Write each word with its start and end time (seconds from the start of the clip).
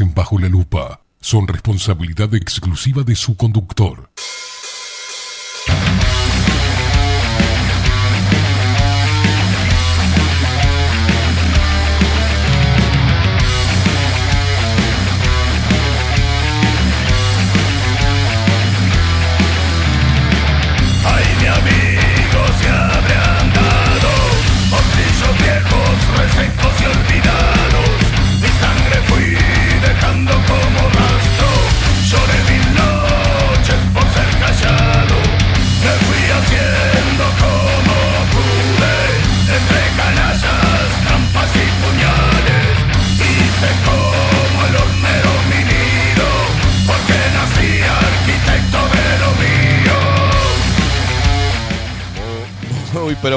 Bajo 0.00 0.38
la 0.38 0.48
Lupa 0.48 1.02
son 1.20 1.46
responsabilidad 1.46 2.34
exclusiva 2.34 3.02
de 3.02 3.14
su 3.14 3.36
conductor. 3.36 4.11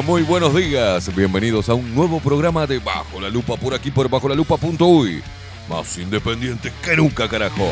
Muy, 0.05 0.21
buenos 0.21 0.55
días. 0.55 1.13
Bienvenidos 1.15 1.67
a 1.67 1.73
un 1.73 1.95
nuevo 1.95 2.19
programa 2.19 2.67
de 2.67 2.77
Bajo 2.77 3.19
la 3.19 3.27
Lupa 3.27 3.57
por 3.57 3.73
aquí 3.73 3.89
por 3.89 4.07
bajo 4.07 4.29
la 4.29 4.35
lupa.uy. 4.35 5.23
Más 5.67 5.97
independiente 5.97 6.71
que 6.83 6.95
nunca, 6.95 7.27
carajo. 7.27 7.71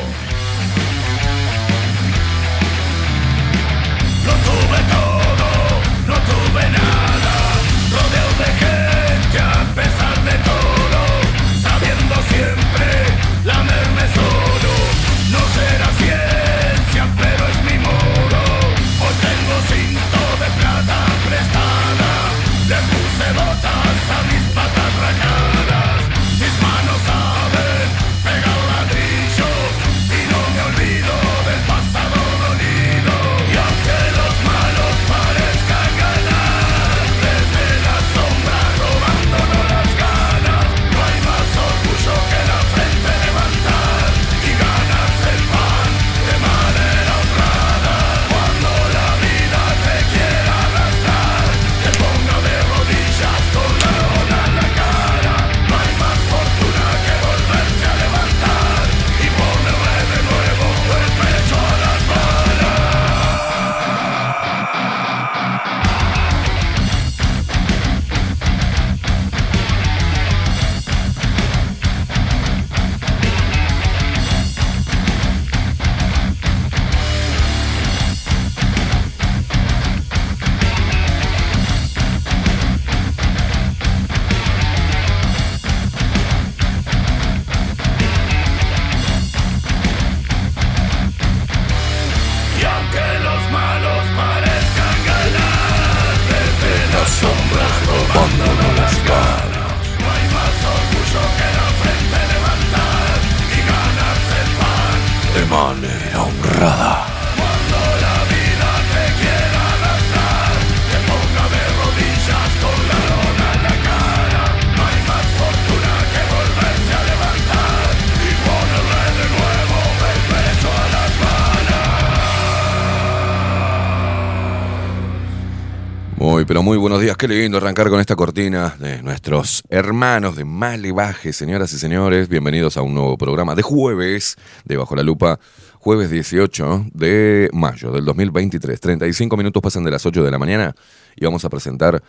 Días. 127.04 127.18
Qué 127.18 127.28
lindo 127.28 127.58
arrancar 127.58 127.90
con 127.90 128.00
esta 128.00 128.16
cortina 128.16 128.78
de 128.80 129.04
nuestros 129.04 129.64
hermanos 129.68 130.38
de 130.38 130.46
Malevaje, 130.46 131.34
señoras 131.34 131.74
y 131.74 131.78
señores. 131.78 132.30
Bienvenidos 132.30 132.78
a 132.78 132.82
un 132.82 132.94
nuevo 132.94 133.18
programa 133.18 133.56
de 133.56 133.62
jueves 133.62 134.38
de 134.64 134.78
Bajo 134.78 134.96
la 134.96 135.04
Lupa. 135.04 135.38
Jueves 135.80 136.10
18 136.10 136.86
de 136.94 137.50
mayo 137.52 137.92
del 137.92 138.06
2023. 138.06 138.80
35 138.80 139.36
minutos 139.36 139.62
pasan 139.62 139.84
de 139.84 139.92
las 139.92 140.06
8 140.06 140.24
de 140.24 140.32
la 140.32 140.40
mañana 140.40 140.76
y 141.18 141.26
vamos 141.26 141.44
a 141.44 141.50
presentar 141.50 142.02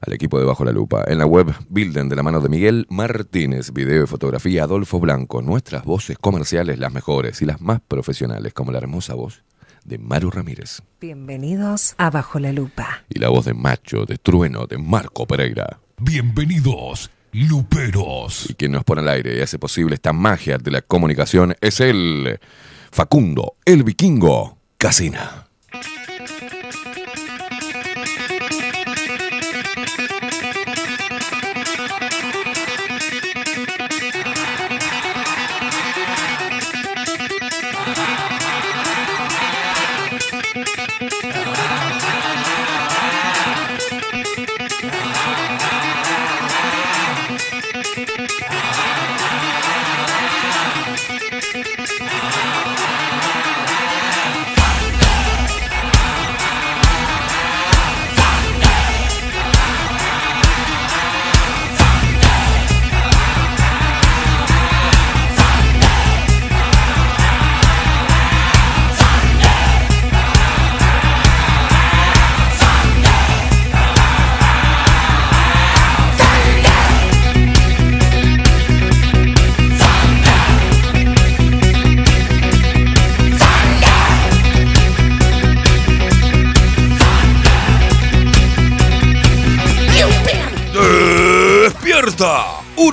al 0.00 0.12
equipo 0.12 0.38
de 0.38 0.44
Bajo 0.44 0.64
la 0.64 0.70
Lupa. 0.70 1.02
En 1.08 1.18
la 1.18 1.26
web 1.26 1.52
Bilden 1.68 2.08
de 2.08 2.14
la 2.14 2.22
mano 2.22 2.40
de 2.40 2.48
Miguel 2.48 2.86
Martínez, 2.90 3.72
video 3.72 4.04
y 4.04 4.06
fotografía 4.06 4.62
Adolfo 4.62 5.00
Blanco. 5.00 5.42
Nuestras 5.42 5.84
voces 5.84 6.16
comerciales, 6.16 6.78
las 6.78 6.92
mejores 6.92 7.42
y 7.42 7.44
las 7.44 7.60
más 7.60 7.80
profesionales, 7.80 8.54
como 8.54 8.70
la 8.70 8.78
hermosa 8.78 9.14
voz 9.14 9.47
de 9.88 9.98
Maru 9.98 10.30
Ramírez. 10.30 10.82
Bienvenidos 11.00 11.94
a 11.96 12.10
Bajo 12.10 12.38
la 12.38 12.52
Lupa. 12.52 13.04
y 13.08 13.18
la 13.18 13.30
voz 13.30 13.46
de 13.46 13.54
Macho, 13.54 14.04
de 14.04 14.18
Trueno, 14.18 14.66
de 14.66 14.76
Marco 14.78 15.26
Pereira. 15.26 15.80
Bienvenidos, 15.96 17.10
Luperos. 17.32 18.50
Y 18.50 18.54
quien 18.54 18.72
nos 18.72 18.84
pone 18.84 19.00
al 19.00 19.08
aire 19.08 19.36
y 19.36 19.40
hace 19.40 19.58
posible 19.58 19.94
esta 19.94 20.12
magia 20.12 20.58
de 20.58 20.70
la 20.70 20.82
comunicación 20.82 21.54
es 21.60 21.80
el 21.80 22.38
Facundo, 22.90 23.54
el 23.64 23.82
vikingo, 23.82 24.58
Casina. 24.76 25.47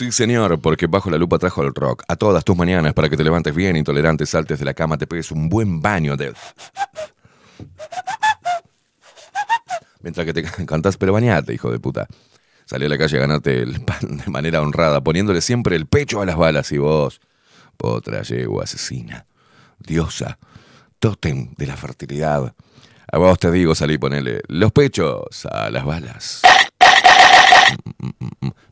Sí 0.00 0.12
señor, 0.12 0.58
porque 0.60 0.86
Bajo 0.86 1.10
la 1.10 1.18
Lupa 1.18 1.38
trajo 1.38 1.62
el 1.62 1.74
rock. 1.74 2.04
A 2.08 2.16
todas 2.16 2.42
tus 2.42 2.56
mañanas 2.56 2.94
para 2.94 3.10
que 3.10 3.18
te 3.18 3.24
levantes 3.24 3.54
bien, 3.54 3.76
intolerante, 3.76 4.24
saltes 4.24 4.58
de 4.58 4.64
la 4.64 4.72
cama, 4.72 4.96
te 4.96 5.06
pegues 5.06 5.30
un 5.30 5.50
buen 5.50 5.82
baño 5.82 6.16
de... 6.16 6.32
Mientras 10.00 10.24
que 10.24 10.32
te 10.32 10.42
cantas, 10.66 10.96
pero 10.96 11.12
bañate, 11.12 11.52
hijo 11.52 11.70
de 11.70 11.78
puta. 11.78 12.06
Salí 12.64 12.86
a 12.86 12.88
la 12.88 12.96
calle 12.96 13.18
a 13.18 13.20
ganarte 13.20 13.60
el 13.60 13.84
pan 13.84 14.16
de 14.24 14.30
manera 14.30 14.62
honrada, 14.62 15.02
poniéndole 15.02 15.42
siempre 15.42 15.76
el 15.76 15.86
pecho 15.86 16.22
a 16.22 16.26
las 16.26 16.38
balas 16.38 16.72
y 16.72 16.78
vos, 16.78 17.20
potra, 17.76 18.22
yegua, 18.22 18.64
asesina, 18.64 19.26
diosa, 19.78 20.38
tótem 20.98 21.52
de 21.58 21.66
la 21.66 21.76
fertilidad. 21.76 22.54
A 23.12 23.18
vos 23.18 23.38
te 23.38 23.50
digo, 23.50 23.74
salí 23.74 23.98
ponele 23.98 24.40
los 24.48 24.72
pechos 24.72 25.44
a 25.44 25.68
las 25.68 25.84
balas. 25.84 26.40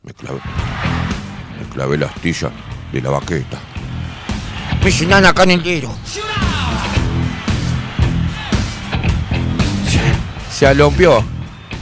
Me 0.03 0.13
clavé, 0.13 0.39
me 1.59 1.69
clavé 1.73 1.97
la 1.97 2.07
astilla 2.07 2.51
de 2.91 3.01
la 3.01 3.09
baqueta. 3.09 3.59
Me 4.83 4.91
llenan 4.91 5.25
acá 5.25 5.43
en 5.43 5.51
el 5.51 5.63
dedo. 5.63 5.93
Se 10.51 10.67
alompió. 10.67 11.23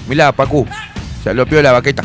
Mirá, 0.07 0.31
Pacu. 0.31 0.67
Se 1.23 1.29
alompió 1.29 1.61
la 1.61 1.71
baqueta. 1.71 2.03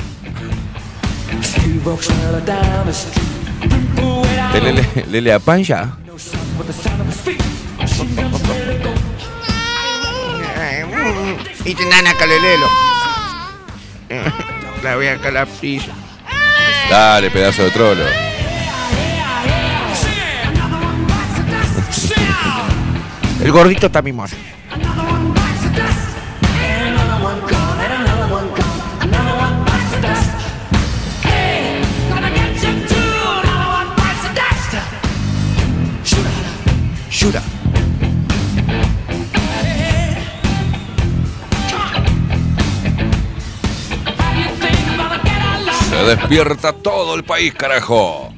Lele, 4.55 5.07
lele 5.11 5.33
a 5.33 5.39
pancha. 5.39 5.97
Y 11.65 11.75
te 11.75 11.85
nana 11.87 12.15
calelelo. 12.15 12.69
La 14.83 14.97
voy 14.97 15.07
acá 15.07 15.31
la 15.31 15.47
pilla. 15.47 15.93
Dale, 16.91 17.31
pedazo 17.31 17.63
de 17.63 17.71
trolo. 17.71 18.03
El 23.41 23.53
gordito 23.53 23.87
está 23.87 24.03
mimoso. 24.03 24.37
Shura. 37.09 37.52
Despierta 46.07 46.73
todo 46.73 47.15
el 47.15 47.25
país, 47.25 47.55
carajo. 47.55 48.33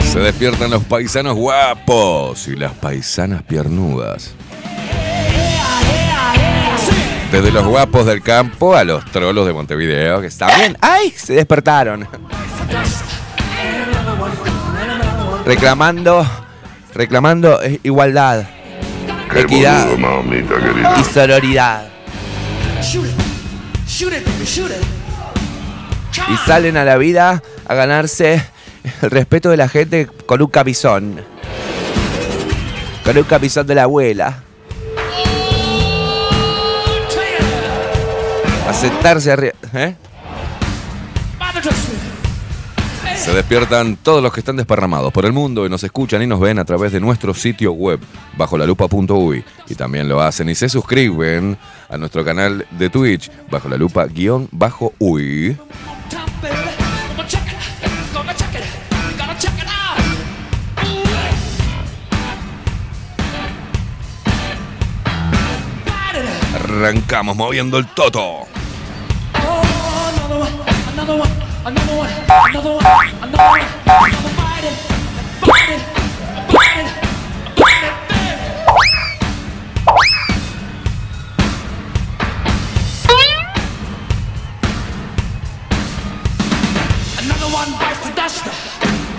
Se 0.00 0.20
despiertan 0.20 0.70
los 0.70 0.84
paisanos 0.84 1.34
guapos 1.34 2.46
y 2.46 2.54
las 2.54 2.72
paisanas 2.72 3.42
piernudas. 3.42 4.32
Desde 7.32 7.50
los 7.50 7.66
guapos 7.66 8.06
del 8.06 8.22
campo 8.22 8.76
a 8.76 8.84
los 8.84 9.04
trolos 9.06 9.44
de 9.44 9.52
Montevideo, 9.52 10.20
que 10.20 10.28
están 10.28 10.56
bien. 10.56 10.78
¡Ay! 10.80 11.10
Se 11.16 11.32
despertaron. 11.32 12.06
Reclamando, 15.44 16.24
reclamando 16.94 17.60
eh, 17.60 17.80
igualdad, 19.28 19.40
equidad 19.40 20.98
y 20.98 21.04
sororidad. 21.04 21.88
Y 26.28 26.36
salen 26.46 26.76
a 26.76 26.84
la 26.84 26.96
vida 26.96 27.42
a 27.66 27.74
ganarse 27.74 28.44
el 29.02 29.10
respeto 29.10 29.50
de 29.50 29.56
la 29.56 29.68
gente 29.68 30.06
con 30.26 30.42
un 30.42 30.48
camisón. 30.48 31.20
Con 33.04 33.18
un 33.18 33.24
camisón 33.24 33.66
de 33.66 33.74
la 33.74 33.82
abuela. 33.84 34.42
A 38.68 38.72
sentarse 38.72 39.32
arriba. 39.32 39.54
¿eh? 39.74 39.96
Se 43.16 43.32
despiertan 43.32 43.96
todos 43.96 44.22
los 44.22 44.32
que 44.32 44.40
están 44.40 44.56
desparramados 44.56 45.12
por 45.12 45.24
el 45.24 45.32
mundo 45.32 45.64
y 45.64 45.70
nos 45.70 45.82
escuchan 45.82 46.22
y 46.22 46.26
nos 46.26 46.40
ven 46.40 46.58
a 46.58 46.64
través 46.64 46.92
de 46.92 47.00
nuestro 47.00 47.32
sitio 47.32 47.72
web 47.72 48.00
bajo 48.36 48.58
la 48.58 48.66
lupa.uy 48.66 49.44
y 49.68 49.74
también 49.74 50.08
lo 50.08 50.20
hacen 50.20 50.48
y 50.50 50.54
se 50.54 50.68
suscriben 50.68 51.56
a 51.88 51.96
nuestro 51.96 52.24
canal 52.24 52.66
de 52.70 52.90
Twitch 52.90 53.30
bajo 53.50 53.68
la 53.68 53.76
lupa 53.76 54.04
guion 54.06 54.48
bajo 54.52 54.92
uy. 54.98 55.56
Arrancamos 66.54 67.36
moviendo 67.36 67.78
el 67.78 67.86
toto. 67.86 68.46
One 71.06 71.53
bites 87.78 88.06
the 88.06 88.12
dust. 88.14 88.46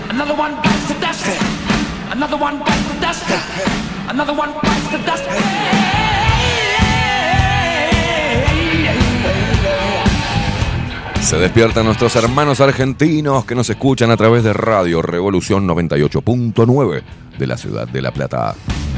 Another 0.09 0.35
one 0.35 0.55
bites 0.61 0.87
the 0.87 0.93
dust. 0.99 1.25
Another 2.11 2.37
one 2.37 2.59
bites 2.59 2.93
the 2.93 2.99
dust. 2.99 3.25
Another 4.07 4.33
one 4.33 4.53
bites 4.53 4.91
the 4.91 4.97
dust. 4.99 6.04
Se 11.25 11.37
despiertan 11.37 11.85
nuestros 11.85 12.15
hermanos 12.17 12.61
argentinos 12.61 13.45
que 13.45 13.55
nos 13.55 13.67
escuchan 13.67 14.11
a 14.11 14.15
través 14.15 14.43
de 14.43 14.53
Radio 14.53 15.01
Revolución 15.01 15.67
98.9 15.67 17.01
de 17.39 17.47
la 17.47 17.57
ciudad 17.57 17.87
de 17.87 17.99
La 17.99 18.11
Plata. 18.11 18.53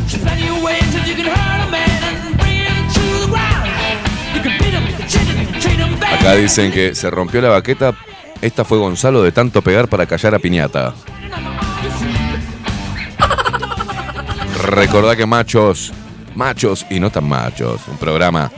Treat 0.10 0.42
him 5.80 6.00
bad. 6.02 6.20
Acá 6.20 6.36
dicen 6.36 6.74
que 6.74 6.96
se 6.96 7.10
rompió 7.10 7.40
la 7.40 7.48
baqueta. 7.48 7.94
Esta 8.42 8.66
fue 8.66 8.78
Gonzalo 8.78 9.24
de 9.24 9.32
tanto 9.32 9.62
pegar 9.62 9.88
para 9.88 10.06
callar 10.06 10.36
a 10.36 10.40
Piñata. 10.40 10.96
Recordá 14.64 15.16
que 15.16 15.26
machos, 15.26 15.94
machos 16.36 16.86
y 16.90 17.00
no 17.00 17.10
tan 17.10 17.24
machos, 17.24 17.88
un 17.88 17.96
programa 17.96 18.52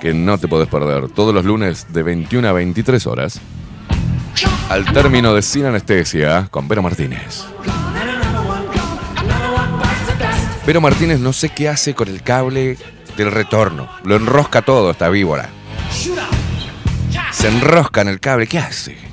que 0.00 0.14
no 0.14 0.38
te 0.38 0.48
podés 0.48 0.68
perder 0.68 1.08
todos 1.08 1.34
los 1.34 1.44
lunes 1.44 1.86
de 1.92 2.02
21 2.02 2.48
a 2.48 2.52
23 2.52 3.06
horas. 3.06 3.40
Al 4.68 4.84
término 4.92 5.34
de 5.34 5.42
Sin 5.42 5.64
Anestesia 5.64 6.48
con 6.50 6.68
Vero 6.68 6.82
Martínez. 6.82 7.44
Vero 10.66 10.80
Martínez 10.80 11.20
no 11.20 11.32
sé 11.32 11.50
qué 11.50 11.68
hace 11.68 11.94
con 11.94 12.08
el 12.08 12.22
cable 12.22 12.76
del 13.16 13.30
retorno. 13.30 13.88
Lo 14.04 14.16
enrosca 14.16 14.62
todo 14.62 14.90
esta 14.90 15.08
víbora. 15.08 15.48
Se 17.30 17.48
enrosca 17.48 18.00
en 18.00 18.08
el 18.08 18.20
cable. 18.20 18.46
¿Qué 18.46 18.58
hace? 18.58 19.05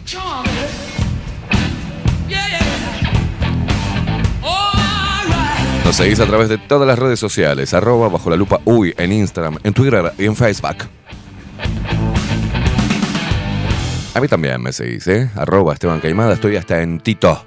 Nos 5.85 5.95
seguís 5.95 6.19
a 6.19 6.25
través 6.25 6.49
de 6.49 6.57
todas 6.57 6.87
las 6.87 6.97
redes 6.97 7.19
sociales, 7.19 7.73
arroba 7.73 8.07
bajo 8.09 8.29
la 8.29 8.35
lupa 8.35 8.59
uy 8.65 8.93
en 8.97 9.11
Instagram, 9.11 9.57
en 9.63 9.73
Twitter 9.73 10.13
y 10.17 10.25
en 10.25 10.35
Facebook. 10.35 10.87
A 14.15 14.21
mí 14.21 14.27
también 14.27 14.61
me 14.61 14.71
seguís, 14.71 15.07
¿eh? 15.07 15.29
Arroba 15.35 15.73
Esteban 15.73 15.99
Caimada, 15.99 16.33
estoy 16.33 16.55
hasta 16.55 16.81
en 16.81 16.99
Tito. 16.99 17.45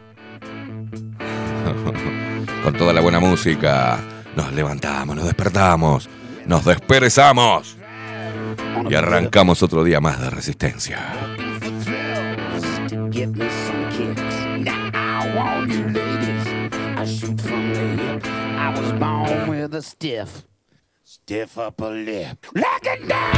Con 2.65 2.75
toda 2.75 2.93
la 2.93 3.01
buena 3.01 3.21
música, 3.21 3.99
nos 4.35 4.53
levantamos, 4.53 5.17
nos 5.17 5.25
despertamos, 5.25 6.09
nos 6.45 6.65
desperezamos 6.65 7.77
y 8.89 8.95
arrancamos 8.95 9.63
otro 9.63 9.85
día 9.85 10.01
más 10.01 10.21
de 10.21 10.31
resistencia. 10.31 10.99
Shoot 17.07 17.41
from 17.41 17.73
the 17.73 18.03
hip. 18.03 18.27
I 18.27 18.75
was 18.79 18.93
born 18.93 19.49
with 19.49 19.75
a 19.75 19.83
stiff, 19.83 20.45
stiff 21.05 21.57
upper 21.59 21.91
lip. 21.91 22.47
Down. 23.09 23.33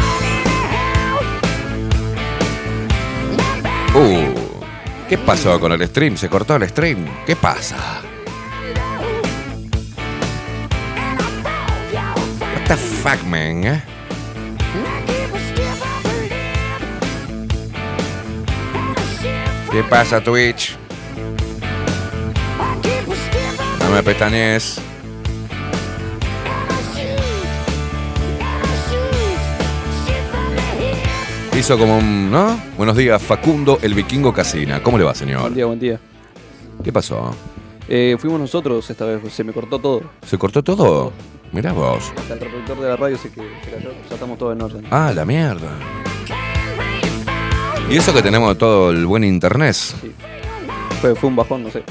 Uh, 3.95 4.35
¿qué 5.09 5.19
pasó 5.19 5.59
con 5.59 5.73
el 5.73 5.87
stream? 5.89 6.17
¿Se 6.17 6.29
cortó 6.29 6.57
el 6.57 6.69
stream? 6.69 7.07
¿Qué 7.27 7.37
pasa? 7.37 8.03
What 12.41 12.69
the 12.69 12.77
fuck, 12.77 13.23
man? 13.25 13.65
eh? 13.65 13.83
¿Qué 19.71 19.83
pasa, 19.85 20.21
Twitch? 20.23 20.77
No 23.89 23.95
me 23.95 24.03
pestañes. 24.03 24.79
Hizo 31.59 31.79
como 31.79 31.97
un, 31.97 32.31
¿no? 32.31 32.61
Buenos 32.77 32.99
días, 32.99 33.23
Facundo, 33.23 33.79
el 33.81 33.95
vikingo 33.95 34.31
Casina. 34.35 34.83
¿Cómo 34.83 34.99
le 34.99 35.05
va, 35.05 35.15
señor? 35.15 35.41
Buen 35.41 35.55
día, 35.55 35.65
buen 35.65 35.81
día. 35.81 35.99
¿Qué 36.85 36.93
pasó? 36.93 37.35
Eh, 37.89 38.17
fuimos 38.21 38.39
nosotros 38.39 38.91
esta 38.91 39.07
vez, 39.07 39.33
se 39.33 39.43
me 39.43 39.55
cortó 39.55 39.79
todo. 39.79 40.03
¿Se 40.27 40.37
cortó 40.37 40.63
todo? 40.63 41.15
Mirá 41.53 41.73
vos. 41.73 42.13
Hasta 42.15 42.35
el 42.35 42.41
reproductor 42.41 42.81
de 42.81 42.89
la 42.91 42.97
radio 42.97 43.17
se, 43.17 43.31
que, 43.31 43.41
se 43.65 43.71
cayó, 43.71 43.93
ya 44.07 44.15
estamos 44.15 44.37
todos 44.37 44.55
en 44.55 44.61
orden. 44.61 44.85
Ah, 44.91 45.13
la 45.15 45.25
mierda. 45.25 45.71
Y 47.89 47.97
eso 47.97 48.13
que 48.13 48.21
tenemos 48.21 48.59
todo 48.59 48.91
el 48.91 49.07
buen 49.07 49.25
internet. 49.25 49.75
Fue, 51.01 51.15
fue 51.15 51.31
un 51.31 51.37
bajón, 51.37 51.63
no 51.63 51.71
sé. 51.71 51.83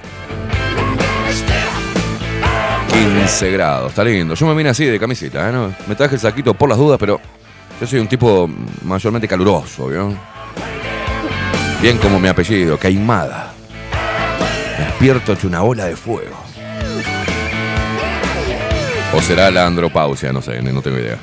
15 2.92 3.52
grados, 3.52 3.92
está 3.92 4.04
lindo. 4.04 4.34
Yo 4.34 4.46
me 4.46 4.54
vine 4.56 4.72
así 4.72 4.84
de 4.84 5.00
camiseta, 5.00 5.48
¿eh? 5.48 5.54
No, 5.54 5.74
Me 5.88 5.96
traje 5.96 6.16
el 6.16 6.20
saquito 6.20 6.54
por 6.54 6.68
las 6.68 6.78
dudas, 6.78 6.98
pero 7.00 7.22
yo 7.80 7.88
soy 7.88 8.00
un 8.00 8.08
tipo 8.08 8.50
mayormente 8.84 9.26
caluroso, 9.26 9.88
¿vio? 9.88 10.14
Bien 11.82 11.98
como 12.00 12.20
mi 12.20 12.28
apellido, 12.28 12.78
Caimada. 12.78 13.54
Despierto 14.78 15.32
hecho 15.32 15.48
una 15.48 15.64
ola 15.64 15.86
de 15.86 15.96
fuego. 15.96 16.36
O 19.14 19.22
será 19.22 19.50
la 19.50 19.66
andropausia, 19.66 20.34
no 20.34 20.42
sé, 20.42 20.62
no 20.62 20.82
tengo 20.82 20.98
idea. 21.00 21.18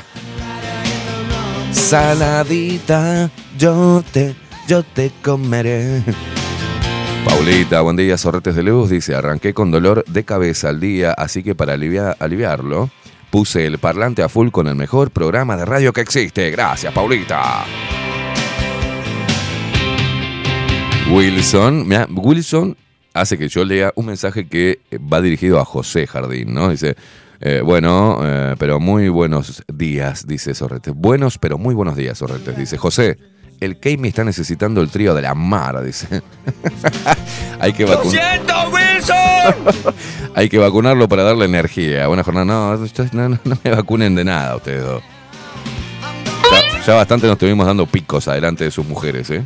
Saladita, 1.72 3.30
yo 3.58 4.02
te, 4.12 4.34
yo 4.66 4.82
te 4.82 5.10
comeré. 5.22 6.02
Paulita, 7.24 7.80
buen 7.80 7.96
día, 7.96 8.16
sorretes 8.16 8.54
de 8.54 8.62
luz. 8.62 8.88
Dice, 8.90 9.14
arranqué 9.14 9.52
con 9.52 9.70
dolor 9.70 10.04
de 10.06 10.24
cabeza 10.24 10.68
al 10.68 10.80
día, 10.80 11.12
así 11.12 11.42
que 11.42 11.54
para 11.54 11.74
alivia- 11.74 12.16
aliviarlo, 12.18 12.88
puse 13.30 13.66
el 13.66 13.78
parlante 13.78 14.22
a 14.22 14.28
full 14.28 14.48
con 14.50 14.68
el 14.68 14.74
mejor 14.76 15.10
programa 15.10 15.56
de 15.56 15.64
radio 15.64 15.92
que 15.92 16.00
existe. 16.00 16.50
Gracias, 16.50 16.92
Paulita. 16.92 17.64
Wilson, 21.10 21.86
mira, 21.86 22.06
Wilson 22.10 22.76
hace 23.16 23.38
que 23.38 23.48
yo 23.48 23.64
lea 23.64 23.92
un 23.96 24.06
mensaje 24.06 24.46
que 24.48 24.80
va 25.12 25.20
dirigido 25.20 25.58
a 25.60 25.64
José 25.64 26.06
Jardín, 26.06 26.54
¿no? 26.54 26.68
Dice, 26.70 26.96
eh, 27.40 27.60
bueno, 27.64 28.20
eh, 28.22 28.54
pero 28.58 28.78
muy 28.80 29.08
buenos 29.08 29.62
días, 29.72 30.26
dice 30.26 30.54
Sorrete. 30.54 30.90
Buenos, 30.90 31.38
pero 31.38 31.58
muy 31.58 31.74
buenos 31.74 31.96
días, 31.96 32.18
Sorrete. 32.18 32.52
Dice, 32.52 32.78
José, 32.78 33.18
el 33.60 33.78
Keimi 33.80 34.08
está 34.08 34.22
necesitando 34.24 34.80
el 34.82 34.90
trío 34.90 35.14
de 35.14 35.22
la 35.22 35.34
Mara, 35.34 35.82
dice. 35.82 36.22
Hay 37.60 37.72
que 37.72 37.84
vacunar. 37.84 38.40
Hay 40.34 40.48
que 40.48 40.58
vacunarlo 40.58 41.08
para 41.08 41.22
darle 41.22 41.44
energía. 41.46 42.06
Buena 42.06 42.22
jornada. 42.22 42.44
No, 42.44 42.76
no, 42.76 43.28
no- 43.28 43.40
no 43.44 43.58
me 43.64 43.70
vacunen 43.70 44.14
de 44.14 44.24
nada 44.24 44.56
ustedes 44.56 44.82
dos. 44.84 45.02
Ya, 46.52 46.84
ya 46.86 46.94
bastante 46.94 47.26
nos 47.26 47.34
estuvimos 47.34 47.66
dando 47.66 47.86
picos 47.86 48.28
adelante 48.28 48.64
de 48.64 48.70
sus 48.70 48.86
mujeres, 48.86 49.30
¿eh? 49.30 49.42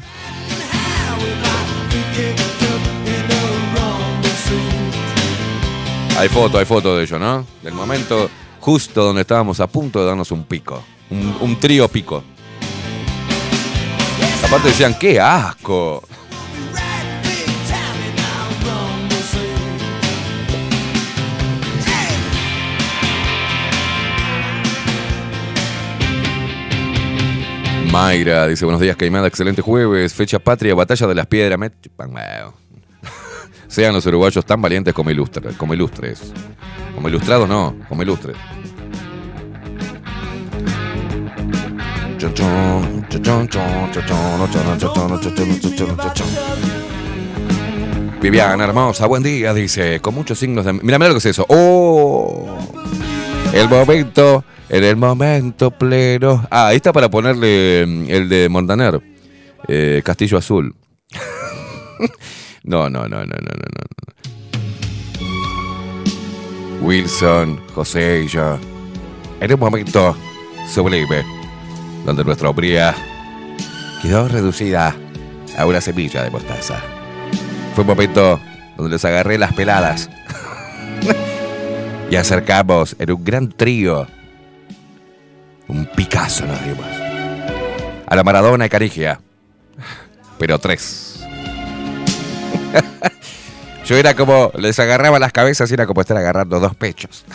Hay 6.21 6.29
foto, 6.29 6.59
hay 6.59 6.67
foto 6.67 6.99
de 6.99 7.05
ello, 7.05 7.19
¿no? 7.19 7.47
Del 7.63 7.73
momento 7.73 8.29
justo 8.61 9.05
donde 9.05 9.23
estábamos 9.23 9.59
a 9.59 9.67
punto 9.67 10.01
de 10.01 10.07
darnos 10.07 10.31
un 10.31 10.45
pico. 10.45 10.85
Un, 11.09 11.59
trío 11.59 11.89
pico. 11.89 12.23
Aparte 14.47 14.69
decían, 14.69 14.99
¡qué 14.99 15.19
asco! 15.19 16.03
Mayra 27.91 28.47
dice, 28.47 28.67
buenos 28.67 28.83
días, 28.83 28.95
Caimada, 28.95 29.27
excelente 29.27 29.63
jueves, 29.63 30.13
fecha 30.13 30.39
patria, 30.39 30.75
batalla 30.75 31.07
de 31.07 31.15
las 31.15 31.27
piedras. 31.27 31.59
Me 31.59 31.71
sean 33.71 33.95
los 33.95 34.05
uruguayos 34.05 34.45
tan 34.45 34.61
valientes 34.61 34.93
como 34.93 35.11
ilustres. 35.11 35.55
Como 35.57 35.75
ilustres. 35.75 36.33
Como 36.95 37.09
ilustrados 37.09 37.49
no, 37.49 37.77
como 37.89 38.03
ilustres. 38.03 38.37
Viviana 48.21 48.65
hermosa, 48.65 49.07
buen 49.07 49.23
día, 49.23 49.55
dice, 49.55 50.01
con 50.01 50.15
muchos 50.15 50.39
signos 50.39 50.65
de... 50.65 50.73
Mira, 50.75 50.99
mira 50.99 51.09
lo 51.09 51.15
que 51.15 51.19
es 51.19 51.27
eso. 51.27 51.47
¡Oh! 51.49 52.59
El 53.55 53.69
momento, 53.69 54.45
en 54.69 54.85
el 54.85 54.97
momento 54.97 55.71
pleno. 55.71 56.47
Ah, 56.51 56.69
ahí 56.69 56.77
está 56.77 56.93
para 56.93 57.09
ponerle 57.09 57.87
mm, 57.87 58.05
el 58.09 58.29
de 58.29 58.49
Montaner, 58.49 59.01
eh, 59.69 60.03
Castillo 60.05 60.39
Azul. 60.39 60.75
no, 62.65 62.89
no, 62.91 63.09
no, 63.09 63.19
no, 63.19 63.25
no, 63.25 63.27
no, 63.27 63.67
no. 63.77 63.91
Wilson, 66.81 67.61
José 67.75 68.23
y 68.25 68.29
yo. 68.29 68.59
En 69.41 69.53
un 69.53 69.61
momento 69.61 70.17
sublime, 70.69 71.25
donde 72.05 72.25
nuestra 72.25 72.51
hombría 72.51 72.95
quedó 74.03 74.29
reducida 74.29 74.95
a 75.57 75.67
una 75.67 75.81
semilla 75.81 76.23
de 76.23 76.31
mostaza. 76.31 76.81
Fue 77.75 77.83
un 77.83 77.89
momento 77.89 78.41
donde 78.77 78.93
les 78.93 79.05
agarré 79.05 79.39
las 79.39 79.53
peladas 79.53 80.11
y 82.11 82.17
acercamos 82.17 82.97
en 82.99 83.13
un 83.13 83.25
gran 83.25 83.49
trío. 83.51 84.07
Un 85.69 85.87
Picasso 85.87 86.47
nos 86.47 86.63
dimos. 86.65 86.87
A 88.07 88.17
la 88.17 88.25
Maradona 88.25 88.67
y 88.67 88.69
Carigia. 88.69 89.21
Pero 90.39 90.59
tres. 90.59 91.10
Yo 93.85 93.97
era 93.97 94.15
como, 94.15 94.53
les 94.57 94.79
agarraba 94.79 95.19
las 95.19 95.33
cabezas 95.33 95.71
y 95.71 95.75
era 95.75 95.87
como 95.87 96.01
estar 96.01 96.17
agarrando 96.17 96.61
dos 96.61 96.75
pechos. 96.75 97.25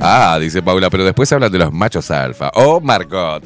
Ah, 0.00 0.38
dice 0.40 0.62
Paula, 0.62 0.90
pero 0.90 1.04
después 1.04 1.30
hablan 1.32 1.50
de 1.50 1.58
los 1.58 1.72
machos 1.72 2.10
alfa. 2.10 2.50
Oh, 2.54 2.80
Margot. 2.80 3.42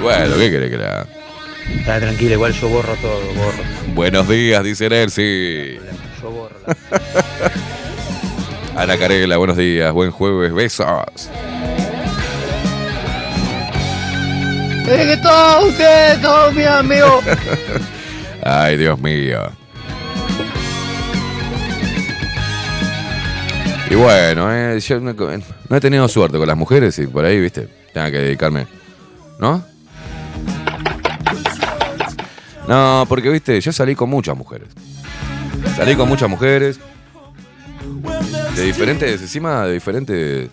Bueno, 0.00 0.36
¿qué 0.36 0.50
quiere 0.50 0.70
que 0.70 0.76
haga? 0.76 1.06
Está 1.78 2.00
tranquilo, 2.00 2.32
igual 2.32 2.52
yo 2.52 2.68
borro 2.68 2.94
todo, 2.96 3.20
borro. 3.34 3.94
Buenos 3.94 4.28
días, 4.28 4.64
dice 4.64 4.88
Nelsi. 4.88 5.78
Yo 6.22 6.30
borro. 6.30 6.54
Ana 8.76 8.96
Carela, 8.96 9.36
buenos 9.38 9.56
días, 9.56 9.92
buen 9.92 10.12
jueves, 10.12 10.54
besos. 10.54 10.86
¡Eh, 14.86 15.06
que 15.06 15.16
todos 15.20 15.64
ustedes, 15.64 16.22
todos 16.22 16.54
mis 16.54 16.66
amigos! 16.66 17.24
Ay, 18.44 18.76
Dios 18.76 19.00
mío. 19.00 19.40
Y 23.90 23.94
bueno, 23.96 24.54
eh, 24.54 24.78
yo 24.80 25.00
no, 25.00 25.12
no 25.12 25.76
he 25.76 25.80
tenido 25.80 26.06
suerte 26.08 26.38
con 26.38 26.46
las 26.46 26.56
mujeres 26.56 26.96
y 27.00 27.08
por 27.08 27.24
ahí, 27.24 27.40
viste, 27.40 27.68
tenga 27.92 28.10
que 28.10 28.18
dedicarme. 28.18 28.66
¿No? 29.40 29.64
No, 32.68 33.06
porque, 33.08 33.28
viste, 33.28 33.60
yo 33.60 33.72
salí 33.72 33.96
con 33.96 34.08
muchas 34.08 34.36
mujeres. 34.36 34.68
Salí 35.76 35.94
con 35.96 36.08
muchas 36.08 36.28
mujeres. 36.28 36.78
De 38.56 38.62
diferentes, 38.64 39.20
encima 39.20 39.64
de 39.66 39.72
diferentes 39.74 40.50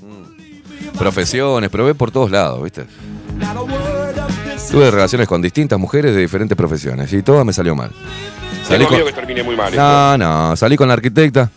mm, 0.00 0.96
profesiones, 0.98 1.70
probé 1.70 1.94
por 1.94 2.10
todos 2.10 2.30
lados, 2.30 2.62
viste. 2.62 2.86
Tuve 4.70 4.90
relaciones 4.90 5.28
con 5.28 5.40
distintas 5.40 5.78
mujeres 5.78 6.14
de 6.14 6.20
diferentes 6.20 6.56
profesiones 6.56 7.12
y 7.12 7.22
todas 7.22 7.44
me 7.44 7.52
salió 7.52 7.74
mal. 7.74 7.90
Salí 8.66 8.84
con- 8.86 8.98
que 9.04 9.12
termine 9.12 9.42
muy 9.42 9.56
mal. 9.56 9.68
esto. 9.68 9.80
no, 9.80 10.18
no, 10.18 10.56
salí 10.56 10.76
con 10.76 10.88
la 10.88 10.94
arquitecta, 10.94 11.50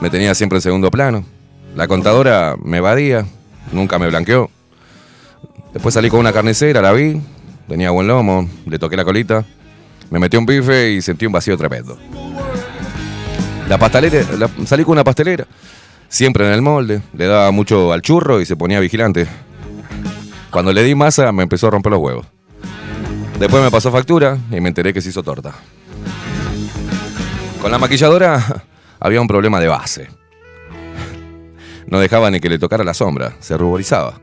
me 0.00 0.10
tenía 0.10 0.34
siempre 0.34 0.58
en 0.58 0.62
segundo 0.62 0.90
plano. 0.90 1.24
La 1.74 1.88
contadora 1.88 2.54
me 2.62 2.78
evadía, 2.78 3.24
nunca 3.72 3.98
me 3.98 4.08
blanqueó. 4.08 4.50
Después 5.72 5.94
salí 5.94 6.10
con 6.10 6.20
una 6.20 6.32
carnicera, 6.32 6.82
la 6.82 6.92
vi, 6.92 7.20
tenía 7.66 7.90
buen 7.90 8.06
lomo, 8.06 8.48
le 8.66 8.78
toqué 8.78 8.96
la 8.96 9.04
colita, 9.04 9.44
me 10.12 10.18
metí 10.18 10.36
un 10.36 10.44
bife 10.44 10.90
y 10.90 11.00
sentí 11.00 11.24
un 11.24 11.32
vacío 11.32 11.56
tremendo. 11.56 11.98
La 13.66 13.78
pastelera, 13.78 14.22
salí 14.66 14.84
con 14.84 14.92
una 14.92 15.04
pastelera, 15.04 15.46
siempre 16.06 16.46
en 16.46 16.52
el 16.52 16.60
molde, 16.60 17.00
le 17.14 17.26
daba 17.26 17.50
mucho 17.50 17.94
al 17.94 18.02
churro 18.02 18.38
y 18.38 18.44
se 18.44 18.54
ponía 18.54 18.78
vigilante. 18.78 19.26
Cuando 20.50 20.70
le 20.74 20.82
di 20.82 20.94
masa 20.94 21.32
me 21.32 21.42
empezó 21.42 21.68
a 21.68 21.70
romper 21.70 21.92
los 21.92 22.00
huevos. 22.02 22.26
Después 23.38 23.62
me 23.62 23.70
pasó 23.70 23.90
factura 23.90 24.36
y 24.50 24.60
me 24.60 24.68
enteré 24.68 24.92
que 24.92 25.00
se 25.00 25.08
hizo 25.08 25.22
torta. 25.22 25.54
Con 27.62 27.70
la 27.70 27.78
maquilladora 27.78 28.64
había 29.00 29.22
un 29.22 29.28
problema 29.28 29.60
de 29.60 29.68
base. 29.68 30.08
No 31.86 32.00
dejaba 32.00 32.30
ni 32.30 32.38
que 32.38 32.50
le 32.50 32.58
tocara 32.58 32.84
la 32.84 32.92
sombra, 32.92 33.36
se 33.40 33.56
ruborizaba. 33.56 34.20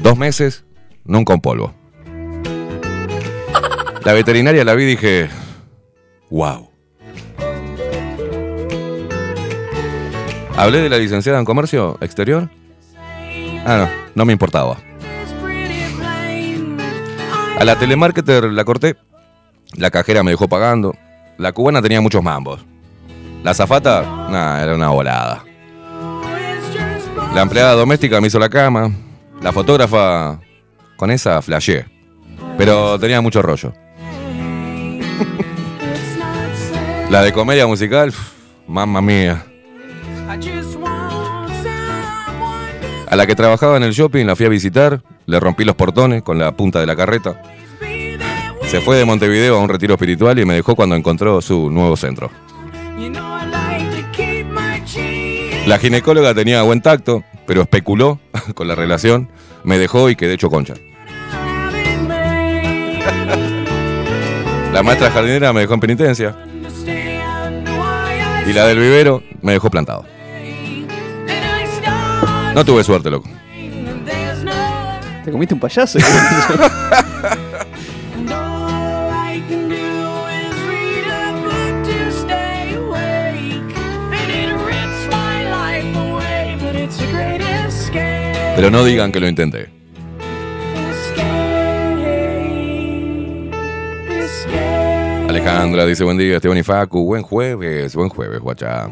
Dos 0.00 0.16
meses, 0.16 0.64
nunca 1.04 1.34
un 1.34 1.40
polvo. 1.40 1.74
La 4.08 4.14
veterinaria 4.14 4.64
la 4.64 4.74
vi 4.74 4.84
y 4.84 4.86
dije, 4.86 5.28
wow. 6.30 6.70
¿Hablé 10.56 10.80
de 10.80 10.88
la 10.88 10.96
licenciada 10.96 11.38
en 11.38 11.44
comercio 11.44 11.98
exterior? 12.00 12.48
Ah, 13.66 13.76
no, 13.76 13.88
no 14.14 14.24
me 14.24 14.32
importaba. 14.32 14.78
A 17.60 17.64
la 17.66 17.78
telemarketer 17.78 18.44
la 18.44 18.64
corté. 18.64 18.96
La 19.74 19.90
cajera 19.90 20.22
me 20.22 20.30
dejó 20.30 20.48
pagando. 20.48 20.94
La 21.36 21.52
cubana 21.52 21.82
tenía 21.82 22.00
muchos 22.00 22.22
mambos. 22.22 22.64
La 23.44 23.52
zafata, 23.52 24.00
nada, 24.30 24.64
era 24.64 24.74
una 24.74 24.88
volada. 24.88 25.44
La 27.34 27.42
empleada 27.42 27.74
doméstica 27.74 28.22
me 28.22 28.28
hizo 28.28 28.38
la 28.38 28.48
cama. 28.48 28.90
La 29.42 29.52
fotógrafa, 29.52 30.40
con 30.96 31.10
esa 31.10 31.42
flashé. 31.42 31.84
Pero 32.56 32.98
tenía 32.98 33.20
mucho 33.20 33.42
rollo. 33.42 33.74
La 37.10 37.22
de 37.22 37.32
comedia 37.32 37.66
musical, 37.66 38.12
mamma 38.66 39.00
mía. 39.00 39.46
A 43.08 43.16
la 43.16 43.26
que 43.26 43.34
trabajaba 43.34 43.78
en 43.78 43.82
el 43.82 43.92
shopping 43.92 44.26
la 44.26 44.36
fui 44.36 44.44
a 44.44 44.50
visitar, 44.50 45.02
le 45.24 45.40
rompí 45.40 45.64
los 45.64 45.74
portones 45.74 46.22
con 46.22 46.38
la 46.38 46.52
punta 46.52 46.80
de 46.80 46.86
la 46.86 46.94
carreta. 46.94 47.40
Se 48.66 48.82
fue 48.82 48.98
de 48.98 49.06
Montevideo 49.06 49.56
a 49.56 49.60
un 49.60 49.70
retiro 49.70 49.94
espiritual 49.94 50.38
y 50.38 50.44
me 50.44 50.52
dejó 50.52 50.76
cuando 50.76 50.96
encontró 50.96 51.40
su 51.40 51.70
nuevo 51.70 51.96
centro. 51.96 52.30
La 55.66 55.78
ginecóloga 55.78 56.34
tenía 56.34 56.60
buen 56.62 56.82
tacto, 56.82 57.24
pero 57.46 57.62
especuló 57.62 58.20
con 58.54 58.68
la 58.68 58.74
relación, 58.74 59.30
me 59.64 59.78
dejó 59.78 60.10
y 60.10 60.16
quedé 60.16 60.34
hecho 60.34 60.50
concha. 60.50 60.74
La 64.74 64.82
maestra 64.82 65.10
jardinera 65.10 65.54
me 65.54 65.60
dejó 65.60 65.72
en 65.72 65.80
penitencia. 65.80 66.36
Y 68.48 68.52
la 68.54 68.66
del 68.66 68.78
vivero 68.78 69.22
me 69.42 69.52
dejó 69.52 69.68
plantado. 69.68 70.06
No 72.54 72.64
tuve 72.64 72.82
suerte, 72.82 73.10
loco. 73.10 73.28
Te 75.22 75.30
comiste 75.30 75.52
un 75.52 75.60
payaso. 75.60 75.98
Pero 88.56 88.70
no 88.70 88.82
digan 88.82 89.12
que 89.12 89.20
lo 89.20 89.28
intenté. 89.28 89.77
Alejandra 95.28 95.84
dice 95.84 96.04
buen 96.04 96.16
día, 96.16 96.36
Esteban 96.36 96.56
y 96.56 96.62
Facu, 96.62 97.04
buen 97.04 97.22
jueves, 97.22 97.94
buen 97.94 98.08
jueves, 98.08 98.40
guacha. 98.40 98.88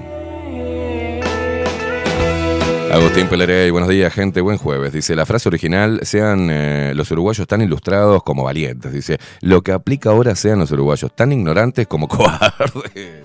Agustín 2.92 3.26
Pelerey, 3.28 3.70
buenos 3.70 3.88
días, 3.88 4.12
gente, 4.12 4.42
buen 4.42 4.58
jueves. 4.58 4.92
Dice, 4.92 5.16
la 5.16 5.24
frase 5.24 5.48
original, 5.48 6.00
sean 6.02 6.48
eh, 6.50 6.92
los 6.94 7.10
uruguayos 7.10 7.46
tan 7.46 7.62
ilustrados 7.62 8.22
como 8.22 8.44
valientes. 8.44 8.92
Dice, 8.92 9.18
lo 9.40 9.62
que 9.62 9.72
aplica 9.72 10.10
ahora 10.10 10.34
sean 10.34 10.58
los 10.58 10.70
uruguayos 10.70 11.10
tan 11.16 11.32
ignorantes 11.32 11.86
como 11.86 12.06
cobardes. 12.08 13.24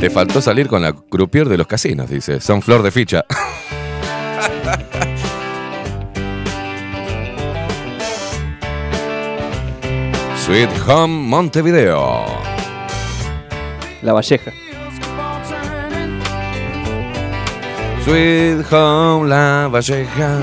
Te 0.00 0.10
faltó 0.10 0.40
salir 0.40 0.66
con 0.66 0.82
la 0.82 0.92
croupier 0.92 1.48
de 1.48 1.56
los 1.56 1.68
casinos, 1.68 2.10
dice. 2.10 2.40
Son 2.40 2.62
flor 2.62 2.82
de 2.82 2.90
ficha. 2.90 3.24
Sweet 10.44 10.68
Home 10.86 11.26
Montevideo. 11.26 12.26
La 14.02 14.12
Valleja. 14.12 14.52
Sweet 18.04 18.70
Home 18.70 19.26
La 19.30 19.68
Valleja. 19.72 20.40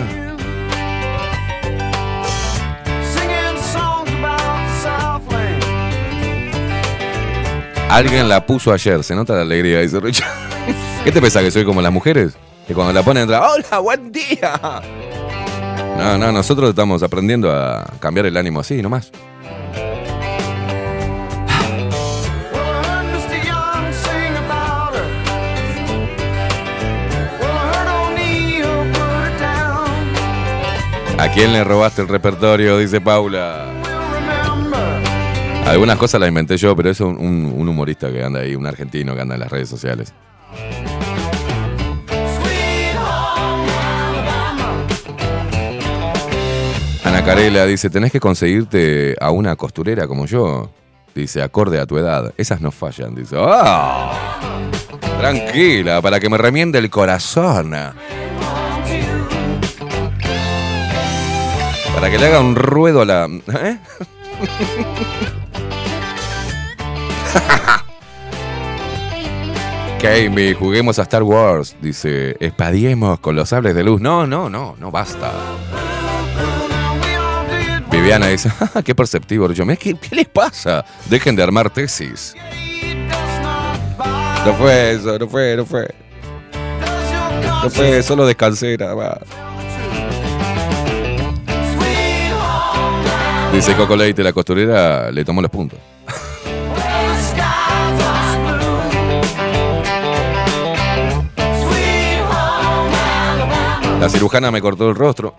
Alguien 7.91 8.27
la 8.27 8.43
puso 8.43 8.73
ayer, 8.73 9.03
se 9.03 9.13
nota 9.13 9.35
la 9.35 9.41
alegría, 9.41 9.81
dice 9.81 9.99
Richard. 9.99 10.31
¿Qué 11.03 11.11
te 11.11 11.21
pensás 11.21 11.43
que 11.43 11.51
soy 11.51 11.63
como 11.63 11.79
las 11.79 11.93
mujeres? 11.93 12.33
Que 12.67 12.73
cuando 12.73 12.91
la 12.91 13.03
ponen 13.03 13.21
entra, 13.21 13.47
¡Hola, 13.47 13.77
buen 13.77 14.11
día! 14.11 14.81
No, 15.95 16.17
no, 16.17 16.31
nosotros 16.31 16.71
estamos 16.71 17.03
aprendiendo 17.03 17.51
a 17.51 17.85
cambiar 17.99 18.25
el 18.25 18.35
ánimo 18.35 18.61
así, 18.61 18.81
nomás. 18.81 19.11
¿A 31.31 31.33
quién 31.33 31.53
le 31.53 31.63
robaste 31.63 32.01
el 32.01 32.09
repertorio? 32.09 32.77
Dice 32.77 32.99
Paula. 32.99 33.67
Algunas 35.65 35.97
cosas 35.97 36.19
las 36.19 36.27
inventé 36.27 36.57
yo, 36.57 36.75
pero 36.75 36.89
es 36.89 36.99
un 36.99 37.69
humorista 37.69 38.11
que 38.11 38.21
anda 38.21 38.41
ahí, 38.41 38.53
un 38.53 38.67
argentino 38.67 39.15
que 39.15 39.21
anda 39.21 39.35
en 39.35 39.39
las 39.39 39.49
redes 39.49 39.69
sociales. 39.69 40.13
Ana 47.05 47.23
Carela 47.23 47.65
dice, 47.65 47.89
tenés 47.89 48.11
que 48.11 48.19
conseguirte 48.19 49.15
a 49.21 49.31
una 49.31 49.55
costurera 49.55 50.07
como 50.07 50.25
yo. 50.25 50.69
Dice, 51.15 51.41
acorde 51.41 51.79
a 51.79 51.85
tu 51.85 51.97
edad. 51.97 52.33
Esas 52.35 52.59
no 52.59 52.71
fallan. 52.71 53.15
Dice, 53.15 53.37
¡ah! 53.39 54.11
Tranquila, 55.17 56.01
para 56.01 56.19
que 56.19 56.29
me 56.29 56.37
remiende 56.37 56.77
el 56.77 56.89
corazón. 56.89 57.73
Para 62.01 62.11
que 62.11 62.17
le 62.17 62.25
haga 62.25 62.39
un 62.39 62.55
ruedo 62.55 63.01
a 63.01 63.05
la... 63.05 63.25
¿eh? 63.27 63.77
Juguemos 70.57 70.97
a 70.97 71.03
Star 71.03 71.21
Wars. 71.23 71.75
Dice, 71.79 72.35
espadiemos 72.39 73.19
con 73.19 73.35
los 73.35 73.49
sables 73.49 73.75
de 73.75 73.83
luz. 73.83 74.01
No, 74.01 74.25
no, 74.25 74.49
no, 74.49 74.75
no 74.79 74.89
basta. 74.89 75.31
Viviana 77.91 78.27
dice, 78.27 78.51
"Ah, 78.73 78.81
qué 78.83 78.95
perceptivo. 78.95 79.51
Yo, 79.51 79.63
"Mira, 79.65 79.77
¿qué, 79.77 79.95
¿qué 79.95 80.15
les 80.15 80.27
pasa? 80.27 80.83
Dejen 81.05 81.35
de 81.35 81.43
armar 81.43 81.69
tesis. 81.69 82.33
No 84.43 84.53
fue 84.53 84.93
eso, 84.93 85.19
no 85.19 85.27
fue, 85.27 85.55
no 85.55 85.65
fue. 85.65 85.87
No 87.63 87.69
fue, 87.69 88.01
solo 88.01 88.25
descansé 88.25 88.75
nada. 88.77 89.19
Dice 93.51 93.75
Coco 93.75 93.95
Leite, 93.95 94.23
la 94.23 94.33
costurera 94.33 95.11
le 95.11 95.25
tomó 95.25 95.41
los 95.41 95.51
puntos. 95.51 95.77
La 103.99 104.09
cirujana 104.09 104.49
me 104.49 104.61
cortó 104.61 104.89
el 104.89 104.95
rostro. 104.95 105.35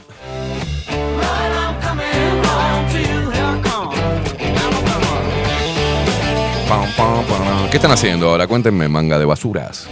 ¿Qué 7.71 7.79
están 7.79 7.91
haciendo 7.91 8.29
ahora? 8.29 8.47
Cuéntenme, 8.47 8.87
manga 8.87 9.19
de 9.19 9.25
basuras. 9.25 9.89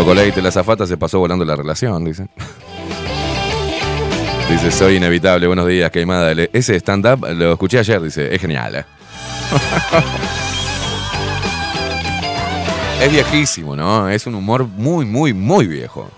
Coco 0.00 0.14
Leite, 0.14 0.40
la 0.40 0.50
zafata 0.50 0.86
se 0.86 0.96
pasó 0.96 1.18
volando 1.18 1.44
la 1.44 1.54
relación, 1.54 2.02
dice. 2.06 2.26
Dice, 4.48 4.70
soy 4.70 4.96
inevitable, 4.96 5.46
buenos 5.46 5.66
días, 5.68 5.90
queimada. 5.90 6.32
Ese 6.54 6.74
stand-up 6.76 7.26
lo 7.36 7.52
escuché 7.52 7.78
ayer, 7.80 8.00
dice, 8.00 8.34
es 8.34 8.40
genial. 8.40 8.76
eh". 8.76 8.84
es 13.02 13.12
viejísimo, 13.12 13.76
¿no? 13.76 14.08
Es 14.08 14.26
un 14.26 14.36
humor 14.36 14.66
muy, 14.66 15.04
muy, 15.04 15.34
muy 15.34 15.66
viejo. 15.66 16.08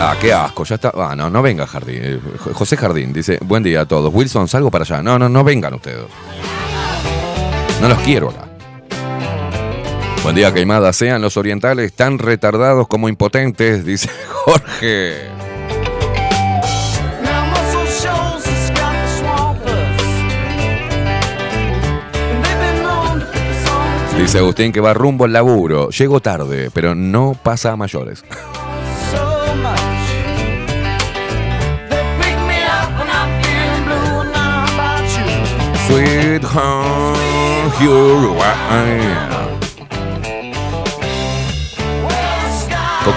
Ah, 0.00 0.16
qué 0.18 0.32
asco, 0.32 0.64
ya 0.64 0.76
está. 0.76 0.90
Ah, 0.94 1.14
no, 1.14 1.28
no 1.28 1.42
venga 1.42 1.66
Jardín. 1.66 1.98
Eh, 2.02 2.18
Jo- 2.42 2.54
José 2.54 2.78
Jardín 2.78 3.12
dice, 3.12 3.38
buen 3.42 3.62
día 3.62 3.82
a 3.82 3.86
todos. 3.86 4.10
Wilson, 4.14 4.48
salgo 4.48 4.70
para 4.70 4.84
allá. 4.84 5.02
No, 5.02 5.18
no, 5.18 5.28
no 5.28 5.44
vengan 5.44 5.74
ustedes. 5.74 6.04
No 7.82 7.88
los 7.90 7.98
quiero 7.98 8.30
acá. 8.30 8.44
Buen 10.22 10.34
día, 10.34 10.52
Queimada. 10.52 10.92
Sean 10.92 11.22
los 11.22 11.36
orientales 11.36 11.92
tan 11.92 12.18
retardados 12.18 12.88
como 12.88 13.08
impotentes, 13.08 13.84
dice 13.84 14.10
Jorge. 14.28 15.28
Dice 24.18 24.38
Agustín 24.38 24.72
que 24.72 24.80
va 24.80 24.94
rumbo 24.94 25.26
al 25.26 25.32
laburo. 25.32 25.90
Llego 25.90 26.20
tarde, 26.20 26.70
pero 26.72 26.94
no 26.94 27.36
pasa 27.40 27.72
a 27.72 27.76
mayores. 27.76 28.24
Sweet 35.86 36.42
home, 36.42 37.16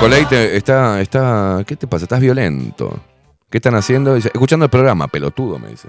Leite 0.07 0.55
está, 0.55 1.01
está. 1.01 1.63
¿Qué 1.67 1.75
te 1.75 1.85
pasa? 1.85 2.05
Estás 2.05 2.19
violento. 2.19 2.99
¿Qué 3.49 3.57
están 3.57 3.75
haciendo? 3.75 4.15
Dice, 4.15 4.29
escuchando 4.33 4.65
el 4.65 4.71
programa, 4.71 5.07
pelotudo, 5.07 5.59
me 5.59 5.69
dice. 5.69 5.87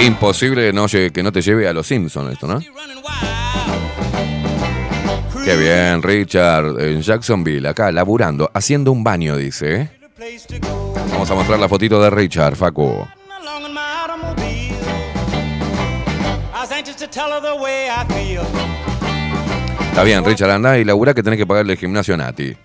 Imposible 0.00 0.72
no 0.72 0.86
que 0.86 1.22
no 1.22 1.32
te 1.32 1.42
lleve 1.42 1.68
a 1.68 1.72
los 1.72 1.86
Simpsons 1.86 2.32
esto, 2.32 2.46
¿no? 2.46 2.60
Qué 5.44 5.56
bien, 5.56 6.02
Richard, 6.02 6.80
en 6.80 7.02
Jacksonville, 7.02 7.68
acá, 7.68 7.92
laburando, 7.92 8.50
haciendo 8.52 8.90
un 8.90 9.04
baño, 9.04 9.36
dice. 9.36 9.82
¿eh? 9.82 9.90
Vamos 11.12 11.30
a 11.30 11.34
mostrar 11.34 11.60
la 11.60 11.68
fotito 11.68 12.02
de 12.02 12.10
Richard, 12.10 12.56
Facu. 12.56 13.06
Está 19.90 20.04
bien, 20.04 20.24
Richard, 20.24 20.50
anda 20.50 20.78
y 20.78 20.84
labura 20.84 21.14
que 21.14 21.22
tenés 21.22 21.38
que 21.38 21.46
pagarle 21.46 21.72
el 21.72 21.78
gimnasio 21.78 22.14
a 22.14 22.16
Nati. 22.18 22.56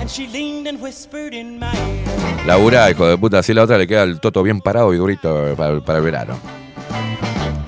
And 0.00 0.08
she 0.08 0.26
leaned 0.26 0.66
and 0.66 0.80
whispered 0.80 1.34
in 1.34 1.58
my 1.58 1.66
ear. 1.66 2.46
Labura, 2.46 2.90
hijo 2.90 3.06
de 3.06 3.18
puta, 3.18 3.40
así 3.40 3.52
la 3.52 3.62
otra 3.64 3.76
le 3.76 3.86
queda 3.86 4.04
el 4.04 4.20
toto 4.20 4.42
bien 4.42 4.60
parado 4.60 4.94
y 4.94 4.96
durito 4.96 5.54
para, 5.54 5.80
para 5.80 5.98
el 5.98 6.04
verano. 6.04 6.38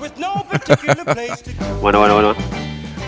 With 0.01 0.13
no 0.17 0.43
particular 0.49 1.03
place 1.05 1.43
to 1.43 1.51
go. 1.59 1.65
Bueno, 1.81 1.99
bueno, 1.99 2.15
bueno. 2.15 2.35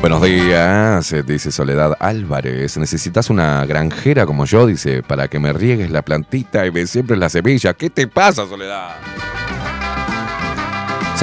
Buenos 0.01 0.21
días, 0.21 1.13
eh, 1.13 1.23
dice 1.23 1.51
Soledad 1.51 1.95
Álvarez. 1.99 2.77
Necesitas 2.77 3.29
una 3.29 3.65
granjera 3.65 4.25
como 4.25 4.45
yo, 4.45 4.67
dice, 4.67 5.01
para 5.01 5.29
que 5.29 5.39
me 5.39 5.53
riegues 5.53 5.89
la 5.89 6.01
plantita 6.01 6.65
y 6.65 6.71
me 6.71 6.86
siembres 6.86 7.17
la 7.17 7.29
semilla. 7.29 7.73
¿Qué 7.73 7.89
te 7.89 8.08
pasa, 8.08 8.45
Soledad? 8.45 8.97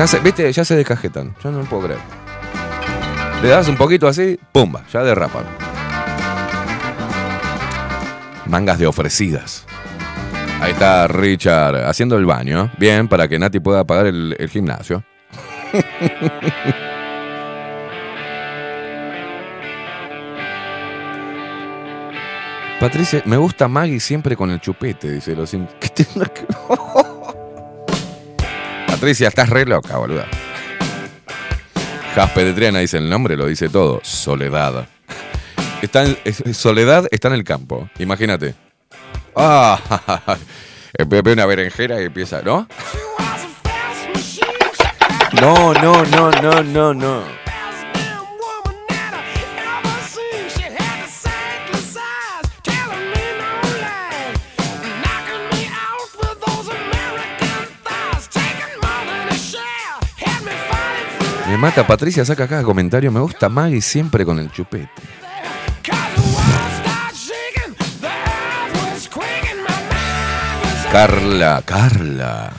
Ya 0.00 0.06
se, 0.06 0.18
viste, 0.20 0.50
ya 0.50 0.64
se 0.64 0.76
descajetan. 0.76 1.36
Yo 1.44 1.50
no 1.50 1.62
puedo 1.64 1.82
creer. 1.82 2.00
Le 3.42 3.48
das 3.50 3.68
un 3.68 3.76
poquito 3.76 4.08
así, 4.08 4.40
pumba, 4.50 4.82
ya 4.90 5.02
derrapan. 5.02 5.44
Mangas 8.46 8.78
de 8.78 8.86
ofrecidas. 8.86 9.66
Ahí 10.62 10.72
está 10.72 11.06
Richard 11.06 11.84
haciendo 11.84 12.16
el 12.16 12.24
baño. 12.24 12.70
Bien, 12.78 13.08
para 13.08 13.28
que 13.28 13.38
Nati 13.38 13.60
pueda 13.60 13.84
pagar 13.84 14.06
el, 14.06 14.48
gimnasio. 14.50 15.04
Patricia, 22.80 23.20
me 23.26 23.36
gusta 23.36 23.68
Maggie 23.68 24.00
siempre 24.00 24.34
con 24.34 24.50
el 24.50 24.62
chupete, 24.62 25.10
dice 25.10 25.36
los 25.36 25.50
¿Qué 25.78 25.90
Patricia, 28.90 29.29
estás 29.29 29.48
re 29.48 29.64
loca, 29.66 29.96
boluda. 29.98 30.26
Jaspe 32.14 32.44
de 32.44 32.53
Triana 32.53 32.81
dice 32.81 32.98
el 32.98 33.09
nombre, 33.09 33.37
lo 33.37 33.46
dice 33.46 33.68
todo. 33.68 34.00
Soledad. 34.03 34.88
Está 35.81 36.05
en- 36.05 36.18
es- 36.24 36.40
es- 36.40 36.57
Soledad 36.57 37.07
está 37.11 37.29
en 37.29 37.35
el 37.35 37.44
campo, 37.44 37.88
imagínate. 37.98 38.55
Ah, 39.37 39.79
ve 41.07 41.33
una 41.33 41.46
berenjera 41.46 42.00
y 42.03 42.07
empieza, 42.07 42.42
¿no? 42.42 42.66
No, 45.40 45.72
no, 45.74 46.05
no, 46.07 46.31
no, 46.42 46.62
no, 46.62 46.92
no. 46.94 47.39
Mata 61.60 61.86
Patricia, 61.86 62.24
saca 62.24 62.48
cada 62.48 62.62
comentario. 62.62 63.12
Me 63.12 63.20
gusta 63.20 63.48
Maggie 63.50 63.82
siempre 63.82 64.24
con 64.24 64.38
el 64.38 64.50
chupete. 64.50 64.90
Carla, 70.90 71.62
Carla. 71.64 72.50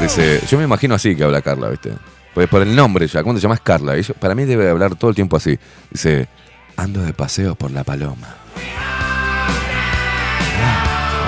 Dice, 0.00 0.40
yo 0.48 0.58
me 0.58 0.64
imagino 0.64 0.94
así 0.94 1.14
que 1.14 1.22
habla 1.22 1.40
Carla, 1.42 1.68
¿viste? 1.68 1.92
Pues 2.32 2.48
por 2.48 2.62
el 2.62 2.74
nombre 2.74 3.06
ya, 3.06 3.22
¿cómo 3.22 3.34
te 3.34 3.40
llamas 3.40 3.60
Carla? 3.60 3.94
Para 4.18 4.34
mí 4.34 4.44
debe 4.44 4.68
hablar 4.68 4.96
todo 4.96 5.10
el 5.10 5.14
tiempo 5.14 5.36
así. 5.36 5.58
Dice, 5.90 6.26
ando 6.76 7.02
de 7.02 7.12
paseo 7.12 7.54
por 7.54 7.70
la 7.70 7.84
paloma. 7.84 8.34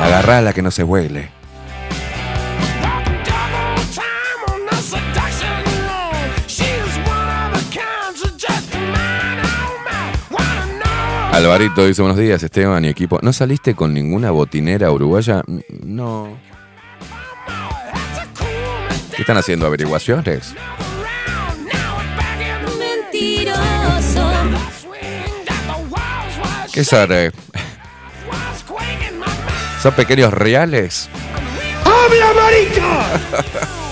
Agarrá 0.03 0.41
la 0.41 0.53
que 0.53 0.63
no 0.63 0.71
se 0.71 0.83
huele. 0.83 1.36
Alvarito 11.37 11.87
dice 11.87 12.01
buenos 12.01 12.19
días, 12.19 12.43
Esteban 12.43 12.83
y 12.87 12.89
equipo. 12.89 13.19
¿No 13.21 13.31
saliste 13.31 13.75
con 13.75 13.93
ninguna 13.93 14.31
botinera 14.31 14.91
uruguaya? 14.91 15.43
No. 15.85 16.39
¿Qué 19.15 19.21
están 19.21 19.37
haciendo? 19.37 19.67
¿Averiguaciones? 19.67 20.55
Mentiroso. 22.79 24.31
¿Qué 26.73 26.85
son? 26.85 27.13
eh? 27.13 27.31
¿Son 29.83 29.93
pequeños 29.93 30.33
reales? 30.33 31.11
¡Habla, 31.85 32.33
marica! 32.41 33.77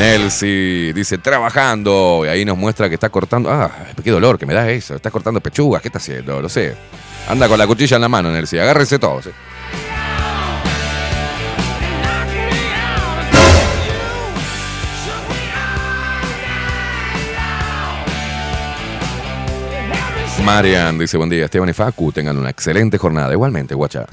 Nelsi 0.00 0.94
dice, 0.94 1.18
trabajando. 1.18 2.22
Y 2.24 2.28
ahí 2.28 2.42
nos 2.46 2.56
muestra 2.56 2.88
que 2.88 2.94
está 2.94 3.10
cortando. 3.10 3.50
Ah, 3.50 3.70
qué 4.02 4.10
dolor 4.10 4.38
que 4.38 4.46
me 4.46 4.54
da 4.54 4.70
eso. 4.70 4.94
Está 4.94 5.10
cortando 5.10 5.42
pechugas. 5.42 5.82
¿Qué 5.82 5.88
está 5.88 5.98
haciendo? 5.98 6.40
Lo 6.40 6.48
sé. 6.48 6.74
Anda 7.28 7.46
con 7.48 7.58
la 7.58 7.66
cuchilla 7.66 7.96
en 7.96 8.00
la 8.00 8.08
mano, 8.08 8.32
Nelsi. 8.32 8.58
Agárrese 8.58 8.98
todos. 8.98 9.28
Marian 20.42 20.98
dice, 20.98 21.18
buen 21.18 21.28
día, 21.28 21.44
Esteban 21.44 21.68
y 21.68 21.74
Facu. 21.74 22.10
Tengan 22.10 22.38
una 22.38 22.48
excelente 22.48 22.96
jornada. 22.96 23.30
Igualmente, 23.34 23.74
guacha. 23.74 24.06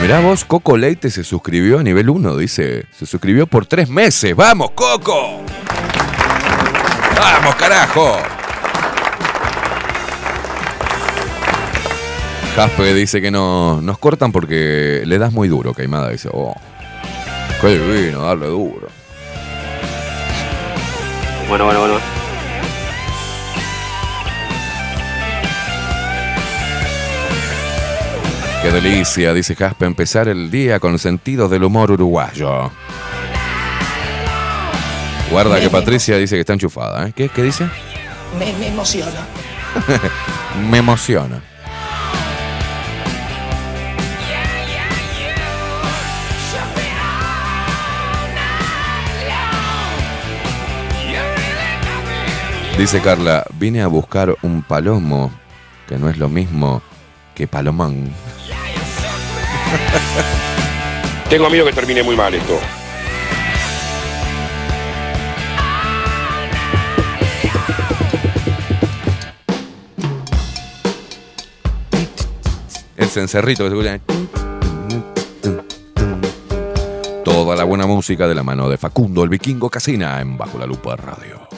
Mirá 0.00 0.20
vos, 0.20 0.44
Coco 0.44 0.76
Leite 0.76 1.10
se 1.10 1.24
suscribió 1.24 1.80
a 1.80 1.82
nivel 1.82 2.08
1, 2.08 2.36
dice. 2.36 2.86
Se 2.96 3.04
suscribió 3.04 3.46
por 3.46 3.66
tres 3.66 3.88
meses. 3.88 4.34
¡Vamos, 4.34 4.70
Coco! 4.70 5.40
¡Vamos, 7.16 7.54
carajo! 7.56 8.16
Jaspe 12.54 12.94
dice 12.94 13.20
que 13.20 13.30
no, 13.30 13.80
nos 13.82 13.98
cortan 13.98 14.32
porque 14.32 15.02
le 15.04 15.18
das 15.18 15.32
muy 15.32 15.48
duro, 15.48 15.74
Caimada. 15.74 16.10
Dice, 16.10 16.28
oh, 16.32 16.54
qué 17.60 17.68
divino 17.68 18.22
darle 18.22 18.46
duro. 18.46 18.88
Bueno, 21.48 21.64
bueno, 21.64 21.80
bueno. 21.80 22.27
Qué 28.68 28.74
delicia, 28.74 29.32
dice 29.32 29.56
Jaspe, 29.56 29.86
empezar 29.86 30.28
el 30.28 30.50
día 30.50 30.78
con 30.78 30.98
sentido 30.98 31.48
del 31.48 31.64
humor 31.64 31.90
uruguayo. 31.90 32.70
Guarda 35.30 35.58
que 35.58 35.70
Patricia 35.70 36.18
dice 36.18 36.34
que 36.34 36.40
está 36.40 36.52
enchufada. 36.52 37.08
¿eh? 37.08 37.14
¿Qué, 37.16 37.30
¿Qué 37.30 37.44
dice? 37.44 37.66
Me, 38.38 38.52
me 38.58 38.68
emociona. 38.68 39.26
Me 40.70 40.78
emociona. 40.78 41.40
Dice 52.76 53.00
Carla, 53.00 53.46
vine 53.54 53.80
a 53.80 53.86
buscar 53.86 54.36
un 54.42 54.60
palomo, 54.60 55.32
que 55.86 55.96
no 55.96 56.10
es 56.10 56.18
lo 56.18 56.28
mismo 56.28 56.82
que 57.34 57.48
palomán. 57.48 58.12
Tengo 61.30 61.50
miedo 61.50 61.66
que 61.66 61.72
termine 61.72 62.02
muy 62.02 62.16
mal 62.16 62.34
esto. 62.34 62.58
El 72.96 73.08
cencerrito 73.08 73.64
que 73.64 73.70
se 73.70 73.76
escucha. 73.76 74.00
Todo 77.24 77.44
toda 77.44 77.56
la 77.56 77.64
buena 77.64 77.86
música 77.86 78.26
de 78.26 78.34
la 78.34 78.42
mano 78.42 78.68
de 78.68 78.76
Facundo, 78.76 79.22
el 79.22 79.28
vikingo 79.28 79.70
Casina, 79.70 80.20
en 80.20 80.36
Bajo 80.36 80.58
la 80.58 80.66
Lupa 80.66 80.96
Radio. 80.96 81.48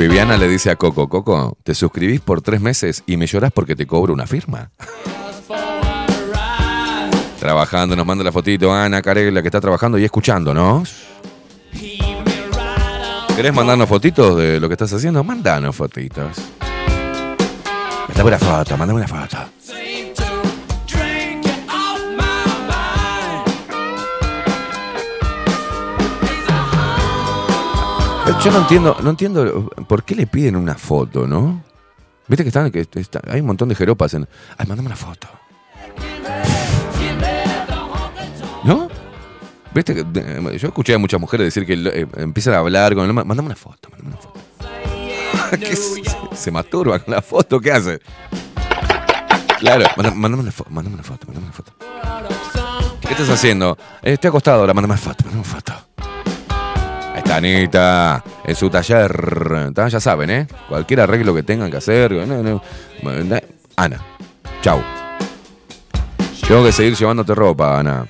Viviana 0.00 0.38
le 0.38 0.48
dice 0.48 0.70
a 0.70 0.76
Coco, 0.76 1.10
Coco, 1.10 1.58
te 1.62 1.74
suscribís 1.74 2.22
por 2.22 2.40
tres 2.40 2.58
meses 2.58 3.04
y 3.06 3.18
me 3.18 3.26
lloras 3.26 3.52
porque 3.52 3.76
te 3.76 3.86
cobro 3.86 4.14
una 4.14 4.26
firma. 4.26 4.70
Trabajando, 7.38 7.94
nos 7.94 8.06
manda 8.06 8.24
la 8.24 8.32
fotito 8.32 8.72
Ana 8.72 9.02
Carela 9.02 9.42
que 9.42 9.48
está 9.48 9.60
trabajando 9.60 9.98
y 9.98 10.04
escuchándonos. 10.06 11.02
¿Querés 13.36 13.52
mandarnos 13.52 13.90
fotitos 13.90 14.38
de 14.38 14.58
lo 14.58 14.68
que 14.68 14.72
estás 14.72 14.90
haciendo? 14.90 15.22
Mandanos 15.22 15.76
fotitos. 15.76 16.38
Mandame 18.08 18.28
una 18.28 18.38
foto, 18.38 18.78
mandame 18.78 19.04
una 19.04 19.08
foto. 19.08 19.36
Yo 28.44 28.50
no 28.50 28.58
entiendo, 28.58 28.96
no 29.02 29.10
entiendo 29.10 29.70
por 29.86 30.02
qué 30.04 30.14
le 30.14 30.26
piden 30.26 30.56
una 30.56 30.74
foto, 30.74 31.26
¿no? 31.26 31.62
Viste 32.26 32.42
que 32.44 32.48
están, 32.48 32.70
que 32.70 32.86
está- 32.94 33.20
hay 33.28 33.40
un 33.40 33.46
montón 33.46 33.68
de 33.68 33.74
jeropas 33.74 34.14
en. 34.14 34.26
Ay, 34.56 34.66
mandame 34.66 34.86
una 34.86 34.96
foto. 34.96 35.28
¿No? 38.64 38.88
Viste 39.74 39.94
que 39.94 40.04
yo 40.58 40.68
escuché 40.68 40.94
a 40.94 40.98
muchas 40.98 41.20
mujeres 41.20 41.46
decir 41.54 41.66
que 41.66 41.74
eh, 41.74 42.06
empiezan 42.16 42.54
a 42.54 42.58
hablar 42.58 42.94
con 42.94 43.04
el 43.04 43.10
hombre, 43.10 43.24
Mándame 43.24 43.46
una 43.46 43.56
foto, 43.56 43.88
mándame 43.90 44.10
una 44.10 44.20
foto. 44.20 44.40
¿Qué 45.58 45.76
se, 45.76 46.02
se 46.36 46.50
masturba 46.50 46.98
con 46.98 47.14
la 47.14 47.22
foto, 47.22 47.60
¿qué 47.60 47.72
hace? 47.72 48.00
Claro, 49.58 49.84
manda- 49.96 50.14
mándame 50.14 50.42
una, 50.42 50.42
una 50.42 50.52
foto, 50.52 50.70
mándame 50.70 51.44
una 51.44 51.52
foto. 51.52 51.72
¿Qué 53.00 53.10
estás 53.10 53.28
haciendo? 53.30 53.76
Eh, 54.02 54.12
estoy 54.14 54.28
acostado 54.28 54.60
ahora, 54.60 54.72
mándame 54.74 54.94
una 54.94 55.00
foto, 55.02 55.24
mándame 55.24 55.40
una 55.42 55.50
foto. 55.50 55.89
Ahí 57.30 57.62
está 57.64 57.78
Anita, 58.16 58.24
en 58.44 58.56
su 58.56 58.68
taller. 58.68 59.72
Ya 59.88 60.00
saben, 60.00 60.30
¿eh? 60.30 60.46
Cualquier 60.68 61.00
arreglo 61.00 61.34
que 61.34 61.42
tengan 61.42 61.70
que 61.70 61.76
hacer. 61.76 62.12
Ana, 63.76 64.00
chau. 64.62 64.82
Tengo 66.46 66.64
que 66.64 66.72
seguir 66.72 66.96
llevándote 66.96 67.34
ropa, 67.34 67.78
Ana. 67.78 68.06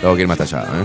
Tengo 0.00 0.14
que 0.14 0.22
ir 0.22 0.28
más 0.28 0.40
allá, 0.40 0.62
¿eh? 0.62 0.84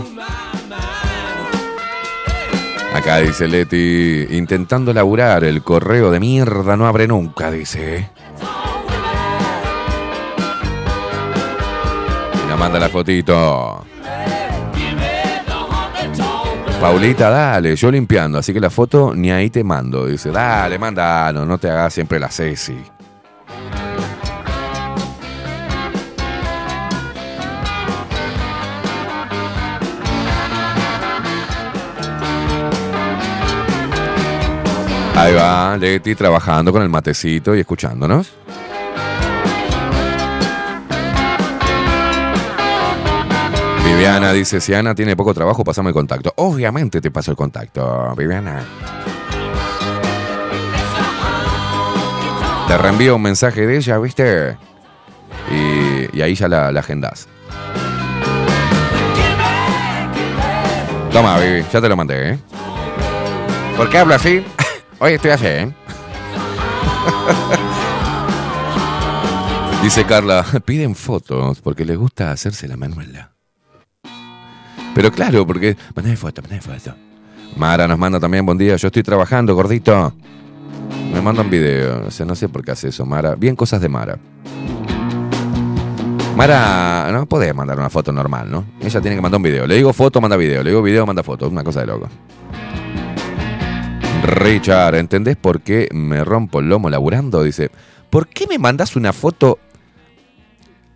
Acá 2.96 3.18
dice 3.18 3.48
Leti, 3.48 4.26
intentando 4.32 4.92
laburar, 4.92 5.44
el 5.44 5.62
correo 5.62 6.10
de 6.10 6.20
mierda 6.20 6.76
no 6.76 6.88
abre 6.88 7.08
nunca, 7.08 7.52
dice. 7.52 8.10
Y 12.34 12.50
nos 12.50 12.58
manda 12.60 12.80
la 12.80 12.90
fotito. 12.90 13.86
Paulita, 16.80 17.30
dale, 17.30 17.76
yo 17.76 17.92
limpiando, 17.92 18.38
así 18.38 18.54
que 18.54 18.60
la 18.62 18.70
foto 18.70 19.14
ni 19.14 19.30
ahí 19.32 19.50
te 19.50 19.66
mando. 19.66 20.06
Dice, 20.08 20.32
dale, 20.32 20.80
manda, 20.80 21.32
no, 21.34 21.46
no 21.46 21.58
te 21.58 21.70
hagas 21.70 21.94
siempre 21.94 22.20
la 22.20 22.30
Ceci. 22.30 22.78
Ahí 35.16 35.34
va, 35.34 35.76
Leti 35.76 36.16
trabajando 36.16 36.72
con 36.72 36.82
el 36.82 36.88
matecito 36.88 37.54
y 37.54 37.60
escuchándonos. 37.60 38.39
Viviana 44.00 44.32
dice, 44.32 44.62
si 44.62 44.74
Ana 44.74 44.96
tiene 44.96 45.18
poco 45.18 45.34
trabajo, 45.34 45.66
pasame 45.66 45.90
el 45.90 45.94
contacto. 45.94 46.32
Obviamente 46.38 47.02
te 47.02 47.12
paso 47.12 47.32
el 47.32 47.38
contacto, 47.38 48.16
Viviana. 48.16 48.64
Te 52.66 52.78
reenvío 52.78 53.18
un 53.18 53.22
mensaje 53.22 53.68
de 53.68 53.76
ella, 53.76 53.98
¿viste? 53.98 54.58
Y, 55.52 56.22
ahí 56.22 56.34
ya 56.34 56.48
la, 56.48 56.72
la 56.72 56.80
agendás. 56.80 57.28
Toma, 61.12 61.38
Vivi, 61.38 61.66
ya 61.70 61.82
te 61.82 61.90
lo 61.90 61.98
mandé, 61.98 62.30
¿eh? 62.30 62.40
¿Por 63.76 63.90
qué 63.90 63.98
hablo 63.98 64.16
así? 64.16 64.46
Hoy 65.00 65.16
estoy 65.16 65.32
así, 65.32 65.46
¿eh? 65.46 65.74
Dice 69.84 70.06
Carla, 70.06 70.46
piden 70.66 70.96
fotos 70.96 71.60
porque 71.60 71.84
les 71.84 71.98
gusta 71.98 72.32
hacerse 72.32 72.66
la 72.66 72.78
manuela. 72.78 73.39
Pero 74.94 75.12
claro, 75.12 75.46
porque. 75.46 75.78
Mandame 75.96 76.18
foto, 76.18 76.42
mandame 76.42 76.62
foto. 76.62 76.96
Mara 77.56 77.88
nos 77.88 77.98
manda 77.98 78.20
también, 78.20 78.46
buen 78.46 78.58
día, 78.58 78.76
yo 78.76 78.88
estoy 78.88 79.04
trabajando, 79.04 79.56
gordito. 79.56 80.14
Me 81.12 81.22
manda 81.22 81.42
un 81.42 81.50
video, 81.50 82.06
o 82.08 82.12
sea, 82.12 82.26
no 82.26 82.36
sé 82.36 82.48
por 82.48 82.64
qué 82.64 82.72
hace 82.72 82.90
eso, 82.90 83.06
Mara. 83.06 83.36
Bien 83.36 83.56
cosas 83.56 83.82
de 83.82 83.90
Mara. 83.90 84.20
Mara, 86.36 87.10
no 87.12 87.26
podés 87.26 87.54
mandar 87.54 87.78
una 87.78 87.90
foto 87.90 88.12
normal, 88.12 88.50
¿no? 88.50 88.66
Ella 88.80 89.02
tiene 89.02 89.16
que 89.16 89.22
mandar 89.22 89.38
un 89.38 89.44
video. 89.44 89.68
Le 89.68 89.76
digo 89.76 89.92
foto, 89.92 90.22
manda 90.22 90.38
video. 90.38 90.64
Le 90.64 90.70
digo 90.70 90.82
video, 90.82 91.06
manda 91.06 91.24
foto. 91.24 91.50
Una 91.50 91.64
cosa 91.64 91.82
de 91.82 91.88
loco. 91.88 92.08
Richard, 94.24 94.96
¿entendés 94.96 95.36
por 95.36 95.62
qué 95.62 95.90
me 95.92 96.24
rompo 96.24 96.60
el 96.60 96.70
lomo 96.70 96.90
laburando? 96.90 97.44
Dice, 97.44 97.72
¿por 98.10 98.28
qué 98.28 98.48
me 98.48 98.58
mandás 98.58 98.96
una 98.96 99.12
foto? 99.12 99.60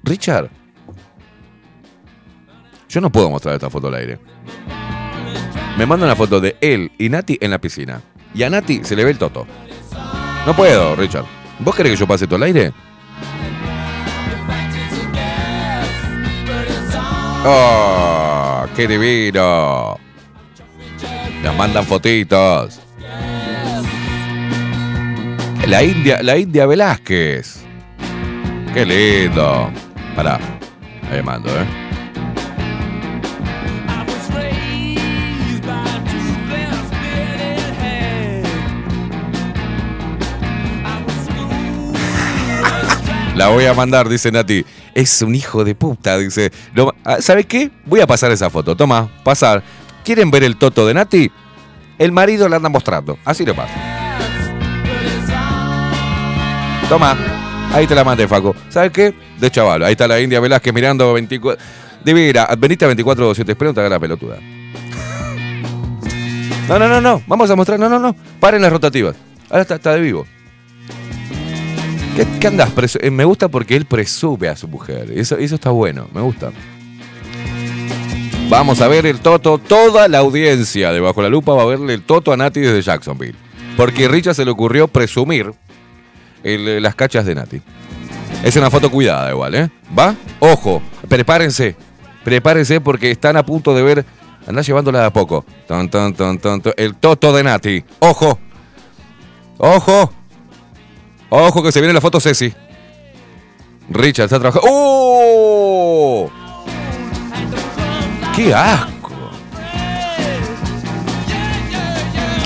Richard, 0.03 0.49
yo 2.93 3.01
no 3.01 3.11
puedo 3.11 3.27
mostrar 3.27 3.55
esta 3.55 3.71
foto 3.71 3.87
al 3.87 3.95
aire. 3.95 4.19
Me 5.77 5.87
manda 5.87 6.05
una 6.05 6.15
foto 6.15 6.39
de 6.39 6.55
él 6.61 6.91
y 6.99 7.09
Nati 7.09 7.39
en 7.41 7.49
la 7.49 7.57
piscina. 7.59 8.01
Y 8.35 8.43
a 8.43 8.49
Nati 8.51 8.83
se 8.83 8.95
le 8.95 9.03
ve 9.03 9.09
el 9.11 9.17
toto. 9.17 9.47
No 10.45 10.55
puedo, 10.55 10.95
Richard. 10.95 11.25
¿Vos 11.57 11.75
querés 11.75 11.93
que 11.93 11.97
yo 11.97 12.07
pase 12.07 12.27
todo 12.27 12.35
al 12.35 12.43
aire? 12.43 12.71
¡Oh! 17.45 18.65
¡Qué 18.75 18.87
divino! 18.87 19.97
Nos 21.41 21.55
mandan 21.57 21.85
fotitos. 21.85 22.79
La 25.67 25.81
India, 25.81 26.21
la 26.21 26.37
India 26.37 26.67
Velázquez. 26.67 27.63
Qué 28.71 28.85
lindo. 28.85 29.71
Pará. 30.15 30.39
Ahí 31.11 31.23
mando, 31.23 31.49
¿eh? 31.49 31.82
La 43.35 43.47
voy 43.47 43.65
a 43.65 43.73
mandar, 43.73 44.07
dice 44.09 44.31
Nati. 44.31 44.63
Es 44.93 45.21
un 45.23 45.33
hijo 45.33 45.63
de 45.63 45.73
puta, 45.73 46.17
dice. 46.19 46.51
No, 46.75 46.93
ah, 47.03 47.17
¿Sabes 47.19 47.47
qué? 47.47 47.71
Voy 47.85 47.99
a 47.99 48.05
pasar 48.05 48.31
esa 48.31 48.49
foto. 48.49 48.75
Toma, 48.75 49.09
pasar. 49.23 49.63
¿Quieren 50.03 50.29
ver 50.29 50.43
el 50.43 50.55
toto 50.55 50.85
de 50.85 50.93
Nati? 50.93 51.31
El 51.97 52.11
marido 52.11 52.47
la 52.47 52.57
anda 52.57 52.69
mostrando. 52.69 53.17
Así 53.25 53.43
lo 53.43 53.55
pasa. 53.55 53.73
Toma. 56.87 57.17
Ahí 57.73 57.87
te 57.87 57.95
la 57.95 58.03
mandé, 58.03 58.27
Faco. 58.27 58.55
¿Sabes 58.69 58.91
qué? 58.91 59.15
De 59.39 59.49
chaval. 59.49 59.83
Ahí 59.83 59.93
está 59.93 60.07
la 60.07 60.21
India 60.21 60.39
Velázquez 60.39 60.71
mirando 60.71 61.11
24. 61.13 61.63
Divina, 62.05 62.47
venite 62.57 62.85
a 62.85 62.89
24 62.89 63.33
si 63.33 63.43
te 63.43 63.53
espero, 63.53 63.73
te 63.73 63.79
haga 63.79 63.89
la 63.89 63.99
pelotuda. 63.99 64.37
No, 66.65 66.79
no, 66.79 66.87
no, 66.87 67.01
no. 67.01 67.21
Vamos 67.27 67.49
a 67.49 67.57
mostrar. 67.57 67.77
No, 67.77 67.89
no, 67.89 67.99
no. 67.99 68.15
Paren 68.39 68.61
las 68.61 68.71
rotativas. 68.71 69.17
Ahora 69.49 69.63
está, 69.63 69.75
está 69.75 69.93
de 69.95 69.99
vivo. 69.99 70.25
¿Qué, 72.15 72.27
qué 72.39 72.47
andás? 72.47 72.71
eh, 73.01 73.09
me 73.09 73.25
gusta 73.25 73.47
porque 73.47 73.75
él 73.75 73.85
presume 73.85 74.47
a 74.47 74.55
su 74.55 74.67
mujer. 74.67 75.11
Eso, 75.15 75.37
está 75.37 75.71
bueno. 75.71 76.07
Me 76.13 76.21
gusta. 76.21 76.51
Vamos 78.49 78.81
a 78.81 78.87
ver 78.87 79.05
el 79.07 79.19
Toto. 79.19 79.57
Toda 79.57 80.07
la 80.07 80.19
audiencia 80.19 80.91
de 80.91 80.99
Bajo 80.99 81.21
la 81.21 81.29
Lupa 81.29 81.53
va 81.53 81.63
a 81.63 81.65
verle 81.65 81.93
el 81.95 82.03
Toto 82.03 82.31
a 82.31 82.37
Nati 82.37 82.59
desde 82.59 82.81
Jacksonville. 82.81 83.35
Porque 83.75 84.05
a 84.05 84.07
Richard 84.09 84.35
se 84.35 84.45
le 84.45 84.51
ocurrió 84.51 84.87
presumir 84.87 85.51
el- 86.43 86.81
las 86.83 86.93
cachas 86.93 87.25
de 87.25 87.33
Nati. 87.33 87.61
Es 88.43 88.55
una 88.57 88.69
foto 88.69 88.91
cuidada 88.91 89.31
igual, 89.31 89.55
¿eh? 89.55 89.69
¿Va? 89.97 90.15
Ojo, 90.39 90.81
prepárense. 91.07 91.75
Prepárense 92.23 92.79
porque 92.81 93.09
están 93.09 93.37
a 93.37 93.45
punto 93.45 93.73
de 93.73 93.81
ver. 93.81 94.05
Andá 94.45 94.61
llevándola 94.61 94.99
de 94.99 95.05
a 95.05 95.13
poco. 95.13 95.45
Ton, 95.67 95.89
ton, 95.89 96.13
ton. 96.13 96.61
El 96.77 96.95
Toto 96.95 97.33
de 97.33 97.43
Nati. 97.43 97.83
Ojo. 97.99 98.37
Ojo. 99.57 100.13
Ojo 101.35 101.63
que 101.63 101.71
se 101.71 101.81
viene 101.81 101.95
la 101.95 101.99
foto 101.99 102.19
Ceci. 102.19 102.53
Richard 103.89 104.25
está 104.25 104.39
trabajando. 104.39 104.69
¡Oh! 104.71 106.29
¡Qué 108.35 108.53
asco! 108.53 109.09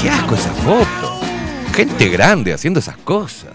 ¡Qué 0.01 0.09
asco 0.09 0.35
esa 0.35 0.51
foto! 0.51 1.19
Gente 1.75 2.07
grande 2.07 2.53
haciendo 2.53 2.79
esas 2.79 2.95
cosas. 2.95 3.51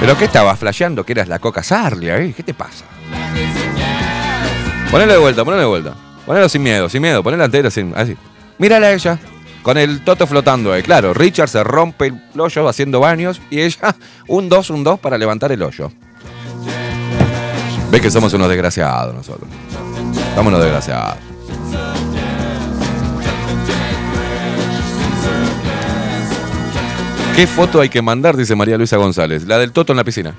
¿Pero 0.00 0.18
qué 0.18 0.26
estabas 0.26 0.58
flasheando 0.58 1.02
que 1.02 1.12
eras 1.12 1.28
la 1.28 1.38
coca 1.38 1.62
Sarlia? 1.62 2.18
Eh? 2.18 2.34
¿Qué 2.36 2.42
te 2.42 2.52
pasa? 2.52 2.84
Ponelo 4.90 5.14
de 5.14 5.18
vuelta, 5.18 5.46
ponelo 5.46 5.62
de 5.62 5.68
vuelta. 5.68 5.94
Ponelo 6.26 6.46
sin 6.50 6.62
miedo, 6.62 6.90
sin 6.90 7.00
miedo, 7.00 7.22
ponelo 7.22 7.42
entero, 7.46 7.70
sin. 7.70 7.94
Así. 7.96 8.18
Mírala 8.58 8.88
a 8.88 8.92
ella. 8.92 9.18
Con 9.62 9.76
el 9.76 10.02
toto 10.02 10.26
flotando 10.26 10.72
ahí. 10.72 10.82
Claro, 10.82 11.12
Richard 11.14 11.48
se 11.48 11.62
rompe 11.64 12.06
el 12.06 12.40
hoyo 12.40 12.68
haciendo 12.68 13.00
baños 13.00 13.40
y 13.50 13.60
ella 13.60 13.94
un 14.28 14.48
2, 14.48 14.70
un 14.70 14.84
2 14.84 15.00
para 15.00 15.18
levantar 15.18 15.52
el 15.52 15.62
hoyo. 15.62 15.90
Ves 17.90 18.00
que 18.02 18.10
somos 18.10 18.32
unos 18.34 18.48
desgraciados 18.48 19.14
nosotros. 19.14 19.48
Somos 20.34 20.52
unos 20.52 20.60
desgraciados. 20.60 21.16
¿Qué 27.34 27.46
foto 27.46 27.80
hay 27.80 27.88
que 27.88 28.02
mandar? 28.02 28.36
Dice 28.36 28.56
María 28.56 28.76
Luisa 28.76 28.96
González. 28.96 29.46
La 29.46 29.58
del 29.58 29.70
Toto 29.70 29.92
en 29.92 29.96
la 29.96 30.04
piscina. 30.04 30.34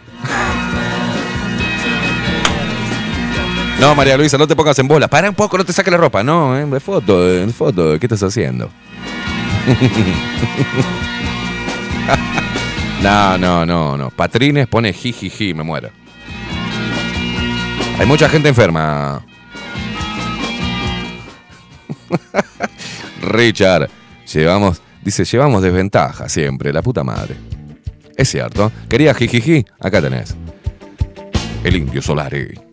No, 3.80 3.96
María 3.96 4.18
Luisa, 4.18 4.38
no 4.38 4.46
te 4.46 4.56
pongas 4.56 4.78
en 4.80 4.90
bola. 4.90 5.08
Para 5.08 5.30
un 5.30 5.36
poco, 5.36 5.58
no 5.58 5.64
te 5.64 5.72
saques 5.72 5.90
la 5.90 5.98
ropa. 5.98 6.22
No, 6.22 6.58
eh, 6.58 6.80
foto, 6.82 7.24
de 7.24 7.48
foto. 7.54 7.98
¿Qué 7.98 8.06
estás 8.06 8.22
haciendo? 8.24 8.70
no, 13.04 13.38
no, 13.38 13.66
no, 13.66 13.98
no. 13.98 14.10
Patrines 14.10 14.68
pone 14.68 14.94
jijiji, 14.94 15.54
me 15.54 15.64
muero. 15.64 15.90
Hay 18.00 18.06
mucha 18.06 18.30
gente 18.30 18.50
enferma. 18.50 19.26
Richard, 23.22 23.90
llevamos, 24.34 24.82
dice, 25.04 25.26
llevamos 25.26 25.62
desventaja 25.62 26.30
siempre, 26.30 26.74
la 26.74 26.82
puta 26.82 27.04
madre. 27.04 27.36
Es 28.16 28.30
cierto. 28.30 28.72
Quería 28.90 29.14
jijiji, 29.14 29.66
acá 29.80 30.02
tenés. 30.02 30.36
El 31.64 31.76
indio 31.76 32.02
Solari. 32.02 32.69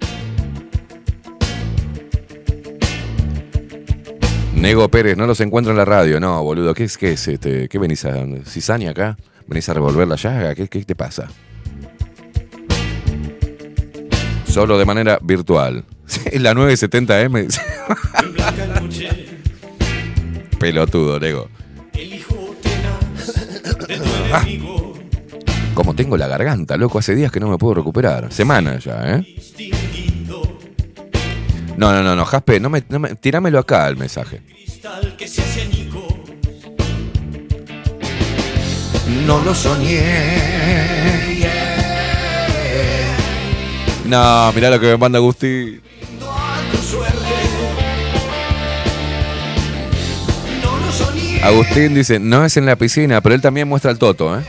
Nego 4.57 4.89
Pérez, 4.91 5.17
no 5.17 5.27
los 5.27 5.41
encuentro 5.41 5.71
en 5.71 5.77
la 5.77 5.85
radio. 5.85 6.19
No, 6.19 6.43
boludo, 6.43 6.75
¿qué 6.75 6.85
es, 6.85 6.97
qué 6.97 7.13
es 7.13 7.29
este? 7.29 7.69
¿Qué 7.69 7.79
venís 7.79 8.05
a. 8.05 8.25
¿Cisania 8.45 8.91
acá? 8.91 9.17
¿Venís 9.47 9.69
a 9.69 9.75
revolver 9.75 10.09
la 10.09 10.17
llaga? 10.17 10.55
¿Qué, 10.55 10.67
qué 10.67 10.83
te 10.85 10.97
pasa? 10.97 11.29
Solo 14.49 14.79
de 14.79 14.85
manera 14.87 15.19
virtual. 15.23 15.85
La 16.33 16.55
970M. 16.55 17.49
Pelotudo, 20.59 21.21
Nego. 21.21 21.49
Ah. 24.33 24.45
Como 25.75 25.95
tengo 25.95 26.17
la 26.17 26.27
garganta, 26.27 26.77
loco, 26.77 26.99
hace 26.99 27.15
días 27.15 27.31
que 27.31 27.39
no 27.39 27.49
me 27.49 27.59
puedo 27.59 27.75
recuperar. 27.75 28.33
Semanas 28.33 28.83
ya, 28.83 29.17
¿eh? 29.17 29.37
No, 31.77 31.93
no, 31.93 32.03
no, 32.03 32.17
no, 32.17 32.25
Jaspe, 32.25 32.59
no 32.59 32.71
me, 32.71 32.83
no 32.89 32.99
me, 32.99 33.15
tirámelo 33.17 33.59
acá 33.59 33.87
el 33.89 33.97
mensaje. 33.97 34.41
No 39.27 39.41
lo 39.43 39.55
soñé. 39.55 40.03
No, 44.07 44.53
mirá 44.53 44.71
lo 44.71 44.81
que 44.81 44.87
me 44.87 44.97
manda 44.97 45.19
Agustín. 45.19 45.83
Agustín 51.43 51.95
dice, 51.95 52.19
no 52.19 52.45
es 52.45 52.57
en 52.57 52.67
la 52.67 52.77
piscina, 52.77 53.21
pero 53.21 53.35
él 53.35 53.41
también 53.41 53.69
muestra 53.69 53.91
el 53.91 53.99
toto, 53.99 54.37
¿eh? 54.37 54.43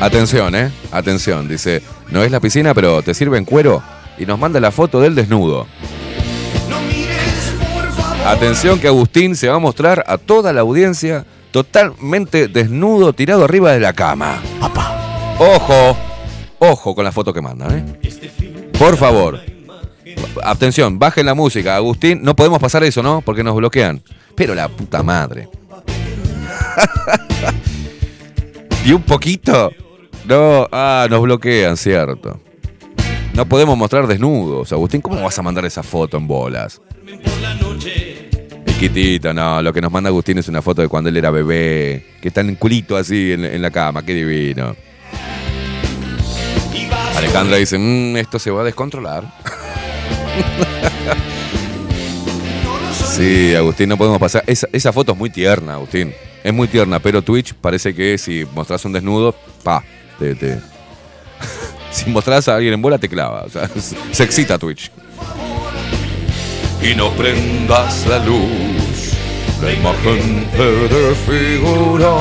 Atención, 0.00 0.54
¿eh? 0.54 0.70
Atención, 0.92 1.48
dice, 1.48 1.82
no 2.08 2.22
es 2.22 2.30
la 2.30 2.40
piscina, 2.40 2.74
pero 2.74 3.02
te 3.02 3.14
sirve 3.14 3.38
en 3.38 3.44
cuero 3.44 3.82
y 4.18 4.26
nos 4.26 4.38
manda 4.38 4.60
la 4.60 4.70
foto 4.70 5.00
del 5.00 5.14
desnudo. 5.14 5.66
Atención 8.26 8.78
que 8.78 8.86
Agustín 8.86 9.34
se 9.34 9.48
va 9.48 9.56
a 9.56 9.58
mostrar 9.58 10.04
a 10.06 10.18
toda 10.18 10.52
la 10.52 10.60
audiencia 10.60 11.24
totalmente 11.50 12.48
desnudo, 12.48 13.12
tirado 13.12 13.44
arriba 13.44 13.72
de 13.72 13.80
la 13.80 13.92
cama. 13.92 14.40
Ojo, 15.38 15.96
ojo 16.58 16.94
con 16.94 17.04
la 17.04 17.12
foto 17.12 17.32
que 17.32 17.40
mandan, 17.40 17.78
¿eh? 17.78 18.10
Por 18.78 18.96
favor. 18.96 19.40
Atención, 20.44 20.98
bajen 20.98 21.26
la 21.26 21.34
música. 21.34 21.76
Agustín, 21.76 22.20
no 22.22 22.36
podemos 22.36 22.58
pasar 22.58 22.84
eso, 22.84 23.02
¿no? 23.02 23.20
Porque 23.22 23.42
nos 23.42 23.56
bloquean. 23.56 24.02
Pero 24.34 24.54
la 24.54 24.68
puta 24.68 25.02
madre. 25.02 25.48
¿Y 28.84 28.92
un 28.92 29.02
poquito? 29.02 29.72
No, 30.26 30.68
ah, 30.70 31.06
nos 31.10 31.22
bloquean, 31.22 31.76
cierto. 31.76 32.40
No 33.40 33.46
podemos 33.46 33.74
mostrar 33.74 34.06
desnudos. 34.06 34.70
Agustín, 34.70 35.00
¿cómo 35.00 35.22
vas 35.22 35.38
a 35.38 35.40
mandar 35.40 35.64
esa 35.64 35.82
foto 35.82 36.18
en 36.18 36.26
bolas? 36.26 36.78
Chiquitito, 38.66 39.32
no. 39.32 39.62
Lo 39.62 39.72
que 39.72 39.80
nos 39.80 39.90
manda 39.90 40.08
Agustín 40.08 40.36
es 40.36 40.48
una 40.48 40.60
foto 40.60 40.82
de 40.82 40.88
cuando 40.88 41.08
él 41.08 41.16
era 41.16 41.30
bebé. 41.30 42.04
Que 42.20 42.28
está 42.28 42.42
en 42.42 42.54
culito 42.56 42.98
así 42.98 43.32
en, 43.32 43.62
la 43.62 43.70
cama. 43.70 44.04
Qué 44.04 44.12
divino. 44.12 44.76
Alejandra 47.16 47.56
dice, 47.56 47.78
"Mm, 47.78 48.18
esto 48.18 48.38
se 48.38 48.50
va 48.50 48.60
a 48.60 48.64
descontrolar. 48.64 49.24
sí, 53.16 53.54
Agustín, 53.54 53.88
no 53.88 53.96
podemos 53.96 54.18
pasar. 54.18 54.44
Esa, 54.46 54.68
esa 54.70 54.92
foto 54.92 55.12
es 55.12 55.18
muy 55.18 55.30
tierna, 55.30 55.76
Agustín. 55.76 56.12
Es 56.44 56.52
muy 56.52 56.68
tierna, 56.68 56.98
pero 57.00 57.22
Twitch 57.22 57.54
parece 57.54 57.94
que 57.94 58.18
si 58.18 58.46
mostrás 58.54 58.84
un 58.84 58.92
desnudo, 58.92 59.34
pa, 59.62 59.82
te, 60.18 60.34
te- 60.34 60.60
si 61.92 62.10
mostrás 62.10 62.48
a 62.48 62.56
alguien 62.56 62.74
en 62.74 62.82
bola, 62.82 62.98
te 62.98 63.08
clava. 63.08 63.42
O 63.42 63.48
sea, 63.48 63.68
se 64.12 64.24
excita 64.24 64.58
Twitch. 64.58 64.90
Y 66.82 66.94
no 66.94 67.10
prendas 67.10 68.06
la 68.06 68.18
luz, 68.24 69.12
la 69.62 69.72
imagen 69.72 70.48
te 70.50 70.88
desfiguró. 70.88 72.18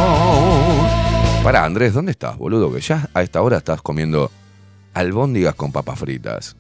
Para, 1.44 1.64
Andrés, 1.64 1.94
¿dónde 1.94 2.12
estás, 2.12 2.38
boludo? 2.38 2.72
Que 2.74 2.82
ya 2.82 3.10
a 3.14 3.22
esta 3.22 3.42
hora 3.42 3.58
estás 3.58 3.82
comiendo 3.82 4.30
albóndigas 4.94 5.56
con 5.56 5.72
papas 5.72 6.00
fritas. 6.00 6.58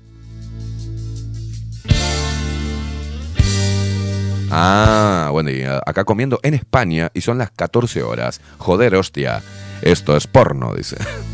Ah, 4.51 5.29
buen 5.31 5.45
día. 5.45 5.81
Acá 5.85 6.05
comiendo 6.05 6.39
en 6.41 6.53
España 6.53 7.11
y 7.13 7.21
son 7.21 7.37
las 7.37 7.51
14 7.51 8.01
horas. 8.01 8.41
Joder, 8.57 8.95
hostia. 8.95 9.43
Esto 9.81 10.17
es 10.17 10.25
porno, 10.25 10.73
dice. 10.73 10.97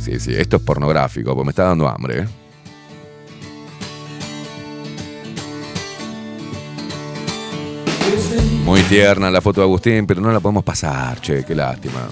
Sí, 0.00 0.18
sí, 0.18 0.34
esto 0.34 0.56
es 0.56 0.62
pornográfico, 0.62 1.34
pues 1.34 1.44
me 1.44 1.50
está 1.50 1.64
dando 1.64 1.86
hambre. 1.88 2.20
¿eh? 2.20 2.26
Muy 8.64 8.80
tierna 8.82 9.30
la 9.30 9.40
foto 9.40 9.60
de 9.60 9.66
Agustín, 9.66 10.06
pero 10.06 10.20
no 10.20 10.32
la 10.32 10.40
podemos 10.40 10.64
pasar, 10.64 11.20
che, 11.20 11.44
qué 11.44 11.54
lástima. 11.54 12.08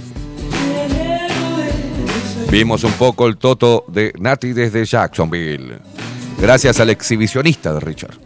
Vimos 2.51 2.85
un 2.85 2.93
poco 2.93 3.27
el 3.27 3.37
toto 3.37 3.85
de 3.89 4.13
Nati 4.19 4.53
desde 4.53 4.85
Jacksonville. 4.85 5.79
Gracias 6.41 6.81
al 6.81 6.91
exhibicionista 6.91 7.73
de 7.73 7.81
Richard. 7.81 8.19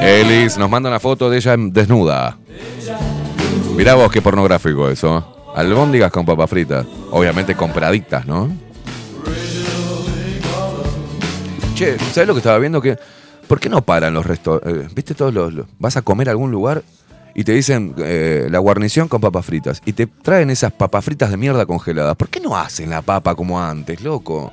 Elis 0.00 0.56
nos 0.56 0.70
manda 0.70 0.88
una 0.88 0.98
foto 0.98 1.28
de 1.28 1.36
ella 1.36 1.56
desnuda. 1.58 2.38
Mirá 3.76 3.94
vos 3.94 4.10
qué 4.10 4.22
pornográfico 4.22 4.88
eso. 4.88 5.52
Albóndigas 5.54 6.10
con 6.10 6.24
papas 6.24 6.48
fritas. 6.48 6.86
Obviamente 7.10 7.54
compraditas, 7.54 8.26
¿no? 8.26 8.50
Che, 11.74 11.98
¿sabes 11.98 12.26
lo 12.26 12.34
que 12.34 12.38
estaba 12.38 12.58
viendo? 12.58 12.80
Que, 12.80 12.98
¿Por 13.46 13.60
qué 13.60 13.68
no 13.68 13.82
paran 13.82 14.14
los 14.14 14.24
restaurantes? 14.24 14.94
¿Viste 14.94 15.14
todos 15.14 15.34
los, 15.34 15.66
Vas 15.78 15.96
a 15.96 16.02
comer 16.02 16.28
a 16.28 16.32
algún 16.32 16.50
lugar 16.50 16.82
y 17.34 17.44
te 17.44 17.52
dicen 17.52 17.94
eh, 17.98 18.48
la 18.50 18.58
guarnición 18.58 19.06
con 19.06 19.20
papas 19.20 19.44
fritas. 19.44 19.82
Y 19.84 19.92
te 19.92 20.06
traen 20.06 20.48
esas 20.48 20.72
papas 20.72 21.04
fritas 21.04 21.30
de 21.30 21.36
mierda 21.36 21.66
congeladas. 21.66 22.16
¿Por 22.16 22.28
qué 22.28 22.40
no 22.40 22.56
hacen 22.56 22.88
la 22.88 23.02
papa 23.02 23.34
como 23.34 23.60
antes, 23.60 24.00
loco? 24.00 24.50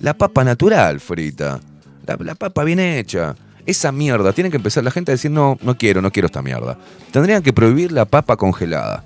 La 0.00 0.14
papa 0.14 0.42
natural 0.42 0.98
frita. 0.98 1.60
La 2.06 2.34
papa 2.34 2.64
bien 2.64 2.80
hecha. 2.80 3.36
Esa 3.70 3.92
mierda. 3.92 4.32
Tiene 4.32 4.50
que 4.50 4.56
empezar 4.56 4.82
la 4.82 4.90
gente 4.90 5.12
a 5.12 5.14
decir, 5.14 5.30
no, 5.30 5.56
no 5.62 5.78
quiero, 5.78 6.02
no 6.02 6.10
quiero 6.10 6.26
esta 6.26 6.42
mierda. 6.42 6.76
Tendrían 7.12 7.40
que 7.40 7.52
prohibir 7.52 7.92
la 7.92 8.04
papa 8.04 8.36
congelada. 8.36 9.04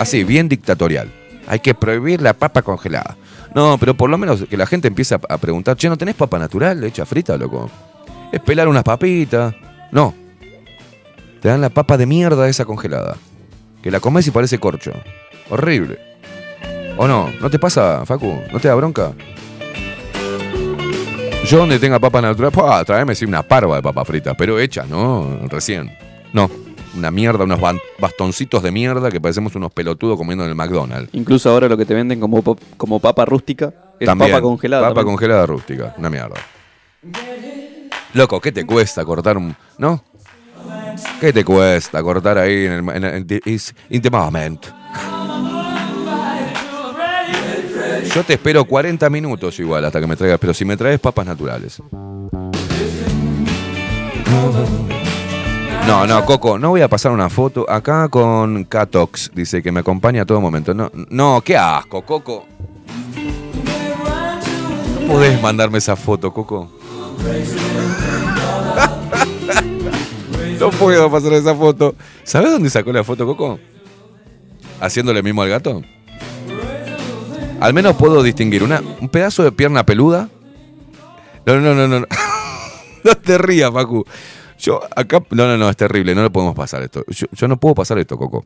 Así, 0.00 0.24
bien 0.24 0.48
dictatorial. 0.48 1.12
Hay 1.46 1.60
que 1.60 1.72
prohibir 1.72 2.20
la 2.20 2.32
papa 2.32 2.62
congelada. 2.62 3.16
No, 3.54 3.78
pero 3.78 3.96
por 3.96 4.10
lo 4.10 4.18
menos 4.18 4.44
que 4.50 4.56
la 4.56 4.66
gente 4.66 4.88
empiece 4.88 5.14
a, 5.14 5.38
preguntar, 5.38 5.76
che, 5.76 5.88
¿no 5.88 5.96
tenés 5.96 6.16
papa 6.16 6.40
natural 6.40 6.82
hecha 6.82 7.06
frita, 7.06 7.36
loco? 7.36 7.70
Es 8.32 8.40
pelar 8.40 8.66
unas 8.66 8.82
papitas. 8.82 9.54
No. 9.92 10.12
Te 11.40 11.48
dan 11.48 11.60
la 11.60 11.70
papa 11.70 11.96
de 11.96 12.06
mierda 12.06 12.48
esa 12.48 12.64
congelada. 12.64 13.16
Que 13.80 13.92
la 13.92 14.00
comes 14.00 14.26
y 14.26 14.32
parece 14.32 14.58
corcho. 14.58 14.90
Horrible. 15.50 16.00
¿O 16.96 17.06
no? 17.06 17.30
¿No 17.40 17.48
te 17.48 17.60
pasa, 17.60 18.04
Facu? 18.06 18.40
¿No 18.52 18.58
te 18.58 18.66
da 18.66 18.74
bronca? 18.74 19.12
Yo 21.48 21.58
donde 21.58 21.78
tenga 21.78 22.00
papas 22.00 22.22
naturales, 22.22 22.52
¡pua! 22.52 22.84
tráeme 22.84 23.14
sí 23.14 23.24
una 23.24 23.40
parva 23.40 23.76
de 23.76 23.82
papas 23.82 24.04
fritas, 24.04 24.34
pero 24.36 24.58
hechas, 24.58 24.88
¿no? 24.88 25.38
Recién. 25.48 25.96
No, 26.32 26.50
una 26.96 27.12
mierda, 27.12 27.44
unos 27.44 27.60
bastoncitos 28.00 28.64
de 28.64 28.72
mierda 28.72 29.12
que 29.12 29.20
parecemos 29.20 29.54
unos 29.54 29.72
pelotudos 29.72 30.18
comiendo 30.18 30.42
en 30.42 30.50
el 30.50 30.56
McDonald's. 30.56 31.08
Incluso 31.12 31.48
ahora 31.48 31.68
lo 31.68 31.76
que 31.76 31.84
te 31.84 31.94
venden 31.94 32.18
como, 32.18 32.42
como 32.76 32.98
papa 32.98 33.24
rústica 33.24 33.72
es 34.00 34.06
También, 34.06 34.32
papa 34.32 34.42
congelada. 34.42 34.82
Papa 34.82 34.94
también. 34.96 35.14
congelada 35.14 35.46
rústica, 35.46 35.94
una 35.96 36.10
mierda. 36.10 36.34
Loco, 38.14 38.40
¿qué 38.40 38.50
te 38.50 38.66
cuesta 38.66 39.04
cortar 39.04 39.36
un. 39.36 39.54
¿No? 39.78 40.02
¿Qué 41.20 41.32
te 41.32 41.44
cuesta 41.44 42.02
cortar 42.02 42.38
ahí 42.38 42.66
en 42.66 42.72
el. 42.72 42.88
En 42.88 43.04
el 43.04 43.26
Yo 48.14 48.24
te 48.24 48.34
espero 48.34 48.64
40 48.64 49.08
minutos 49.10 49.58
igual 49.58 49.84
hasta 49.84 50.00
que 50.00 50.06
me 50.06 50.16
traigas, 50.16 50.38
pero 50.38 50.54
si 50.54 50.64
me 50.64 50.76
traes 50.76 50.98
papas 51.00 51.26
naturales. 51.26 51.82
No, 55.86 56.06
no, 56.06 56.24
Coco, 56.24 56.58
no 56.58 56.70
voy 56.70 56.80
a 56.80 56.88
pasar 56.88 57.12
una 57.12 57.28
foto 57.28 57.64
acá 57.68 58.08
con 58.08 58.64
Catox, 58.64 59.30
dice 59.34 59.62
que 59.62 59.70
me 59.70 59.80
acompaña 59.80 60.22
a 60.22 60.24
todo 60.26 60.40
momento. 60.40 60.74
No, 60.74 60.90
no, 61.10 61.40
qué 61.44 61.56
asco, 61.56 62.02
Coco. 62.02 62.46
¿No 65.00 65.12
podés 65.12 65.40
mandarme 65.40 65.78
esa 65.78 65.96
foto, 65.96 66.32
Coco? 66.32 66.70
No 70.58 70.70
puedo 70.70 71.10
pasar 71.10 71.34
esa 71.34 71.54
foto. 71.54 71.94
¿Sabes 72.24 72.50
dónde 72.50 72.70
sacó 72.70 72.90
la 72.90 73.04
foto, 73.04 73.26
Coco? 73.26 73.58
Haciéndole 74.80 75.22
mismo 75.22 75.42
al 75.42 75.50
gato. 75.50 75.82
Al 77.60 77.72
menos 77.74 77.96
puedo 77.96 78.22
distinguir 78.22 78.62
una, 78.62 78.80
un 79.00 79.08
pedazo 79.08 79.42
de 79.42 79.52
pierna 79.52 79.84
peluda. 79.84 80.28
No, 81.46 81.60
no, 81.60 81.74
no, 81.74 81.88
no. 81.88 82.00
No, 82.00 82.06
no 83.04 83.14
te 83.16 83.38
rías, 83.38 83.70
Facu. 83.72 84.04
Yo 84.58 84.80
acá. 84.94 85.20
No, 85.30 85.46
no, 85.46 85.56
no, 85.56 85.68
es 85.70 85.76
terrible. 85.76 86.14
No 86.14 86.22
lo 86.22 86.30
podemos 86.32 86.54
pasar 86.54 86.82
esto. 86.82 87.04
Yo, 87.08 87.26
yo 87.32 87.48
no 87.48 87.58
puedo 87.58 87.74
pasar 87.74 87.98
esto, 87.98 88.16
Coco. 88.18 88.44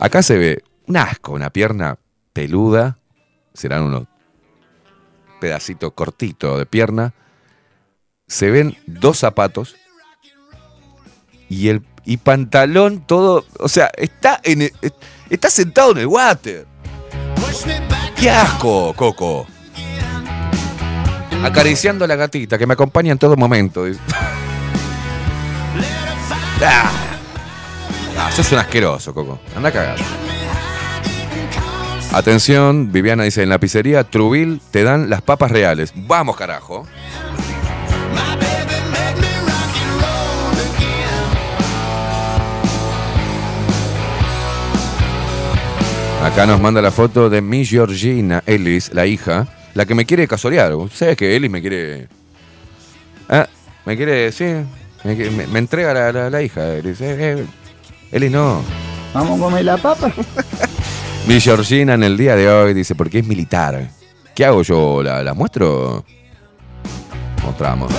Acá 0.00 0.22
se 0.22 0.36
ve 0.36 0.62
un 0.86 0.96
asco, 0.96 1.32
una 1.32 1.50
pierna 1.50 1.98
peluda. 2.32 2.98
Serán 3.54 3.82
unos 3.84 4.04
pedacitos 5.40 5.92
cortitos 5.94 6.58
de 6.58 6.66
pierna. 6.66 7.14
Se 8.26 8.50
ven 8.50 8.76
dos 8.86 9.18
zapatos. 9.18 9.76
Y 11.48 11.68
el 11.68 11.82
y 12.04 12.18
pantalón 12.18 13.06
todo. 13.06 13.44
O 13.60 13.68
sea, 13.68 13.90
está 13.96 14.40
en 14.44 14.62
el- 14.62 14.72
está 15.30 15.48
sentado 15.48 15.92
en 15.92 15.98
el 15.98 16.06
water. 16.06 16.66
¡Qué 18.16 18.30
asco, 18.30 18.94
Coco! 18.94 19.46
Acariciando 21.42 22.04
a 22.04 22.08
la 22.08 22.16
gatita 22.16 22.56
que 22.56 22.66
me 22.66 22.74
acompaña 22.74 23.12
en 23.12 23.18
todo 23.18 23.36
momento. 23.36 23.84
ah. 26.62 26.90
Ah, 28.18 28.30
sos 28.32 28.50
un 28.52 28.58
asqueroso, 28.58 29.12
Coco. 29.12 29.40
Anda 29.54 29.68
a 29.68 29.72
cagar. 29.72 29.98
Atención, 32.12 32.92
Viviana 32.92 33.24
dice, 33.24 33.42
en 33.42 33.48
la 33.48 33.58
pizzería 33.58 34.04
Trubil 34.04 34.60
te 34.70 34.84
dan 34.84 35.10
las 35.10 35.20
papas 35.20 35.50
reales. 35.50 35.92
Vamos, 35.94 36.36
carajo. 36.36 36.86
Acá 46.24 46.46
nos 46.46 46.60
manda 46.60 46.80
la 46.80 46.90
foto 46.90 47.28
de 47.28 47.40
mi 47.42 47.64
Georgina 47.64 48.42
Ellis, 48.46 48.90
la 48.94 49.06
hija, 49.06 49.46
la 49.74 49.84
que 49.84 49.94
me 49.94 50.06
quiere 50.06 50.26
casorear. 50.26 50.72
¿Sabes 50.92 51.16
que 51.16 51.36
Ellis 51.36 51.50
me 51.50 51.60
quiere... 51.60 52.08
Ah, 53.28 53.46
me 53.84 53.96
quiere, 53.96 54.32
sí, 54.32 54.44
me, 55.04 55.14
me- 55.14 55.46
me 55.46 55.58
entrega 55.58 55.92
la, 55.92 56.12
la- 56.12 56.30
la 56.30 56.42
hija. 56.42 56.74
Ellis, 56.74 57.00
Eh, 57.00 57.16
eh, 57.40 57.46
Ellis 58.10 58.30
no. 58.30 58.62
Vamos 59.12 59.38
a 59.38 59.42
comer 59.44 59.64
la 59.64 59.76
papa. 59.76 60.12
Mi 61.28 61.40
Georgina 61.40 61.94
en 61.94 62.02
el 62.02 62.16
día 62.16 62.36
de 62.36 62.48
hoy 62.50 62.74
dice, 62.74 62.94
porque 62.94 63.18
es 63.20 63.26
militar. 63.26 63.88
¿Qué 64.34 64.44
hago 64.44 64.62
yo? 64.62 65.02
¿La, 65.02 65.22
la 65.22 65.34
muestro? 65.34 66.04
Mostramos. 67.44 67.92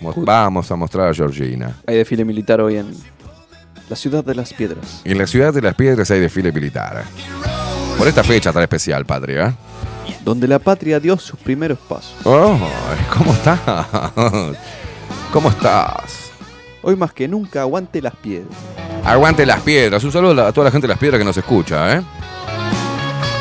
Mo- 0.00 0.14
Vamos 0.16 0.70
a 0.70 0.76
mostrar 0.76 1.08
a 1.08 1.14
Georgina. 1.14 1.74
Hay 1.86 1.96
desfile 1.96 2.24
militar 2.24 2.60
hoy 2.60 2.76
en 2.76 2.94
la 3.90 3.96
ciudad 3.96 4.24
de 4.24 4.36
las 4.36 4.54
piedras. 4.54 5.00
En 5.02 5.18
la 5.18 5.26
ciudad 5.26 5.52
de 5.52 5.60
las 5.60 5.74
piedras 5.74 6.08
hay 6.12 6.20
desfile 6.20 6.52
militar. 6.52 7.02
Por 7.98 8.06
esta 8.06 8.22
fecha 8.22 8.52
tan 8.52 8.62
especial, 8.62 9.04
patria. 9.04 9.52
Donde 10.24 10.46
la 10.46 10.60
patria 10.60 11.00
dio 11.00 11.18
sus 11.18 11.38
primeros 11.40 11.76
pasos. 11.76 12.14
Oh, 12.22 12.56
¿cómo 13.12 13.32
estás? 13.32 13.58
¿Cómo 15.32 15.48
estás? 15.50 16.30
Hoy 16.82 16.94
más 16.94 17.12
que 17.12 17.26
nunca 17.26 17.62
aguante 17.62 18.00
las 18.00 18.14
piedras. 18.14 18.56
Aguante 19.04 19.44
las 19.44 19.60
piedras. 19.60 20.04
Un 20.04 20.12
saludo 20.12 20.46
a 20.46 20.52
toda 20.52 20.66
la 20.66 20.70
gente 20.70 20.86
de 20.86 20.92
las 20.92 20.98
piedras 20.98 21.18
que 21.18 21.24
nos 21.24 21.36
escucha, 21.36 21.96
¿eh? 21.96 22.02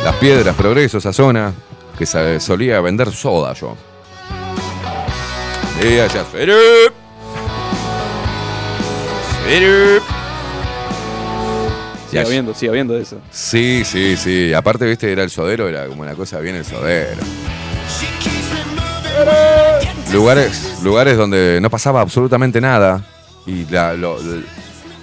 Las 0.03 0.15
piedras, 0.15 0.55
progreso, 0.55 0.97
esa 0.97 1.13
zona 1.13 1.53
que 1.95 2.07
se 2.07 2.39
solía 2.39 2.81
vender 2.81 3.11
soda 3.11 3.53
yo. 3.53 3.77
Y 5.79 5.93
decía, 5.93 6.25
"Sirup, 6.31 6.93
sirup". 9.47 10.18
Sigue 12.09 12.21
habiendo, 12.21 12.53
sigue 12.53 12.69
habiendo 12.69 12.97
eso. 12.97 13.19
Sí, 13.31 13.83
sí, 13.85 14.17
sí. 14.17 14.53
Aparte, 14.53 14.85
viste, 14.85 15.11
era 15.11 15.23
el 15.23 15.29
sodero, 15.29 15.67
era 15.69 15.85
como 15.87 16.01
una 16.01 16.15
cosa 16.15 16.39
bien 16.39 16.55
el 16.55 16.65
sodero. 16.65 17.21
Lugares, 20.11 20.79
lugares 20.81 21.17
donde 21.17 21.59
no 21.61 21.69
pasaba 21.69 22.01
absolutamente 22.01 22.59
nada. 22.61 23.03
Y 23.45 23.65
la, 23.65 23.93
lo- 23.93 24.17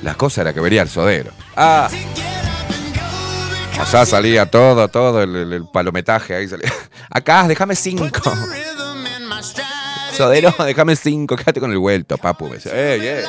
la 0.02 0.14
cosa 0.14 0.40
era 0.42 0.52
que 0.52 0.60
venía 0.60 0.82
el 0.82 0.88
sodero. 0.88 1.30
Ah. 1.56 1.88
Allá 3.78 4.06
salía 4.06 4.46
todo, 4.46 4.88
todo 4.88 5.22
el, 5.22 5.36
el- 5.36 5.52
el 5.52 5.64
palometaje 5.68 6.34
ahí 6.34 6.48
salía. 6.48 6.72
Acá, 7.10 7.46
déjame 7.46 7.76
cinco. 7.76 8.08
Sodero, 10.16 10.54
déjame 10.64 10.96
cinco. 10.96 11.36
Quédate 11.36 11.60
con 11.60 11.70
el 11.70 11.78
vuelto, 11.78 12.16
papu. 12.18 12.48
Me 12.48 12.54
decía, 12.54 12.72
"Ey, 12.74 13.06
ey". 13.06 13.24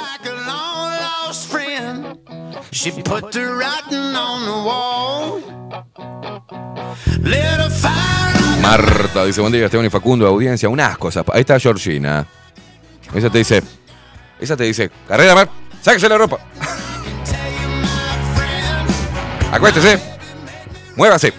Marta 8.61 9.25
dice, 9.25 9.41
buen 9.41 9.53
día, 9.53 9.65
Esteban 9.65 9.85
y 9.85 9.89
Facundo, 9.89 10.27
audiencia, 10.27 10.69
un 10.69 10.79
asco. 10.79 11.09
esa- 11.09 11.23
Ahí 11.33 11.41
está 11.41 11.59
Georgina. 11.59 12.25
Esa 13.13 13.29
te 13.29 13.37
dice, 13.39 13.63
esa 14.39 14.57
te 14.57 14.63
dice, 14.65 14.91
carrera, 15.07 15.33
Mar, 15.35 15.49
sáquese 15.81 16.09
la 16.09 16.17
ropa. 16.17 16.37
Acuéstese. 19.51 19.99
Muévase. 20.95 21.33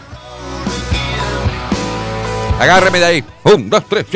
Agárreme 2.59 2.99
de 2.99 3.05
ahí. 3.05 3.25
Un, 3.45 3.69
dos, 3.69 3.85
tres. 3.89 4.07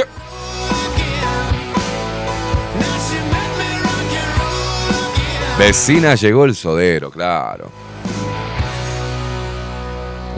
Vecina 5.59 6.15
llegó 6.15 6.45
el 6.45 6.55
sodero, 6.55 7.11
claro. 7.11 7.71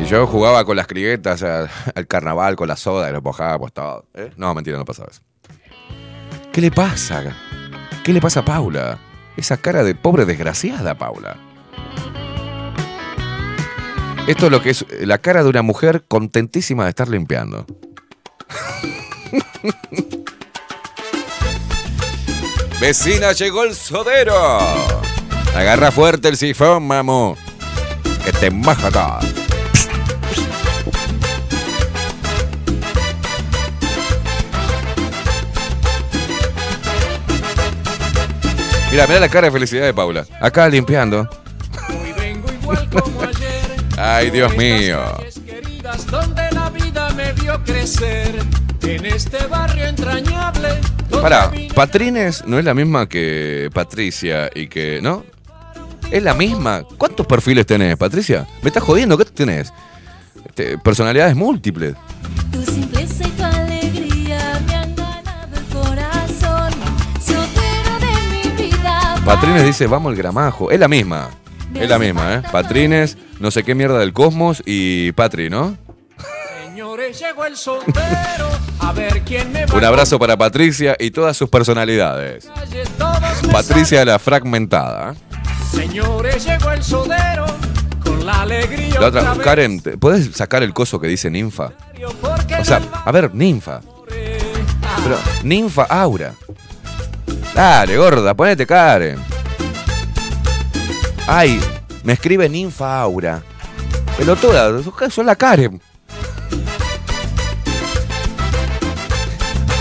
Y 0.00 0.04
yo 0.06 0.26
jugaba 0.26 0.64
con 0.64 0.76
las 0.76 0.86
criguetas 0.86 1.42
al 1.94 2.06
carnaval, 2.06 2.56
con 2.56 2.68
la 2.68 2.76
soda, 2.76 3.08
y 3.08 3.12
lo 3.12 3.22
mojábamos 3.22 3.72
todo. 3.72 4.06
¿eh? 4.14 4.32
No, 4.36 4.54
mentira, 4.54 4.76
no 4.76 4.84
pasaba 4.84 5.08
eso. 5.10 5.22
¿Qué 6.52 6.60
le 6.60 6.70
pasa? 6.70 7.36
¿Qué 8.04 8.12
le 8.12 8.20
pasa 8.20 8.40
a 8.40 8.44
Paula? 8.44 8.98
Esa 9.36 9.56
cara 9.56 9.82
de 9.82 9.94
pobre 9.94 10.24
desgraciada, 10.24 10.96
Paula. 10.96 11.36
Esto 14.26 14.46
es 14.46 14.52
lo 14.52 14.62
que 14.62 14.70
es 14.70 14.86
la 15.00 15.18
cara 15.18 15.42
de 15.42 15.50
una 15.50 15.62
mujer 15.62 16.04
contentísima 16.08 16.84
de 16.84 16.90
estar 16.90 17.08
limpiando. 17.08 17.66
Vecina, 22.86 23.32
llegó 23.32 23.64
el 23.64 23.74
sodero. 23.74 24.58
Agarra 25.56 25.90
fuerte 25.90 26.28
el 26.28 26.36
sifón, 26.36 26.86
mamu. 26.86 27.34
Que 28.22 28.30
te 28.30 28.50
maja 28.50 28.88
acá. 28.88 29.20
Mira, 38.90 39.06
mira 39.06 39.20
la 39.20 39.28
cara 39.30 39.46
de 39.46 39.52
felicidad 39.52 39.86
de 39.86 39.94
Paula. 39.94 40.26
Acá 40.38 40.68
limpiando. 40.68 41.26
Ay, 43.96 44.28
Dios 44.28 44.54
mío 44.58 45.00
vio 47.44 47.62
crecer 47.62 48.34
en 48.82 49.04
este 49.04 49.46
barrio 49.46 49.84
entrañable. 49.84 50.80
Pará, 51.10 51.52
Patrines 51.74 52.42
no 52.46 52.58
es 52.58 52.64
la 52.64 52.72
misma 52.72 53.06
que 53.06 53.68
Patricia 53.72 54.50
y 54.54 54.66
que. 54.66 55.00
¿No? 55.02 55.24
¿Es 56.10 56.22
la 56.22 56.32
misma? 56.32 56.84
¿Cuántos 56.96 57.26
perfiles 57.26 57.66
tenés, 57.66 57.96
Patricia? 57.98 58.46
¿Me 58.62 58.68
estás 58.68 58.82
jodiendo? 58.82 59.18
¿Qué 59.18 59.26
tenés? 59.26 59.72
Este, 60.46 60.78
personalidades 60.78 61.36
múltiples. 61.36 61.94
Tu 62.50 62.62
simpleza 62.62 63.28
y 63.28 63.30
tu 63.30 63.44
alegría 63.44 64.62
me 64.66 64.74
han 64.74 64.96
ganado 64.96 65.56
el 65.56 65.64
corazón. 65.66 66.72
de 68.00 68.30
mi 68.32 68.68
vida. 68.68 69.16
Patrines 69.24 69.64
dice, 69.64 69.86
vamos 69.86 70.12
el 70.12 70.16
gramajo. 70.16 70.70
Es 70.70 70.80
la 70.80 70.88
misma. 70.88 71.28
Es 71.74 71.88
la 71.88 71.98
misma, 71.98 72.36
¿eh? 72.36 72.42
Patrines, 72.50 73.18
no 73.38 73.50
sé 73.50 73.64
qué 73.64 73.74
mierda 73.74 73.98
del 73.98 74.14
cosmos 74.14 74.62
y 74.64 75.12
Patri, 75.12 75.50
¿no? 75.50 75.76
Señores, 76.74 77.20
llegó 77.20 77.44
el 77.44 77.56
soltero. 77.56 78.48
A 78.80 78.92
ver 78.92 79.22
quién 79.22 79.52
me 79.52 79.64
va 79.64 79.76
Un 79.78 79.84
abrazo 79.84 80.18
para 80.18 80.36
Patricia 80.36 80.96
y 80.98 81.12
todas 81.12 81.36
sus 81.36 81.48
personalidades. 81.48 82.48
Patricia 83.52 84.04
la 84.04 84.18
fragmentada. 84.18 85.14
saben. 85.70 85.70
Señores, 85.70 86.44
llegó 86.44 86.72
el 86.72 86.82
sodero. 86.82 87.46
Con 88.02 88.26
la 88.26 88.42
alegría 88.42 88.98
La 88.98 89.06
otra. 89.06 89.36
Karen, 89.40 89.80
¿te- 89.82 89.96
¿puedes 89.98 90.34
sacar 90.36 90.64
el 90.64 90.74
coso 90.74 90.98
que 90.98 91.06
dice 91.06 91.30
ninfa? 91.30 91.70
O 92.58 92.64
sea, 92.64 92.80
a 93.04 93.12
ver, 93.12 93.32
ninfa. 93.32 93.80
Pero, 94.08 95.16
ninfa 95.44 95.84
aura. 95.84 96.34
Dale, 97.54 97.96
gorda, 97.96 98.34
ponete 98.34 98.66
Karen. 98.66 99.18
Ay, 101.28 101.60
me 102.02 102.14
escribe 102.14 102.48
ninfa 102.48 103.00
aura. 103.00 103.42
Pelotuda, 104.18 104.70
sos 105.08 105.24
la 105.24 105.36
Karen. 105.36 105.80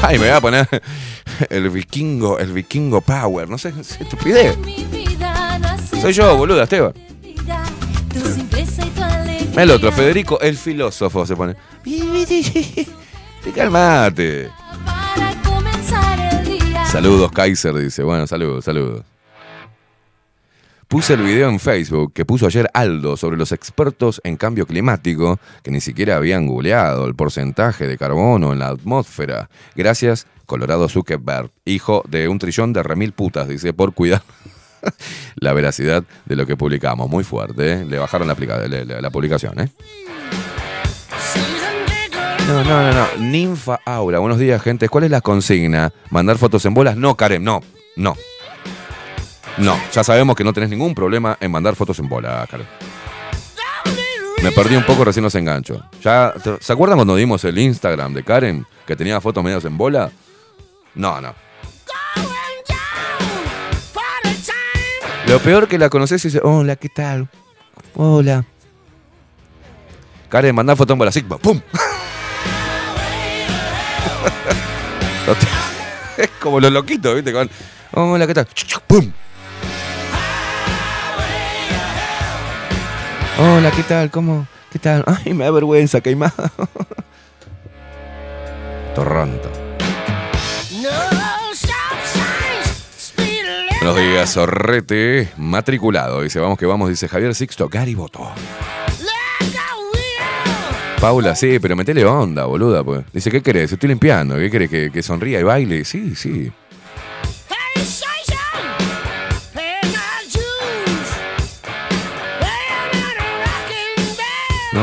Ay, 0.06 0.20
me 0.20 0.26
voy 0.26 0.36
a 0.36 0.42
poner 0.42 0.68
el 1.50 1.70
vikingo, 1.70 2.38
el 2.38 2.52
vikingo 2.52 3.00
power. 3.00 3.50
No 3.50 3.58
sé, 3.58 3.74
es 3.80 4.02
estupidez. 4.02 4.58
Soy 6.02 6.12
yo, 6.12 6.36
boluda, 6.36 6.64
Esteban. 6.64 6.94
El 9.56 9.72
otro, 9.72 9.94
Federico, 9.94 10.42
el 10.42 10.58
filósofo, 10.58 11.26
se 11.26 11.38
pone. 11.38 11.56
Calmate. 13.56 14.50
Saludos, 16.92 17.32
Kaiser, 17.32 17.74
dice. 17.76 18.04
Bueno, 18.04 18.28
saludos, 18.28 18.66
saludos. 18.66 19.06
Puse 20.94 21.16
el 21.16 21.24
video 21.24 21.50
en 21.50 21.60
Facebook 21.60 22.14
que 22.14 22.24
puso 22.24 22.46
ayer 22.46 22.70
Aldo 22.72 23.18
sobre 23.18 23.36
los 23.36 23.52
expertos 23.52 24.22
en 24.24 24.38
cambio 24.38 24.68
climático 24.68 25.40
que 25.64 25.72
ni 25.72 25.82
siquiera 25.82 26.18
habían 26.18 26.46
googleado 26.46 27.08
el 27.08 27.16
porcentaje 27.16 27.88
de 27.88 27.98
carbono 27.98 28.54
en 28.54 28.60
la 28.60 28.68
atmósfera. 28.68 29.50
Gracias, 29.76 30.28
Colorado 30.46 30.88
Zuckerberg, 30.88 31.50
hijo 31.66 32.04
de 32.08 32.28
un 32.28 32.38
trillón 32.38 32.74
de 32.74 32.84
remil 32.84 33.12
putas, 33.12 33.48
dice, 33.48 33.74
por 33.74 33.96
cuidar 33.96 34.22
la 35.36 35.54
veracidad 35.54 36.04
de 36.26 36.36
lo 36.36 36.46
que 36.46 36.56
publicamos. 36.56 37.10
Muy 37.10 37.24
fuerte, 37.24 37.72
¿eh? 37.74 37.86
Le 37.86 37.98
bajaron 37.98 38.28
la, 38.28 38.34
aplica- 38.34 38.60
la- 38.68 39.10
publicación, 39.10 39.60
¿eh? 39.62 39.70
No, 42.48 42.64
no, 42.64 42.84
no, 42.84 42.94
no. 42.94 43.08
Ninfa 43.20 43.80
Aura. 43.84 44.20
Buenos 44.20 44.38
días, 44.38 44.62
gente. 44.62 44.88
¿Cuál 44.90 45.06
es 45.06 45.12
la 45.12 45.22
consigna? 45.22 45.92
¿Mandar 46.12 46.38
fotos 46.38 46.64
en 46.68 46.76
bolas? 46.76 46.96
No, 46.98 47.16
Karen, 47.18 47.44
no. 47.44 47.62
No. 47.96 48.16
No. 49.58 49.78
Ya 49.92 50.04
sabemos 50.04 50.36
que 50.36 50.44
no 50.44 50.54
tenés 50.54 50.70
ningún 50.70 50.96
problema 50.96 51.38
en 51.40 51.52
mandar 51.52 51.76
fotos 51.76 52.00
en 52.00 52.10
bola, 52.10 52.46
Karen. 52.50 52.68
Me 54.42 54.52
perdí 54.52 54.76
un 54.76 54.84
poco, 54.84 55.06
recién 55.06 55.24
los 55.24 55.36
engancho. 55.36 55.82
Ya, 56.04 56.34
¿te- 56.44 56.58
¿Se 56.62 56.74
acuerdan 56.74 56.98
cuando 56.98 57.16
dimos 57.16 57.44
el 57.46 57.58
Instagram 57.58 58.14
de 58.14 58.24
Karen? 58.24 58.66
Que 58.86 58.96
tenía 58.96 59.22
fotos 59.22 59.44
medias 59.44 59.64
en 59.66 59.78
bola. 59.78 60.12
No, 60.96 61.22
no. 61.22 61.34
Lo 65.28 65.40
peor 65.40 65.68
que 65.70 65.78
la 65.78 65.90
conoces 65.90 66.24
y 66.26 66.28
dice, 66.28 66.42
hola, 66.44 66.76
¿qué 66.76 66.90
tal? 66.90 67.30
Hola. 67.96 68.44
Karen, 70.30 70.54
mandá 70.56 70.76
foto 70.76 70.94
en 70.94 71.00
bola. 71.00 71.12
Sigma. 71.12 71.38
¡Pum! 71.38 71.62
es 76.18 76.30
como 76.42 76.60
los 76.60 76.72
loquitos, 76.72 77.16
¿viste? 77.16 77.32
Con, 77.32 77.50
hola, 77.94 78.28
¿qué 78.28 78.34
tal? 78.34 78.48
¡Pum! 78.88 79.12
Hola, 83.40 83.72
¿qué 83.72 83.84
tal? 83.84 84.12
¿Cómo? 84.12 84.48
¿Qué 84.72 84.80
tal? 84.80 85.04
Ay, 85.08 85.34
me 85.34 85.46
da 85.46 85.52
vergüenza, 85.52 86.02
queimado. 86.02 86.34
Torronto. 88.96 89.50
Buenos 93.82 93.98
días, 93.98 94.30
Sorrete. 94.30 95.30
Matriculado. 95.38 96.22
Dice, 96.22 96.40
vamos 96.40 96.58
que 96.58 96.66
vamos, 96.66 96.88
dice 96.90 97.10
Javier 97.10 97.36
Sixto. 97.36 97.68
Gary 97.68 97.96
votó. 97.96 98.32
Paula, 101.02 101.36
sí, 101.36 101.60
pero 101.60 101.76
metele 101.76 102.06
onda, 102.06 102.46
boluda, 102.46 102.82
pues. 102.82 103.04
Dice, 103.12 103.30
¿qué 103.30 103.42
querés? 103.42 103.74
Estoy 103.74 103.90
limpiando. 103.90 104.38
¿Qué 104.38 104.50
querés? 104.50 104.70
¿Que, 104.70 104.90
que 104.90 105.04
sonría 105.04 105.42
y 105.42 105.44
baile? 105.44 105.84
Sí, 105.84 106.16
sí. 106.16 106.50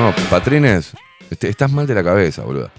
No, 0.01 0.15
Patrines, 0.31 0.93
este- 1.31 1.51
estás 1.51 1.71
mal 1.71 1.87
de 1.87 1.95
la 1.95 2.03
cabeza, 2.03 2.41
boluda. 2.43 2.71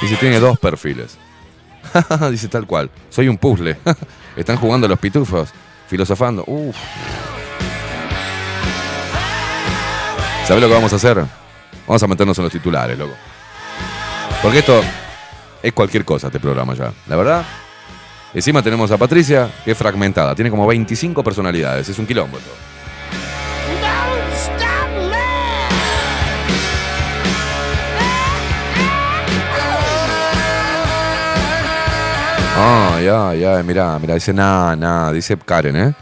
Dice, 0.00 0.16
tiene 0.16 0.40
dos 0.40 0.58
perfiles. 0.58 1.18
Dice 2.30 2.48
tal 2.48 2.66
cual. 2.66 2.90
Soy 3.10 3.28
un 3.28 3.36
puzzle. 3.36 3.76
Están 4.36 4.56
jugando 4.56 4.88
los 4.88 4.98
pitufos, 4.98 5.50
filosofando. 5.86 6.44
Uf. 6.46 6.74
¿Sabes 10.46 10.62
lo 10.62 10.68
que 10.68 10.74
vamos 10.74 10.94
a 10.94 10.96
hacer? 10.96 11.22
Vamos 11.86 12.02
a 12.02 12.06
meternos 12.06 12.38
en 12.38 12.44
los 12.44 12.52
titulares, 12.54 12.96
loco. 12.96 13.12
Porque 14.42 14.60
esto 14.60 14.82
es 15.62 15.74
cualquier 15.74 16.06
cosa, 16.06 16.28
este 16.28 16.40
programa 16.40 16.72
ya. 16.72 16.90
La 17.06 17.16
verdad. 17.16 17.44
Encima 18.32 18.62
tenemos 18.62 18.90
a 18.92 18.96
Patricia, 18.96 19.50
que 19.62 19.72
es 19.72 19.76
fragmentada. 19.76 20.34
Tiene 20.34 20.48
como 20.50 20.66
25 20.66 21.22
personalidades. 21.22 21.86
Es 21.90 21.98
un 21.98 22.06
quilombo. 22.06 22.38
Ah, 32.62 33.00
ya, 33.02 33.34
ya, 33.34 33.62
mirá, 33.62 33.98
mirá, 33.98 34.14
dice 34.14 34.32
nada, 34.34 34.76
nada, 34.76 35.12
dice 35.12 35.36
Karen, 35.38 35.76
¿eh? 35.76 35.94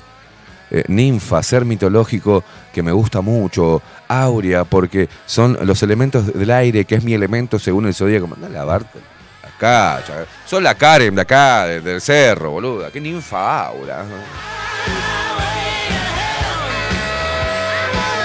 Eh, 0.71 0.85
Ninfa, 0.89 1.43
ser 1.43 1.65
mitológico 1.65 2.43
que 2.73 2.83
me 2.83 2.91
gusta 2.93 3.21
mucho, 3.21 3.81
Aurea, 4.09 4.65
porque 4.65 5.09
son 5.25 5.57
los 5.63 5.83
elementos 5.83 6.27
del 6.35 6.51
aire, 6.51 6.85
que 6.85 6.97
es 6.97 7.05
mi 7.05 7.15
elemento 7.15 7.59
según 7.59 7.87
el 7.87 7.95
zodíaco. 7.95 8.27
Mandá 8.27 8.49
a 8.49 8.51
lavarte 8.51 8.99
acá, 9.43 10.03
cha- 10.07 10.25
son 10.47 10.65
la 10.65 10.75
Karen 10.75 11.15
de 11.15 11.23
acá, 11.23 11.65
de- 11.67 11.81
del 11.81 12.01
cerro, 12.01 12.51
boluda. 12.51 12.91
¿Qué 12.91 13.01
ninfa 13.01 13.67
Aura? 13.67 14.05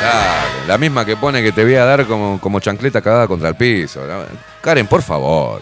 Claro, 0.02 0.50
la 0.68 0.78
misma 0.78 1.06
que 1.06 1.16
pone 1.16 1.42
que 1.44 1.52
te 1.52 1.64
voy 1.64 1.76
a 1.76 1.86
dar 1.86 2.06
como, 2.06 2.40
como 2.42 2.60
chancleta 2.60 3.02
cagada 3.02 3.28
contra 3.28 3.50
el 3.50 3.56
piso. 3.56 4.02
Karen, 4.62 4.88
por 4.88 5.02
favor. 5.02 5.62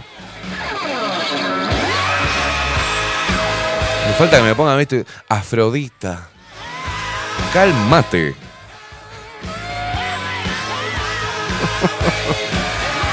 Falta 4.18 4.38
que 4.38 4.44
me 4.44 4.56
pongan, 4.56 4.78
viste, 4.78 5.06
Afrodita. 5.30 6.28
Cálmate. 7.54 8.36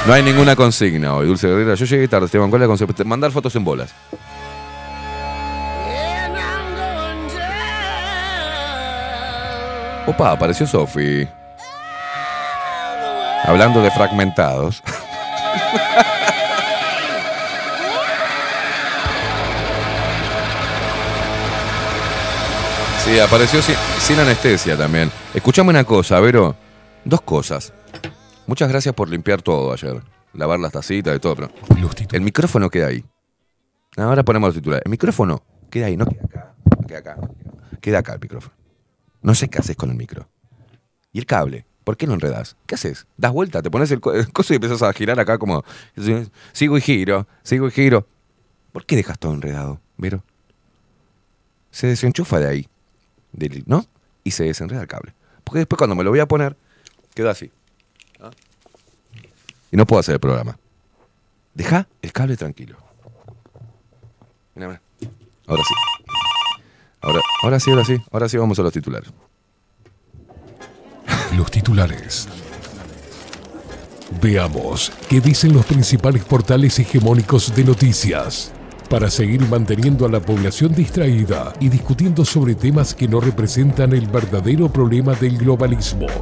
No 0.06 0.14
hay 0.14 0.22
ninguna 0.22 0.56
consigna 0.56 1.14
hoy, 1.14 1.26
Dulce 1.26 1.46
Guerrera. 1.48 1.74
Yo 1.74 1.84
llegué 1.84 2.08
tarde, 2.08 2.24
Esteban. 2.24 2.48
¿Cuál 2.48 2.62
es 2.62 2.66
la 2.66 2.68
consigna? 2.68 3.04
Mandar 3.04 3.30
fotos 3.30 3.54
en 3.56 3.62
bolas. 3.62 3.94
Opa, 10.06 10.30
apareció 10.30 10.66
Sofi. 10.66 11.28
Hablando 13.44 13.82
de 13.82 13.90
fragmentados. 13.90 14.82
Sí, 23.08 23.18
apareció 23.20 23.62
sin, 23.62 23.74
sin 24.00 24.18
anestesia 24.18 24.76
también. 24.76 25.10
Escuchame 25.32 25.70
una 25.70 25.84
cosa, 25.84 26.20
Vero. 26.20 26.54
Dos 27.04 27.22
cosas. 27.22 27.72
Muchas 28.46 28.68
gracias 28.68 28.94
por 28.94 29.08
limpiar 29.08 29.40
todo 29.40 29.72
ayer. 29.72 30.02
Lavar 30.34 30.60
las 30.60 30.72
tacitas 30.72 31.16
y 31.16 31.18
todo, 31.18 31.34
pero. 31.34 31.50
El 32.12 32.20
micrófono 32.20 32.68
queda 32.68 32.88
ahí. 32.88 33.02
Ahora 33.96 34.22
ponemos 34.24 34.48
los 34.48 34.56
titulares. 34.56 34.84
El 34.84 34.90
micrófono 34.90 35.42
queda 35.70 35.86
ahí, 35.86 35.96
no 35.96 36.04
queda 36.06 36.22
acá. 36.24 36.54
No 36.78 36.86
queda 36.86 36.98
acá. 36.98 37.16
Queda 37.80 37.98
acá 38.00 38.12
el 38.14 38.20
micrófono. 38.20 38.54
No 39.22 39.34
sé 39.34 39.48
qué 39.48 39.58
haces 39.58 39.74
con 39.76 39.88
el 39.90 39.96
micro. 39.96 40.28
¿Y 41.12 41.18
el 41.18 41.24
cable? 41.26 41.64
¿Por 41.84 41.96
qué 41.96 42.06
lo 42.06 42.12
enredas? 42.12 42.56
¿Qué 42.66 42.74
haces? 42.74 43.06
Das 43.16 43.32
vuelta, 43.32 43.62
te 43.62 43.70
pones 43.70 43.90
el, 43.90 44.00
co- 44.00 44.12
el 44.12 44.30
coso 44.32 44.52
y 44.52 44.56
empiezas 44.56 44.82
a 44.82 44.92
girar 44.92 45.18
acá 45.18 45.38
como. 45.38 45.64
Sigo 46.52 46.76
y 46.76 46.80
giro, 46.82 47.26
sigo 47.42 47.68
y 47.68 47.70
giro. 47.70 48.06
¿Por 48.72 48.84
qué 48.84 48.96
dejas 48.96 49.18
todo 49.18 49.32
enredado, 49.32 49.80
Vero? 49.96 50.22
Se 51.70 51.86
desenchufa 51.86 52.38
de 52.38 52.48
ahí. 52.48 52.68
¿No? 53.66 53.86
Y 54.24 54.30
se 54.32 54.44
desenreda 54.44 54.82
el 54.82 54.88
cable. 54.88 55.14
Porque 55.44 55.60
después 55.60 55.78
cuando 55.78 55.94
me 55.94 56.04
lo 56.04 56.10
voy 56.10 56.20
a 56.20 56.26
poner, 56.26 56.56
queda 57.14 57.30
así. 57.30 57.50
Y 59.70 59.76
no 59.76 59.86
puedo 59.86 60.00
hacer 60.00 60.14
el 60.14 60.20
programa. 60.20 60.58
Deja 61.54 61.88
el 62.02 62.12
cable 62.12 62.36
tranquilo. 62.36 62.76
Mira, 64.54 64.68
mira. 64.68 64.82
Ahora 65.46 65.62
sí. 65.66 65.74
Ahora, 67.00 67.20
ahora 67.42 67.60
sí, 67.60 67.70
ahora 67.70 67.84
sí. 67.84 67.96
Ahora 68.10 68.28
sí 68.28 68.36
vamos 68.36 68.58
a 68.58 68.62
los 68.62 68.72
titulares. 68.72 69.10
Los 71.36 71.50
titulares. 71.50 72.28
Veamos 74.20 74.90
qué 75.08 75.20
dicen 75.20 75.52
los 75.52 75.66
principales 75.66 76.24
portales 76.24 76.78
hegemónicos 76.78 77.54
de 77.54 77.64
noticias 77.64 78.52
para 78.88 79.10
seguir 79.10 79.46
manteniendo 79.48 80.06
a 80.06 80.08
la 80.08 80.20
población 80.20 80.74
distraída 80.74 81.52
y 81.60 81.68
discutiendo 81.68 82.24
sobre 82.24 82.54
temas 82.54 82.94
que 82.94 83.06
no 83.06 83.20
representan 83.20 83.92
el 83.92 84.06
verdadero 84.06 84.72
problema 84.72 85.14
del 85.14 85.36
globalismo. 85.36 86.06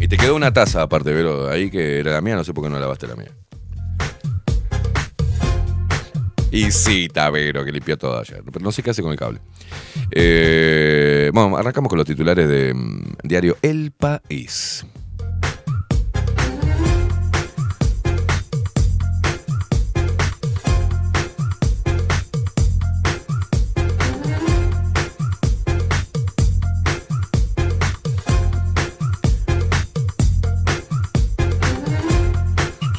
Y 0.00 0.08
te 0.08 0.16
quedó 0.16 0.34
una 0.34 0.52
taza 0.52 0.82
aparte, 0.82 1.12
pero 1.12 1.48
ahí 1.48 1.70
que 1.70 2.00
era 2.00 2.10
la 2.10 2.20
mía, 2.20 2.34
no 2.34 2.42
sé 2.42 2.52
por 2.52 2.64
qué 2.64 2.70
no 2.70 2.80
lavaste 2.80 3.06
la 3.06 3.14
mía. 3.14 3.30
Y 6.52 6.70
sí, 6.70 7.08
Tavero, 7.08 7.64
que 7.64 7.72
limpió 7.72 7.96
todo 7.96 8.20
ayer. 8.20 8.42
No 8.60 8.70
sé 8.70 8.82
qué 8.82 8.90
hace 8.90 9.00
con 9.00 9.10
el 9.10 9.18
cable. 9.18 9.40
Eh, 10.10 11.30
bueno, 11.32 11.56
arrancamos 11.56 11.88
con 11.88 11.96
los 11.96 12.06
titulares 12.06 12.46
de 12.46 12.74
mm, 12.74 13.02
diario 13.24 13.56
El 13.62 13.90
País. 13.90 14.84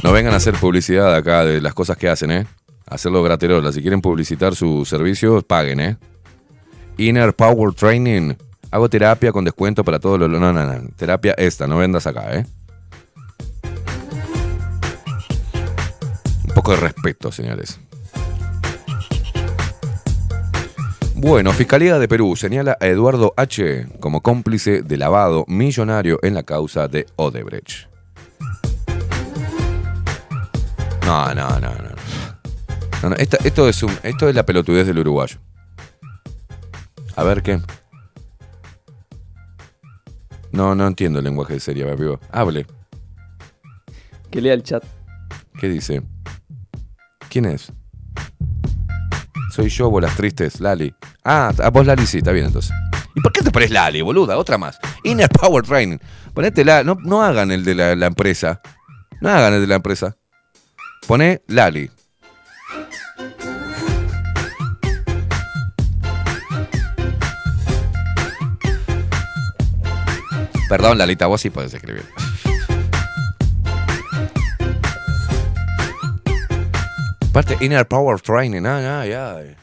No 0.02 0.12
vengan 0.12 0.34
a 0.34 0.38
hacer 0.38 0.56
publicidad 0.56 1.16
acá 1.16 1.46
de 1.46 1.62
las 1.62 1.76
cosas 1.76 1.98
que 1.98 2.10
hacen, 2.10 2.32
¿eh? 2.32 2.48
Hacerlo 2.94 3.24
graterola. 3.24 3.72
Si 3.72 3.82
quieren 3.82 4.02
publicitar 4.02 4.56
sus 4.56 4.88
servicios, 4.88 5.44
paguen, 5.44 5.80
¿eh? 5.80 5.98
Inner 6.98 7.36
Power 7.36 7.74
Training. 7.74 8.36
Hago 8.70 8.88
terapia 8.88 9.32
con 9.32 9.44
descuento 9.44 9.84
para 9.84 9.98
todos 10.00 10.20
los... 10.20 10.30
No, 10.30 10.40
no, 10.40 10.54
no. 10.54 10.90
Terapia 10.96 11.34
esta, 11.36 11.66
no 11.66 11.78
vendas 11.78 12.06
acá, 12.06 12.36
¿eh? 12.36 12.46
Un 16.48 16.54
poco 16.54 16.72
de 16.72 16.78
respeto, 16.78 17.32
señores. 17.32 17.80
Bueno, 21.16 21.52
Fiscalía 21.52 21.98
de 21.98 22.08
Perú 22.08 22.36
señala 22.36 22.78
a 22.80 22.86
Eduardo 22.86 23.34
H. 23.38 23.88
como 24.00 24.22
cómplice 24.22 24.84
de 24.84 24.98
lavado 24.98 25.46
millonario 25.48 26.20
en 26.22 26.36
la 26.36 26.44
causa 26.44 26.88
de 26.88 27.08
Odebrecht. 27.16 27.88
No, 31.06 31.34
no, 31.34 31.60
no, 31.60 31.70
no. 31.70 31.93
No, 33.04 33.10
no, 33.10 33.16
esta- 33.18 33.38
esto, 33.44 33.68
es 33.68 33.84
un- 33.84 33.98
esto 34.02 34.30
es 34.30 34.34
la 34.36 34.46
pelotudez 34.46 34.88
del 34.88 34.98
uruguayo. 35.00 35.38
A 37.16 37.24
ver 37.24 37.44
qué. 37.44 37.60
No, 40.52 40.74
no 40.76 40.88
entiendo 40.88 41.20
el 41.20 41.26
lenguaje 41.26 41.54
de 41.56 41.60
serie, 41.60 41.90
amigo. 41.92 42.20
Hable. 42.32 42.66
Que 44.32 44.42
lea 44.42 44.54
el 44.54 44.64
chat. 44.64 44.84
¿Qué 45.60 45.68
dice? 45.68 46.02
¿Quién 47.30 47.46
es? 47.46 47.72
Soy 49.52 49.70
yo, 49.70 49.90
bolas 49.90 50.16
tristes, 50.16 50.60
Lali. 50.60 50.96
Ah, 51.24 51.52
a 51.62 51.70
vos 51.70 51.86
Lali 51.86 52.06
sí, 52.08 52.20
está 52.20 52.32
bien 52.32 52.48
entonces. 52.48 52.72
¿Y 53.16 53.22
por 53.22 53.32
qué 53.32 53.42
te 53.42 53.52
pones 53.52 53.70
Lali, 53.70 54.02
boluda? 54.02 54.38
Otra 54.38 54.58
más. 54.58 54.80
Inner 55.04 55.30
Power 55.30 55.64
Training. 55.64 55.98
Ponete 56.34 56.66
la. 56.66 56.84
No, 56.84 56.98
no 57.04 57.22
hagan 57.22 57.52
el 57.52 57.64
de 57.64 57.76
la, 57.76 57.96
la 57.96 58.08
empresa. 58.08 58.62
No 59.22 59.30
hagan 59.30 59.54
el 59.54 59.62
de 59.62 59.68
la 59.68 59.76
empresa. 59.76 60.16
Poné 61.08 61.42
Lali. 61.48 61.92
Perdón, 70.74 70.98
Lalita, 70.98 71.28
vos 71.28 71.40
sí 71.40 71.52
podés 71.52 71.72
escribir. 71.72 72.04
Aparte, 77.30 77.58
Inner 77.60 77.88
Power 77.88 78.20
Training. 78.20 78.66
Ay, 78.66 78.84
ay, 78.84 79.12
ay. 79.12 79.56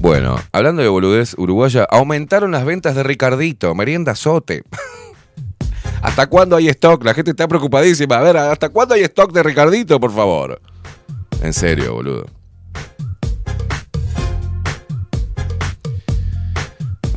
Bueno, 0.00 0.36
hablando 0.52 0.82
de 0.82 0.88
boludez 0.88 1.32
uruguaya, 1.38 1.86
aumentaron 1.90 2.50
las 2.50 2.66
ventas 2.66 2.94
de 2.94 3.02
Ricardito, 3.02 3.74
merienda 3.74 4.14
sote. 4.14 4.62
¿Hasta 6.02 6.26
cuándo 6.26 6.56
hay 6.56 6.68
stock? 6.68 7.02
La 7.02 7.14
gente 7.14 7.30
está 7.30 7.48
preocupadísima. 7.48 8.18
A 8.18 8.22
ver, 8.22 8.36
¿hasta 8.36 8.68
cuándo 8.68 8.94
hay 8.94 9.00
stock 9.04 9.32
de 9.32 9.42
Ricardito, 9.42 9.98
por 9.98 10.12
favor? 10.12 10.60
En 11.40 11.54
serio, 11.54 11.94
boludo. 11.94 12.26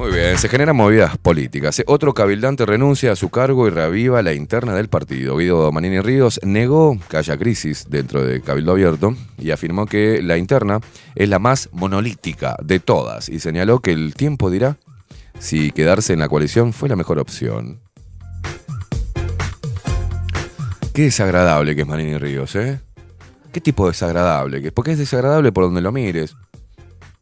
Muy 0.10 0.18
bien, 0.18 0.38
se 0.40 0.50
generan 0.50 0.76
movidas 0.76 1.20
políticas. 1.20 1.84
Otro 1.86 2.16
cabildante 2.16 2.66
renuncia 2.66 3.12
a 3.12 3.16
su 3.16 3.30
cargo 3.30 3.68
y 3.68 3.70
reaviva 3.70 4.24
la 4.24 4.34
interna 4.34 4.74
del 4.74 4.88
partido. 4.90 5.38
Guido 5.38 5.72
Manini 5.72 6.00
Ríos 6.02 6.40
negó 6.44 6.98
que 7.10 7.18
haya 7.18 7.38
crisis 7.38 7.86
dentro 7.90 8.24
de 8.24 8.42
Cabildo 8.42 8.72
Abierto 8.72 9.14
y 9.38 9.52
afirmó 9.52 9.86
que 9.86 10.24
la 10.24 10.38
interna 10.38 10.80
es 11.14 11.30
la 11.30 11.38
más 11.38 11.70
monolítica 11.74 12.56
de 12.64 12.80
todas 12.80 13.30
y 13.30 13.40
señaló 13.40 13.82
que 13.82 13.92
el 13.92 14.16
tiempo 14.16 14.50
dirá 14.50 14.78
si 15.38 15.72
quedarse 15.72 16.14
en 16.14 16.20
la 16.20 16.28
coalición 16.28 16.74
fue 16.74 16.90
la 16.90 16.96
mejor 16.96 17.20
opción. 17.20 17.80
Qué 20.92 21.04
desagradable 21.04 21.76
que 21.76 21.82
es 21.82 21.88
Manini 21.88 22.18
Ríos, 22.18 22.56
¿eh? 22.56 22.80
¿Qué 23.52 23.62
tipo 23.62 23.86
de 23.86 23.92
desagradable? 23.92 24.60
que- 24.64 24.72
Porque 24.72 24.94
es 24.94 24.98
desagradable 24.98 25.52
por 25.52 25.66
donde 25.66 25.82
lo 25.82 25.92
mires. 25.92 26.36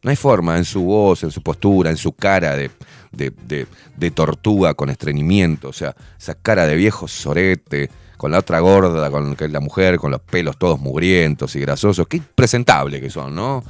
No 0.02 0.10
hay 0.10 0.16
forma 0.16 0.56
en 0.58 0.64
su 0.64 0.82
voz, 0.82 1.24
en 1.24 1.30
su 1.30 1.42
postura, 1.42 1.90
en 1.90 1.96
su 1.96 2.12
cara 2.12 2.54
de, 2.54 2.70
de, 3.12 3.32
de- 3.96 4.10
tortuga 4.12 4.74
con 4.74 4.90
estreñimiento. 4.90 5.68
O 5.68 5.72
sea, 5.72 5.94
esa 6.18 6.34
cara 6.34 6.66
de 6.66 6.76
viejo 6.76 7.08
sorete, 7.08 7.90
con 8.16 8.30
la 8.30 8.38
otra 8.38 8.60
gorda, 8.60 9.10
con 9.10 9.34
que 9.36 9.46
es 9.46 9.50
la 9.50 9.60
mujer, 9.60 9.98
con 9.98 10.10
los 10.12 10.20
pelos 10.20 10.56
todos 10.56 10.78
mugrientos 10.80 11.54
y 11.56 11.60
grasosos. 11.60 12.06
Qué 12.06 12.18
impresentable 12.18 13.00
que 13.00 13.10
son, 13.10 13.34
¿no? 13.34 13.64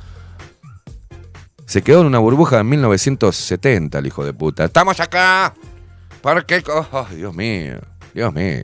Se 1.66 1.82
quedó 1.82 2.00
en 2.00 2.06
una 2.06 2.18
burbuja 2.18 2.60
en 2.60 2.68
1970, 2.70 3.98
el 3.98 4.06
hijo 4.06 4.24
de 4.24 4.32
puta. 4.32 4.64
¡Estamos 4.64 4.98
acá! 5.00 5.54
¿Por 6.22 6.44
qué? 6.46 6.62
co- 6.62 6.86
Oh, 6.92 7.06
Dios 7.14 7.34
mío, 7.34 7.78
Dios 8.14 8.32
mío. 8.32 8.62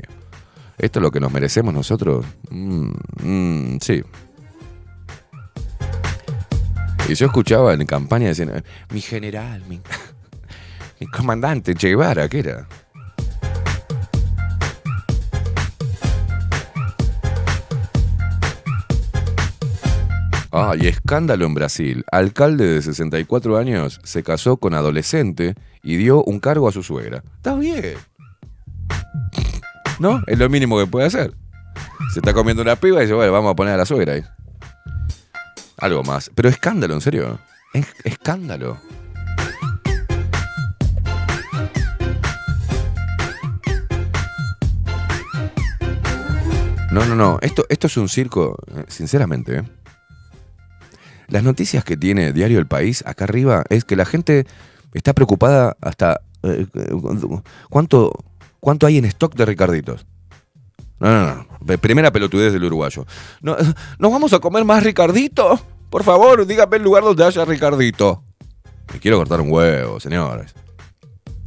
¿Esto 0.78 0.98
es 0.98 1.02
lo 1.02 1.10
que 1.10 1.20
nos 1.20 1.30
merecemos 1.30 1.72
nosotros? 1.74 2.24
Mm, 2.50 2.90
mm, 3.22 3.78
sí. 3.80 4.02
Y 7.06 7.14
yo 7.14 7.26
escuchaba 7.26 7.74
en 7.74 7.84
campaña 7.84 8.28
decían, 8.28 8.64
mi 8.90 9.00
general, 9.00 9.62
mi, 9.68 9.80
mi 11.00 11.06
comandante 11.08 11.74
Che 11.74 11.88
Guevara, 11.88 12.28
¿qué 12.28 12.38
era? 12.38 12.66
Ah, 20.56 20.74
y 20.78 20.86
escándalo 20.86 21.46
en 21.46 21.54
Brasil. 21.54 22.04
Alcalde 22.12 22.66
de 22.66 22.80
64 22.80 23.58
años 23.58 24.00
se 24.04 24.22
casó 24.22 24.56
con 24.56 24.72
adolescente 24.72 25.56
y 25.82 25.96
dio 25.96 26.22
un 26.22 26.38
cargo 26.38 26.68
a 26.68 26.72
su 26.72 26.84
suegra. 26.84 27.24
Está 27.36 27.56
bien. 27.56 27.96
¿No? 29.98 30.22
Es 30.28 30.38
lo 30.38 30.48
mínimo 30.48 30.78
que 30.78 30.86
puede 30.86 31.06
hacer. 31.06 31.34
Se 32.12 32.20
está 32.20 32.32
comiendo 32.32 32.62
una 32.62 32.76
piba 32.76 32.98
y 32.98 33.02
dice, 33.02 33.14
bueno, 33.14 33.32
vamos 33.32 33.50
a 33.50 33.56
poner 33.56 33.74
a 33.74 33.78
la 33.78 33.84
suegra 33.84 34.14
ahí. 34.14 34.22
Algo 35.76 36.02
más. 36.02 36.30
Pero 36.34 36.48
escándalo, 36.48 36.94
en 36.94 37.00
serio. 37.00 37.38
Es- 37.72 37.94
escándalo. 38.04 38.78
No, 46.90 47.04
no, 47.06 47.14
no. 47.16 47.38
Esto, 47.42 47.64
esto 47.68 47.86
es 47.88 47.96
un 47.96 48.08
circo, 48.08 48.56
eh, 48.76 48.84
sinceramente. 48.88 49.58
¿eh? 49.58 49.62
Las 51.28 51.42
noticias 51.42 51.82
que 51.84 51.96
tiene 51.96 52.32
Diario 52.32 52.58
El 52.58 52.66
País 52.66 53.02
acá 53.06 53.24
arriba 53.24 53.64
es 53.68 53.84
que 53.84 53.96
la 53.96 54.04
gente 54.04 54.46
está 54.92 55.12
preocupada 55.12 55.76
hasta... 55.80 56.20
eh, 56.44 56.66
¿cuánto, 57.68 58.12
¿Cuánto 58.60 58.86
hay 58.86 58.98
en 58.98 59.06
stock 59.06 59.34
de 59.34 59.44
Ricarditos? 59.44 60.06
No, 61.00 61.10
no, 61.10 61.46
no. 61.60 61.78
Primera 61.78 62.12
pelotudez 62.12 62.52
del 62.52 62.64
uruguayo. 62.64 63.06
No, 63.40 63.56
¿Nos 63.98 64.12
vamos 64.12 64.32
a 64.32 64.38
comer 64.38 64.64
más 64.64 64.82
Ricardito? 64.82 65.60
Por 65.90 66.04
favor, 66.04 66.46
dígame 66.46 66.76
el 66.76 66.82
lugar 66.82 67.04
donde 67.04 67.24
haya 67.24 67.44
Ricardito. 67.44 68.24
Me 68.92 69.00
quiero 69.00 69.18
cortar 69.18 69.40
un 69.40 69.50
huevo, 69.50 70.00
señores. 70.00 70.54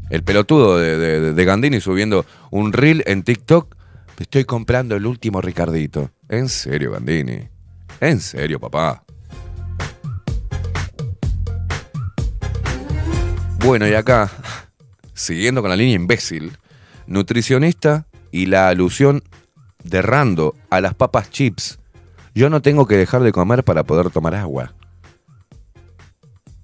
El 0.09 0.23
pelotudo 0.23 0.77
de, 0.77 1.33
de 1.33 1.45
Gandini 1.45 1.81
subiendo 1.81 2.25
un 2.49 2.71
reel 2.73 3.03
en 3.07 3.23
TikTok. 3.23 3.75
Estoy 4.19 4.45
comprando 4.45 4.95
el 4.95 5.05
último 5.05 5.41
Ricardito. 5.41 6.11
En 6.29 6.49
serio, 6.49 6.91
Gandini. 6.91 7.49
En 7.99 8.19
serio, 8.19 8.59
papá. 8.59 9.03
Bueno, 13.59 13.87
y 13.87 13.93
acá, 13.93 14.31
siguiendo 15.13 15.61
con 15.61 15.69
la 15.69 15.75
línea 15.75 15.95
imbécil, 15.95 16.57
nutricionista 17.05 18.07
y 18.31 18.45
la 18.45 18.69
alusión 18.69 19.23
de 19.89 20.01
Rando 20.01 20.55
a 20.69 20.81
las 20.81 20.93
papas 20.93 21.29
chips. 21.29 21.79
Yo 22.35 22.49
no 22.49 22.61
tengo 22.61 22.85
que 22.87 22.97
dejar 22.97 23.23
de 23.23 23.31
comer 23.31 23.63
para 23.63 23.83
poder 23.83 24.09
tomar 24.09 24.35
agua. 24.35 24.73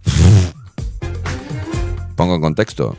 Pongo 2.15 2.35
en 2.35 2.41
contexto. 2.41 2.97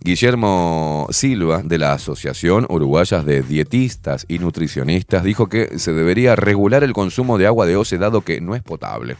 Guillermo 0.00 1.08
Silva, 1.10 1.62
de 1.62 1.78
la 1.78 1.92
Asociación 1.92 2.66
Uruguayas 2.68 3.24
de 3.24 3.42
Dietistas 3.42 4.24
y 4.28 4.38
Nutricionistas, 4.38 5.24
dijo 5.24 5.48
que 5.48 5.78
se 5.78 5.92
debería 5.92 6.36
regular 6.36 6.84
el 6.84 6.92
consumo 6.92 7.36
de 7.36 7.46
agua 7.46 7.66
de 7.66 7.76
OCE 7.76 7.98
dado 7.98 8.22
que 8.22 8.40
no 8.40 8.54
es 8.54 8.62
potable. 8.62 9.16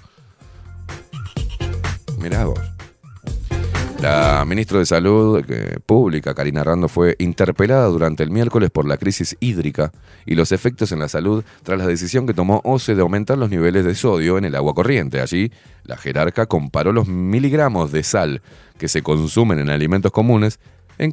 Mirá 2.19 2.45
vos. 2.45 2.78
La 4.01 4.45
ministra 4.47 4.79
de 4.79 4.87
Salud 4.87 5.45
eh, 5.49 5.81
Pública, 5.85 6.33
Karina 6.33 6.63
Rando, 6.63 6.87
fue 6.89 7.17
interpelada 7.19 7.87
durante 7.87 8.23
el 8.23 8.31
miércoles 8.31 8.71
por 8.71 8.87
la 8.87 8.97
crisis 8.97 9.37
hídrica 9.41 9.91
y 10.25 10.37
los 10.37 10.53
efectos 10.53 10.93
en 10.93 11.01
la 11.01 11.09
salud 11.09 11.43
tras 11.65 11.79
la 11.79 11.87
decisión 11.87 12.25
que 12.25 12.33
tomó 12.33 12.61
OCE 12.63 12.95
de 12.95 13.03
aumentar 13.03 13.37
los 13.39 13.51
niveles 13.51 13.85
de 13.85 13.97
sodio 13.97 14.39
en 14.39 14.45
el 14.45 14.55
agua 14.55 14.73
corriente. 14.73 15.21
Allí, 15.21 15.51
la 15.83 15.97
jerarca 15.97 16.47
comparó 16.47 16.93
los 16.93 17.09
miligramos 17.09 17.91
de 17.91 18.05
sal 18.05 18.41
que 18.79 18.87
se 18.87 19.03
consumen 19.03 19.59
en 19.59 19.69
alimentos 19.69 20.13
comunes 20.13 20.61
en, 20.99 21.13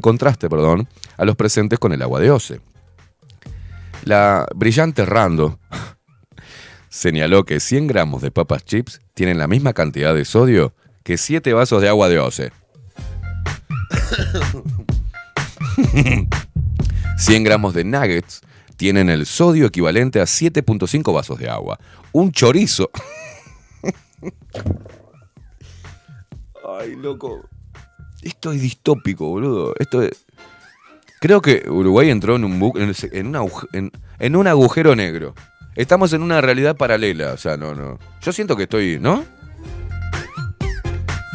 contraste 0.00 0.48
perdón, 0.48 0.88
a 1.16 1.24
los 1.24 1.36
presentes 1.36 1.78
con 1.78 1.92
el 1.92 2.02
agua 2.02 2.18
de 2.18 2.32
OCE. 2.32 2.60
La 4.04 4.48
brillante 4.52 5.06
Rando 5.06 5.60
señaló 6.88 7.44
que 7.44 7.60
100 7.60 7.86
gramos 7.86 8.20
de 8.20 8.32
papas 8.32 8.64
chips 8.64 9.00
tienen 9.14 9.38
la 9.38 9.46
misma 9.46 9.74
cantidad 9.74 10.12
de 10.12 10.24
sodio 10.24 10.74
que 11.06 11.16
7 11.16 11.52
vasos 11.52 11.80
de 11.80 11.88
agua 11.88 12.08
de 12.08 12.18
OCE. 12.18 12.50
100 17.16 17.44
gramos 17.44 17.74
de 17.74 17.84
nuggets 17.84 18.40
tienen 18.76 19.08
el 19.08 19.24
sodio 19.24 19.66
equivalente 19.66 20.20
a 20.20 20.24
7.5 20.24 21.14
vasos 21.14 21.38
de 21.38 21.48
agua. 21.48 21.78
Un 22.10 22.32
chorizo. 22.32 22.90
Ay, 26.80 26.96
loco. 26.96 27.48
Esto 28.22 28.50
es 28.50 28.60
distópico, 28.60 29.28
boludo. 29.28 29.74
Esto 29.78 30.02
es... 30.02 30.10
Creo 31.20 31.40
que 31.40 31.62
Uruguay 31.70 32.10
entró 32.10 32.34
en 32.34 32.44
un, 32.44 32.60
bu- 32.60 32.76
en, 32.80 32.92
en 33.16 33.26
un 33.28 33.34
aguj- 33.34 33.68
en- 33.72 33.92
en 34.18 34.34
un 34.34 34.48
agujero 34.48 34.96
negro. 34.96 35.36
Estamos 35.76 36.12
en 36.12 36.22
una 36.22 36.40
realidad 36.40 36.76
paralela. 36.76 37.32
O 37.32 37.36
sea, 37.36 37.56
no, 37.56 37.76
no. 37.76 38.00
Yo 38.22 38.32
siento 38.32 38.56
que 38.56 38.64
estoy. 38.64 38.98
¿No? 39.00 39.24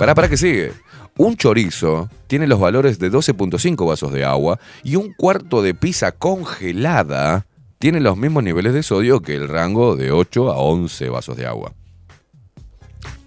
Pará, 0.01 0.15
pará 0.15 0.27
que 0.27 0.35
sigue. 0.35 0.73
Un 1.15 1.37
chorizo 1.37 2.09
tiene 2.25 2.47
los 2.47 2.59
valores 2.59 2.97
de 2.97 3.11
12.5 3.11 3.87
vasos 3.87 4.11
de 4.11 4.25
agua 4.25 4.59
y 4.83 4.95
un 4.95 5.13
cuarto 5.13 5.61
de 5.61 5.75
pizza 5.75 6.11
congelada 6.11 7.45
tiene 7.77 7.99
los 7.99 8.17
mismos 8.17 8.43
niveles 8.43 8.73
de 8.73 8.81
sodio 8.81 9.21
que 9.21 9.35
el 9.35 9.47
rango 9.47 9.95
de 9.95 10.11
8 10.11 10.53
a 10.53 10.57
11 10.57 11.09
vasos 11.09 11.37
de 11.37 11.45
agua. 11.45 11.73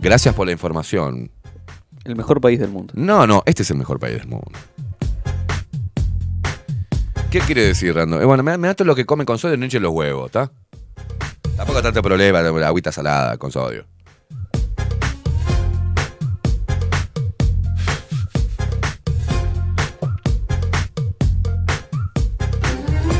Gracias 0.01 0.35
por 0.35 0.47
la 0.47 0.53
información. 0.53 1.31
El 2.03 2.17
mejor 2.17 2.41
país 2.41 2.59
del 2.59 2.71
mundo. 2.71 2.93
No, 2.97 3.25
no, 3.25 3.45
este 3.47 3.63
es 3.63 3.71
el 3.71 3.77
mejor 3.77 4.01
país 4.01 4.19
del 4.19 4.27
mundo. 4.27 4.51
¿Qué 7.31 7.39
quiere 7.39 7.63
decir, 7.63 7.95
Rando? 7.95 8.21
Eh, 8.21 8.25
bueno, 8.25 8.43
me, 8.43 8.59
me 8.59 8.67
da 8.67 8.75
todo 8.75 8.87
lo 8.87 8.97
que 8.97 9.07
comen 9.07 9.27
con 9.27 9.39
sodio, 9.39 9.57
no 9.57 9.65
hinchen 9.65 9.81
los 9.81 9.93
huevos, 9.93 10.27
¿está? 10.27 10.51
Tampoco 11.57 11.81
tanto 11.81 12.03
problema, 12.03 12.43
la 12.43 12.67
agüita 12.67 12.91
salada 12.91 13.39
con 13.39 13.53
sodio. 13.53 13.94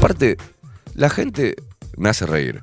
Aparte, 0.05 0.37
la 0.95 1.09
gente 1.09 1.55
me 1.97 2.11
hace 2.11 2.27
reír. 2.27 2.63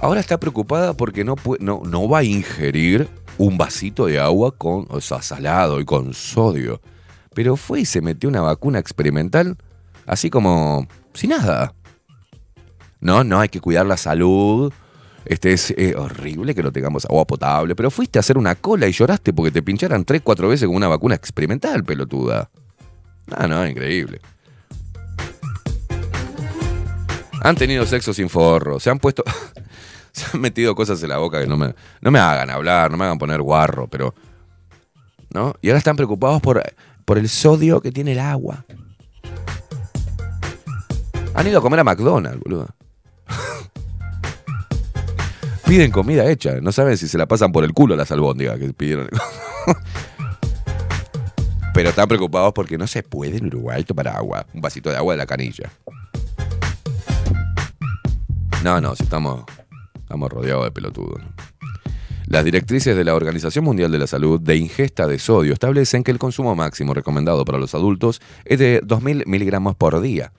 Ahora 0.00 0.18
está 0.18 0.40
preocupada 0.40 0.92
porque 0.92 1.22
no, 1.22 1.36
no, 1.60 2.08
va 2.08 2.18
a 2.18 2.24
ingerir 2.24 3.08
un 3.38 3.56
vasito 3.56 4.06
de 4.06 4.18
agua 4.18 4.50
con, 4.50 4.86
o 4.90 5.00
sea, 5.00 5.22
salado 5.22 5.78
y 5.78 5.84
con 5.84 6.14
sodio. 6.14 6.80
Pero 7.32 7.54
fue 7.54 7.82
y 7.82 7.84
se 7.84 8.00
metió 8.00 8.28
una 8.28 8.40
vacuna 8.40 8.80
experimental 8.80 9.56
así 10.04 10.28
como 10.28 10.88
sin 11.14 11.30
nada. 11.30 11.74
No, 12.98 13.22
no, 13.22 13.38
hay 13.38 13.48
que 13.48 13.60
cuidar 13.60 13.86
la 13.86 13.96
salud. 13.96 14.72
Este 15.26 15.52
es 15.52 15.72
horrible 15.96 16.56
que 16.56 16.62
no 16.64 16.72
tengamos 16.72 17.04
agua 17.04 17.24
potable. 17.24 17.76
Pero 17.76 17.88
fuiste 17.92 18.18
a 18.18 18.20
hacer 18.20 18.36
una 18.36 18.56
cola 18.56 18.88
y 18.88 18.92
lloraste 18.92 19.32
porque 19.32 19.52
te 19.52 19.62
pincharan 19.62 20.04
3, 20.04 20.22
4 20.24 20.48
veces 20.48 20.66
con 20.66 20.74
una 20.74 20.88
vacuna 20.88 21.14
experimental, 21.14 21.84
pelotuda. 21.84 22.50
No, 23.28 23.46
no, 23.46 23.64
increíble. 23.64 24.20
Han 27.46 27.54
tenido 27.54 27.86
sexo 27.86 28.12
sin 28.12 28.28
forro, 28.28 28.80
se 28.80 28.90
han 28.90 28.98
puesto. 28.98 29.22
se 30.12 30.26
han 30.32 30.40
metido 30.40 30.74
cosas 30.74 31.00
en 31.04 31.10
la 31.10 31.18
boca 31.18 31.40
que 31.40 31.46
no 31.46 31.56
me, 31.56 31.76
no 32.00 32.10
me 32.10 32.18
hagan 32.18 32.50
hablar, 32.50 32.90
no 32.90 32.96
me 32.96 33.04
hagan 33.04 33.18
poner 33.18 33.40
guarro, 33.40 33.86
pero. 33.86 34.16
¿No? 35.32 35.54
Y 35.62 35.68
ahora 35.68 35.78
están 35.78 35.94
preocupados 35.94 36.42
por, 36.42 36.60
por 37.04 37.18
el 37.18 37.28
sodio 37.28 37.80
que 37.80 37.92
tiene 37.92 38.12
el 38.12 38.18
agua. 38.18 38.64
Han 41.34 41.46
ido 41.46 41.60
a 41.60 41.62
comer 41.62 41.78
a 41.78 41.84
McDonald's, 41.84 42.42
boludo. 42.42 42.66
Piden 45.66 45.92
comida 45.92 46.28
hecha, 46.28 46.60
no 46.60 46.72
saben 46.72 46.96
si 46.96 47.06
se 47.06 47.16
la 47.16 47.26
pasan 47.26 47.52
por 47.52 47.62
el 47.62 47.72
culo 47.72 47.94
las 47.94 48.10
albóndigas 48.10 48.58
que 48.58 48.72
pidieron. 48.72 49.08
Pero 51.72 51.90
están 51.90 52.08
preocupados 52.08 52.52
porque 52.54 52.76
no 52.76 52.88
se 52.88 53.04
puede 53.04 53.36
en 53.36 53.46
Uruguay 53.46 53.84
tomar 53.84 54.08
agua, 54.08 54.46
un 54.52 54.60
vasito 54.60 54.90
de 54.90 54.96
agua 54.96 55.14
de 55.14 55.18
la 55.18 55.26
canilla. 55.26 55.70
No, 58.64 58.80
no, 58.80 58.92
estamos, 58.92 59.44
estamos 59.94 60.30
rodeados 60.30 60.64
de 60.64 60.70
pelotudos. 60.70 61.20
Las 62.26 62.44
directrices 62.44 62.96
de 62.96 63.04
la 63.04 63.14
Organización 63.14 63.64
Mundial 63.64 63.92
de 63.92 63.98
la 64.00 64.08
Salud 64.08 64.40
de 64.40 64.56
ingesta 64.56 65.06
de 65.06 65.20
sodio 65.20 65.52
establecen 65.52 66.02
que 66.02 66.10
el 66.10 66.18
consumo 66.18 66.56
máximo 66.56 66.92
recomendado 66.92 67.44
para 67.44 67.58
los 67.58 67.74
adultos 67.74 68.20
es 68.44 68.58
de 68.58 68.82
2.000 68.82 69.26
miligramos 69.26 69.76
por 69.76 70.00
día. 70.00 70.32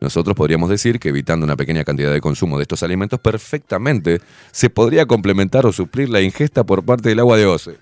Nosotros 0.00 0.34
podríamos 0.34 0.70
decir 0.70 0.98
que 0.98 1.10
evitando 1.10 1.44
una 1.44 1.56
pequeña 1.56 1.84
cantidad 1.84 2.10
de 2.10 2.20
consumo 2.20 2.56
de 2.56 2.62
estos 2.62 2.82
alimentos 2.82 3.20
perfectamente 3.20 4.20
se 4.50 4.70
podría 4.70 5.06
complementar 5.06 5.66
o 5.66 5.72
suplir 5.72 6.08
la 6.08 6.22
ingesta 6.22 6.64
por 6.64 6.84
parte 6.84 7.10
del 7.10 7.20
agua 7.20 7.36
de 7.36 7.46
OCE. 7.46 7.78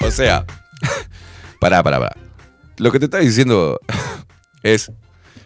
o 0.06 0.10
sea, 0.10 0.44
pará, 1.60 1.82
pará, 1.82 1.98
pará. 1.98 2.16
Lo 2.78 2.90
que 2.90 2.98
te 2.98 3.04
está 3.04 3.18
diciendo 3.18 3.78
es, 4.62 4.90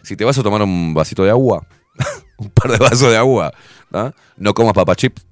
si 0.03 0.15
te 0.15 0.23
vas 0.23 0.37
a 0.37 0.43
tomar 0.43 0.61
un 0.61 0.93
vasito 0.93 1.23
de 1.23 1.29
agua, 1.29 1.65
un 2.37 2.49
par 2.49 2.71
de 2.71 2.77
vasos 2.77 3.09
de 3.09 3.17
agua, 3.17 3.53
¿ah? 3.93 4.13
no 4.37 4.53
comas 4.53 4.73
papa 4.73 4.95
chips, 4.95 5.25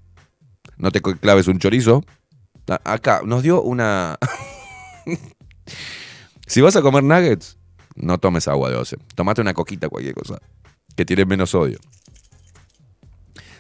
no 0.78 0.91
te 0.91 1.01
claves 1.01 1.47
un 1.47 1.59
chorizo. 1.59 2.03
¿ah? 2.67 2.80
Acá 2.84 3.22
nos 3.24 3.43
dio 3.43 3.61
una... 3.61 4.17
si 6.47 6.61
vas 6.61 6.76
a 6.76 6.82
comer 6.82 7.03
nuggets, 7.03 7.57
no 7.95 8.17
tomes 8.17 8.47
agua 8.47 8.70
de 8.70 8.76
OCE. 8.76 8.97
Tomate 9.15 9.41
una 9.41 9.53
coquita, 9.53 9.89
cualquier 9.89 10.15
cosa, 10.15 10.39
que 10.95 11.05
tiene 11.05 11.26
menos 11.26 11.51
sodio. 11.51 11.80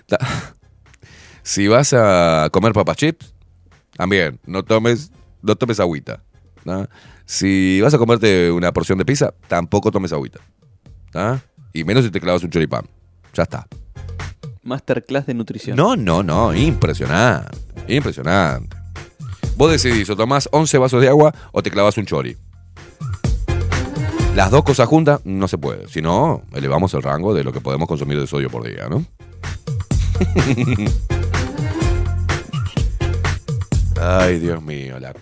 Si 1.41 1.67
vas 1.67 1.93
a 1.93 2.49
comer 2.51 2.73
papas 2.73 2.97
chips, 2.97 3.33
también, 3.97 4.39
no 4.45 4.63
tomes, 4.63 5.11
no 5.41 5.55
tomes 5.55 5.79
agüita. 5.79 6.21
Si 7.25 7.81
vas 7.81 7.93
a 7.93 7.97
comerte 7.97 8.51
una 8.51 8.71
porción 8.71 8.99
de 8.99 9.05
pizza, 9.05 9.33
tampoco 9.47 9.89
tomes 9.89 10.13
agüita. 10.13 10.39
Y 11.73 11.83
menos 11.85 12.05
si 12.05 12.11
te 12.11 12.19
clavas 12.21 12.43
un 12.43 12.51
choripán. 12.51 12.85
Ya 13.33 13.43
está. 13.43 13.67
Masterclass 14.63 15.25
de 15.25 15.33
nutrición. 15.33 15.75
No, 15.77 15.95
no, 15.95 16.21
no, 16.23 16.53
impresionante. 16.55 17.57
Impresionante. 17.87 18.75
Vos 19.55 19.71
decidís 19.71 20.09
o 20.09 20.15
tomás 20.15 20.47
11 20.51 20.77
vasos 20.77 21.01
de 21.01 21.07
agua 21.09 21.33
o 21.51 21.61
te 21.63 21.71
clavas 21.71 21.97
un 21.97 22.05
chori. 22.05 22.37
Las 24.35 24.51
dos 24.51 24.63
cosas 24.63 24.87
juntas 24.87 25.21
no 25.25 25.47
se 25.47 25.57
puede. 25.57 25.87
Si 25.89 26.01
no, 26.01 26.43
elevamos 26.53 26.93
el 26.93 27.01
rango 27.03 27.33
de 27.33 27.43
lo 27.43 27.51
que 27.51 27.61
podemos 27.61 27.87
consumir 27.87 28.19
de 28.19 28.27
sodio 28.27 28.49
por 28.49 28.63
día, 28.63 28.87
¿no? 28.89 29.05
Ay, 34.01 34.39
Dios 34.39 34.61
mío. 34.61 34.99
la- 34.99 35.13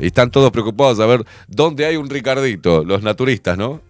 Y 0.00 0.06
están 0.06 0.30
todos 0.30 0.50
preocupados 0.50 0.98
a 1.00 1.06
ver 1.06 1.24
dónde 1.46 1.86
hay 1.86 1.96
un 1.96 2.10
Ricardito, 2.10 2.84
los 2.84 3.02
naturistas, 3.02 3.56
¿no? 3.56 3.80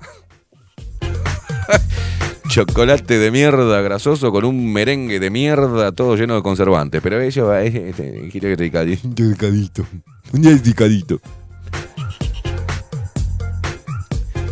Chocolate 2.59 3.21
de 3.21 3.31
mierda 3.31 3.81
grasoso 3.83 4.33
con 4.33 4.45
un 4.45 4.73
merengue 4.73 5.21
de 5.21 5.31
mierda 5.31 5.93
todo 5.93 6.17
lleno 6.17 6.35
de 6.35 6.43
conservantes. 6.43 7.01
Pero 7.01 7.21
ellos, 7.21 7.49
eh, 7.55 7.91
este, 7.91 8.29
quiero 8.33 8.53
Ricardito. 8.57 9.09
Ricardito. 9.15 9.87
Un 10.33 10.43
Ricardito. 10.43 11.21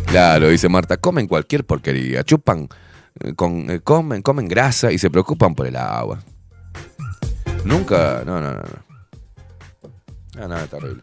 Claro, 0.05 0.47
dice 0.47 0.69
Marta, 0.69 0.95
comen 0.95 1.27
cualquier 1.27 1.65
porquería, 1.65 2.23
chupan, 2.23 2.69
eh, 3.19 3.33
con, 3.35 3.69
eh, 3.69 3.81
comen, 3.81 4.21
comen 4.21 4.47
grasa 4.47 4.89
y 4.89 4.97
se 4.97 5.09
preocupan 5.09 5.53
por 5.53 5.67
el 5.67 5.75
agua. 5.75 6.23
Nunca, 7.65 8.23
no, 8.25 8.39
no, 8.39 8.53
no, 8.53 8.61
no. 8.61 8.87
No, 10.39 10.47
no, 10.47 10.67
terrible. 10.67 11.01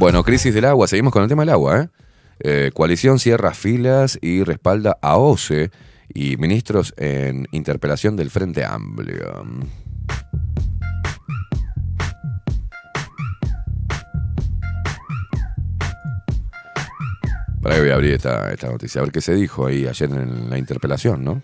Bueno, 0.00 0.24
crisis 0.24 0.54
del 0.54 0.64
agua, 0.64 0.88
seguimos 0.88 1.12
con 1.12 1.22
el 1.22 1.28
tema 1.28 1.42
del 1.42 1.50
agua. 1.50 1.82
¿eh? 1.82 1.88
Eh, 2.38 2.70
coalición 2.72 3.18
cierra 3.18 3.52
filas 3.52 4.18
y 4.22 4.42
respalda 4.44 4.96
a 5.02 5.18
OCE 5.18 5.70
y 6.08 6.38
ministros 6.38 6.94
en 6.96 7.46
interpelación 7.50 8.16
del 8.16 8.30
Frente 8.30 8.64
Amplio. 8.64 9.44
Para 17.60 17.74
que 17.74 17.80
voy 17.82 17.90
a 17.90 17.94
abrir 17.94 18.14
esta, 18.14 18.50
esta 18.50 18.70
noticia, 18.70 19.02
a 19.02 19.04
ver 19.04 19.12
qué 19.12 19.20
se 19.20 19.34
dijo 19.34 19.66
ahí 19.66 19.86
ayer 19.86 20.10
en 20.10 20.48
la 20.48 20.56
interpelación, 20.56 21.22
¿no? 21.22 21.42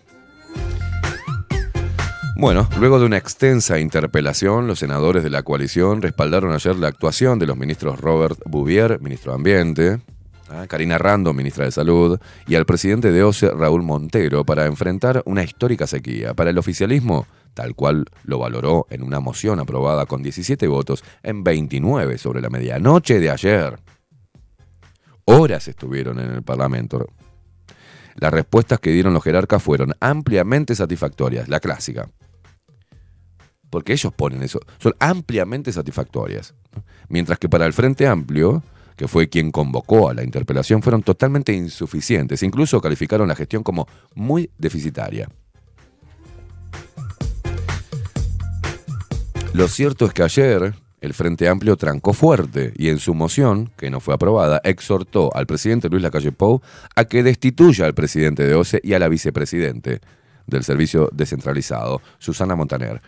Bueno, 2.38 2.68
luego 2.78 3.00
de 3.00 3.06
una 3.06 3.16
extensa 3.16 3.80
interpelación, 3.80 4.66
los 4.66 4.80
senadores 4.80 5.22
de 5.22 5.30
la 5.30 5.42
coalición 5.42 6.02
respaldaron 6.02 6.52
ayer 6.52 6.76
la 6.76 6.88
actuación 6.88 7.38
de 7.38 7.46
los 7.46 7.56
ministros 7.56 7.98
Robert 7.98 8.38
Bouvier, 8.44 9.00
ministro 9.00 9.32
de 9.32 9.36
Ambiente, 9.36 10.00
¿ah? 10.50 10.66
Karina 10.68 10.98
Rando, 10.98 11.32
ministra 11.32 11.64
de 11.64 11.70
Salud, 11.72 12.20
y 12.46 12.54
al 12.54 12.66
presidente 12.66 13.10
de 13.10 13.22
OCE, 13.22 13.52
Raúl 13.52 13.82
Montero, 13.82 14.44
para 14.44 14.66
enfrentar 14.66 15.22
una 15.24 15.42
histórica 15.42 15.86
sequía. 15.86 16.34
Para 16.34 16.50
el 16.50 16.58
oficialismo, 16.58 17.26
tal 17.54 17.74
cual 17.74 18.04
lo 18.24 18.38
valoró 18.38 18.86
en 18.90 19.02
una 19.02 19.18
moción 19.18 19.58
aprobada 19.58 20.04
con 20.04 20.22
17 20.22 20.66
votos 20.68 21.04
en 21.22 21.42
29 21.42 22.18
sobre 22.18 22.42
la 22.42 22.50
medianoche 22.50 23.18
de 23.18 23.30
ayer. 23.30 23.78
Horas 25.24 25.68
estuvieron 25.68 26.20
en 26.20 26.30
el 26.32 26.42
Parlamento. 26.42 27.06
Las 28.16 28.32
respuestas 28.32 28.78
que 28.78 28.90
dieron 28.90 29.14
los 29.14 29.24
jerarcas 29.24 29.62
fueron 29.62 29.94
ampliamente 30.00 30.74
satisfactorias, 30.74 31.48
la 31.48 31.60
clásica. 31.60 32.10
Porque 33.76 33.92
ellos 33.92 34.10
ponen 34.10 34.42
eso, 34.42 34.58
son 34.78 34.94
ampliamente 35.00 35.70
satisfactorias. 35.70 36.54
Mientras 37.10 37.38
que 37.38 37.46
para 37.46 37.66
el 37.66 37.74
Frente 37.74 38.06
Amplio, 38.06 38.62
que 38.96 39.06
fue 39.06 39.28
quien 39.28 39.52
convocó 39.52 40.08
a 40.08 40.14
la 40.14 40.24
interpelación, 40.24 40.80
fueron 40.80 41.02
totalmente 41.02 41.52
insuficientes. 41.52 42.42
Incluso 42.42 42.80
calificaron 42.80 43.28
la 43.28 43.36
gestión 43.36 43.62
como 43.62 43.86
muy 44.14 44.48
deficitaria. 44.56 45.28
Lo 49.52 49.68
cierto 49.68 50.06
es 50.06 50.14
que 50.14 50.22
ayer 50.22 50.72
el 51.02 51.12
Frente 51.12 51.46
Amplio 51.46 51.76
trancó 51.76 52.14
fuerte 52.14 52.72
y 52.78 52.88
en 52.88 52.98
su 52.98 53.12
moción, 53.12 53.70
que 53.76 53.90
no 53.90 54.00
fue 54.00 54.14
aprobada, 54.14 54.62
exhortó 54.64 55.36
al 55.36 55.46
presidente 55.46 55.90
Luis 55.90 56.02
Lacalle 56.02 56.32
Pou 56.32 56.62
a 56.94 57.04
que 57.04 57.22
destituya 57.22 57.84
al 57.84 57.92
presidente 57.92 58.44
de 58.44 58.54
OCE 58.54 58.80
y 58.82 58.94
a 58.94 58.98
la 58.98 59.10
vicepresidente 59.10 60.00
del 60.46 60.64
servicio 60.64 61.10
descentralizado, 61.12 62.00
Susana 62.18 62.56
Montaner. 62.56 63.02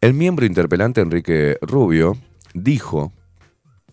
El 0.00 0.14
miembro 0.14 0.46
interpelante 0.46 1.00
Enrique 1.00 1.58
Rubio 1.60 2.16
dijo 2.54 3.12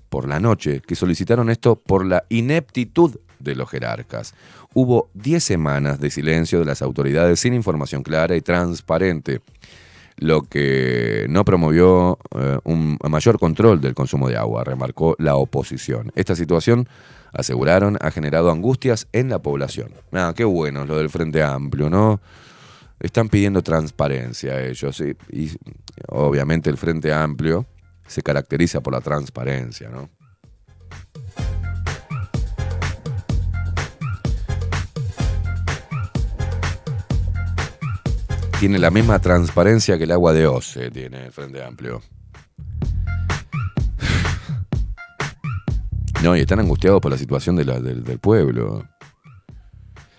por 0.10 0.28
la 0.28 0.40
noche 0.40 0.82
que 0.86 0.96
solicitaron 0.96 1.50
esto 1.50 1.78
por 1.78 2.06
la 2.06 2.26
ineptitud 2.30 3.18
de 3.40 3.56
los 3.56 3.68
jerarcas. 3.70 4.36
Hubo 4.76 5.10
10 5.16 5.44
semanas 5.44 6.00
de 6.00 6.12
silencio 6.12 6.60
de 6.60 6.66
las 6.66 6.84
autoridades 6.84 7.40
sin 7.40 7.56
información 7.56 8.04
clara 8.04 8.36
y 8.36 8.42
transparente, 8.42 9.42
lo 10.18 10.44
que 10.44 11.26
no 11.28 11.44
promovió 11.44 12.20
eh, 12.38 12.60
un 12.64 13.00
mayor 13.10 13.40
control 13.40 13.82
del 13.82 13.96
consumo 13.96 14.30
de 14.30 14.38
agua, 14.38 14.64
remarcó 14.64 15.16
la 15.18 15.36
oposición. 15.36 16.12
Esta 16.16 16.36
situación, 16.36 16.88
aseguraron, 17.34 17.98
ha 18.00 18.12
generado 18.12 18.52
angustias 18.52 19.08
en 19.12 19.30
la 19.30 19.40
población. 19.40 19.92
Ah, 20.14 20.34
qué 20.36 20.44
bueno 20.44 20.86
lo 20.86 20.98
del 20.98 21.10
Frente 21.10 21.42
Amplio, 21.42 21.90
¿no? 21.90 22.22
Están 23.00 23.28
pidiendo 23.28 23.62
transparencia 23.62 24.64
ellos, 24.64 25.02
y, 25.02 25.52
obviamente 26.08 26.70
el 26.70 26.78
Frente 26.78 27.14
Amplio 27.14 27.66
se 28.08 28.22
caracteriza 28.22 28.82
por 28.82 28.94
la 28.94 29.02
transparencia, 29.02 29.90
¿no? 29.90 30.10
Tiene 38.60 38.80
la 38.80 38.90
misma 38.90 39.20
transparencia 39.20 39.98
que 39.98 40.06
el 40.06 40.12
agua 40.12 40.34
de 40.34 40.48
OCE, 40.48 40.90
tiene 40.90 41.26
el 41.26 41.32
Frente 41.32 41.64
Amplio. 41.64 42.02
No, 46.24 46.36
y 46.36 46.40
están 46.40 46.60
angustiados 46.60 47.02
por 47.02 47.12
la 47.12 47.18
situación 47.18 47.56
del 47.56 48.20
pueblo. 48.20 48.88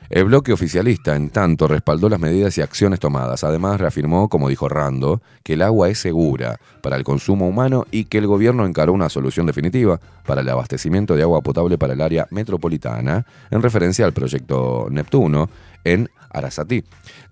El 0.09 0.24
bloque 0.26 0.52
oficialista, 0.52 1.16
en 1.16 1.30
tanto, 1.30 1.66
respaldó 1.66 2.09
las 2.09 2.20
medidas 2.20 2.57
y 2.59 2.61
acciones 2.61 3.00
tomadas. 3.00 3.42
Además, 3.42 3.80
reafirmó, 3.80 4.28
como 4.28 4.48
dijo 4.48 4.68
Rando, 4.68 5.20
que 5.42 5.54
el 5.54 5.62
agua 5.62 5.88
es 5.88 5.98
segura 5.98 6.61
para 6.80 6.96
el 6.96 7.02
consumo 7.02 7.48
humano 7.48 7.86
y 7.90 8.04
que 8.04 8.18
el 8.18 8.28
gobierno 8.28 8.66
encaró 8.66 8.92
una 8.92 9.09
solución 9.09 9.46
definitiva 9.46 10.00
para 10.24 10.42
el 10.42 10.48
abastecimiento 10.48 11.16
de 11.16 11.22
agua 11.22 11.40
potable 11.40 11.76
para 11.76 11.94
el 11.94 12.00
área 12.00 12.28
metropolitana, 12.30 13.26
en 13.50 13.62
referencia 13.62 14.04
al 14.04 14.12
proyecto 14.12 14.86
Neptuno 14.90 15.50
en 15.82 16.09
Arasatí. 16.30 16.84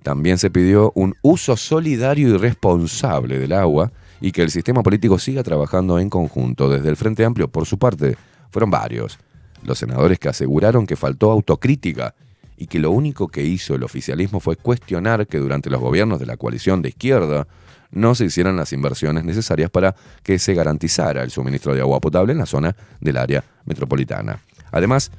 También 0.02 0.38
se 0.38 0.50
pidió 0.50 0.90
un 0.96 1.14
uso 1.22 1.56
solidario 1.56 2.30
y 2.30 2.38
responsable 2.38 3.38
del 3.38 3.52
agua 3.52 3.92
y 4.20 4.32
que 4.32 4.42
el 4.42 4.50
sistema 4.50 4.82
político 4.82 5.18
siga 5.20 5.44
trabajando 5.44 6.00
en 6.00 6.10
conjunto. 6.10 6.68
Desde 6.68 6.88
el 6.88 6.96
Frente 6.96 7.24
Amplio, 7.24 7.46
por 7.46 7.66
su 7.66 7.78
parte, 7.78 8.16
fueron 8.50 8.70
varios 8.70 9.18
los 9.62 9.78
senadores 9.78 10.18
que 10.18 10.28
aseguraron 10.28 10.86
que 10.86 10.96
faltó 10.96 11.30
autocrítica 11.30 12.14
y 12.56 12.66
que 12.66 12.78
lo 12.78 12.90
único 12.90 13.28
que 13.28 13.42
hizo 13.42 13.74
el 13.74 13.82
oficialismo 13.82 14.40
fue 14.40 14.56
cuestionar 14.56 15.26
que 15.26 15.38
durante 15.38 15.70
los 15.70 15.80
gobiernos 15.80 16.20
de 16.20 16.26
la 16.26 16.36
coalición 16.36 16.82
de 16.82 16.90
izquierda 16.90 17.46
no 17.90 18.14
se 18.14 18.24
hicieran 18.24 18.56
las 18.56 18.72
inversiones 18.72 19.24
necesarias 19.24 19.70
para 19.70 19.94
que 20.22 20.38
se 20.38 20.54
garantizara 20.54 21.22
el 21.22 21.30
suministro 21.30 21.74
de 21.74 21.80
agua 21.80 22.00
potable 22.00 22.32
en 22.32 22.38
la 22.38 22.46
zona 22.46 22.74
del 23.00 23.16
área 23.16 23.44
metropolitana. 23.64 24.40
Además 24.72 25.10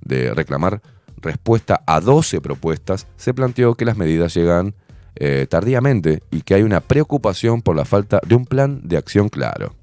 de 0.00 0.32
reclamar 0.32 0.80
respuesta 1.20 1.82
a 1.86 2.00
12 2.00 2.40
propuestas, 2.40 3.06
se 3.16 3.34
planteó 3.34 3.74
que 3.74 3.84
las 3.84 3.96
medidas 3.96 4.34
llegan 4.34 4.74
eh, 5.16 5.46
tardíamente 5.50 6.22
y 6.30 6.42
que 6.42 6.54
hay 6.54 6.62
una 6.62 6.80
preocupación 6.80 7.62
por 7.62 7.76
la 7.76 7.84
falta 7.84 8.20
de 8.26 8.34
un 8.34 8.46
plan 8.46 8.80
de 8.84 8.96
acción 8.96 9.28
claro. 9.28 9.74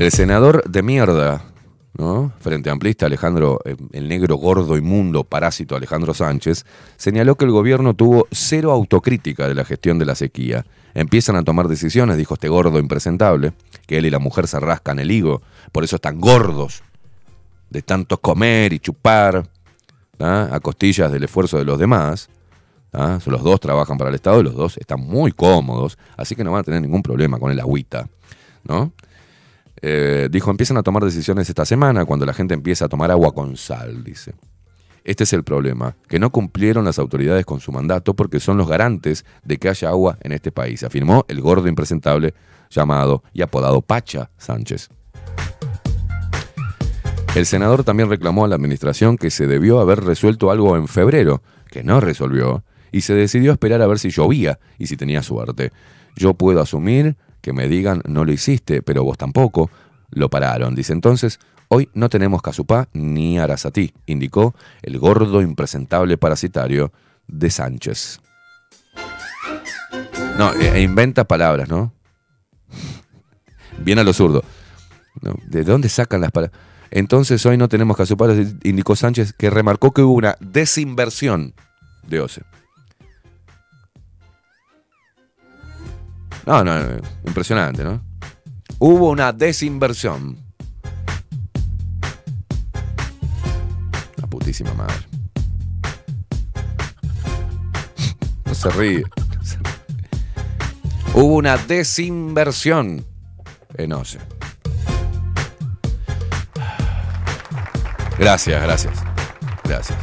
El 0.00 0.10
senador 0.12 0.64
de 0.66 0.82
mierda, 0.82 1.44
¿no? 1.92 2.32
Frente 2.40 2.70
Amplista 2.70 3.04
Alejandro, 3.04 3.60
eh, 3.66 3.76
el 3.92 4.08
negro 4.08 4.36
gordo 4.36 4.78
inmundo 4.78 5.24
parásito 5.24 5.76
Alejandro 5.76 6.14
Sánchez, 6.14 6.64
señaló 6.96 7.34
que 7.34 7.44
el 7.44 7.50
gobierno 7.50 7.92
tuvo 7.92 8.26
cero 8.30 8.72
autocrítica 8.72 9.46
de 9.46 9.54
la 9.54 9.62
gestión 9.66 9.98
de 9.98 10.06
la 10.06 10.14
sequía. 10.14 10.64
Empiezan 10.94 11.36
a 11.36 11.42
tomar 11.42 11.68
decisiones, 11.68 12.16
dijo 12.16 12.32
este 12.32 12.48
gordo 12.48 12.78
impresentable, 12.78 13.52
que 13.86 13.98
él 13.98 14.06
y 14.06 14.10
la 14.10 14.18
mujer 14.18 14.48
se 14.48 14.58
rascan 14.58 15.00
el 15.00 15.10
higo, 15.10 15.42
por 15.70 15.84
eso 15.84 15.96
están 15.96 16.18
gordos, 16.18 16.82
de 17.68 17.82
tanto 17.82 18.16
comer 18.16 18.72
y 18.72 18.78
chupar, 18.78 19.46
¿tá? 20.16 20.54
a 20.54 20.60
costillas 20.60 21.12
del 21.12 21.24
esfuerzo 21.24 21.58
de 21.58 21.66
los 21.66 21.78
demás. 21.78 22.30
¿tá? 22.90 23.18
Los 23.26 23.42
dos 23.42 23.60
trabajan 23.60 23.98
para 23.98 24.08
el 24.08 24.16
Estado 24.16 24.40
y 24.40 24.44
los 24.44 24.54
dos 24.54 24.78
están 24.78 25.00
muy 25.00 25.32
cómodos, 25.32 25.98
así 26.16 26.34
que 26.34 26.42
no 26.42 26.52
van 26.52 26.60
a 26.60 26.64
tener 26.64 26.80
ningún 26.80 27.02
problema 27.02 27.38
con 27.38 27.52
el 27.52 27.60
agüita, 27.60 28.08
¿no? 28.64 28.92
Eh, 29.82 30.28
dijo, 30.30 30.50
empiezan 30.50 30.76
a 30.76 30.82
tomar 30.82 31.04
decisiones 31.04 31.48
esta 31.48 31.64
semana 31.64 32.04
cuando 32.04 32.26
la 32.26 32.34
gente 32.34 32.54
empieza 32.54 32.84
a 32.84 32.88
tomar 32.88 33.10
agua 33.10 33.32
con 33.32 33.56
sal, 33.56 34.04
dice. 34.04 34.34
Este 35.04 35.24
es 35.24 35.32
el 35.32 35.44
problema, 35.44 35.96
que 36.08 36.18
no 36.18 36.30
cumplieron 36.30 36.84
las 36.84 36.98
autoridades 36.98 37.46
con 37.46 37.60
su 37.60 37.72
mandato 37.72 38.14
porque 38.14 38.38
son 38.38 38.58
los 38.58 38.68
garantes 38.68 39.24
de 39.42 39.56
que 39.56 39.70
haya 39.70 39.88
agua 39.88 40.18
en 40.20 40.32
este 40.32 40.52
país, 40.52 40.82
afirmó 40.82 41.24
el 41.28 41.40
gordo 41.40 41.68
impresentable 41.68 42.34
llamado 42.68 43.22
y 43.32 43.40
apodado 43.42 43.80
Pacha 43.80 44.30
Sánchez. 44.36 44.90
El 47.34 47.46
senador 47.46 47.84
también 47.84 48.10
reclamó 48.10 48.44
a 48.44 48.48
la 48.48 48.56
administración 48.56 49.16
que 49.16 49.30
se 49.30 49.46
debió 49.46 49.80
haber 49.80 50.04
resuelto 50.04 50.50
algo 50.50 50.76
en 50.76 50.88
febrero, 50.88 51.42
que 51.70 51.82
no 51.82 52.00
resolvió, 52.00 52.64
y 52.92 53.02
se 53.02 53.14
decidió 53.14 53.52
esperar 53.52 53.80
a 53.82 53.86
ver 53.86 53.98
si 53.98 54.10
llovía 54.10 54.58
y 54.78 54.88
si 54.88 54.96
tenía 54.96 55.22
suerte. 55.22 55.70
Yo 56.16 56.34
puedo 56.34 56.60
asumir 56.60 57.16
que 57.40 57.52
me 57.52 57.68
digan 57.68 58.02
no 58.06 58.24
lo 58.24 58.32
hiciste, 58.32 58.82
pero 58.82 59.04
vos 59.04 59.18
tampoco. 59.18 59.70
Lo 60.10 60.28
pararon. 60.28 60.74
Dice 60.74 60.92
entonces, 60.92 61.38
hoy 61.68 61.88
no 61.94 62.08
tenemos 62.08 62.42
Casupá 62.42 62.88
ni 62.92 63.38
Arasatí, 63.38 63.94
indicó 64.06 64.54
el 64.82 64.98
gordo 64.98 65.40
impresentable 65.40 66.18
parasitario 66.18 66.92
de 67.28 67.50
Sánchez. 67.50 68.20
No, 70.36 70.52
e 70.54 70.78
e 70.78 70.82
inventa 70.82 71.24
palabras, 71.24 71.68
¿no? 71.68 71.92
Bien 73.78 73.98
a 73.98 74.04
lo 74.04 74.12
zurdo. 74.12 74.42
¿De 75.46 75.64
dónde 75.64 75.88
sacan 75.88 76.20
las 76.20 76.32
palabras? 76.32 76.58
Entonces 76.90 77.44
hoy 77.46 77.56
no 77.56 77.68
tenemos 77.68 77.96
Casupá, 77.96 78.26
indicó 78.64 78.96
Sánchez, 78.96 79.32
que 79.32 79.48
remarcó 79.48 79.92
que 79.92 80.02
hubo 80.02 80.14
una 80.14 80.36
desinversión 80.40 81.54
de 82.02 82.20
OCE. 82.20 82.42
No, 86.46 86.64
no, 86.64 86.78
no, 86.78 87.00
impresionante, 87.26 87.84
¿no? 87.84 88.02
Hubo 88.78 89.10
una 89.10 89.32
desinversión. 89.32 90.38
La 94.16 94.26
putísima 94.26 94.72
madre. 94.74 95.10
se 98.60 98.68
ríe. 98.70 99.04
Hubo 101.14 101.36
una 101.36 101.56
desinversión 101.56 103.06
en 103.74 103.92
OCE. 103.94 104.18
Gracias, 108.18 108.62
gracias. 108.62 108.94
Gracias. 109.64 109.98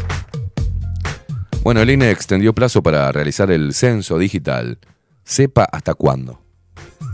Bueno, 1.61 1.81
el 1.81 1.89
INE 1.91 2.09
extendió 2.09 2.55
plazo 2.55 2.81
para 2.81 3.11
realizar 3.11 3.51
el 3.51 3.75
censo 3.75 4.17
digital. 4.17 4.79
Sepa 5.27 5.67
hasta 5.69 5.93
cuándo. 5.93 6.39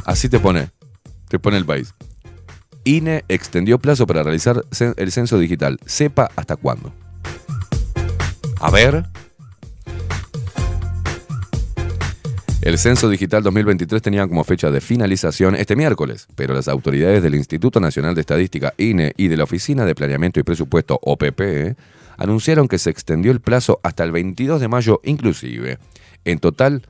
Así 0.05 0.29
te 0.29 0.39
pone. 0.39 0.69
Te 1.29 1.39
pone 1.39 1.57
el 1.57 1.65
país. 1.65 1.95
INE 2.83 3.25
extendió 3.27 3.79
plazo 3.79 4.05
para 4.05 4.21
realizar 4.21 4.63
el 4.97 5.11
censo 5.11 5.39
digital. 5.39 5.79
Sepa 5.87 6.29
hasta 6.35 6.55
cuándo. 6.55 6.93
A 8.59 8.69
ver. 8.69 9.03
El 12.61 12.77
censo 12.77 13.09
digital 13.09 13.41
2023 13.41 13.99
tenía 14.03 14.27
como 14.27 14.43
fecha 14.43 14.69
de 14.69 14.79
finalización 14.79 15.55
este 15.55 15.75
miércoles, 15.75 16.27
pero 16.35 16.53
las 16.53 16.67
autoridades 16.67 17.23
del 17.23 17.33
Instituto 17.33 17.79
Nacional 17.79 18.13
de 18.13 18.21
Estadística, 18.21 18.75
INE, 18.77 19.13
y 19.17 19.27
de 19.27 19.37
la 19.37 19.45
Oficina 19.45 19.85
de 19.85 19.95
Planeamiento 19.95 20.39
y 20.39 20.43
Presupuesto, 20.43 20.99
OPP, 21.01 21.41
eh, 21.41 21.75
anunciaron 22.17 22.67
que 22.67 22.77
se 22.77 22.91
extendió 22.91 23.31
el 23.31 23.41
plazo 23.41 23.79
hasta 23.81 24.03
el 24.03 24.11
22 24.11 24.61
de 24.61 24.67
mayo 24.67 25.01
inclusive. 25.03 25.79
En 26.25 26.37
total, 26.37 26.83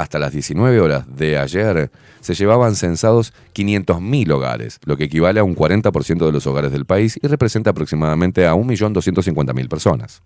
hasta 0.00 0.18
las 0.18 0.32
19 0.32 0.80
horas 0.80 1.04
de 1.14 1.36
ayer, 1.36 1.90
se 2.20 2.34
llevaban 2.34 2.74
censados 2.74 3.34
500.000 3.54 4.32
hogares, 4.32 4.80
lo 4.84 4.96
que 4.96 5.04
equivale 5.04 5.40
a 5.40 5.44
un 5.44 5.54
40% 5.54 6.24
de 6.24 6.32
los 6.32 6.46
hogares 6.46 6.72
del 6.72 6.86
país 6.86 7.18
y 7.22 7.26
representa 7.26 7.70
aproximadamente 7.70 8.46
a 8.46 8.54
1.250.000 8.54 9.68
personas. 9.68 10.22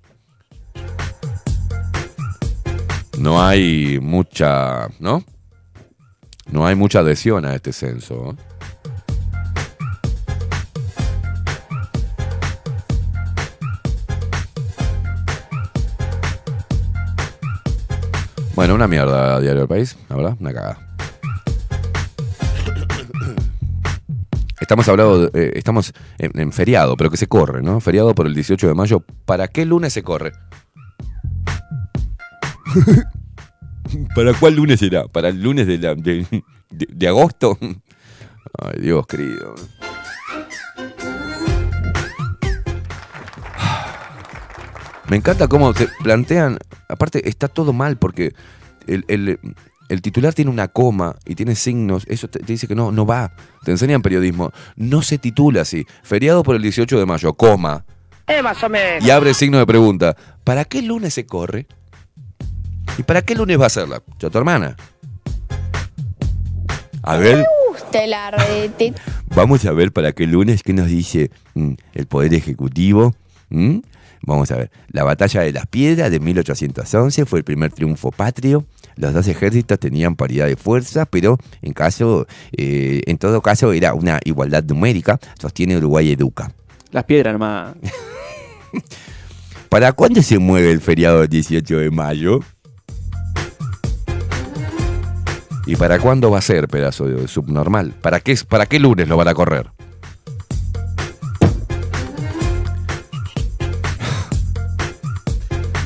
No 3.18 3.42
hay 3.42 3.98
mucha, 4.00 4.88
¿no? 5.00 5.24
No 6.50 6.66
hay 6.66 6.76
mucha 6.76 7.00
adhesión 7.00 7.44
a 7.44 7.54
este 7.54 7.72
censo. 7.72 8.30
¿eh? 8.30 8.53
Bueno, 18.54 18.74
una 18.74 18.86
mierda 18.86 19.40
Diario 19.40 19.60
del 19.60 19.68
País, 19.68 19.96
la 20.08 20.16
verdad, 20.16 20.36
una 20.38 20.52
cagada. 20.52 20.78
Estamos 24.60 24.88
hablando, 24.88 25.26
de- 25.28 25.46
eh, 25.46 25.52
estamos 25.56 25.92
en, 26.18 26.38
en 26.40 26.52
feriado, 26.52 26.96
pero 26.96 27.10
que 27.10 27.16
se 27.16 27.26
corre, 27.26 27.62
¿no? 27.62 27.80
Feriado 27.80 28.14
por 28.14 28.26
el 28.26 28.34
18 28.34 28.68
de 28.68 28.74
mayo. 28.74 29.04
¿Para 29.24 29.48
qué 29.48 29.64
lunes 29.66 29.92
se 29.92 30.02
corre? 30.02 30.32
¿Para 34.14 34.32
cuál 34.34 34.54
lunes 34.56 34.80
será? 34.80 35.04
¿Para 35.08 35.28
el 35.28 35.42
lunes 35.42 35.66
de, 35.66 35.78
la- 35.78 35.94
de- 35.94 36.26
de- 36.70 36.88
de 36.88 37.08
agosto? 37.08 37.58
Ay, 37.60 38.80
Dios 38.80 39.06
querido. 39.06 39.54
Me 45.08 45.16
encanta 45.16 45.48
cómo 45.48 45.72
se 45.74 45.88
plantean. 46.02 46.58
Aparte, 46.88 47.28
está 47.28 47.48
todo 47.48 47.72
mal 47.72 47.96
porque 47.96 48.34
el, 48.86 49.04
el- 49.08 49.38
el 49.90 50.00
titular 50.00 50.32
tiene 50.32 50.50
una 50.50 50.68
coma 50.68 51.14
y 51.26 51.34
tiene 51.34 51.54
signos. 51.54 52.04
Eso 52.08 52.26
te, 52.28 52.38
te 52.38 52.46
dice 52.46 52.66
que 52.66 52.74
no, 52.74 52.90
no 52.90 53.04
va. 53.04 53.32
Te 53.64 53.70
enseñan 53.70 54.00
periodismo. 54.00 54.50
No 54.76 55.02
se 55.02 55.18
titula 55.18 55.60
así. 55.60 55.84
Feriado 56.02 56.42
por 56.42 56.56
el 56.56 56.62
18 56.62 56.98
de 56.98 57.04
mayo, 57.04 57.34
coma. 57.34 57.84
Eh, 58.26 58.40
más 58.42 58.62
o 58.64 58.68
menos. 58.70 59.04
Y 59.04 59.10
abre 59.10 59.34
signo 59.34 59.58
de 59.58 59.66
pregunta. 59.66 60.16
¿Para 60.42 60.64
qué 60.64 60.80
lunes 60.80 61.12
se 61.12 61.26
corre? 61.26 61.66
¿Y 62.96 63.02
para 63.02 63.20
qué 63.20 63.34
lunes 63.34 63.60
va 63.60 63.66
a 63.66 63.70
ser 63.70 63.86
la 63.88 64.02
ya 64.18 64.30
tu 64.30 64.38
hermana? 64.38 64.74
A 67.02 67.16
ver, 67.18 67.44
vamos 69.34 69.64
a 69.66 69.72
ver 69.72 69.92
para 69.92 70.12
qué 70.12 70.26
lunes 70.26 70.62
qué 70.62 70.72
nos 70.72 70.86
dice 70.88 71.30
mm, 71.54 71.72
el 71.92 72.06
Poder 72.06 72.32
Ejecutivo. 72.32 73.14
¿Mm? 73.50 73.78
Vamos 74.26 74.50
a 74.50 74.56
ver. 74.56 74.70
La 74.88 75.04
batalla 75.04 75.42
de 75.42 75.52
las 75.52 75.66
piedras 75.66 76.10
de 76.10 76.20
1811 76.20 77.26
fue 77.26 77.40
el 77.40 77.44
primer 77.44 77.72
triunfo 77.72 78.10
patrio. 78.10 78.64
Los 78.96 79.12
dos 79.12 79.28
ejércitos 79.28 79.78
tenían 79.78 80.16
paridad 80.16 80.46
de 80.46 80.56
fuerza, 80.56 81.04
pero 81.04 81.38
en 81.62 81.72
caso, 81.72 82.26
eh, 82.56 83.02
en 83.06 83.18
todo 83.18 83.42
caso 83.42 83.72
era 83.72 83.92
una 83.94 84.20
igualdad 84.24 84.64
numérica, 84.64 85.18
sostiene 85.38 85.76
Uruguay 85.76 86.12
Educa. 86.12 86.52
Las 86.90 87.04
piedras 87.04 87.34
nomás. 87.34 87.74
¿Para 89.68 89.92
cuándo 89.92 90.22
se 90.22 90.38
mueve 90.38 90.70
el 90.70 90.80
feriado 90.80 91.20
del 91.20 91.28
18 91.28 91.78
de 91.78 91.90
mayo? 91.90 92.40
¿Y 95.66 95.76
para 95.76 95.98
cuándo 95.98 96.30
va 96.30 96.38
a 96.38 96.42
ser, 96.42 96.68
pedazo 96.68 97.06
de 97.06 97.26
subnormal? 97.26 97.94
¿Para 98.00 98.20
qué, 98.20 98.36
¿Para 98.48 98.66
qué 98.66 98.78
lunes 98.78 99.08
lo 99.08 99.16
van 99.16 99.28
a 99.28 99.34
correr? 99.34 99.70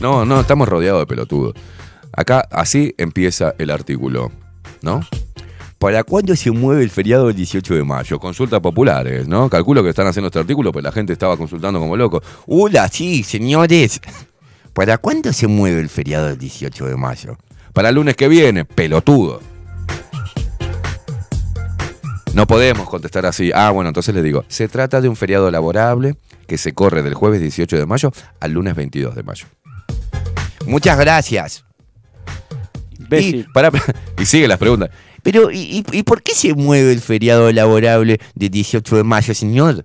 No, 0.01 0.25
no, 0.25 0.41
estamos 0.41 0.69
rodeados 0.69 1.01
de 1.01 1.07
pelotudos. 1.07 1.55
Acá 2.13 2.47
así 2.51 2.95
empieza 2.99 3.55
el 3.59 3.71
artículo, 3.71 4.31
¿no? 4.83 5.01
¿Para 5.79 6.03
cuándo 6.03 6.35
se 6.35 6.51
mueve 6.51 6.83
el 6.83 6.91
feriado 6.91 7.29
del 7.29 7.37
18 7.37 7.75
de 7.75 7.85
mayo? 7.85 8.19
Consultas 8.19 8.61
populares, 8.61 9.29
¿no? 9.29 9.49
Calculo 9.49 9.83
que 9.83 9.91
están 9.91 10.09
haciendo 10.09 10.27
este 10.27 10.41
artículo, 10.41 10.73
pues 10.73 10.83
la 10.83 10.91
gente 10.91 11.13
estaba 11.13 11.37
consultando 11.37 11.79
como 11.79 11.97
loco. 11.97 12.21
Hola, 12.47 12.89
sí, 12.89 13.23
señores. 13.23 14.01
¿Para 14.73 14.99
cuándo 14.99 15.33
se 15.33 15.47
mueve 15.47 15.81
el 15.81 15.89
feriado 15.89 16.27
del 16.27 16.39
18 16.39 16.87
de 16.87 16.97
mayo? 16.97 17.37
Para 17.73 17.91
el 17.91 17.95
lunes 17.95 18.17
que 18.17 18.29
viene, 18.29 18.65
pelotudo. 18.65 19.41
No 22.35 22.47
podemos 22.47 22.89
contestar 22.89 23.27
así. 23.27 23.51
Ah, 23.55 23.71
bueno, 23.71 23.89
entonces 23.89 24.15
les 24.15 24.23
digo, 24.25 24.45
se 24.49 24.69
trata 24.69 25.01
de 25.01 25.09
un 25.09 25.17
feriado 25.17 25.51
laborable 25.51 26.17
que 26.47 26.59
se 26.59 26.73
corre 26.73 27.03
del 27.03 27.15
jueves 27.15 27.41
18 27.41 27.77
de 27.77 27.87
mayo 27.87 28.13
al 28.41 28.53
lunes 28.53 28.75
22 28.75 29.15
de 29.15 29.23
mayo. 29.23 29.47
Muchas 30.69 30.99
gracias. 30.99 31.65
Y, 34.19 34.27
sigue 34.27 34.47
las 34.49 34.59
preguntas. 34.59 34.91
Pero, 35.23 35.51
¿y, 35.51 35.59
y- 35.59 35.99
y 35.99 36.03
por 36.03 36.23
qué 36.23 36.35
se 36.35 36.55
mueve 36.55 36.93
el 36.93 37.01
feriado 37.01 37.51
laborable 37.53 38.21
del 38.35 38.51
18 38.51 38.97
de 38.97 39.05
mayo, 39.05 39.35
señor? 39.35 39.85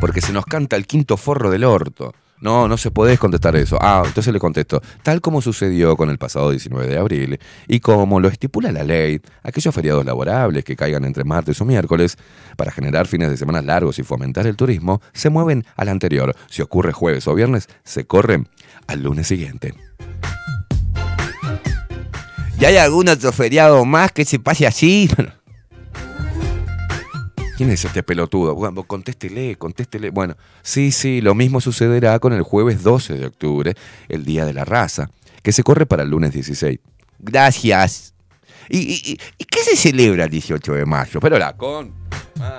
Porque 0.00 0.20
se 0.20 0.32
nos 0.32 0.44
canta 0.46 0.76
el 0.76 0.86
quinto 0.86 1.16
forro 1.16 1.50
del 1.50 1.64
orto. 1.64 2.14
No, 2.40 2.68
no 2.68 2.76
se 2.76 2.90
podés 2.90 3.18
contestar 3.18 3.56
eso. 3.56 3.78
Ah, 3.80 4.02
entonces 4.04 4.32
le 4.32 4.38
contesto. 4.38 4.82
Tal 5.02 5.20
como 5.20 5.40
sucedió 5.40 5.96
con 5.96 6.10
el 6.10 6.18
pasado 6.18 6.50
19 6.50 6.86
de 6.86 6.98
abril 6.98 7.40
y 7.66 7.80
como 7.80 8.20
lo 8.20 8.28
estipula 8.28 8.72
la 8.72 8.84
ley, 8.84 9.20
aquellos 9.42 9.74
feriados 9.74 10.04
laborables 10.04 10.64
que 10.64 10.76
caigan 10.76 11.04
entre 11.04 11.24
martes 11.24 11.60
o 11.60 11.64
miércoles 11.64 12.18
para 12.56 12.70
generar 12.70 13.06
fines 13.06 13.30
de 13.30 13.36
semana 13.36 13.62
largos 13.62 13.98
y 13.98 14.02
fomentar 14.02 14.46
el 14.46 14.56
turismo 14.56 15.00
se 15.12 15.30
mueven 15.30 15.64
al 15.76 15.88
anterior. 15.88 16.34
Si 16.50 16.62
ocurre 16.62 16.92
jueves 16.92 17.26
o 17.26 17.34
viernes, 17.34 17.68
se 17.84 18.06
corren 18.06 18.48
al 18.86 19.02
lunes 19.02 19.26
siguiente. 19.26 19.74
¿Y 22.58 22.64
hay 22.64 22.76
algún 22.76 23.08
otro 23.08 23.32
feriado 23.32 23.84
más 23.84 24.12
que 24.12 24.24
se 24.24 24.38
pase 24.38 24.66
así? 24.66 25.10
¿Quién 27.56 27.70
es 27.70 27.86
este 27.86 28.02
pelotudo? 28.02 28.54
Bueno, 28.54 28.82
contéstele, 28.82 29.56
contéstele. 29.56 30.10
Bueno, 30.10 30.36
sí, 30.62 30.92
sí, 30.92 31.22
lo 31.22 31.34
mismo 31.34 31.62
sucederá 31.62 32.18
con 32.18 32.34
el 32.34 32.42
jueves 32.42 32.82
12 32.82 33.14
de 33.14 33.26
octubre, 33.26 33.74
el 34.10 34.26
Día 34.26 34.44
de 34.44 34.52
la 34.52 34.66
Raza, 34.66 35.08
que 35.42 35.52
se 35.52 35.62
corre 35.62 35.86
para 35.86 36.02
el 36.02 36.10
lunes 36.10 36.32
16. 36.32 36.78
Gracias. 37.18 38.12
¿Y, 38.68 39.16
qué 39.16 39.64
se 39.64 39.74
celebra 39.74 40.24
el 40.24 40.30
18 40.30 40.74
de 40.74 40.84
mayo? 40.84 41.18
Pero 41.18 41.38
la 41.38 41.56
con... 41.56 41.94
Ah. 42.38 42.58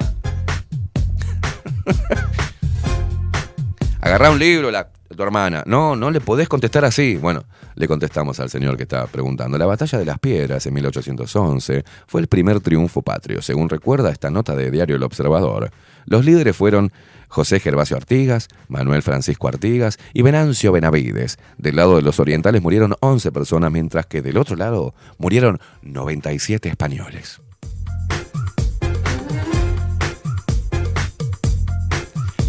Un 4.32 4.40
libro, 4.40 4.72
la, 4.72 4.90
tu 5.15 5.23
hermana. 5.23 5.63
No, 5.65 5.95
no 5.95 6.11
le 6.11 6.21
podés 6.21 6.49
contestar 6.49 6.85
así. 6.85 7.17
Bueno, 7.17 7.43
le 7.75 7.88
contestamos 7.88 8.39
al 8.39 8.49
señor 8.49 8.77
que 8.77 8.84
está 8.84 9.07
preguntando. 9.07 9.57
La 9.57 9.65
batalla 9.65 9.97
de 9.97 10.05
las 10.05 10.19
piedras 10.19 10.65
en 10.65 10.73
1811 10.73 11.84
fue 12.07 12.21
el 12.21 12.27
primer 12.27 12.59
triunfo 12.59 13.01
patrio, 13.01 13.41
según 13.41 13.69
recuerda 13.69 14.11
esta 14.11 14.29
nota 14.29 14.55
de 14.55 14.71
Diario 14.71 14.95
El 14.95 15.03
Observador. 15.03 15.71
Los 16.05 16.25
líderes 16.25 16.55
fueron 16.55 16.91
José 17.27 17.59
Gervasio 17.59 17.97
Artigas, 17.97 18.47
Manuel 18.67 19.01
Francisco 19.01 19.47
Artigas 19.47 19.97
y 20.13 20.21
Venancio 20.21 20.71
Benavides. 20.71 21.38
Del 21.57 21.75
lado 21.75 21.97
de 21.97 22.01
los 22.01 22.19
orientales 22.19 22.61
murieron 22.61 22.95
11 22.99 23.31
personas, 23.31 23.71
mientras 23.71 24.05
que 24.05 24.21
del 24.21 24.38
otro 24.38 24.55
lado 24.55 24.93
murieron 25.17 25.59
97 25.81 26.69
españoles. 26.69 27.41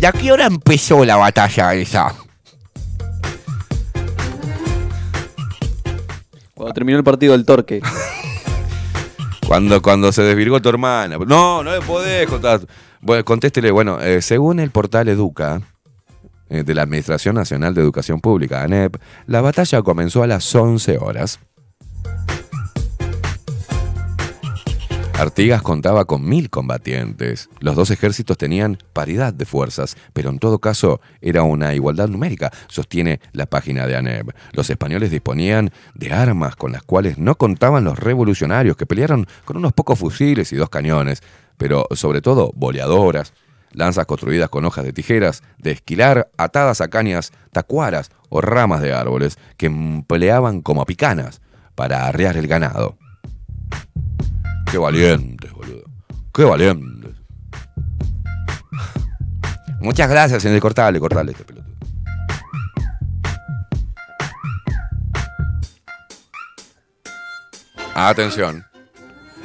¿Y 0.01 0.07
a 0.07 0.13
qué 0.13 0.31
hora 0.31 0.47
empezó 0.47 1.05
la 1.05 1.17
batalla 1.17 1.75
esa? 1.75 2.15
Cuando 6.59 6.75
terminó 6.75 6.99
el 6.99 7.05
partido 7.05 7.33
del 7.35 7.45
Torque. 7.45 7.81
Cuando, 9.47 9.81
cuando 9.81 10.13
se 10.13 10.23
desvirgó 10.23 10.61
tu 10.61 10.69
hermana. 10.69 11.17
No, 11.17 11.63
no 11.65 11.73
le 11.73 11.81
podés 11.81 12.27
contar. 12.27 12.61
Bueno, 13.01 13.25
contéstele, 13.25 13.71
bueno, 13.71 13.99
eh, 13.99 14.21
según 14.21 14.61
el 14.61 14.71
portal 14.71 15.09
Educa, 15.09 15.63
eh, 16.51 16.65
de 16.65 16.75
la 16.75 16.83
Administración 16.83 17.35
Nacional 17.35 17.73
de 17.73 17.81
Educación 17.81 18.21
Pública, 18.21 18.63
ANEP, 18.63 18.97
la 19.27 19.41
batalla 19.41 19.81
comenzó 19.81 20.23
a 20.23 20.27
las 20.27 20.55
11 20.55 20.99
horas. 20.99 21.41
Artigas 25.19 25.63
contaba 25.63 26.05
con 26.05 26.29
mil 26.29 26.49
combatientes. 26.49 27.51
Los 27.59 27.75
dos 27.75 27.91
ejércitos 27.91 28.39
tenían 28.39 28.79
paridad 28.93 29.35
de 29.35 29.47
fuerzas, 29.47 29.97
pero 30.13 30.31
en 30.31 30.39
todo 30.39 30.61
caso 30.61 31.01
era 31.21 31.43
una 31.43 31.75
igualdad 31.75 32.07
numérica, 32.07 32.53
sostiene 32.69 33.19
la 33.33 33.47
página 33.47 33.89
de 33.89 33.97
ANEB. 33.97 34.33
Los 34.53 34.71
españoles 34.71 35.11
disponían 35.11 35.73
de 35.95 36.13
armas 36.13 36.55
con 36.55 36.71
las 36.71 36.83
cuales 36.85 37.19
no 37.19 37.35
contaban 37.35 37.83
los 37.83 37.99
revolucionarios, 37.99 38.77
que 38.77 38.87
pelearon 38.87 39.27
con 39.45 39.57
unos 39.57 39.73
pocos 39.73 39.99
fusiles 39.99 40.53
y 40.53 40.57
dos 40.57 40.69
cañones, 40.69 41.21
pero 41.57 41.89
sobre 41.97 42.23
todo 42.23 42.53
boleadoras, 42.55 43.33
lanzas 43.73 44.07
construidas 44.07 44.51
con 44.51 44.67
hojas 44.67 44.85
de 44.85 44.93
tijeras, 44.93 45.43
de 45.59 45.73
esquilar 45.73 46.31
atadas 46.37 46.81
a 46.81 46.91
cañas, 46.91 47.33
tacuaras 47.51 48.13
o 48.29 48.41
ramas 48.41 48.83
de 48.83 48.93
árboles, 48.93 49.37
que 49.57 49.67
empleaban 49.67 50.63
como 50.63 50.87
picanas 50.87 51.41
para 51.75 52.07
arrear 52.07 52.37
el 52.37 52.47
ganado. 52.47 52.97
Qué 54.71 54.79
valientes, 54.79 55.53
boludo. 55.53 55.85
Qué 56.35 56.45
valientes. 56.45 57.15
Muchas 59.81 60.11
gracias, 60.11 60.43
señor. 60.43 60.61
Cortale, 60.61 61.01
cortale 61.01 61.33
este 61.33 61.45
pelotudo. 61.45 61.69
Atención. 67.95 68.65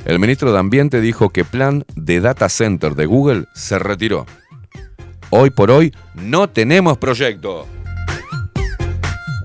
El 0.05 0.19
ministro 0.19 0.51
de 0.51 0.59
Ambiente 0.59 0.99
dijo 0.99 1.29
que 1.29 1.45
plan 1.45 1.85
de 1.95 2.19
data 2.19 2.49
center 2.49 2.93
de 2.93 3.05
Google 3.05 3.45
se 3.53 3.79
retiró. 3.79 4.25
Hoy 5.29 5.49
por 5.49 5.71
hoy 5.71 5.93
no 6.13 6.49
tenemos 6.49 6.97
proyecto. 6.97 7.65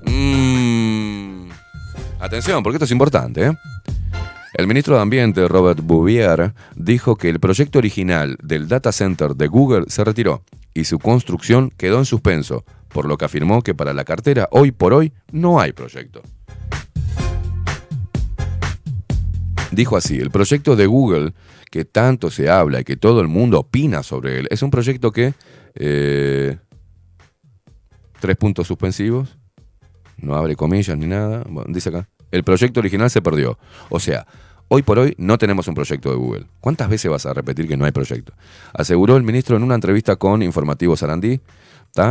Mm. 0.03 1.49
Atención, 2.19 2.61
porque 2.61 2.75
esto 2.75 2.85
es 2.85 2.91
importante. 2.91 3.47
¿eh? 3.47 3.57
El 4.59 4.67
ministro 4.67 4.95
de 4.97 5.01
Ambiente, 5.01 5.47
Robert 5.47 5.79
Bouvier, 5.81 6.53
dijo 6.75 7.15
que 7.15 7.29
el 7.29 7.39
proyecto 7.39 7.79
original 7.79 8.35
del 8.43 8.67
data 8.67 8.91
center 8.91 9.33
de 9.33 9.47
Google 9.47 9.85
se 9.87 10.03
retiró 10.03 10.43
y 10.73 10.83
su 10.83 10.99
construcción 10.99 11.71
quedó 11.77 11.97
en 11.99 12.03
suspenso, 12.03 12.65
por 12.89 13.05
lo 13.05 13.17
que 13.17 13.23
afirmó 13.23 13.61
que 13.61 13.73
para 13.73 13.93
la 13.93 14.03
cartera 14.03 14.49
hoy 14.51 14.73
por 14.73 14.93
hoy 14.93 15.13
no 15.31 15.61
hay 15.61 15.71
proyecto. 15.71 16.21
Dijo 19.71 19.95
así, 19.95 20.17
el 20.17 20.29
proyecto 20.29 20.75
de 20.75 20.87
Google, 20.87 21.33
que 21.71 21.85
tanto 21.85 22.29
se 22.29 22.49
habla 22.49 22.81
y 22.81 22.83
que 22.83 22.97
todo 22.97 23.21
el 23.21 23.29
mundo 23.29 23.61
opina 23.61 24.03
sobre 24.03 24.39
él, 24.39 24.47
es 24.51 24.61
un 24.61 24.71
proyecto 24.71 25.13
que... 25.13 25.35
eh, 25.75 26.57
tres 28.19 28.35
puntos 28.35 28.67
suspensivos, 28.67 29.37
no 30.17 30.35
abre 30.35 30.57
comillas 30.57 30.97
ni 30.97 31.07
nada, 31.07 31.45
dice 31.69 31.87
acá. 31.87 32.09
El 32.31 32.43
proyecto 32.43 32.79
original 32.79 33.09
se 33.09 33.21
perdió. 33.21 33.57
O 33.89 33.99
sea, 33.99 34.27
hoy 34.69 34.83
por 34.83 34.99
hoy 34.99 35.15
no 35.17 35.37
tenemos 35.37 35.67
un 35.67 35.75
proyecto 35.75 36.09
de 36.09 36.15
Google. 36.15 36.45
¿Cuántas 36.61 36.89
veces 36.89 37.11
vas 37.11 37.25
a 37.25 37.33
repetir 37.33 37.67
que 37.67 37.75
no 37.75 37.85
hay 37.85 37.91
proyecto? 37.91 38.33
Aseguró 38.73 39.17
el 39.17 39.23
ministro 39.23 39.57
en 39.57 39.63
una 39.63 39.75
entrevista 39.75 40.15
con 40.15 40.41
Informativo 40.41 40.95
Sarandí. 40.95 41.41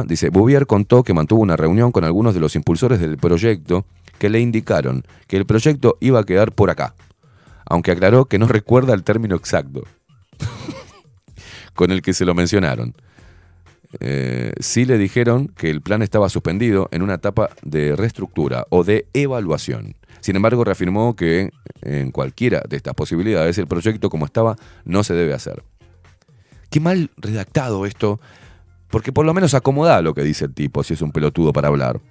Dice, 0.06 0.28
Bouvier 0.28 0.66
contó 0.66 1.02
que 1.02 1.14
mantuvo 1.14 1.40
una 1.40 1.56
reunión 1.56 1.92
con 1.92 2.04
algunos 2.04 2.34
de 2.34 2.40
los 2.40 2.56
impulsores 2.56 3.00
del 3.00 3.16
proyecto 3.16 3.86
que 4.18 4.28
le 4.28 4.40
indicaron 4.40 5.04
que 5.28 5.36
el 5.36 5.46
proyecto 5.46 5.96
iba 6.00 6.18
a 6.18 6.24
quedar 6.24 6.52
por 6.52 6.68
acá, 6.68 6.94
aunque 7.64 7.92
aclaró 7.92 8.24
que 8.24 8.38
no 8.38 8.48
recuerda 8.48 8.92
el 8.92 9.04
término 9.04 9.36
exacto 9.36 9.84
con 11.74 11.92
el 11.92 12.02
que 12.02 12.12
se 12.12 12.24
lo 12.24 12.34
mencionaron. 12.34 12.94
Eh, 14.00 14.52
sí 14.60 14.84
le 14.84 14.98
dijeron 14.98 15.48
que 15.48 15.70
el 15.70 15.80
plan 15.80 16.02
estaba 16.02 16.28
suspendido 16.28 16.88
en 16.90 17.02
una 17.02 17.14
etapa 17.14 17.48
de 17.62 17.96
reestructura 17.96 18.66
o 18.70 18.84
de 18.84 19.06
evaluación. 19.14 19.94
Sin 20.28 20.36
embargo, 20.36 20.62
reafirmó 20.62 21.16
que 21.16 21.48
en 21.80 22.10
cualquiera 22.10 22.60
de 22.68 22.76
estas 22.76 22.92
posibilidades 22.92 23.56
el 23.56 23.66
proyecto 23.66 24.10
como 24.10 24.26
estaba 24.26 24.56
no 24.84 25.02
se 25.02 25.14
debe 25.14 25.32
hacer. 25.32 25.64
Qué 26.68 26.80
mal 26.80 27.10
redactado 27.16 27.86
esto, 27.86 28.20
porque 28.90 29.10
por 29.10 29.24
lo 29.24 29.32
menos 29.32 29.54
acomoda 29.54 30.02
lo 30.02 30.12
que 30.12 30.22
dice 30.22 30.44
el 30.44 30.52
tipo 30.52 30.82
si 30.82 30.92
es 30.92 31.00
un 31.00 31.12
pelotudo 31.12 31.54
para 31.54 31.68
hablar. 31.68 32.02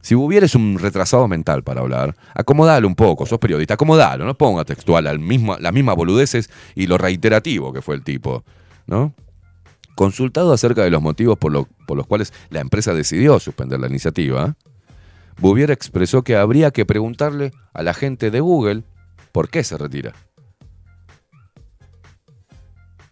Si 0.00 0.16
hubieras 0.16 0.56
un 0.56 0.80
retrasado 0.80 1.28
mental 1.28 1.62
para 1.62 1.80
hablar, 1.80 2.16
acomodalo 2.34 2.88
un 2.88 2.96
poco, 2.96 3.24
sos 3.24 3.38
periodista, 3.38 3.74
acomodalo, 3.74 4.24
no 4.24 4.36
ponga 4.36 4.64
textual 4.64 5.06
al 5.06 5.20
mismo, 5.20 5.56
las 5.56 5.72
mismas 5.72 5.94
boludeces 5.94 6.50
y 6.74 6.88
lo 6.88 6.98
reiterativo 6.98 7.72
que 7.72 7.82
fue 7.82 7.94
el 7.94 8.02
tipo, 8.02 8.42
¿no? 8.88 9.14
Consultado 9.94 10.52
acerca 10.52 10.82
de 10.82 10.90
los 10.90 11.00
motivos 11.00 11.38
por 11.38 11.52
los 11.52 12.06
cuales 12.08 12.32
la 12.48 12.58
empresa 12.58 12.94
decidió 12.94 13.38
suspender 13.38 13.78
la 13.78 13.86
iniciativa, 13.86 14.56
Bouvier 15.40 15.70
expresó 15.70 16.22
que 16.22 16.36
habría 16.36 16.70
que 16.70 16.84
preguntarle 16.84 17.52
a 17.72 17.82
la 17.82 17.94
gente 17.94 18.30
de 18.30 18.40
Google 18.40 18.84
por 19.32 19.48
qué 19.48 19.64
se 19.64 19.78
retira. 19.78 20.12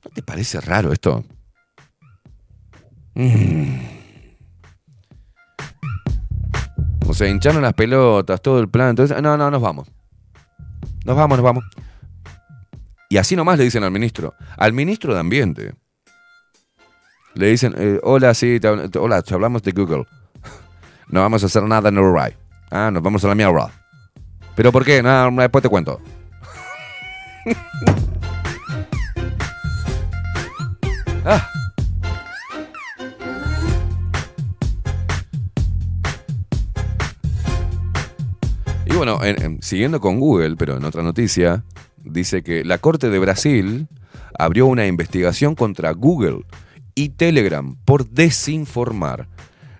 ¿No 0.04 0.10
te 0.12 0.22
parece 0.22 0.60
raro 0.60 0.92
esto? 0.92 1.24
Mm. 3.14 3.78
O 7.08 7.14
sea, 7.14 7.28
hincharon 7.28 7.62
las 7.62 7.72
pelotas, 7.72 8.42
todo 8.42 8.60
el 8.60 8.68
plan. 8.68 8.90
Entonces, 8.90 9.20
no, 9.22 9.36
no, 9.38 9.50
nos 9.50 9.62
vamos. 9.62 9.90
Nos 11.04 11.16
vamos, 11.16 11.38
nos 11.38 11.44
vamos. 11.44 11.64
Y 13.08 13.16
así 13.16 13.34
nomás 13.36 13.56
le 13.56 13.64
dicen 13.64 13.82
al 13.84 13.90
ministro. 13.90 14.34
Al 14.58 14.74
ministro 14.74 15.14
de 15.14 15.20
Ambiente. 15.20 15.74
Le 17.34 17.46
dicen, 17.46 17.74
eh, 17.78 18.00
hola, 18.02 18.34
sí, 18.34 18.60
hola, 18.98 19.22
hablamos 19.30 19.62
de 19.62 19.72
Google. 19.72 20.04
No 21.10 21.20
vamos 21.20 21.42
a 21.42 21.46
hacer 21.46 21.62
nada 21.64 21.88
en 21.88 21.98
Uruguay. 21.98 22.32
Ah, 22.70 22.90
nos 22.92 23.02
vamos 23.02 23.24
a 23.24 23.28
la 23.28 23.34
mierda. 23.34 23.70
¿Pero 24.54 24.72
por 24.72 24.84
qué? 24.84 25.02
No, 25.02 25.30
después 25.32 25.62
te 25.62 25.68
cuento. 25.68 26.00
ah. 31.24 31.48
Y 38.86 38.94
bueno, 38.96 39.22
en- 39.22 39.42
en- 39.42 39.62
siguiendo 39.62 40.00
con 40.00 40.18
Google, 40.18 40.56
pero 40.56 40.76
en 40.76 40.84
otra 40.84 41.02
noticia, 41.02 41.64
dice 42.02 42.42
que 42.42 42.64
la 42.64 42.78
Corte 42.78 43.10
de 43.10 43.18
Brasil 43.18 43.86
abrió 44.38 44.66
una 44.66 44.86
investigación 44.86 45.54
contra 45.54 45.92
Google 45.92 46.44
y 46.94 47.10
Telegram 47.10 47.76
por 47.84 48.08
desinformar. 48.08 49.28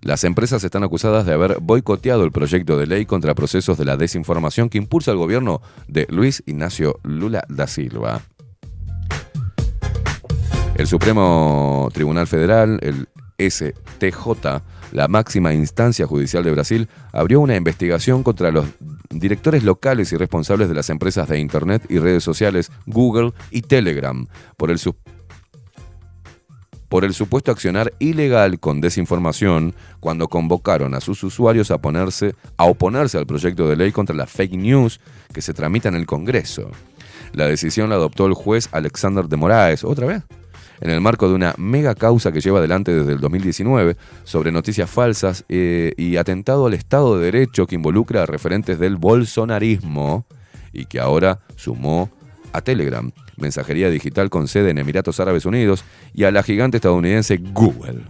Las 0.01 0.25
empresas 0.25 0.62
están 0.62 0.85
acusadas 0.85 1.27
de 1.27 1.33
haber 1.33 1.59
boicoteado 1.61 2.25
el 2.25 2.33
proyecto 2.33 2.79
de 2.79 2.87
ley 2.87 3.07
contra 3.07 3.35
procesos 3.35 3.79
de 3.79 3.85
la 3.85 3.97
desinformación 3.97 4.69
que 4.69 4.79
impulsa 4.79 5.11
el 5.11 5.16
gobierno 5.16 5.61
de 5.89 6.07
Luis 6.11 6.43
Ignacio 6.47 7.01
Lula 7.03 7.45
da 7.49 7.66
Silva. 7.66 8.23
El 10.77 10.87
Supremo 10.87 11.89
Tribunal 11.93 12.29
Federal, 12.29 12.79
el 12.83 13.09
STJ, 13.39 14.62
la 14.93 15.09
máxima 15.09 15.53
instancia 15.53 16.07
judicial 16.07 16.45
de 16.45 16.53
Brasil, 16.53 16.89
abrió 17.12 17.41
una 17.41 17.57
investigación 17.57 18.23
contra 18.23 18.53
los 18.53 18.66
directores 19.11 19.65
locales 19.65 20.12
y 20.12 20.16
responsables 20.16 20.69
de 20.69 20.75
las 20.75 20.91
empresas 20.91 21.29
de 21.29 21.41
Internet 21.41 21.85
y 21.89 21.99
redes 21.99 22.23
sociales 22.23 22.70
Google 22.87 23.33
y 23.51 23.62
Telegram 23.62 24.27
por 24.57 24.70
el, 24.70 24.79
por 26.89 27.05
el 27.05 27.15
supuesto 27.15 27.51
accionar 27.51 27.93
ilegal 27.98 28.59
con 28.60 28.81
desinformación 28.81 29.74
cuando 30.01 30.28
convocaron 30.28 30.94
a 30.94 31.01
sus 31.01 31.23
usuarios 31.23 31.70
a, 31.70 31.78
ponerse, 31.78 32.35
a 32.56 32.65
oponerse 32.65 33.19
al 33.19 33.27
proyecto 33.27 33.69
de 33.69 33.77
ley 33.77 33.93
contra 33.93 34.16
las 34.16 34.31
fake 34.31 34.56
news 34.56 35.01
que 35.32 35.43
se 35.43 35.55
tramita 35.55 35.89
en 35.89 35.97
el 35.97 36.06
Congreso. 36.06 36.70
La 37.32 37.47
decisión 37.47 37.90
la 37.90 37.97
adoptó 37.97 38.27
el 38.27 38.35
juez 38.35 38.69
Alexander 38.73 39.28
de 39.28 39.36
Moraes, 39.36 39.85
otra 39.85 40.06
vez, 40.06 40.23
en 40.81 40.90
el 40.90 41.01
marco 41.01 41.28
de 41.28 41.35
una 41.35 41.55
mega 41.59 41.94
causa 41.94 42.32
que 42.32 42.40
lleva 42.40 42.59
adelante 42.59 42.94
desde 42.94 43.12
el 43.12 43.20
2019 43.20 43.97
sobre 44.24 44.52
noticias 44.52 44.89
falsas 44.89 45.44
eh, 45.48 45.93
y 45.97 46.16
atentado 46.16 46.66
al 46.66 46.74
Estado 46.74 47.19
de 47.19 47.24
Derecho 47.24 47.66
que 47.66 47.74
involucra 47.74 48.23
a 48.23 48.27
referentes 48.27 48.78
del 48.78 48.97
bolsonarismo 48.97 50.27
y 50.73 50.86
que 50.86 51.01
ahora 51.01 51.40
sumó 51.56 52.10
a 52.52 52.60
Telegram, 52.60 53.10
mensajería 53.39 53.90
digital 53.90 54.31
con 54.31 54.48
sede 54.48 54.70
en 54.70 54.78
Emiratos 54.78 55.20
Árabes 55.20 55.47
Unidos, 55.47 55.85
y 56.15 56.24
a 56.24 56.31
la 56.31 56.43
gigante 56.43 56.78
estadounidense 56.78 57.39
Google. 57.39 58.02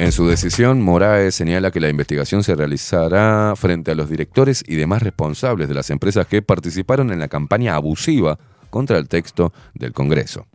En 0.00 0.12
su 0.12 0.26
decisión, 0.26 0.80
Moraes 0.80 1.34
señala 1.34 1.70
que 1.70 1.78
la 1.78 1.90
investigación 1.90 2.42
se 2.42 2.54
realizará 2.54 3.52
frente 3.54 3.90
a 3.90 3.94
los 3.94 4.08
directores 4.08 4.64
y 4.66 4.76
demás 4.76 5.02
responsables 5.02 5.68
de 5.68 5.74
las 5.74 5.90
empresas 5.90 6.26
que 6.26 6.40
participaron 6.40 7.12
en 7.12 7.18
la 7.18 7.28
campaña 7.28 7.74
abusiva 7.74 8.38
contra 8.70 8.96
el 8.96 9.08
texto 9.08 9.52
del 9.74 9.92
Congreso. 9.92 10.46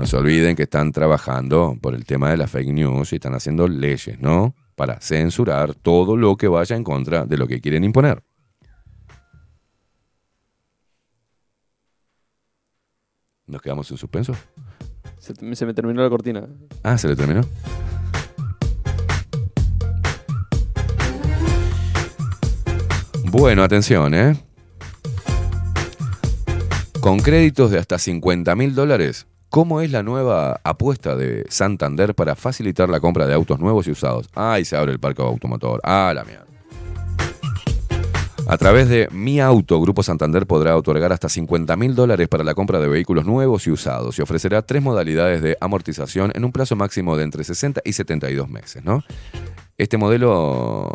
No 0.00 0.06
se 0.06 0.16
olviden 0.16 0.56
que 0.56 0.62
están 0.62 0.92
trabajando 0.92 1.76
por 1.78 1.94
el 1.94 2.06
tema 2.06 2.30
de 2.30 2.38
las 2.38 2.50
fake 2.50 2.72
news 2.72 3.12
y 3.12 3.16
están 3.16 3.34
haciendo 3.34 3.68
leyes, 3.68 4.18
¿no? 4.18 4.54
Para 4.74 4.98
censurar 4.98 5.74
todo 5.74 6.16
lo 6.16 6.38
que 6.38 6.48
vaya 6.48 6.74
en 6.74 6.84
contra 6.84 7.26
de 7.26 7.36
lo 7.36 7.46
que 7.46 7.60
quieren 7.60 7.84
imponer. 7.84 8.22
¿Nos 13.46 13.60
quedamos 13.60 13.90
en 13.90 13.98
suspenso? 13.98 14.34
Se, 15.18 15.34
se 15.54 15.66
me 15.66 15.74
terminó 15.74 16.02
la 16.02 16.08
cortina. 16.08 16.48
Ah, 16.82 16.96
se 16.96 17.06
le 17.06 17.14
terminó. 17.14 17.42
Bueno, 23.24 23.62
atención, 23.62 24.14
¿eh? 24.14 24.34
Con 27.00 27.18
créditos 27.18 27.70
de 27.70 27.78
hasta 27.78 27.98
50 27.98 28.56
mil 28.56 28.74
dólares, 28.74 29.26
¿cómo 29.50 29.80
es 29.80 29.90
la 29.90 30.02
nueva 30.02 30.60
apuesta 30.64 31.16
de 31.16 31.44
Santander 31.50 32.14
para 32.14 32.36
facilitar 32.36 32.88
la 32.88 33.00
compra 33.00 33.26
de 33.26 33.34
autos 33.34 33.58
nuevos 33.58 33.86
y 33.86 33.90
usados? 33.90 34.28
Ay, 34.34 34.64
se 34.64 34.76
abre 34.76 34.92
el 34.92 35.00
parque 35.00 35.20
automotor. 35.22 35.80
Ah, 35.82 36.12
la 36.14 36.24
mierda. 36.24 36.46
A 38.46 38.58
través 38.58 38.88
de 38.88 39.08
Mi 39.12 39.38
Auto, 39.40 39.80
Grupo 39.80 40.02
Santander 40.02 40.44
podrá 40.46 40.76
otorgar 40.76 41.12
hasta 41.12 41.28
50 41.28 41.76
mil 41.76 41.94
dólares 41.94 42.26
para 42.26 42.42
la 42.42 42.54
compra 42.54 42.80
de 42.80 42.88
vehículos 42.88 43.24
nuevos 43.24 43.66
y 43.66 43.70
usados 43.70 44.18
y 44.18 44.22
ofrecerá 44.22 44.62
tres 44.62 44.82
modalidades 44.82 45.40
de 45.40 45.56
amortización 45.60 46.32
en 46.34 46.44
un 46.44 46.50
plazo 46.50 46.74
máximo 46.74 47.16
de 47.16 47.24
entre 47.24 47.44
60 47.44 47.82
y 47.84 47.92
72 47.92 48.48
meses, 48.48 48.84
¿no? 48.84 49.04
Este 49.78 49.98
modelo. 49.98 50.90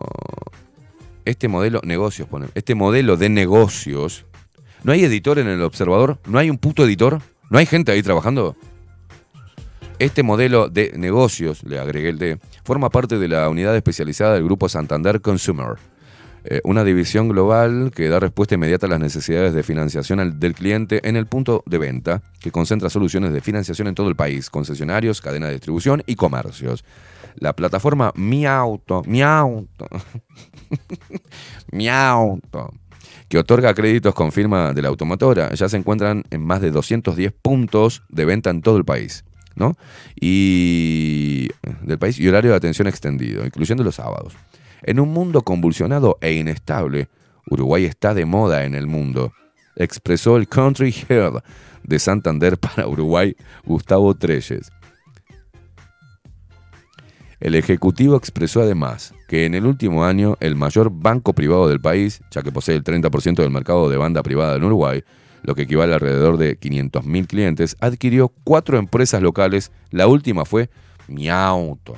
Este 1.23 1.47
modelo. 1.47 1.79
Negocios, 1.83 2.27
pone. 2.27 2.47
Este 2.55 2.75
modelo 2.75 3.15
de 3.15 3.29
negocios. 3.29 4.25
¿No 4.83 4.91
hay 4.91 5.03
editor 5.05 5.39
en 5.39 5.47
el 5.47 5.61
observador? 5.61 6.19
¿No 6.25 6.39
hay 6.39 6.49
un 6.49 6.57
puto 6.57 6.83
editor? 6.83 7.21
¿No 7.49 7.57
hay 7.57 7.65
gente 7.65 7.91
ahí 7.91 8.01
trabajando? 8.03 8.55
Este 9.99 10.23
modelo 10.23 10.67
de 10.69 10.91
negocios, 10.97 11.63
le 11.63 11.79
agregué 11.79 12.09
el 12.09 12.17
D, 12.17 12.39
forma 12.63 12.89
parte 12.89 13.17
de 13.17 13.27
la 13.27 13.47
unidad 13.49 13.75
especializada 13.75 14.33
del 14.33 14.43
Grupo 14.43 14.67
Santander 14.67 15.21
Consumer 15.21 15.77
eh, 16.47 16.61
una 16.63 16.83
división 16.83 17.27
global 17.27 17.91
que 17.95 18.07
da 18.07 18.19
respuesta 18.19 18.53
inmediata 18.53 18.85
a 18.85 18.89
las 18.89 18.99
necesidades 18.99 19.55
de 19.55 19.63
financiación 19.63 20.39
del 20.39 20.53
cliente 20.53 21.01
en 21.09 21.15
el 21.15 21.25
punto 21.25 21.63
de 21.65 21.79
venta, 21.79 22.21
que 22.39 22.51
concentra 22.51 22.91
soluciones 22.91 23.33
de 23.33 23.41
financiación 23.41 23.87
en 23.87 23.95
todo 23.95 24.09
el 24.09 24.15
país, 24.15 24.51
concesionarios, 24.51 25.21
cadena 25.21 25.47
de 25.47 25.53
distribución 25.53 26.03
y 26.05 26.15
comercios. 26.15 26.85
La 27.37 27.53
plataforma 27.53 28.11
Mi 28.15 28.45
Auto, 28.45 29.01
Mi 29.07 29.23
Auto, 29.23 29.87
Mi 31.71 31.89
Auto, 31.89 32.71
que 33.35 33.39
otorga 33.39 33.73
créditos 33.73 34.15
con 34.15 34.31
firma 34.31 34.71
de 34.71 34.81
la 34.81 34.87
automotora, 34.87 35.53
ya 35.53 35.67
se 35.67 35.75
encuentran 35.75 36.23
en 36.29 36.41
más 36.41 36.61
de 36.61 36.71
210 36.71 37.33
puntos 37.33 38.01
de 38.07 38.23
venta 38.23 38.49
en 38.49 38.61
todo 38.61 38.77
el 38.77 38.85
país. 38.85 39.25
¿no? 39.55 39.75
Y 40.15 41.49
del 41.81 41.99
país 41.99 42.17
y 42.17 42.29
horario 42.29 42.51
de 42.51 42.55
atención 42.55 42.87
extendido, 42.87 43.45
incluyendo 43.45 43.83
los 43.83 43.95
sábados. 43.95 44.31
En 44.83 45.01
un 45.01 45.09
mundo 45.09 45.41
convulsionado 45.41 46.17
e 46.21 46.31
inestable, 46.31 47.09
Uruguay 47.49 47.83
está 47.83 48.13
de 48.13 48.23
moda 48.23 48.63
en 48.63 48.73
el 48.73 48.87
mundo, 48.87 49.33
expresó 49.75 50.37
el 50.37 50.47
Country 50.47 50.95
Head 51.09 51.33
de 51.83 51.99
Santander 51.99 52.57
para 52.57 52.87
Uruguay, 52.87 53.35
Gustavo 53.65 54.13
Treyes. 54.15 54.71
El 57.39 57.55
Ejecutivo 57.55 58.15
expresó 58.15 58.61
además 58.61 59.13
que 59.27 59.45
en 59.45 59.55
el 59.55 59.65
último 59.65 60.05
año 60.05 60.37
el 60.39 60.55
mayor 60.55 60.89
banco 60.91 61.33
privado 61.33 61.67
del 61.67 61.81
país, 61.81 62.21
ya 62.31 62.41
que 62.41 62.51
posee 62.51 62.75
el 62.75 62.83
30% 62.83 63.35
del 63.35 63.51
mercado 63.51 63.89
de 63.89 63.97
banda 63.97 64.23
privada 64.23 64.55
en 64.55 64.63
Uruguay, 64.63 65.03
lo 65.43 65.53
que 65.53 65.63
equivale 65.63 65.93
a 65.93 65.95
alrededor 65.95 66.37
de 66.37 66.59
500.000 66.59 67.27
clientes, 67.27 67.77
adquirió 67.79 68.31
cuatro 68.43 68.77
empresas 68.77 69.21
locales. 69.21 69.71
La 69.91 70.07
última 70.07 70.45
fue 70.45 70.69
Miauto. 71.07 71.95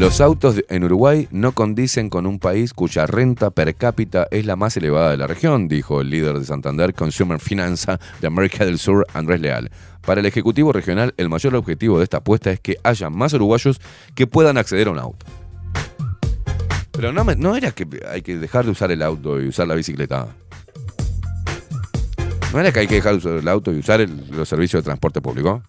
Los 0.00 0.22
autos 0.22 0.64
en 0.70 0.82
Uruguay 0.84 1.28
no 1.30 1.52
condicen 1.52 2.08
con 2.08 2.24
un 2.26 2.38
país 2.38 2.72
cuya 2.72 3.06
renta 3.06 3.50
per 3.50 3.74
cápita 3.74 4.26
es 4.30 4.46
la 4.46 4.56
más 4.56 4.74
elevada 4.78 5.10
de 5.10 5.18
la 5.18 5.26
región, 5.26 5.68
dijo 5.68 6.00
el 6.00 6.08
líder 6.08 6.38
de 6.38 6.46
Santander 6.46 6.94
Consumer 6.94 7.38
Finanza 7.38 8.00
de 8.18 8.26
América 8.26 8.64
del 8.64 8.78
Sur, 8.78 9.06
Andrés 9.12 9.42
Leal. 9.42 9.70
Para 10.00 10.20
el 10.20 10.26
Ejecutivo 10.26 10.72
Regional, 10.72 11.12
el 11.18 11.28
mayor 11.28 11.54
objetivo 11.54 11.98
de 11.98 12.04
esta 12.04 12.16
apuesta 12.16 12.50
es 12.50 12.60
que 12.60 12.78
haya 12.82 13.10
más 13.10 13.34
uruguayos 13.34 13.78
que 14.14 14.26
puedan 14.26 14.56
acceder 14.56 14.88
a 14.88 14.92
un 14.92 14.98
auto. 14.98 15.26
Pero 16.92 17.12
no, 17.12 17.22
me- 17.22 17.36
era 17.58 17.72
que 17.72 17.86
hay 18.10 18.22
que 18.22 18.38
dejar 18.38 18.64
de 18.64 18.70
usar 18.70 18.90
el 18.90 19.02
auto 19.02 19.38
y 19.38 19.48
usar 19.48 19.68
la 19.68 19.74
bicicleta. 19.74 20.28
¿No 22.54 22.58
era 22.58 22.72
que 22.72 22.80
hay 22.80 22.86
que 22.86 22.94
dejar 22.94 23.12
de 23.12 23.18
usar 23.18 23.32
el 23.34 23.48
auto 23.48 23.70
y 23.70 23.78
usar 23.80 24.00
los 24.08 24.48
servicios 24.48 24.82
de 24.82 24.86
transporte 24.86 25.20
público? 25.20 25.62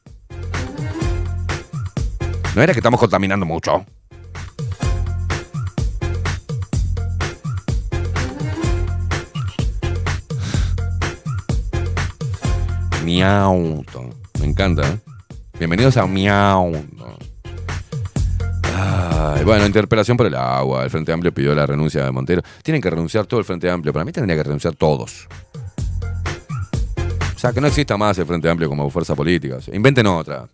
¿No 2.55 2.61
era 2.61 2.71
que 2.71 2.79
estamos 2.79 2.99
contaminando 2.99 3.45
mucho? 3.45 3.85
Miauto. 13.03 14.09
Me 14.39 14.45
encanta. 14.45 14.83
¿eh? 14.88 14.99
Bienvenidos 15.59 15.97
a 15.97 16.05
Miauto. 16.07 17.17
Ay, 18.73 19.43
bueno, 19.43 19.65
interpelación 19.65 20.17
por 20.17 20.27
el 20.27 20.35
agua. 20.35 20.83
El 20.83 20.89
Frente 20.89 21.11
Amplio 21.11 21.33
pidió 21.33 21.53
la 21.53 21.65
renuncia 21.65 22.03
de 22.03 22.11
Montero. 22.11 22.41
Tienen 22.63 22.81
que 22.81 22.89
renunciar 22.89 23.25
todo 23.25 23.39
el 23.39 23.45
Frente 23.45 23.69
Amplio. 23.69 23.91
Para 23.91 24.05
mí 24.05 24.11
tendría 24.11 24.38
que 24.38 24.43
renunciar 24.43 24.75
todos. 24.75 25.27
O 27.35 27.39
sea, 27.39 27.51
que 27.51 27.59
no 27.59 27.67
exista 27.67 27.97
más 27.97 28.17
el 28.17 28.25
Frente 28.25 28.49
Amplio 28.49 28.69
como 28.69 28.89
fuerza 28.89 29.15
política. 29.15 29.57
Inventen 29.73 30.07
otra. 30.07 30.47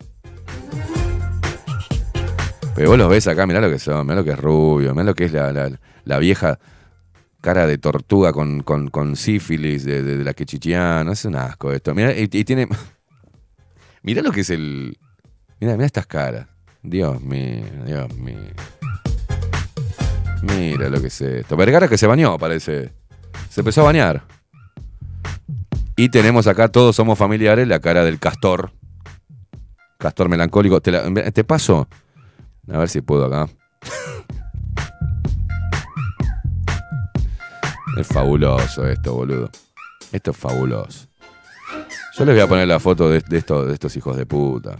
Pero 2.77 2.89
vos 2.89 2.97
los 2.97 3.09
ves 3.09 3.27
acá, 3.27 3.45
mirá 3.47 3.59
lo 3.59 3.69
que 3.71 3.79
son, 3.79 4.05
mirá 4.05 4.17
lo 4.17 4.23
que 4.23 4.31
es 4.31 4.39
rubio, 4.39 4.91
mirá 4.93 5.03
lo 5.03 5.13
que 5.15 5.25
es 5.25 5.31
la, 5.33 5.51
la- 5.51 6.19
vieja 6.19 6.59
cara 7.41 7.65
de 7.67 7.77
tortuga 7.77 8.31
con, 8.33 8.61
con, 8.61 9.15
sífilis 9.15 9.83
de, 9.83 10.03
de- 10.03 10.23
la 10.23 10.33
que 10.33 10.45
chichián. 10.45 11.09
Es 11.09 11.25
un 11.25 11.35
asco 11.35 11.71
esto. 11.71 11.93
Mirá, 11.95 12.13
y, 12.13 12.29
y 12.31 12.43
tiene. 12.43 12.67
Mirá 14.03 14.21
lo 14.21 14.31
que 14.31 14.41
es 14.41 14.49
el. 14.51 14.97
Mirá, 15.59 15.73
mirá 15.73 15.85
estas 15.87 16.05
caras. 16.07 16.47
Dios 16.83 17.19
mío, 17.21 17.65
Dios 17.85 18.13
mío. 18.15 18.37
Mira 20.43 20.89
lo 20.89 21.01
que 21.01 21.07
es 21.07 21.19
esto. 21.21 21.57
Vergara 21.57 21.87
que 21.87 21.97
se 21.97 22.05
bañó, 22.07 22.37
parece. 22.37 22.91
Se 23.49 23.61
empezó 23.61 23.81
a 23.81 23.85
bañar. 23.85 24.23
Y 25.95 26.09
tenemos 26.09 26.45
acá, 26.45 26.67
todos 26.67 26.95
somos 26.95 27.17
familiares, 27.17 27.67
la 27.67 27.79
cara 27.79 28.05
del 28.05 28.19
castor. 28.19 28.71
Castor 29.97 30.29
melancólico. 30.29 30.79
Te, 30.79 30.91
la- 30.91 31.31
te 31.31 31.43
paso. 31.43 31.87
A 32.71 32.77
ver 32.79 32.89
si 32.89 33.01
puedo 33.01 33.25
acá. 33.25 33.47
Es 37.97 38.07
fabuloso 38.07 38.87
esto, 38.87 39.13
boludo. 39.13 39.49
Esto 40.11 40.31
es 40.31 40.37
fabuloso. 40.37 41.07
Yo 42.17 42.25
les 42.25 42.35
voy 42.35 42.43
a 42.43 42.47
poner 42.47 42.67
la 42.67 42.79
foto 42.79 43.09
de, 43.09 43.21
de 43.21 43.37
esto- 43.37 43.65
de 43.65 43.73
estos 43.73 43.95
hijos 43.97 44.15
de 44.17 44.25
puta. 44.25 44.77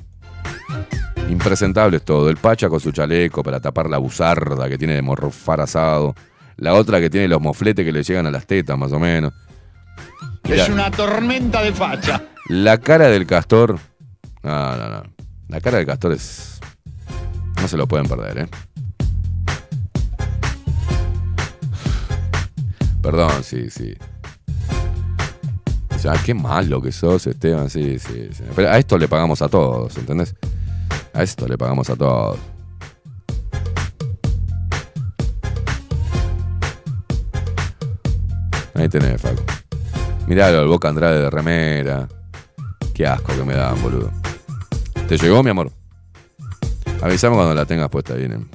Impresentables 1.30 2.04
todo. 2.04 2.30
El 2.30 2.38
Pacha 2.38 2.70
con 2.70 2.80
su 2.80 2.92
chaleco 2.92 3.44
para 3.44 3.60
tapar 3.60 3.90
la 3.90 3.98
buzarda 3.98 4.70
que 4.70 4.78
tiene 4.78 4.94
de 4.96 5.02
morfar 5.02 5.62
asado. 5.62 6.14
La 6.58 6.74
otra 6.74 7.00
que 7.00 7.10
tiene 7.10 7.28
los 7.28 7.42
mofletes 7.42 7.86
que 7.86 7.92
le 7.92 8.04
llegan 8.04 8.26
a 8.28 8.32
las 8.32 8.46
tetas, 8.48 8.78
más 8.78 8.92
o 8.92 9.00
menos. 9.00 9.34
Mirá, 10.44 10.64
Es 10.64 10.70
una 10.70 10.90
tormenta 10.90 11.62
de 11.62 11.74
facha. 11.74 12.22
La 12.50 12.78
cara 12.78 13.08
del 13.10 13.26
castor. 13.28 13.78
No, 14.44 14.76
no, 14.78 14.90
no. 14.90 15.04
La 15.50 15.60
cara 15.62 15.78
del 15.78 15.86
castor 15.86 16.14
es. 16.14 16.60
Se 17.68 17.76
lo 17.76 17.86
pueden 17.86 18.08
perder, 18.08 18.38
¿eh? 18.38 18.48
Perdón, 23.02 23.44
sí, 23.44 23.70
sí. 23.70 23.94
O 25.94 26.00
sea, 26.00 26.14
qué 26.26 26.34
malo 26.34 26.82
que 26.82 26.94
sos, 26.94 27.28
Esteban, 27.28 27.70
sí, 27.70 28.00
sí, 28.00 28.30
sí. 28.32 28.44
Pero 28.56 28.70
a 28.70 28.78
esto 28.78 28.98
le 28.98 29.10
pagamos 29.10 29.42
a 29.42 29.50
todos, 29.50 29.98
¿entendés? 29.98 30.34
A 31.14 31.24
esto 31.24 31.46
le 31.46 31.58
pagamos 31.58 31.90
a 31.90 31.98
todos. 31.98 32.40
Ahí 38.76 38.88
tenés, 38.88 39.22
Facu. 39.22 39.44
Miralo, 40.28 40.62
el 40.62 40.68
Boca 40.68 40.88
Andrade 40.88 41.20
de 41.20 41.30
remera. 41.30 42.08
Qué 42.94 43.06
asco 43.06 43.34
que 43.36 43.44
me 43.44 43.56
dan, 43.56 43.82
boludo. 43.82 44.10
¿Te 45.10 45.18
llegó, 45.18 45.44
mi 45.44 45.50
amor? 45.50 45.77
Avisame 47.02 47.36
cuando 47.36 47.54
la 47.56 47.66
tengas 47.66 47.90
puesta 47.90 48.14
ahí. 48.14 48.28
nen. 48.28 48.48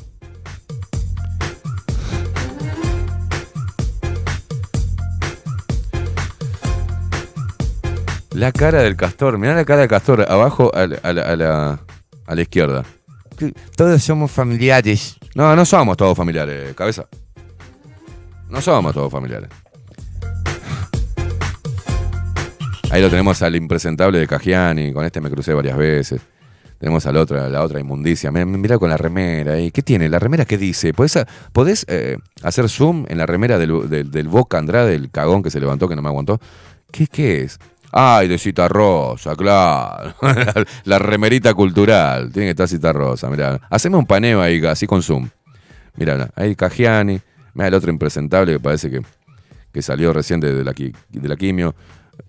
La 8.34 8.50
cara 8.50 8.82
del 8.82 8.96
castor, 8.96 9.36
mirá 9.38 9.54
la 9.54 9.64
cara 9.64 9.80
del 9.80 9.88
castor, 9.90 10.24
abajo 10.28 10.74
a 10.74 10.86
la, 10.86 10.96
a 11.02 11.12
la- 11.12 11.22
a 11.22 11.36
la- 11.36 11.80
a 12.26 12.34
la 12.34 12.42
izquierda. 12.42 12.84
Todos 13.76 14.02
somos 14.02 14.30
familiares. 14.30 15.16
No, 15.34 15.54
no 15.54 15.64
somos 15.64 15.96
todos 15.96 16.16
familiares, 16.16 16.74
cabeza. 16.74 17.06
No 18.48 18.60
somos 18.60 18.94
todos 18.94 19.10
familiares. 19.12 19.48
Ahí 22.90 23.00
lo 23.02 23.08
tenemos 23.10 23.40
al 23.42 23.56
impresentable 23.56 24.18
de 24.18 24.26
Cagiani, 24.26 24.92
con 24.92 25.04
este 25.04 25.20
me 25.20 25.30
crucé 25.30 25.54
varias 25.54 25.76
veces. 25.76 26.20
Tenemos 26.82 27.06
a 27.06 27.12
la 27.12 27.20
otra, 27.20 27.48
la 27.48 27.62
otra 27.62 27.78
inmundicia. 27.78 28.32
Mira, 28.32 28.76
con 28.76 28.90
la 28.90 28.96
remera. 28.96 29.52
ahí. 29.52 29.70
¿Qué 29.70 29.82
tiene? 29.82 30.08
¿La 30.08 30.18
remera 30.18 30.44
qué 30.44 30.58
dice? 30.58 30.92
¿Podés, 30.92 31.16
a- 31.16 31.28
podés, 31.52 31.84
eh, 31.86 32.16
hacer 32.42 32.68
zoom 32.68 33.04
en 33.08 33.18
la 33.18 33.26
remera 33.26 33.56
del, 33.56 33.88
del, 33.88 34.10
del 34.10 34.26
Boca 34.26 34.58
Andrade, 34.58 34.96
el 34.96 35.08
cagón 35.08 35.44
que 35.44 35.50
se 35.50 35.60
levantó, 35.60 35.88
que 35.88 35.94
no 35.94 36.02
me 36.02 36.08
aguantó? 36.08 36.40
¿Qué, 36.90 37.06
qué 37.06 37.42
es? 37.42 37.60
Ay, 37.92 38.26
de 38.26 38.36
Cita 38.36 38.66
Rosa, 38.66 39.36
claro. 39.36 40.12
la, 40.84 40.98
remerita 40.98 41.54
cultural. 41.54 42.32
Tiene 42.32 42.46
que 42.48 42.50
estar 42.50 42.66
Cita 42.66 42.92
Rosa, 42.92 43.30
mirá. 43.30 43.60
Haceme 43.70 43.96
un 43.96 44.04
paneo 44.06 44.42
ahí, 44.42 44.60
así 44.66 44.88
con 44.88 45.04
zoom. 45.04 45.28
Mirá, 45.94 46.30
ahí 46.34 46.56
Cagiani. 46.56 47.20
Mira 47.54 47.68
el 47.68 47.74
otro 47.74 47.92
impresentable 47.92 48.54
que 48.54 48.58
parece 48.58 48.90
que, 48.90 49.02
que 49.72 49.82
salió 49.82 50.12
recién 50.12 50.40
de, 50.40 50.64
la, 50.64 50.72
de 50.72 51.28
la 51.28 51.36
quimio. 51.36 51.76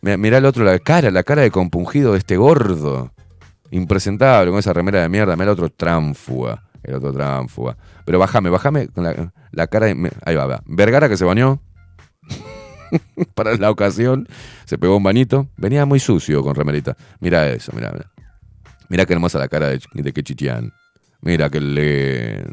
Mirá, 0.02 0.18
mirá 0.18 0.38
el 0.38 0.46
otro, 0.46 0.64
la 0.64 0.78
cara, 0.78 1.10
la 1.10 1.24
cara 1.24 1.42
de 1.42 1.50
compungido 1.50 2.12
de 2.12 2.20
este 2.20 2.38
gordo. 2.38 3.13
Impresentable, 3.74 4.52
con 4.52 4.60
esa 4.60 4.72
remera 4.72 5.02
de 5.02 5.10
mierda. 5.10 5.36
Mirá 5.36 5.46
el 5.46 5.50
otro 5.50 5.70
tránfuga. 5.70 6.64
El 6.84 6.94
otro 6.94 7.12
tránfuga. 7.12 7.76
Pero 8.06 8.20
bájame, 8.20 8.52
bájame 8.52 8.88
con 8.90 9.04
la, 9.04 9.68
cara 9.68 9.88
de. 9.88 10.12
Ahí 10.24 10.36
va, 10.36 10.46
va. 10.46 10.62
Vergara 10.68 11.10
que 11.10 11.18
se 11.18 11.26
bañó. 11.26 11.60
Para 13.34 13.58
la 13.58 13.72
ocasión. 13.72 14.28
Se 14.66 14.78
pegó 14.78 14.98
un 14.98 15.02
bañito. 15.02 15.48
Venía 15.58 15.88
muy 15.88 16.00
sucio 16.00 16.44
con 16.44 16.54
remerita. 16.54 16.96
Mira 17.20 17.50
eso, 17.50 17.72
mira, 17.74 17.90
mira. 17.92 18.12
Mira 18.90 19.06
qué 19.08 19.14
hermosa 19.14 19.40
la 19.40 19.48
cara 19.48 19.70
de, 19.70 19.82
de. 19.92 20.72
Mira 21.22 21.50
qué 21.50 21.60
le. 21.60 22.46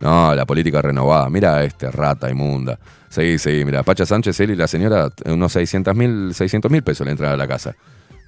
No, 0.00 0.34
la 0.34 0.46
política 0.46 0.80
renovada. 0.80 1.28
Mira 1.28 1.56
a 1.56 1.64
este 1.64 1.90
rata 1.90 2.30
inmunda. 2.30 2.78
Sí, 3.10 3.38
sí, 3.38 3.66
mira. 3.66 3.82
Pacha 3.82 4.06
Sánchez, 4.06 4.40
él 4.40 4.52
y 4.52 4.56
la 4.56 4.66
señora, 4.66 5.10
unos 5.26 5.52
600 5.52 5.94
mil 5.94 6.32
600 6.32 6.70
mil 6.70 6.82
pesos 6.82 7.04
le 7.04 7.10
entrada 7.10 7.34
a 7.34 7.36
la 7.36 7.46
casa. 7.46 7.76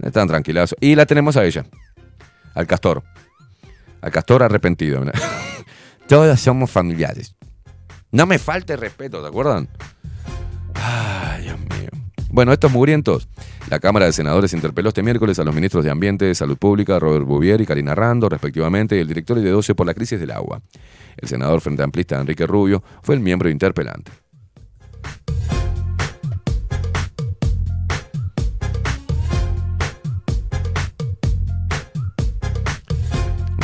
Están 0.02 0.28
tranquilados. 0.28 0.76
Y 0.80 0.96
la 0.96 1.06
tenemos 1.06 1.38
a 1.38 1.44
ella. 1.44 1.64
Al 2.54 2.66
castor. 2.66 3.02
Al 4.00 4.10
castor 4.10 4.42
arrepentido. 4.42 5.04
Todos 6.08 6.40
somos 6.40 6.70
familiares. 6.70 7.34
No 8.10 8.26
me 8.26 8.38
falte 8.38 8.76
respeto, 8.76 9.20
¿te 9.22 9.28
acuerdan? 9.28 9.68
Ay, 10.74 11.42
Dios 11.42 11.58
mío. 11.58 11.90
Bueno, 12.30 12.52
estos 12.52 12.70
mugrientos. 12.70 13.28
La 13.70 13.80
Cámara 13.80 14.06
de 14.06 14.12
Senadores 14.12 14.52
interpeló 14.52 14.88
este 14.90 15.02
miércoles 15.02 15.38
a 15.38 15.44
los 15.44 15.54
ministros 15.54 15.84
de 15.84 15.90
Ambiente, 15.90 16.34
Salud 16.34 16.58
Pública, 16.58 16.98
Robert 16.98 17.24
Bouvier 17.24 17.60
y 17.60 17.66
Karina 17.66 17.94
Rando, 17.94 18.28
respectivamente, 18.28 18.96
y 18.96 19.00
el 19.00 19.08
director 19.08 19.40
de 19.40 19.50
12 19.50 19.74
por 19.74 19.86
la 19.86 19.94
crisis 19.94 20.20
del 20.20 20.32
agua. 20.32 20.60
El 21.16 21.28
senador 21.28 21.60
frente 21.60 21.82
amplista 21.82 22.20
Enrique 22.20 22.46
Rubio 22.46 22.82
fue 23.02 23.14
el 23.14 23.20
miembro 23.20 23.48
interpelante. 23.48 24.12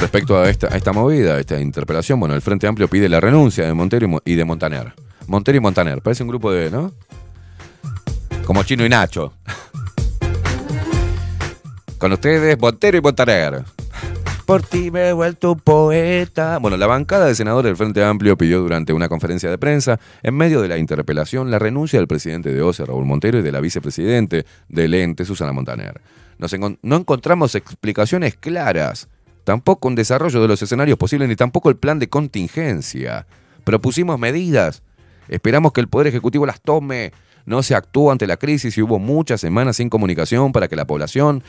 Respecto 0.01 0.39
a 0.39 0.49
esta, 0.49 0.69
a 0.73 0.77
esta 0.77 0.93
movida, 0.93 1.35
a 1.35 1.41
esta 1.41 1.61
interpelación, 1.61 2.19
bueno, 2.19 2.35
el 2.35 2.41
Frente 2.41 2.67
Amplio 2.67 2.89
pide 2.89 3.09
la 3.09 3.21
renuncia 3.21 3.67
de 3.67 3.75
Montero 3.75 4.07
y, 4.07 4.09
Mo- 4.09 4.23
y 4.25 4.35
de 4.35 4.45
Montaner. 4.45 4.95
Montero 5.27 5.59
y 5.59 5.61
Montaner, 5.61 6.01
parece 6.01 6.23
un 6.23 6.31
grupo 6.31 6.51
de, 6.51 6.71
¿no? 6.71 6.93
Como 8.45 8.63
Chino 8.65 8.85
y 8.85 8.89
Nacho. 8.89 9.35
Con 11.99 12.13
ustedes, 12.13 12.59
Montero 12.59 12.97
y 12.97 13.01
Montaner. 13.03 13.63
Por 14.47 14.63
ti 14.63 14.91
me 14.91 15.11
he 15.11 15.13
vuelto 15.13 15.53
un 15.53 15.61
poeta. 15.61 16.59
Bueno, 16.59 16.77
la 16.77 16.89
bancada 16.89 17.27
de 17.27 17.35
senadores 17.37 17.69
del 17.69 17.77
Frente 17.77 18.03
Amplio 18.03 18.37
pidió 18.37 18.61
durante 18.61 18.93
una 18.93 19.09
conferencia 19.09 19.49
de 19.51 19.59
prensa, 19.59 20.01
en 20.23 20.35
medio 20.35 20.61
de 20.63 20.69
la 20.69 20.79
interpelación, 20.79 21.51
la 21.53 21.59
renuncia 21.61 22.01
del 22.01 22.09
presidente 22.09 22.53
de 22.53 22.63
OCE, 22.63 22.87
Raúl 22.87 23.05
Montero, 23.05 23.39
y 23.39 23.43
de 23.43 23.53
la 23.53 23.61
vicepresidente 23.61 24.47
del 24.69 24.95
ente, 24.95 25.25
Susana 25.27 25.53
Montaner. 25.53 26.01
Nos 26.39 26.57
no 26.83 26.97
encontramos 26.97 27.55
explicaciones 27.55 28.35
claras, 28.35 29.09
tampoco 29.51 29.89
un 29.89 29.97
desarrollo 29.97 30.41
de 30.41 30.47
los 30.47 30.63
escenarios 30.63 30.97
posibles, 30.97 31.29
ni 31.29 31.35
tampoco 31.35 31.71
el 31.71 31.77
plan 31.77 31.99
de 31.99 32.09
contingencia. 32.09 33.27
Propusimos 33.65 34.17
medidas, 34.17 34.85
esperamos 35.27 35.73
que 35.73 35.81
el 35.81 35.89
Poder 35.89 36.07
Ejecutivo 36.07 36.47
las 36.47 36.61
tome. 36.61 37.11
No 37.47 37.65
se 37.65 37.75
actuó 37.75 38.13
ante 38.13 38.29
la 38.29 38.37
crisis 38.37 38.79
y 38.79 38.83
hubo 38.83 39.01
muchas 39.01 39.41
semanas 39.41 39.79
sin 39.79 39.91
comunicación 39.91 40.53
para 40.53 40.69
que 40.69 40.77
la 40.77 40.87
población 40.87 41.43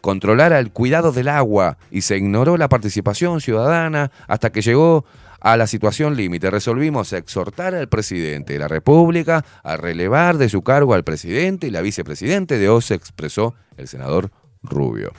controlara 0.00 0.58
el 0.60 0.70
cuidado 0.70 1.12
del 1.12 1.28
agua 1.28 1.76
y 1.90 2.00
se 2.00 2.16
ignoró 2.16 2.56
la 2.56 2.70
participación 2.70 3.42
ciudadana 3.42 4.10
hasta 4.28 4.50
que 4.50 4.62
llegó 4.62 5.04
a 5.38 5.58
la 5.58 5.66
situación 5.66 6.16
límite. 6.16 6.50
Resolvimos 6.50 7.12
exhortar 7.12 7.74
al 7.74 7.90
presidente 7.90 8.54
de 8.54 8.60
la 8.60 8.68
República 8.68 9.44
a 9.62 9.76
relevar 9.76 10.38
de 10.38 10.48
su 10.48 10.62
cargo 10.62 10.94
al 10.94 11.04
presidente 11.04 11.66
y 11.66 11.70
la 11.70 11.82
vicepresidente 11.82 12.56
de 12.56 12.70
OSE, 12.70 12.94
expresó 12.94 13.54
el 13.76 13.88
senador 13.88 14.30
Rubio. 14.62 15.12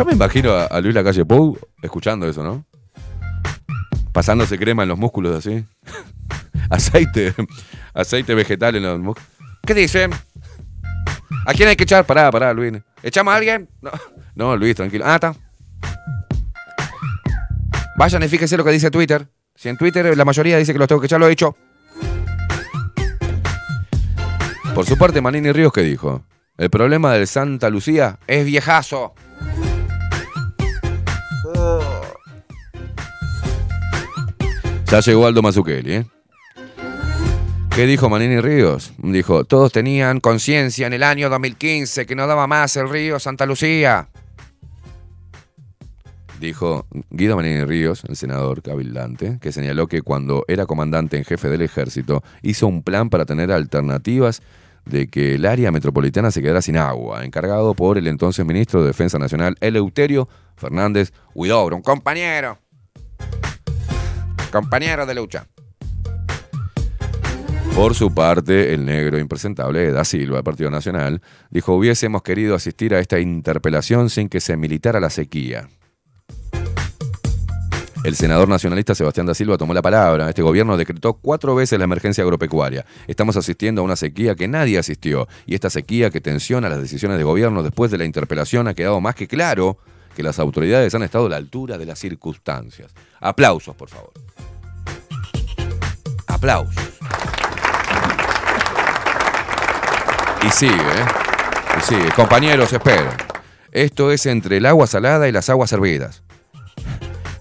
Yo 0.00 0.06
me 0.06 0.14
imagino 0.14 0.52
a, 0.52 0.64
a 0.64 0.80
Luis 0.80 0.94
Lacalle 0.94 1.26
Pou 1.26 1.58
escuchando 1.82 2.26
eso, 2.26 2.42
¿no? 2.42 2.64
Pasándose 4.12 4.58
crema 4.58 4.84
en 4.84 4.88
los 4.88 4.96
músculos 4.96 5.36
así. 5.36 5.62
aceite, 6.70 7.34
aceite 7.92 8.34
vegetal 8.34 8.76
en 8.76 8.82
los 8.84 8.98
músculos. 8.98 9.28
¿Qué 9.60 9.74
dicen? 9.74 10.12
¿A 11.44 11.52
quién 11.52 11.68
hay 11.68 11.76
que 11.76 11.82
echar? 11.82 12.06
Pará, 12.06 12.30
pará, 12.30 12.54
Luis. 12.54 12.72
¿Echamos 13.02 13.34
a 13.34 13.36
alguien? 13.36 13.68
No, 14.34 14.56
Luis, 14.56 14.74
tranquilo. 14.74 15.04
Ah, 15.06 15.16
está. 15.16 15.34
Vayan 17.98 18.22
y 18.22 18.28
fíjense 18.28 18.56
lo 18.56 18.64
que 18.64 18.70
dice 18.70 18.90
Twitter. 18.90 19.28
Si 19.54 19.68
en 19.68 19.76
Twitter 19.76 20.16
la 20.16 20.24
mayoría 20.24 20.56
dice 20.56 20.72
que 20.72 20.78
los 20.78 20.88
tengo 20.88 21.02
que 21.02 21.08
echar, 21.08 21.20
lo 21.20 21.28
he 21.28 21.32
hecho. 21.32 21.54
Por 24.74 24.86
su 24.86 24.96
parte, 24.96 25.20
Manini 25.20 25.52
Ríos, 25.52 25.74
¿qué 25.74 25.82
dijo? 25.82 26.24
El 26.56 26.70
problema 26.70 27.12
del 27.12 27.26
Santa 27.26 27.68
Lucía 27.68 28.18
es 28.26 28.46
viejazo. 28.46 29.14
Ya 34.90 34.98
llegó 34.98 35.24
Aldo 35.24 35.40
Mazzucchelli, 35.40 35.92
¿eh? 35.92 36.06
¿Qué 37.70 37.86
dijo 37.86 38.08
Manini 38.08 38.40
Ríos? 38.40 38.92
Dijo, 38.98 39.44
todos 39.44 39.70
tenían 39.70 40.18
conciencia 40.18 40.88
en 40.88 40.92
el 40.92 41.04
año 41.04 41.30
2015 41.30 42.06
que 42.06 42.16
no 42.16 42.26
daba 42.26 42.48
más 42.48 42.74
el 42.76 42.88
río 42.88 43.20
Santa 43.20 43.46
Lucía. 43.46 44.08
Dijo 46.40 46.88
Guido 47.10 47.36
Manini 47.36 47.64
Ríos, 47.64 48.02
el 48.08 48.16
senador 48.16 48.62
cabildante, 48.62 49.38
que 49.40 49.52
señaló 49.52 49.86
que 49.86 50.02
cuando 50.02 50.44
era 50.48 50.66
comandante 50.66 51.16
en 51.16 51.24
jefe 51.24 51.48
del 51.48 51.62
ejército 51.62 52.24
hizo 52.42 52.66
un 52.66 52.82
plan 52.82 53.10
para 53.10 53.24
tener 53.24 53.52
alternativas 53.52 54.42
de 54.86 55.08
que 55.08 55.36
el 55.36 55.46
área 55.46 55.70
metropolitana 55.70 56.32
se 56.32 56.42
quedara 56.42 56.62
sin 56.62 56.76
agua, 56.76 57.24
encargado 57.24 57.74
por 57.74 57.96
el 57.96 58.08
entonces 58.08 58.44
ministro 58.44 58.80
de 58.80 58.88
Defensa 58.88 59.20
Nacional, 59.20 59.56
Eleuterio 59.60 60.28
Fernández 60.56 61.12
Huidobro, 61.32 61.76
un 61.76 61.82
compañero, 61.82 62.58
compañero 64.50 65.06
de 65.06 65.14
lucha. 65.14 65.46
Por 67.74 67.94
su 67.94 68.12
parte, 68.12 68.74
el 68.74 68.84
negro 68.84 69.18
impresentable 69.18 69.90
Da 69.92 70.04
Silva, 70.04 70.36
del 70.36 70.44
Partido 70.44 70.70
Nacional, 70.70 71.22
dijo 71.50 71.74
hubiésemos 71.74 72.22
querido 72.22 72.54
asistir 72.54 72.94
a 72.94 73.00
esta 73.00 73.20
interpelación 73.20 74.10
sin 74.10 74.28
que 74.28 74.40
se 74.40 74.56
militara 74.56 75.00
la 75.00 75.08
sequía. 75.08 75.68
El 78.02 78.16
senador 78.16 78.48
nacionalista 78.48 78.94
Sebastián 78.94 79.26
da 79.26 79.34
Silva 79.34 79.58
tomó 79.58 79.74
la 79.74 79.82
palabra. 79.82 80.28
Este 80.28 80.40
gobierno 80.40 80.78
decretó 80.78 81.14
cuatro 81.14 81.54
veces 81.54 81.78
la 81.78 81.84
emergencia 81.84 82.24
agropecuaria. 82.24 82.86
Estamos 83.06 83.36
asistiendo 83.36 83.82
a 83.82 83.84
una 83.84 83.96
sequía 83.96 84.34
que 84.34 84.48
nadie 84.48 84.78
asistió. 84.78 85.28
Y 85.44 85.54
esta 85.54 85.68
sequía 85.68 86.10
que 86.10 86.22
tensiona 86.22 86.70
las 86.70 86.80
decisiones 86.80 87.18
de 87.18 87.24
gobierno 87.24 87.62
después 87.62 87.90
de 87.90 87.98
la 87.98 88.06
interpelación 88.06 88.68
ha 88.68 88.74
quedado 88.74 89.02
más 89.02 89.14
que 89.14 89.28
claro 89.28 89.76
que 90.16 90.22
las 90.22 90.38
autoridades 90.38 90.94
han 90.94 91.02
estado 91.02 91.26
a 91.26 91.30
la 91.30 91.36
altura 91.36 91.76
de 91.76 91.84
las 91.86 91.98
circunstancias. 91.98 92.92
Aplausos, 93.20 93.76
por 93.76 93.90
favor. 93.90 94.12
Aplausos. 96.40 96.74
Y 100.42 100.50
sigue, 100.52 100.72
¿eh? 100.72 101.04
Y 101.78 101.80
sigue. 101.82 102.10
Compañeros, 102.12 102.72
esperen. 102.72 103.12
Esto 103.72 104.10
es 104.10 104.24
entre 104.24 104.56
el 104.56 104.64
agua 104.64 104.86
salada 104.86 105.28
y 105.28 105.32
las 105.32 105.50
aguas 105.50 105.70
hervidas. 105.74 106.22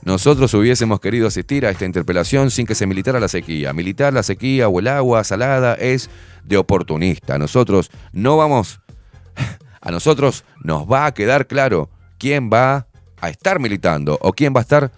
Nosotros 0.03 0.53
hubiésemos 0.53 0.99
querido 0.99 1.29
asistir 1.29 1.65
a 1.65 1.69
esta 1.69 1.85
interpelación 1.85 2.51
sin 2.51 2.65
que 2.65 2.75
se 2.75 2.87
militara 2.87 3.21
la 3.21 3.29
sequía. 3.29 3.71
Militar 3.71 4.11
la 4.11 4.21
sequía 4.21 4.67
o 4.67 4.79
el 4.79 4.89
agua 4.89 5.23
salada 5.23 5.75
es 5.75 6.09
de 6.43 6.57
oportunista. 6.57 7.37
Nosotros 7.37 7.91
no 8.11 8.35
vamos... 8.35 8.81
A 9.81 9.91
nosotros 9.91 10.43
nos 10.61 10.91
va 10.91 11.05
a 11.05 11.13
quedar 11.13 11.47
claro 11.47 11.89
quién 12.17 12.49
va 12.51 12.87
a 13.21 13.29
estar 13.29 13.59
militando 13.59 14.17
o 14.19 14.33
quién 14.33 14.53
va 14.53 14.59
a 14.59 14.63
estar 14.63 14.91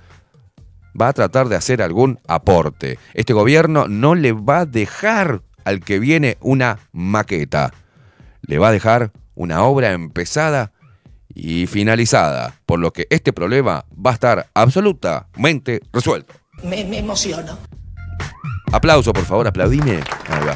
va 1.00 1.10
a 1.10 1.14
tratar 1.14 1.50
de 1.50 1.56
hacer 1.56 1.82
algún 1.82 2.20
aporte. 2.28 3.00
Este 3.14 3.34
gobierno 3.34 3.88
no 3.88 4.16
le 4.16 4.32
va 4.32 4.60
a 4.60 4.66
dejar 4.66 5.42
al 5.64 5.82
que 5.82 6.00
viene 6.00 6.38
una 6.42 6.80
maqueta. 6.92 7.74
Le 8.42 8.58
va 8.58 8.70
a 8.70 8.72
dejar 8.72 9.12
una 9.36 9.64
obra 9.64 9.92
empezada 9.92 10.72
y 11.34 11.68
finalizada, 11.68 12.56
por 12.66 12.80
lo 12.80 12.92
que 12.92 13.08
este 13.10 13.34
problema 13.34 13.86
va 13.94 14.12
a 14.12 14.14
estar 14.14 14.48
absolutamente 14.54 15.82
resuelto. 15.94 16.34
Me, 16.64 16.84
me 16.86 17.00
emociono. 17.00 17.58
Aplauso, 18.72 19.14
por 19.14 19.26
favor, 19.26 19.48
aplaudime. 19.48 20.00
Ahí 20.30 20.46
va. 20.46 20.56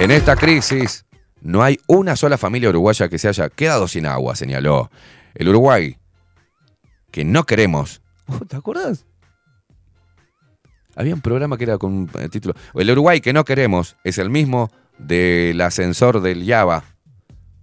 En 0.00 0.10
esta 0.10 0.34
crisis 0.34 1.04
no 1.40 1.62
hay 1.62 1.78
una 1.86 2.16
sola 2.16 2.36
familia 2.36 2.70
uruguaya 2.70 3.08
que 3.08 3.18
se 3.18 3.28
haya 3.28 3.48
quedado 3.48 3.86
sin 3.86 4.06
agua, 4.06 4.34
señaló. 4.34 4.90
El 5.34 5.48
Uruguay, 5.48 5.98
que 7.10 7.24
no 7.24 7.44
queremos. 7.44 8.02
¿Te 8.48 8.56
acordás? 8.56 9.04
Había 10.96 11.14
un 11.14 11.20
programa 11.20 11.58
que 11.58 11.64
era 11.64 11.78
con 11.78 12.08
el 12.18 12.30
título. 12.30 12.54
El 12.74 12.90
Uruguay 12.90 13.20
que 13.20 13.32
no 13.32 13.44
queremos 13.44 13.96
es 14.04 14.18
el 14.18 14.30
mismo 14.30 14.70
del 14.98 15.60
ascensor 15.60 16.20
del 16.20 16.44
Yaba, 16.44 16.84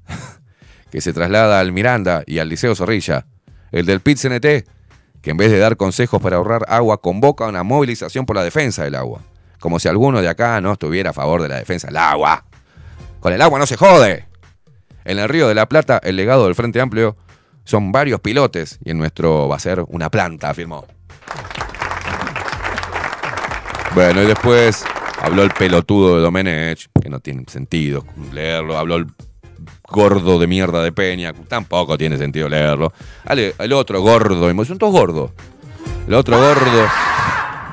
que 0.91 0.99
se 0.99 1.14
traslada 1.14 1.60
al 1.60 1.72
Miranda 1.72 2.23
y 2.26 2.39
al 2.39 2.49
Liceo 2.49 2.76
Zorrilla. 2.76 3.26
El 3.72 3.85
del 3.85 4.02
pit 4.02 4.18
-CNT, 4.18 4.65
que 5.22 5.31
en 5.31 5.38
vez 5.38 5.49
de 5.49 5.60
dar 5.60 5.77
consejos 5.77 6.22
para 6.22 6.35
ahorrar 6.35 6.65
agua, 6.68 6.99
convoca 6.99 7.48
una 7.48 7.64
movilización 7.64 8.26
por 8.26 8.35
la 8.35 8.43
defensa 8.43 8.84
del 8.84 8.95
agua. 8.95 9.22
Como 9.60 9.80
si 9.80 9.88
alguno 9.88 10.22
de 10.22 10.27
acá 10.27 10.60
no 10.60 10.73
estuviera 10.73 11.11
a 11.11 11.14
favor 11.14 11.41
de 11.41 11.48
la 11.48 11.57
defensa 11.57 11.88
del 11.88 11.98
agua. 11.98 12.43
Con 13.22 13.31
el 13.31 13.41
agua 13.41 13.60
no 13.60 13.65
se 13.65 13.77
jode. 13.77 14.27
En 15.06 15.19
el 15.19 15.30
Río 15.30 15.48
de 15.48 15.56
la 15.56 15.69
Plata, 15.69 16.02
el 16.03 16.18
legado 16.18 16.45
del 16.45 16.56
Frente 16.56 16.81
Amplio 16.81 17.15
son 17.63 17.91
varios 17.91 18.19
pilotes 18.21 18.79
y 18.83 18.91
en 18.91 18.97
nuestro 18.97 19.47
va 19.47 19.55
a 19.55 19.59
ser 19.59 19.83
una 19.88 20.09
planta, 20.09 20.49
afirmó. 20.49 20.85
Bueno, 23.93 24.23
y 24.23 24.25
después 24.25 24.85
habló 25.21 25.43
el 25.43 25.51
pelotudo 25.51 26.15
de 26.15 26.21
Domenech, 26.21 26.88
que 27.01 27.09
no 27.09 27.19
tiene 27.19 27.43
sentido 27.47 28.05
leerlo. 28.31 28.77
Habló 28.77 28.95
el 28.95 29.07
gordo 29.88 30.39
de 30.39 30.47
mierda 30.47 30.81
de 30.81 30.91
Peña, 30.91 31.33
tampoco 31.47 31.97
tiene 31.97 32.17
sentido 32.17 32.47
leerlo. 32.47 32.93
El 33.27 33.73
otro 33.73 34.01
gordo, 34.01 34.65
son 34.65 34.77
todos 34.77 34.93
gordos. 34.93 35.31
El 36.07 36.13
otro 36.13 36.38
gordo 36.39 36.88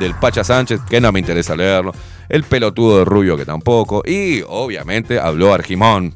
del 0.01 0.15
Pacha 0.15 0.45
Sánchez, 0.45 0.81
que 0.89 1.01
no 1.01 1.13
me 1.13 1.21
interesa 1.21 1.57
leerlo. 1.57 1.93
El 2.29 2.43
pelotudo 2.45 2.99
de 2.99 3.05
Rubio, 3.05 3.37
que 3.37 3.47
tampoco. 3.47 4.03
Y 4.05 4.43
obviamente 4.47 5.19
habló 5.19 5.55
Argimón. 5.55 6.15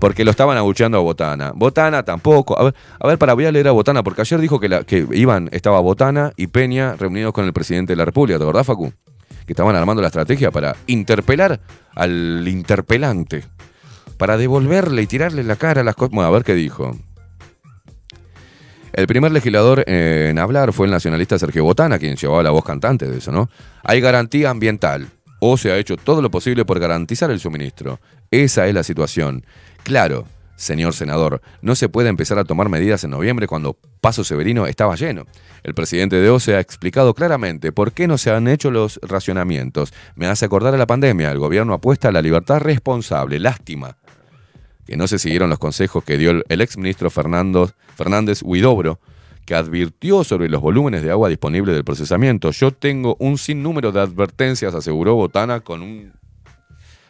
Porque 0.00 0.24
lo 0.24 0.30
estaban 0.30 0.56
abucheando 0.56 0.98
a 0.98 1.00
Botana. 1.02 1.52
Botana 1.54 2.02
tampoco. 2.02 2.58
A 2.58 2.64
ver, 2.64 2.74
a 2.98 3.06
ver, 3.06 3.18
para 3.18 3.34
voy 3.34 3.44
a 3.44 3.52
leer 3.52 3.68
a 3.68 3.72
Botana, 3.72 4.02
porque 4.02 4.22
ayer 4.22 4.40
dijo 4.40 4.58
que, 4.58 4.68
la, 4.68 4.84
iban, 5.12 5.48
estaba 5.52 5.78
Botana 5.80 6.32
y 6.36 6.46
Peña 6.46 6.96
reunidos 6.96 7.32
con 7.32 7.44
el 7.44 7.52
presidente 7.52 7.92
de 7.92 7.98
la 7.98 8.06
República, 8.06 8.38
¿te 8.38 8.44
acordás, 8.44 8.66
Facu? 8.66 8.92
Que 9.46 9.52
estaban 9.52 9.76
armando 9.76 10.00
la 10.00 10.08
estrategia 10.08 10.50
para 10.50 10.74
interpelar 10.86 11.60
al 11.94 12.48
interpelante. 12.48 13.44
Para 14.16 14.36
devolverle 14.36 15.02
y 15.02 15.06
tirarle 15.06 15.44
la 15.44 15.56
cara 15.56 15.84
las 15.84 15.94
cosas. 15.94 16.12
Bueno, 16.12 16.28
a 16.28 16.30
ver 16.30 16.44
qué 16.44 16.54
dijo. 16.54 16.96
El 18.92 19.06
primer 19.06 19.32
legislador 19.32 19.84
en 19.86 20.38
hablar 20.38 20.72
fue 20.72 20.86
el 20.86 20.92
nacionalista 20.92 21.38
Sergio 21.38 21.62
Botana, 21.62 21.98
quien 21.98 22.16
llevaba 22.16 22.42
la 22.42 22.50
voz 22.50 22.64
cantante 22.64 23.06
de 23.06 23.18
eso, 23.18 23.30
¿no? 23.30 23.48
Hay 23.84 24.00
garantía 24.00 24.50
ambiental, 24.50 25.08
o 25.40 25.56
se 25.56 25.70
ha 25.70 25.78
hecho 25.78 25.96
todo 25.96 26.22
lo 26.22 26.30
posible 26.30 26.64
por 26.64 26.78
garantizar 26.80 27.30
el 27.30 27.40
suministro. 27.40 28.00
Esa 28.30 28.66
es 28.66 28.74
la 28.74 28.82
situación. 28.82 29.44
Claro, 29.82 30.26
señor 30.56 30.92
senador, 30.92 31.40
no 31.62 31.74
se 31.74 31.88
puede 31.88 32.08
empezar 32.10 32.38
a 32.38 32.44
tomar 32.44 32.68
medidas 32.68 33.02
en 33.04 33.10
noviembre 33.10 33.46
cuando 33.46 33.76
Paso 34.00 34.24
Severino 34.24 34.66
estaba 34.66 34.94
lleno. 34.94 35.24
El 35.62 35.74
presidente 35.74 36.16
de 36.16 36.30
OCE 36.30 36.56
ha 36.56 36.60
explicado 36.60 37.14
claramente 37.14 37.72
por 37.72 37.92
qué 37.92 38.06
no 38.06 38.18
se 38.18 38.30
han 38.30 38.48
hecho 38.48 38.70
los 38.70 39.00
racionamientos. 39.02 39.92
Me 40.14 40.26
hace 40.26 40.44
acordar 40.44 40.74
a 40.74 40.78
la 40.78 40.86
pandemia. 40.86 41.30
El 41.30 41.38
gobierno 41.38 41.74
apuesta 41.74 42.08
a 42.08 42.12
la 42.12 42.22
libertad 42.22 42.60
responsable. 42.60 43.38
Lástima 43.38 43.96
que 44.86 44.96
no 44.96 45.06
se 45.06 45.18
siguieron 45.18 45.50
los 45.50 45.58
consejos 45.58 46.02
que 46.02 46.18
dio 46.18 46.42
el, 46.48 46.60
exministro 46.60 47.10
Fernando, 47.10 47.70
Fernández 47.96 48.42
Huidobro, 48.42 48.98
que 49.46 49.54
advirtió 49.54 50.24
sobre 50.24 50.48
los 50.48 50.60
volúmenes 50.60 51.02
de 51.02 51.10
agua 51.10 51.28
disponible 51.28 51.72
del 51.72 51.84
procesamiento. 51.84 52.50
Yo 52.50 52.72
tengo 52.72 53.16
un 53.20 53.38
sinnúmero 53.38 53.92
de 53.92 54.00
advertencias, 54.00 54.74
aseguró 54.74 55.14
Botana 55.14 55.60
con 55.60 55.82
un 55.82 56.12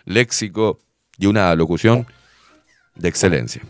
léxico 0.05 0.78
y 1.18 1.26
una 1.26 1.55
locución 1.55 2.06
de 3.01 3.09
excelencia. 3.09 3.62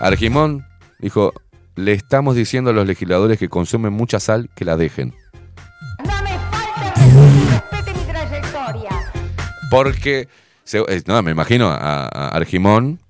Argimón 0.00 0.64
dijo, 1.00 1.32
le 1.74 1.92
estamos 1.92 2.36
diciendo 2.36 2.70
a 2.70 2.72
los 2.72 2.86
legisladores 2.86 3.38
que 3.38 3.48
consumen 3.48 3.92
mucha 3.92 4.20
sal 4.20 4.48
que 4.54 4.64
la 4.64 4.76
dejen. 4.76 5.14
Respete 7.50 7.92
mi 7.94 8.04
trayectoria. 8.12 8.90
Porque, 9.70 10.28
se- 10.64 10.78
eh, 10.88 11.02
no, 11.06 11.22
me 11.22 11.30
imagino 11.32 11.68
a, 11.68 12.04
a 12.06 12.28
Argimón 12.28 13.00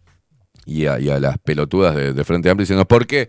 y 0.65 0.87
a, 0.87 0.99
y 0.99 1.11
a 1.11 1.19
las 1.21 1.39
pelotudas 1.39 1.95
de, 1.95 2.13
de 2.15 2.25
Frente 2.25 2.49
Amplio 2.51 2.65
diciendo, 2.65 2.87
porque 2.87 3.29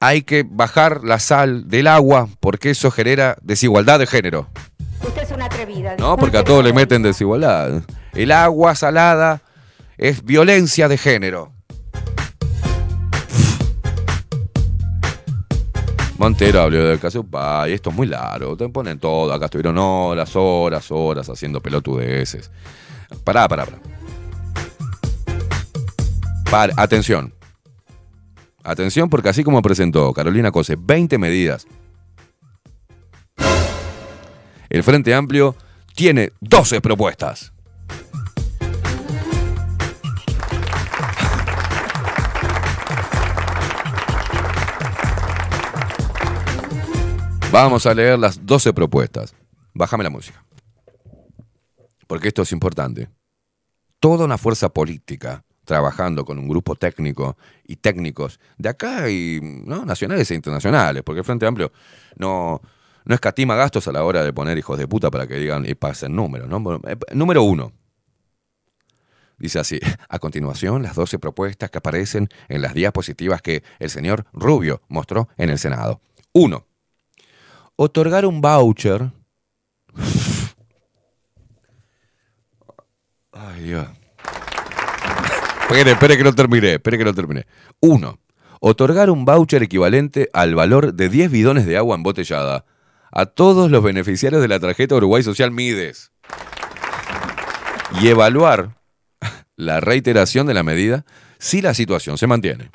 hay 0.00 0.22
que 0.22 0.44
bajar 0.48 1.04
la 1.04 1.18
sal 1.18 1.68
del 1.68 1.86
agua 1.86 2.28
porque 2.40 2.70
eso 2.70 2.90
genera 2.90 3.36
desigualdad 3.42 3.98
de 3.98 4.06
género. 4.06 4.48
Atrevida. 5.54 5.96
No, 5.96 6.16
porque 6.16 6.38
a 6.38 6.44
todos 6.44 6.64
le 6.64 6.72
meten 6.72 7.02
desigualdad. 7.02 7.82
El 8.12 8.32
agua 8.32 8.74
salada 8.74 9.42
es 9.96 10.24
violencia 10.24 10.88
de 10.88 10.98
género. 10.98 11.52
Montero 16.16 16.62
habló 16.62 16.84
del 16.84 17.00
caso 17.00 17.26
y 17.68 17.72
esto 17.72 17.90
es 17.90 17.96
muy 17.96 18.06
largo. 18.06 18.56
Te 18.56 18.68
ponen 18.68 18.98
todo. 18.98 19.32
Acá 19.32 19.46
estuvieron 19.46 19.76
horas, 19.78 20.30
horas, 20.36 20.86
horas 20.90 21.28
haciendo 21.28 21.60
pelotudeces. 21.60 22.50
Pará, 23.24 23.48
pará, 23.48 23.66
pará. 23.66 23.78
Par- 26.50 26.72
atención. 26.76 27.34
Atención, 28.62 29.10
porque 29.10 29.28
así 29.28 29.44
como 29.44 29.60
presentó 29.60 30.12
Carolina 30.14 30.50
Cose 30.50 30.76
20 30.78 31.18
medidas, 31.18 31.66
el 34.74 34.82
Frente 34.82 35.14
Amplio 35.14 35.54
tiene 35.94 36.32
12 36.40 36.80
propuestas. 36.80 37.52
Vamos 47.52 47.86
a 47.86 47.94
leer 47.94 48.18
las 48.18 48.44
12 48.44 48.72
propuestas. 48.72 49.32
Bájame 49.74 50.02
la 50.02 50.10
música. 50.10 50.44
Porque 52.08 52.26
esto 52.26 52.42
es 52.42 52.50
importante. 52.50 53.08
Toda 54.00 54.24
una 54.24 54.38
fuerza 54.38 54.70
política 54.70 55.44
trabajando 55.64 56.24
con 56.24 56.36
un 56.36 56.48
grupo 56.48 56.74
técnico 56.74 57.36
y 57.64 57.76
técnicos 57.76 58.40
de 58.58 58.70
acá 58.70 59.08
y 59.08 59.38
¿no? 59.40 59.84
nacionales 59.84 60.28
e 60.32 60.34
internacionales, 60.34 61.04
porque 61.04 61.20
el 61.20 61.24
Frente 61.24 61.46
Amplio 61.46 61.70
no, 62.16 62.60
no 63.04 63.14
escatima 63.14 63.54
gastos 63.54 63.86
a 63.88 63.92
la 63.92 64.04
hora 64.04 64.24
de 64.24 64.32
poner 64.32 64.56
hijos 64.58 64.78
de 64.78 64.88
puta 64.88 65.10
para 65.10 65.26
que 65.26 65.36
digan 65.36 65.68
y 65.68 65.74
pasen 65.74 66.16
números. 66.16 66.48
¿no? 66.48 66.80
Eh, 66.86 66.96
Número 67.12 67.42
uno. 67.42 67.72
Dice 69.36 69.58
así, 69.58 69.80
a 70.08 70.18
continuación 70.18 70.82
las 70.82 70.94
12 70.94 71.18
propuestas 71.18 71.70
que 71.70 71.78
aparecen 71.78 72.28
en 72.48 72.62
las 72.62 72.72
diapositivas 72.72 73.42
que 73.42 73.62
el 73.78 73.90
señor 73.90 74.26
Rubio 74.32 74.80
mostró 74.88 75.28
en 75.36 75.50
el 75.50 75.58
Senado. 75.58 76.00
Uno, 76.32 76.66
otorgar 77.76 78.26
un 78.26 78.40
voucher. 78.40 79.10
Ay, 83.32 83.62
Dios. 83.62 83.86
Espere, 85.62 85.90
espere 85.90 86.16
que 86.16 86.24
no 86.24 86.32
terminé, 86.34 86.74
espere 86.74 86.98
que 86.98 87.04
no 87.04 87.14
terminé. 87.14 87.46
Uno, 87.80 88.20
otorgar 88.60 89.10
un 89.10 89.24
voucher 89.24 89.62
equivalente 89.62 90.30
al 90.32 90.54
valor 90.54 90.94
de 90.94 91.08
10 91.08 91.30
bidones 91.30 91.66
de 91.66 91.76
agua 91.76 91.96
embotellada 91.96 92.64
a 93.14 93.26
todos 93.26 93.70
los 93.70 93.82
beneficiarios 93.82 94.42
de 94.42 94.48
la 94.48 94.58
tarjeta 94.58 94.96
Uruguay 94.96 95.22
Social 95.22 95.52
Mides. 95.52 96.10
Y 98.00 98.08
evaluar 98.08 98.76
la 99.56 99.78
reiteración 99.78 100.48
de 100.48 100.54
la 100.54 100.64
medida 100.64 101.06
si 101.38 101.62
la 101.62 101.74
situación 101.74 102.18
se 102.18 102.26
mantiene. 102.26 102.70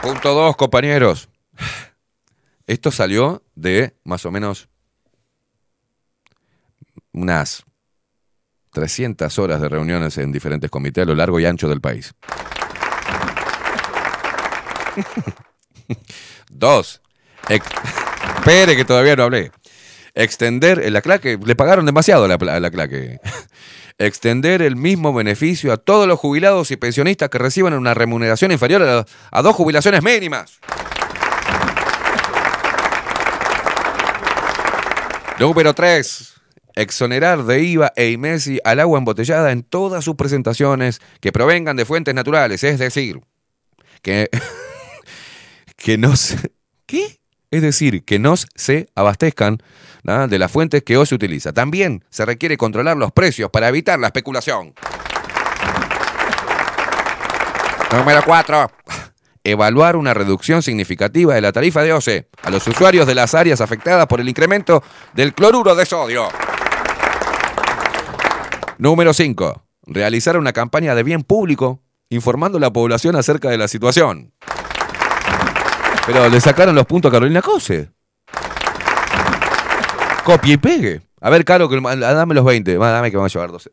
Punto 0.00 0.32
dos, 0.32 0.56
compañeros. 0.56 1.28
Esto 2.66 2.90
salió 2.90 3.42
de 3.54 3.94
más 4.02 4.24
o 4.24 4.30
menos 4.30 4.70
unas 7.12 7.66
300 8.72 9.38
horas 9.38 9.60
de 9.60 9.68
reuniones 9.68 10.16
en 10.16 10.32
diferentes 10.32 10.70
comités 10.70 11.02
a 11.02 11.06
lo 11.06 11.14
largo 11.14 11.38
y 11.38 11.44
ancho 11.44 11.68
del 11.68 11.82
país. 11.82 12.14
Dos. 16.50 17.00
Espere 17.48 18.76
que 18.76 18.84
todavía 18.84 19.16
no 19.16 19.24
hablé. 19.24 19.50
Extender 20.14 20.80
en 20.84 20.92
la 20.92 21.02
claque. 21.02 21.38
Le 21.44 21.54
pagaron 21.56 21.86
demasiado 21.86 22.26
la, 22.28 22.36
pla- 22.38 22.56
a 22.56 22.60
la 22.60 22.70
claque. 22.70 23.18
Extender 23.98 24.62
el 24.62 24.76
mismo 24.76 25.12
beneficio 25.12 25.72
a 25.72 25.76
todos 25.76 26.08
los 26.08 26.18
jubilados 26.18 26.70
y 26.70 26.76
pensionistas 26.76 27.28
que 27.28 27.38
reciban 27.38 27.74
una 27.74 27.92
remuneración 27.94 28.50
inferior 28.50 28.82
a, 28.82 29.04
a 29.30 29.42
dos 29.42 29.54
jubilaciones 29.54 30.02
mínimas. 30.02 30.58
Número 35.38 35.74
3. 35.74 36.34
Exonerar 36.76 37.44
de 37.44 37.62
IVA 37.62 37.92
e 37.96 38.10
IMESI 38.10 38.60
al 38.64 38.80
agua 38.80 38.98
embotellada 38.98 39.52
en 39.52 39.62
todas 39.62 40.04
sus 40.04 40.16
presentaciones 40.16 41.00
que 41.20 41.32
provengan 41.32 41.76
de 41.76 41.84
fuentes 41.84 42.14
naturales, 42.14 42.62
es 42.62 42.78
decir, 42.78 43.20
que 44.02 44.28
que 45.80 45.98
nos... 45.98 46.36
¿Qué? 46.86 47.18
Es 47.50 47.62
decir, 47.62 48.04
que 48.04 48.20
nos 48.20 48.46
se 48.54 48.86
abastezcan 48.94 49.58
de 50.04 50.38
las 50.38 50.52
fuentes 50.52 50.84
que 50.84 50.96
hoy 50.96 51.04
se 51.06 51.16
utiliza. 51.16 51.52
También 51.52 52.04
se 52.08 52.24
requiere 52.24 52.56
controlar 52.56 52.96
los 52.96 53.10
precios 53.10 53.50
para 53.50 53.68
evitar 53.68 53.98
la 53.98 54.06
especulación. 54.06 54.72
Número 57.92 58.22
4. 58.24 58.70
Evaluar 59.42 59.96
una 59.96 60.14
reducción 60.14 60.62
significativa 60.62 61.34
de 61.34 61.40
la 61.40 61.50
tarifa 61.50 61.82
de 61.82 61.92
OCE 61.92 62.28
a 62.42 62.50
los 62.50 62.64
usuarios 62.68 63.04
de 63.06 63.16
las 63.16 63.34
áreas 63.34 63.60
afectadas 63.60 64.06
por 64.06 64.20
el 64.20 64.28
incremento 64.28 64.84
del 65.14 65.34
cloruro 65.34 65.74
de 65.74 65.86
sodio. 65.86 66.28
Número 68.78 69.12
5. 69.12 69.64
Realizar 69.86 70.36
una 70.36 70.52
campaña 70.52 70.94
de 70.94 71.02
bien 71.02 71.22
público 71.22 71.82
informando 72.10 72.58
a 72.58 72.60
la 72.60 72.72
población 72.72 73.16
acerca 73.16 73.50
de 73.50 73.58
la 73.58 73.66
situación. 73.66 74.32
Pero 76.12 76.28
le 76.28 76.40
sacaron 76.40 76.74
los 76.74 76.86
puntos 76.86 77.08
a 77.08 77.12
Carolina 77.12 77.40
Cose. 77.40 77.88
Copie 80.24 80.54
y 80.54 80.56
pegue. 80.56 81.02
A 81.20 81.30
ver, 81.30 81.44
Caro, 81.44 81.68
que- 81.68 81.80
dame 81.80 82.34
los 82.34 82.44
20. 82.44 82.76
Va, 82.78 82.90
Dame 82.90 83.10
que 83.12 83.16
vamos 83.16 83.30
a 83.30 83.34
llevar 83.38 83.52
12. 83.52 83.70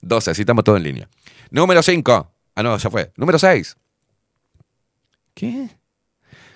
12, 0.00 0.30
así 0.32 0.42
estamos 0.42 0.64
todos 0.64 0.78
en 0.78 0.84
línea. 0.84 1.08
Número 1.50 1.82
5. 1.82 2.32
Ah, 2.54 2.62
no, 2.62 2.78
ya 2.78 2.88
fue. 2.90 3.12
Número 3.16 3.38
6. 3.38 3.76
¿Qué? 5.34 5.68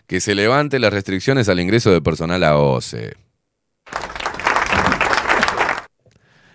Que 0.07 0.21
se 0.23 0.35
levante 0.35 0.79
las 0.79 0.93
restricciones 0.93 1.51
al 1.51 1.61
ingreso 1.61 1.91
de 1.91 2.01
personal 2.01 2.43
a 2.45 2.57
OCE. 2.57 3.15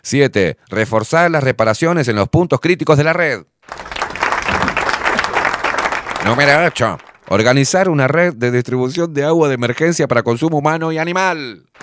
7. 0.01 0.57
Reforzar 0.69 1.29
las 1.29 1.43
reparaciones 1.43 2.07
en 2.07 2.15
los 2.15 2.29
puntos 2.29 2.59
críticos 2.59 2.97
de 2.97 3.03
la 3.03 3.13
red. 3.13 3.43
Número 6.25 6.65
8. 6.65 6.97
Organizar 7.27 7.89
una 7.89 8.07
red 8.07 8.33
de 8.35 8.51
distribución 8.51 9.11
de 9.13 9.23
agua 9.23 9.47
de 9.47 9.55
emergencia 9.55 10.07
para 10.07 10.21
consumo 10.23 10.59
humano 10.59 10.91
y 10.91 10.97
animal. 10.99 11.63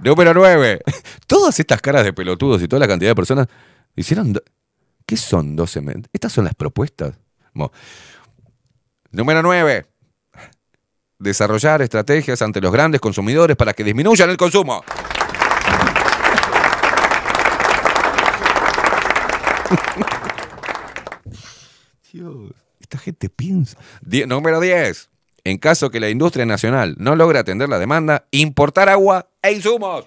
Número 0.00 0.34
9. 0.34 0.80
Todas 1.26 1.58
estas 1.60 1.80
caras 1.80 2.04
de 2.04 2.12
pelotudos 2.12 2.62
y 2.62 2.68
toda 2.68 2.80
la 2.80 2.88
cantidad 2.88 3.10
de 3.10 3.14
personas 3.14 3.46
hicieron... 3.94 4.34
¿Qué 5.06 5.16
son 5.16 5.56
12 5.56 5.80
men- 5.80 6.06
Estas 6.12 6.32
son 6.32 6.44
las 6.44 6.54
propuestas. 6.54 7.14
Número 9.10 9.42
9. 9.42 9.86
Desarrollar 11.18 11.82
estrategias 11.82 12.40
ante 12.42 12.60
los 12.60 12.72
grandes 12.72 13.00
consumidores 13.00 13.56
para 13.56 13.72
que 13.74 13.84
disminuyan 13.84 14.30
el 14.30 14.36
consumo. 14.36 14.82
Dios, 22.12 22.52
esta 22.80 22.98
gente 22.98 23.28
piensa. 23.28 23.78
Número 24.26 24.60
10. 24.60 25.10
En 25.44 25.58
caso 25.58 25.90
que 25.90 26.00
la 26.00 26.10
industria 26.10 26.44
nacional 26.44 26.96
no 26.98 27.16
logre 27.16 27.38
atender 27.38 27.68
la 27.68 27.78
demanda, 27.78 28.26
importar 28.30 28.88
agua 28.88 29.28
e 29.42 29.52
insumos. 29.52 30.06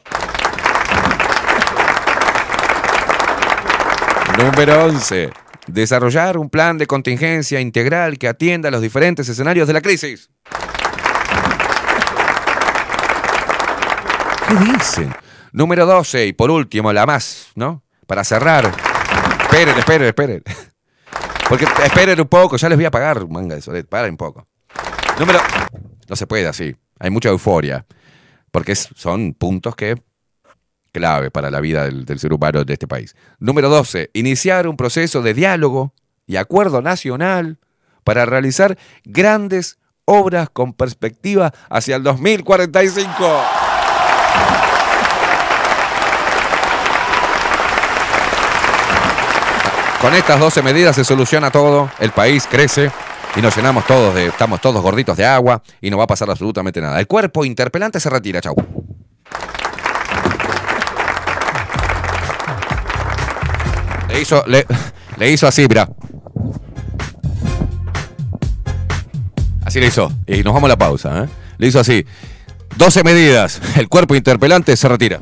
Número 4.37 4.85
11. 4.85 5.31
Desarrollar 5.67 6.37
un 6.37 6.49
plan 6.49 6.77
de 6.77 6.87
contingencia 6.87 7.61
integral 7.61 8.17
que 8.17 8.27
atienda 8.27 8.69
los 8.69 8.81
diferentes 8.81 9.27
escenarios 9.29 9.67
de 9.67 9.73
la 9.73 9.81
crisis. 9.81 10.29
¿Qué 14.47 14.55
dicen? 14.55 15.15
Número 15.51 15.85
12, 15.85 16.27
y 16.27 16.33
por 16.33 16.51
último, 16.51 16.91
la 16.91 17.05
más, 17.05 17.51
¿no? 17.55 17.83
Para 18.05 18.23
cerrar. 18.23 18.92
Esperen, 19.53 19.77
esperen, 19.77 20.07
esperen. 20.07 20.43
Porque 21.47 21.65
esperen 21.85 22.19
un 22.19 22.27
poco, 22.27 22.57
ya 22.57 22.69
les 22.69 22.75
voy 22.75 22.85
a 22.85 22.91
pagar, 22.91 23.29
manga 23.29 23.53
de 23.53 23.61
solet, 23.61 23.87
paren 23.87 24.09
un 24.09 24.17
poco. 24.17 24.47
Número. 25.19 25.39
No 26.09 26.15
se 26.15 26.25
puede 26.25 26.47
así. 26.47 26.75
Hay 26.99 27.11
mucha 27.11 27.29
euforia. 27.29 27.85
Porque 28.49 28.73
son 28.73 29.35
puntos 29.35 29.75
que. 29.75 30.01
clave 30.91 31.29
para 31.29 31.51
la 31.51 31.59
vida 31.59 31.85
del, 31.85 32.03
del 32.03 32.17
ser 32.17 32.33
humano 32.33 32.63
de 32.63 32.73
este 32.73 32.87
país. 32.87 33.15
Número 33.37 33.69
12. 33.69 34.09
Iniciar 34.13 34.67
un 34.67 34.75
proceso 34.75 35.21
de 35.21 35.35
diálogo 35.35 35.93
y 36.25 36.37
acuerdo 36.37 36.81
nacional 36.81 37.59
para 38.03 38.25
realizar 38.25 38.75
grandes 39.03 39.77
obras 40.05 40.49
con 40.49 40.73
perspectiva 40.73 41.53
hacia 41.69 41.97
el 41.97 42.01
2045. 42.01 43.62
Con 50.03 50.13
estas 50.15 50.37
12 50.37 50.61
medidas 50.63 50.97
se 50.97 51.05
soluciona 51.05 51.49
todo, 51.49 51.89
el 51.97 52.11
país 52.11 52.45
crece 52.51 52.91
y 53.37 53.41
nos 53.41 53.55
llenamos 53.55 53.87
todos 53.87 54.13
de, 54.13 54.25
estamos 54.27 54.59
todos 54.59 54.81
gorditos 54.81 55.15
de 55.15 55.25
agua 55.25 55.63
y 55.79 55.89
no 55.89 55.97
va 55.97 56.03
a 56.03 56.07
pasar 56.07 56.29
absolutamente 56.29 56.81
nada. 56.81 56.99
El 56.99 57.07
cuerpo 57.07 57.45
interpelante 57.45 58.01
se 58.01 58.09
retira, 58.09 58.41
chau. 58.41 58.53
Le 64.09 64.21
hizo, 64.21 64.43
le, 64.45 65.31
hizo 65.31 65.47
así, 65.47 65.67
mira. 65.69 65.87
Así 69.63 69.79
le 69.79 69.87
hizo. 69.87 70.11
Y 70.27 70.43
nos 70.43 70.53
vamos 70.53 70.67
a 70.67 70.73
la 70.73 70.77
pausa, 70.77 71.23
¿eh? 71.23 71.29
Le 71.57 71.67
hizo 71.67 71.79
así. 71.79 72.05
12 72.75 73.05
medidas. 73.05 73.61
El 73.77 73.87
cuerpo 73.87 74.15
interpelante 74.15 74.75
se 74.75 74.89
retira. 74.89 75.21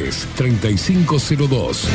3502. 0.35 1.87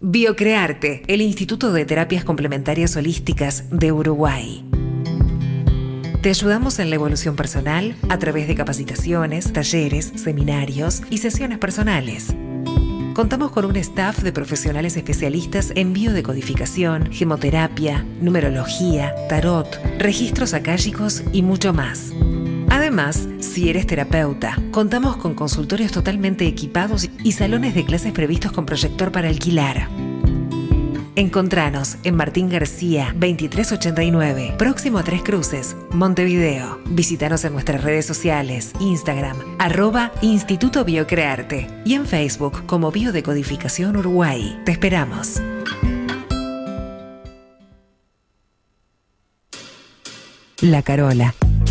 Biocrearte, 0.00 1.02
el 1.06 1.20
Instituto 1.20 1.72
de 1.72 1.84
Terapias 1.84 2.24
Complementarias 2.24 2.96
Holísticas 2.96 3.64
de 3.70 3.92
Uruguay. 3.92 4.64
Te 6.22 6.30
ayudamos 6.30 6.78
en 6.78 6.88
la 6.88 6.96
evolución 6.96 7.36
personal 7.36 7.94
a 8.08 8.18
través 8.18 8.48
de 8.48 8.54
capacitaciones, 8.54 9.52
talleres, 9.52 10.12
seminarios 10.16 11.02
y 11.10 11.18
sesiones 11.18 11.58
personales. 11.58 12.34
Contamos 13.14 13.50
con 13.50 13.64
un 13.64 13.76
staff 13.76 14.22
de 14.22 14.32
profesionales 14.32 14.96
especialistas 14.96 15.72
en 15.74 15.92
biodecodificación, 15.92 17.12
gemoterapia, 17.12 18.04
numerología, 18.20 19.14
tarot, 19.28 19.68
registros 19.98 20.54
akáshicos 20.54 21.22
y 21.32 21.42
mucho 21.42 21.72
más. 21.72 22.12
Además, 22.70 23.28
si 23.40 23.70
eres 23.70 23.86
terapeuta, 23.86 24.56
contamos 24.70 25.16
con 25.16 25.34
consultorios 25.34 25.92
totalmente 25.92 26.46
equipados 26.46 27.08
y 27.24 27.32
salones 27.32 27.74
de 27.74 27.84
clases 27.84 28.12
previstos 28.12 28.52
con 28.52 28.66
proyector 28.66 29.10
para 29.12 29.28
alquilar. 29.28 29.88
Encontranos 31.18 31.96
en 32.04 32.14
Martín 32.14 32.48
García 32.48 33.06
2389, 33.14 34.54
próximo 34.56 34.98
a 34.98 35.02
Tres 35.02 35.22
Cruces, 35.22 35.76
Montevideo. 35.90 36.78
Visítanos 36.90 37.44
en 37.44 37.54
nuestras 37.54 37.82
redes 37.82 38.06
sociales, 38.06 38.72
Instagram, 38.78 39.36
arroba 39.58 40.12
Instituto 40.22 40.84
Biocrearte 40.84 41.66
y 41.84 41.94
en 41.94 42.06
Facebook 42.06 42.64
como 42.66 42.92
Biodecodificación 42.92 43.96
Uruguay. 43.96 44.60
Te 44.64 44.70
esperamos. 44.70 45.42
La 50.60 50.82
Carola. 50.82 51.34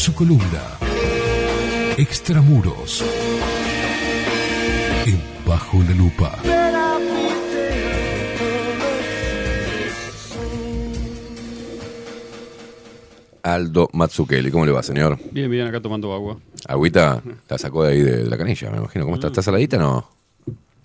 Su 0.00 0.14
columna 0.14 0.78
Extramuros. 1.98 3.04
En 5.04 5.20
Bajo 5.46 5.76
la 5.82 5.94
Lupa. 5.94 6.38
Aldo 13.42 13.90
Mazzucchelli, 13.92 14.50
¿cómo 14.50 14.64
le 14.64 14.72
va, 14.72 14.82
señor? 14.82 15.18
Bien, 15.32 15.50
bien, 15.50 15.66
acá 15.66 15.82
tomando 15.82 16.14
agua. 16.14 16.38
Agüita, 16.66 17.22
la 17.50 17.58
sacó 17.58 17.84
de 17.84 17.92
ahí 17.92 18.00
de, 18.00 18.24
de 18.24 18.30
la 18.30 18.38
canilla, 18.38 18.70
me 18.70 18.78
imagino. 18.78 19.04
¿Cómo 19.04 19.16
está? 19.16 19.26
¿Está 19.26 19.42
saladita 19.42 19.76
o 19.76 19.80
no? 19.80 20.08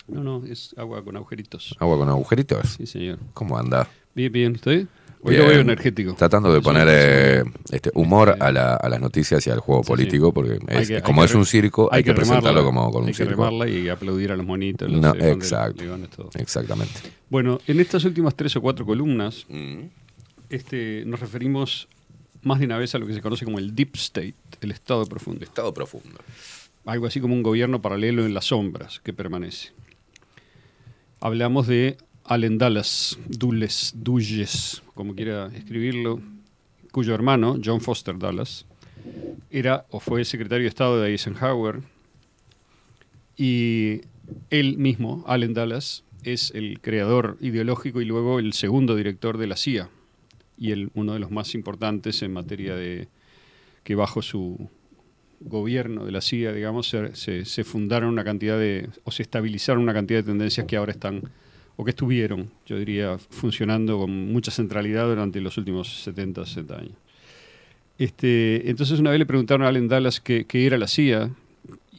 No, 0.08 0.22
no, 0.22 0.44
es 0.46 0.74
agua 0.76 1.02
con 1.02 1.16
agujeritos. 1.16 1.74
¿Agua 1.80 1.96
con 1.96 2.10
agujeritos? 2.10 2.74
Sí, 2.76 2.84
señor. 2.86 3.18
¿Cómo 3.32 3.56
anda? 3.56 3.88
Bien, 4.14 4.30
bien, 4.30 4.54
¿estoy? 4.56 4.86
Hoy 5.26 5.36
lo 5.36 5.46
veo 5.46 5.60
energético. 5.60 6.14
Tratando 6.14 6.52
de 6.52 6.60
poner 6.60 6.86
eh, 6.90 7.44
este 7.70 7.90
humor 7.94 8.36
a, 8.40 8.52
la- 8.52 8.74
a 8.76 8.88
las 8.88 9.00
noticias 9.00 9.46
y 9.46 9.50
al 9.50 9.60
juego 9.60 9.82
Sí, 9.82 9.88
político, 9.88 10.32
porque 10.32 10.58
es- 10.68 10.88
que- 10.88 11.02
como 11.02 11.24
es 11.24 11.34
un 11.34 11.44
circo, 11.46 11.88
hay, 11.92 12.02
que, 12.04 12.12
presentarlo 12.14 12.60
remarla, 12.60 12.66
como 12.66 12.90
con 12.92 13.02
un 13.02 13.08
Hay 13.08 13.12
que 13.12 13.16
circo. 13.24 13.30
remarla 13.44 13.68
y 13.68 13.88
aplaudir 13.88 14.32
a 14.32 14.36
los 14.36 14.46
monitos. 14.46 14.90
los 14.90 15.00
No, 15.00 15.14
exacto. 15.14 15.82
leones, 15.82 16.10
todo. 16.10 16.30
Exactamente. 16.34 16.94
Bueno, 17.30 17.58
en 17.66 17.80
estas 17.80 18.04
últimas 18.04 18.34
tres 18.34 18.54
o 18.56 18.60
cuatro 18.60 18.86
columnas, 18.86 19.44
Mm. 19.48 19.82
este, 20.50 21.02
nos 21.06 21.20
referimos 21.20 21.88
más 22.42 22.60
de 22.60 22.66
una 22.66 22.78
vez 22.78 22.94
a 22.94 22.98
lo 22.98 23.06
que 23.06 23.14
se 23.14 23.20
conoce 23.20 23.44
como 23.44 23.58
el 23.58 23.74
Deep 23.74 23.90
State, 23.96 24.34
el 24.60 24.70
Estado 24.70 25.04
profundo. 25.06 25.44
Estado 25.44 25.74
profundo. 25.74 26.18
Algo 26.84 27.06
así 27.06 27.20
como 27.20 27.34
un 27.34 27.42
gobierno 27.42 27.82
paralelo 27.82 28.24
en 28.24 28.32
las 28.34 28.44
sombras 28.44 29.00
que 29.02 29.12
permanece. 29.12 29.70
Hablamos 31.20 31.66
de 31.66 31.96
Allen 32.28 32.58
Dulles, 32.58 33.18
Dulles, 33.28 33.92
Dulles, 33.96 34.82
como 34.94 35.14
quiera 35.14 35.50
escribirlo, 35.54 36.20
cuyo 36.92 37.14
hermano, 37.14 37.58
John 37.62 37.80
Foster 37.80 38.18
Dulles, 38.18 38.66
era 39.50 39.86
o 39.90 40.00
fue 40.00 40.24
secretario 40.24 40.64
de 40.64 40.68
Estado 40.68 41.00
de 41.00 41.10
Eisenhower. 41.10 41.82
Y 43.36 44.00
él 44.50 44.78
mismo, 44.78 45.24
Allen 45.26 45.54
Dulles, 45.54 46.04
es 46.24 46.50
el 46.54 46.80
creador 46.80 47.36
ideológico 47.40 48.00
y 48.00 48.04
luego 48.04 48.38
el 48.38 48.52
segundo 48.52 48.96
director 48.96 49.38
de 49.38 49.46
la 49.46 49.56
CIA 49.56 49.88
y 50.58 50.72
el, 50.72 50.90
uno 50.94 51.12
de 51.12 51.20
los 51.20 51.30
más 51.30 51.54
importantes 51.54 52.22
en 52.22 52.32
materia 52.32 52.74
de 52.74 53.08
que 53.84 53.94
bajo 53.94 54.22
su 54.22 54.68
gobierno 55.40 56.04
de 56.04 56.12
la 56.12 56.20
CIA, 56.20 56.52
digamos, 56.52 56.94
se 57.12 57.64
fundaron 57.64 58.08
una 58.08 58.24
cantidad 58.24 58.58
de, 58.58 58.88
o 59.04 59.10
se 59.10 59.22
estabilizaron 59.22 59.82
una 59.82 59.94
cantidad 59.94 60.20
de 60.20 60.24
tendencias 60.24 60.66
que 60.66 60.76
ahora 60.76 60.92
están, 60.92 61.22
o 61.76 61.84
que 61.84 61.90
estuvieron, 61.90 62.50
yo 62.66 62.78
diría, 62.78 63.18
funcionando 63.18 63.98
con 63.98 64.32
mucha 64.32 64.50
centralidad 64.50 65.06
durante 65.06 65.40
los 65.40 65.56
últimos 65.58 66.02
70, 66.02 66.44
60 66.46 66.74
años. 66.78 66.92
Este, 67.98 68.68
entonces 68.68 68.98
una 69.00 69.10
vez 69.10 69.18
le 69.18 69.26
preguntaron 69.26 69.64
a 69.64 69.68
Allen 69.68 69.88
Dallas 69.88 70.20
qué, 70.20 70.44
qué 70.44 70.66
era 70.66 70.76
la 70.76 70.86
CIA 70.86 71.30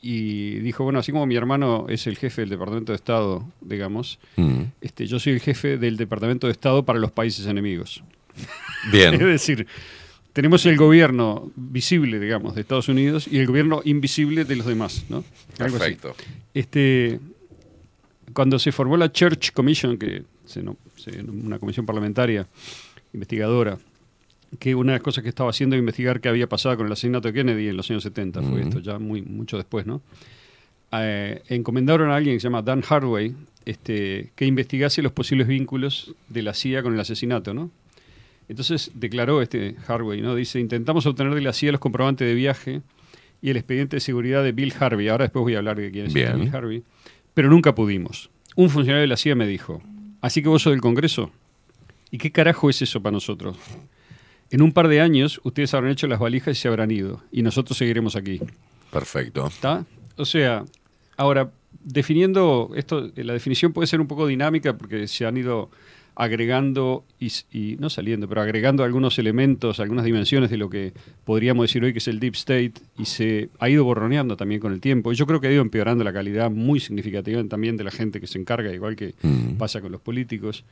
y 0.02 0.60
dijo, 0.60 0.84
bueno, 0.84 1.00
así 1.00 1.12
como 1.12 1.26
mi 1.26 1.36
hermano 1.36 1.88
es 1.90 2.06
el 2.08 2.18
jefe 2.18 2.42
del 2.42 2.50
Departamento 2.50 2.92
de 2.92 2.98
Estado, 2.98 3.46
digamos, 3.62 4.20
Mm. 4.36 4.62
este, 4.82 5.08
yo 5.08 5.20
soy 5.20 5.34
el 5.34 5.40
jefe 5.42 5.78
del 5.78 5.98
Departamento 5.98 6.48
de 6.48 6.54
Estado 6.54 6.86
para 6.86 7.00
los 7.00 7.12
países 7.12 7.48
enemigos. 7.48 8.04
Bien. 8.92 9.14
es 9.16 9.20
decir, 9.20 9.66
tenemos 10.34 10.66
el 10.68 10.78
gobierno 10.78 11.52
visible, 11.56 12.20
digamos, 12.20 12.54
de 12.54 12.62
Estados 12.62 12.90
Unidos 12.90 13.28
y 13.30 13.40
el 13.40 13.48
gobierno 13.48 13.82
invisible 13.86 14.46
de 14.46 14.56
los 14.56 14.68
demás, 14.68 15.04
¿no? 15.10 15.24
Algo 15.58 15.78
así. 15.78 15.96
Perfecto. 15.96 16.16
Este, 16.54 17.20
cuando 18.38 18.60
se 18.60 18.72
formó 18.72 18.98
la 18.98 19.12
Church 19.12 19.52
Commission, 19.52 19.98
que 19.98 20.22
se, 20.46 20.62
no- 20.62 20.78
se- 20.96 21.22
una 21.24 21.58
comisión 21.58 21.88
parlamentaria 21.88 22.46
investigadora, 23.12 23.80
que 24.60 24.76
una 24.76 24.92
de 24.92 25.00
las 25.00 25.04
cosas 25.04 25.24
que 25.24 25.30
estaba 25.30 25.50
haciendo 25.50 25.76
era 25.76 25.80
investigar 25.80 26.22
qué 26.22 26.30
había 26.30 26.48
pasado 26.48 26.78
con 26.78 26.86
el 26.86 26.92
asesinato 26.94 27.28
de 27.30 27.34
Kennedy 27.34 27.68
en 27.68 27.76
los 27.78 27.90
años 27.90 28.04
70, 28.04 28.42
fue 28.44 28.52
Ujú. 28.52 28.60
esto, 28.60 28.80
ya 28.80 29.00
muy 29.00 29.24
mucho 29.24 29.58
después, 29.58 29.88
¿no? 29.88 30.02
Eh, 30.92 31.42
encomendaron 31.50 32.12
a 32.12 32.16
alguien 32.16 32.36
que 32.36 32.40
se 32.40 32.44
llama 32.46 32.62
Dan 32.62 32.82
Hardway 32.82 33.34
este, 33.66 34.30
que 34.36 34.46
investigase 34.46 35.02
los 35.02 35.12
posibles 35.12 35.48
vínculos 35.48 36.14
de 36.30 36.44
la 36.44 36.54
CIA 36.54 36.84
con 36.84 36.94
el 36.94 37.00
asesinato, 37.00 37.54
¿no? 37.56 37.72
Entonces 38.50 38.92
declaró 38.94 39.42
este 39.42 39.74
Hardway, 39.88 40.22
¿no? 40.22 40.36
Dice, 40.36 40.60
intentamos 40.60 41.06
obtener 41.08 41.34
de 41.34 41.42
la 41.42 41.52
CIA 41.54 41.72
los 41.74 41.82
comprobantes 41.82 42.28
de 42.28 42.34
viaje 42.36 42.82
y 43.42 43.50
el 43.50 43.58
expediente 43.58 43.98
de 43.98 44.00
seguridad 44.00 44.44
de 44.44 44.52
Bill 44.54 44.74
Harvey. 44.80 45.10
Ahora 45.10 45.26
después 45.26 45.42
voy 45.44 45.56
a 45.56 45.58
hablar 45.58 45.76
de 45.78 45.92
quién 45.92 46.06
es 46.06 46.16
este. 46.16 46.34
Bill 46.38 46.56
Harvey. 46.56 46.84
Pero 47.38 47.52
nunca 47.52 47.76
pudimos. 47.76 48.32
Un 48.56 48.72
funcionario 48.72 49.02
de 49.02 49.08
la 49.08 49.16
CIA 49.16 49.36
me 49.36 49.46
dijo, 49.46 49.80
¿así 50.22 50.42
que 50.42 50.50
vos 50.50 50.64
sos 50.64 50.72
del 50.72 50.82
Congreso? 50.82 51.30
¿Y 52.10 52.18
qué 52.18 52.32
carajo 52.32 52.68
es 52.68 52.82
eso 52.82 53.00
para 53.04 53.12
nosotros? 53.12 53.56
En 54.50 54.64
un 54.64 54.72
par 54.72 54.88
de 54.88 55.02
años 55.02 55.40
ustedes 55.44 55.72
habrán 55.76 55.92
hecho 55.92 56.08
las 56.08 56.18
valijas 56.18 56.58
y 56.58 56.60
se 56.60 56.68
habrán 56.68 56.90
ido. 56.90 57.22
Y 57.32 57.44
nosotros 57.44 57.78
seguiremos 57.78 58.16
aquí. 58.16 58.42
Perfecto. 58.92 59.46
¿Está? 59.46 59.86
O 60.16 60.26
sea, 60.26 60.66
ahora, 61.16 61.52
definiendo 61.84 62.72
esto, 62.76 63.12
la 63.16 63.34
definición 63.34 63.72
puede 63.72 63.86
ser 63.86 64.02
un 64.02 64.08
poco 64.08 64.26
dinámica 64.26 64.76
porque 64.76 65.08
se 65.08 65.28
han 65.28 65.38
ido 65.38 65.70
agregando 66.20 67.06
y, 67.20 67.76
no 67.80 67.90
saliendo, 67.90 68.28
pero 68.28 68.42
agregando 68.42 68.84
algunos 68.84 69.20
elementos, 69.20 69.80
algunas 69.80 70.04
dimensiones 70.04 70.50
de 70.50 70.58
lo 70.58 70.70
que 70.70 70.94
podríamos 71.26 71.64
decir 71.66 71.84
hoy 71.84 71.94
que 71.94 72.00
es 72.00 72.08
el 72.08 72.20
deep 72.20 72.34
state 72.34 72.74
y 72.98 73.06
se 73.06 73.50
ha 73.60 73.70
ido 73.70 73.84
borroneando 73.84 74.36
también 74.36 74.60
con 74.60 74.74
el 74.74 74.82
tiempo. 74.82 75.12
Y 75.12 75.16
yo 75.16 75.28
creo 75.28 75.40
que 75.40 75.48
ha 75.48 75.52
ido 75.52 75.62
empeorando 75.62 76.04
la 76.04 76.12
calidad 76.12 76.50
muy 76.50 76.80
significativa 76.80 77.44
también 77.44 77.78
de 77.78 77.84
la 77.84 77.92
gente 77.92 78.20
que 78.20 78.28
se 78.28 78.40
encarga, 78.40 78.74
igual 78.74 78.96
que 78.96 79.14
Mm. 79.22 79.58
pasa 79.58 79.80
con 79.80 79.92
los 79.92 80.02
políticos. 80.02 80.64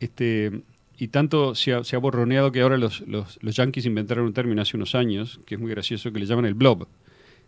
Este, 0.00 0.62
y 0.98 1.08
tanto 1.08 1.54
se 1.54 1.72
ha, 1.74 1.84
se 1.84 1.96
ha 1.96 1.98
borroneado 1.98 2.52
que 2.52 2.60
ahora 2.60 2.76
los, 2.78 3.00
los, 3.08 3.38
los 3.42 3.56
yankees 3.56 3.86
inventaron 3.86 4.26
un 4.26 4.32
término 4.32 4.62
hace 4.62 4.76
unos 4.76 4.94
años, 4.94 5.40
que 5.46 5.56
es 5.56 5.60
muy 5.60 5.70
gracioso, 5.70 6.12
que 6.12 6.18
le 6.20 6.26
llaman 6.26 6.44
el 6.44 6.54
blob, 6.54 6.86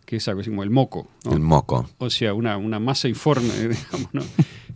que 0.05 0.17
es 0.17 0.27
algo 0.27 0.41
así 0.41 0.49
como 0.49 0.63
el 0.63 0.69
moco. 0.69 1.07
¿no? 1.25 1.33
El 1.33 1.39
moco. 1.39 1.89
O 1.97 2.09
sea, 2.09 2.33
una, 2.33 2.57
una 2.57 2.79
masa 2.79 3.07
informe, 3.07 3.49
digamos, 3.69 4.13
¿no? 4.13 4.21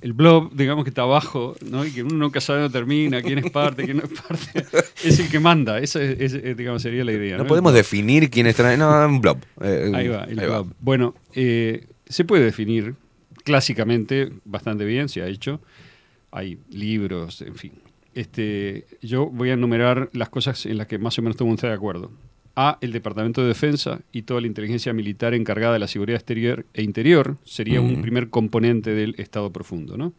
El 0.02 0.14
blob, 0.14 0.54
digamos 0.54 0.86
que 0.86 0.90
está 0.90 1.02
abajo, 1.02 1.56
¿no? 1.70 1.86
Y 1.86 1.92
que 1.92 2.04
uno 2.04 2.16
nunca 2.16 2.40
sabe 2.40 2.62
dónde 2.62 2.78
termina, 2.78 3.22
quién 3.22 3.40
es 3.40 3.52
parte, 3.52 3.84
quién 3.84 3.98
no 3.98 4.04
es 4.04 4.20
parte. 4.22 4.66
Es 5.04 5.20
el 5.20 5.30
que 5.30 5.40
manda, 5.40 5.80
esa 5.80 6.02
es, 6.04 6.34
es- 6.34 6.58
digamos, 6.58 6.82
sería 6.82 7.04
la 7.06 7.12
idea. 7.14 7.38
No 7.38 7.44
¿no? 7.44 7.48
podemos 7.48 7.74
definir 7.74 8.30
quién 8.30 8.48
está. 8.48 8.76
No, 8.78 9.06
un 9.08 9.22
blob. 9.22 9.38
Eh, 9.62 9.92
Ahí 9.94 10.08
va, 10.10 10.24
el 10.26 10.40
ahí 10.40 10.46
blob. 10.46 10.74
Bueno, 10.80 11.16
eh, 11.34 11.86
se 12.08 12.26
puede 12.26 12.44
definir 12.44 12.96
clásicamente 13.44 14.32
bastante 14.46 14.86
bien, 14.86 15.10
se 15.10 15.22
ha 15.22 15.28
hecho. 15.28 15.62
Hay 16.32 16.60
libros, 16.70 17.42
en 17.42 17.56
fin. 17.56 17.72
Este, 18.14 18.86
yo 19.02 19.28
voy 19.28 19.50
a 19.50 19.54
enumerar 19.54 20.10
las 20.14 20.30
cosas 20.30 20.66
en 20.66 20.78
las 20.78 20.88
que 20.88 20.98
más 21.00 21.18
o 21.18 21.22
menos 21.22 21.36
todo 21.38 21.46
el 21.46 21.50
mundo 21.50 21.60
está 21.60 21.68
de 21.70 21.74
acuerdo. 21.76 22.12
A, 22.62 22.78
el 22.82 22.92
Departamento 22.92 23.42
de 23.42 23.48
Defensa 23.48 24.02
y 24.12 24.24
toda 24.24 24.42
la 24.42 24.48
inteligencia 24.48 24.92
militar 24.92 25.34
encargada 25.34 25.74
de 25.74 25.80
la 25.80 25.88
seguridad 25.88 26.18
exterior 26.18 26.66
e 26.74 26.82
interior 26.84 27.38
sería 27.46 27.80
un 27.80 28.02
primer 28.02 28.30
componente 28.30 28.94
del 28.94 29.16
Estado 29.18 29.50
profundo, 29.52 29.96
¿no? 29.98 30.12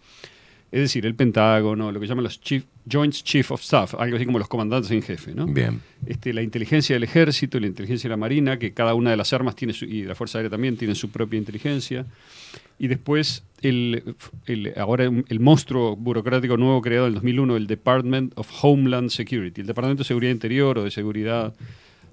Es 0.72 0.80
decir, 0.80 1.04
el 1.04 1.16
Pentágono, 1.16 1.90
lo 1.90 1.98
que 1.98 2.06
llaman 2.06 2.22
los 2.22 2.40
chief, 2.40 2.62
Joint 2.90 3.12
Chief 3.12 3.50
of 3.50 3.60
Staff, 3.60 3.94
algo 3.98 4.14
así 4.16 4.24
como 4.24 4.38
los 4.38 4.46
comandantes 4.46 4.90
en 4.92 5.02
jefe, 5.02 5.34
¿no? 5.34 5.46
Bien. 5.46 5.80
este, 6.06 6.32
la 6.32 6.42
inteligencia 6.42 6.94
del 6.94 7.02
ejército 7.02 7.58
la 7.58 7.66
inteligencia 7.66 8.06
de 8.08 8.12
la 8.12 8.16
marina, 8.16 8.56
que 8.56 8.72
cada 8.72 8.94
una 8.94 9.10
de 9.10 9.16
las 9.16 9.32
armas 9.32 9.56
tiene 9.56 9.72
su, 9.74 9.84
y 9.84 10.04
la 10.04 10.14
Fuerza 10.14 10.38
Aérea 10.38 10.48
también 10.50 10.76
tiene 10.76 10.94
su 10.94 11.10
propia 11.10 11.38
inteligencia. 11.38 12.06
Y 12.78 12.86
después, 12.86 13.42
el, 13.62 14.14
el- 14.46 14.72
ahora 14.78 15.04
el 15.06 15.40
monstruo 15.40 15.96
burocrático 15.96 16.56
nuevo 16.56 16.80
creado 16.80 17.06
en 17.06 17.10
el 17.10 17.14
2001, 17.16 17.56
el 17.56 17.66
Department 17.66 18.32
of 18.36 18.48
Homeland 18.62 19.10
Security, 19.10 19.60
el 19.62 19.66
Departamento 19.66 20.04
de 20.04 20.06
Seguridad 20.08 20.30
Interior 20.32 20.78
o 20.78 20.84
de 20.84 20.90
Seguridad 20.92 21.52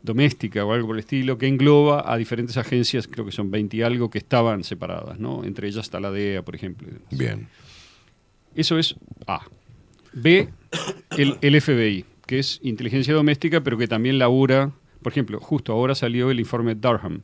Doméstica 0.08 0.66
o 0.66 0.74
algo 0.74 0.88
por 0.88 0.96
el 0.96 1.02
estilo, 1.02 1.38
que 1.38 1.46
engloba 1.48 2.12
a 2.12 2.18
diferentes 2.18 2.58
agencias, 2.58 3.08
creo 3.08 3.26
que 3.26 3.32
son 3.32 3.52
20 3.52 3.78
y 3.78 3.82
algo, 3.84 4.10
que 4.10 4.18
estaban 4.18 4.64
separadas, 4.64 5.20
¿no? 5.20 5.44
Entre 5.44 5.68
ellas 5.68 5.86
está 5.86 6.00
la 6.00 6.10
DEA, 6.10 6.42
por 6.44 6.56
ejemplo. 6.56 6.88
Bien. 7.12 7.48
Eso 8.56 8.80
es 8.80 8.96
A. 9.28 9.42
B, 10.14 10.50
el, 11.18 11.38
el 11.42 11.62
FBI, 11.62 12.06
que 12.26 12.40
es 12.40 12.60
inteligencia 12.64 13.14
doméstica, 13.14 13.62
pero 13.62 13.78
que 13.78 13.88
también 13.88 14.18
labura. 14.18 14.72
Por 15.04 15.12
ejemplo, 15.12 15.40
justo 15.40 15.72
ahora 15.74 15.94
salió 15.94 16.32
el 16.32 16.40
informe 16.40 16.74
Durham, 16.74 17.22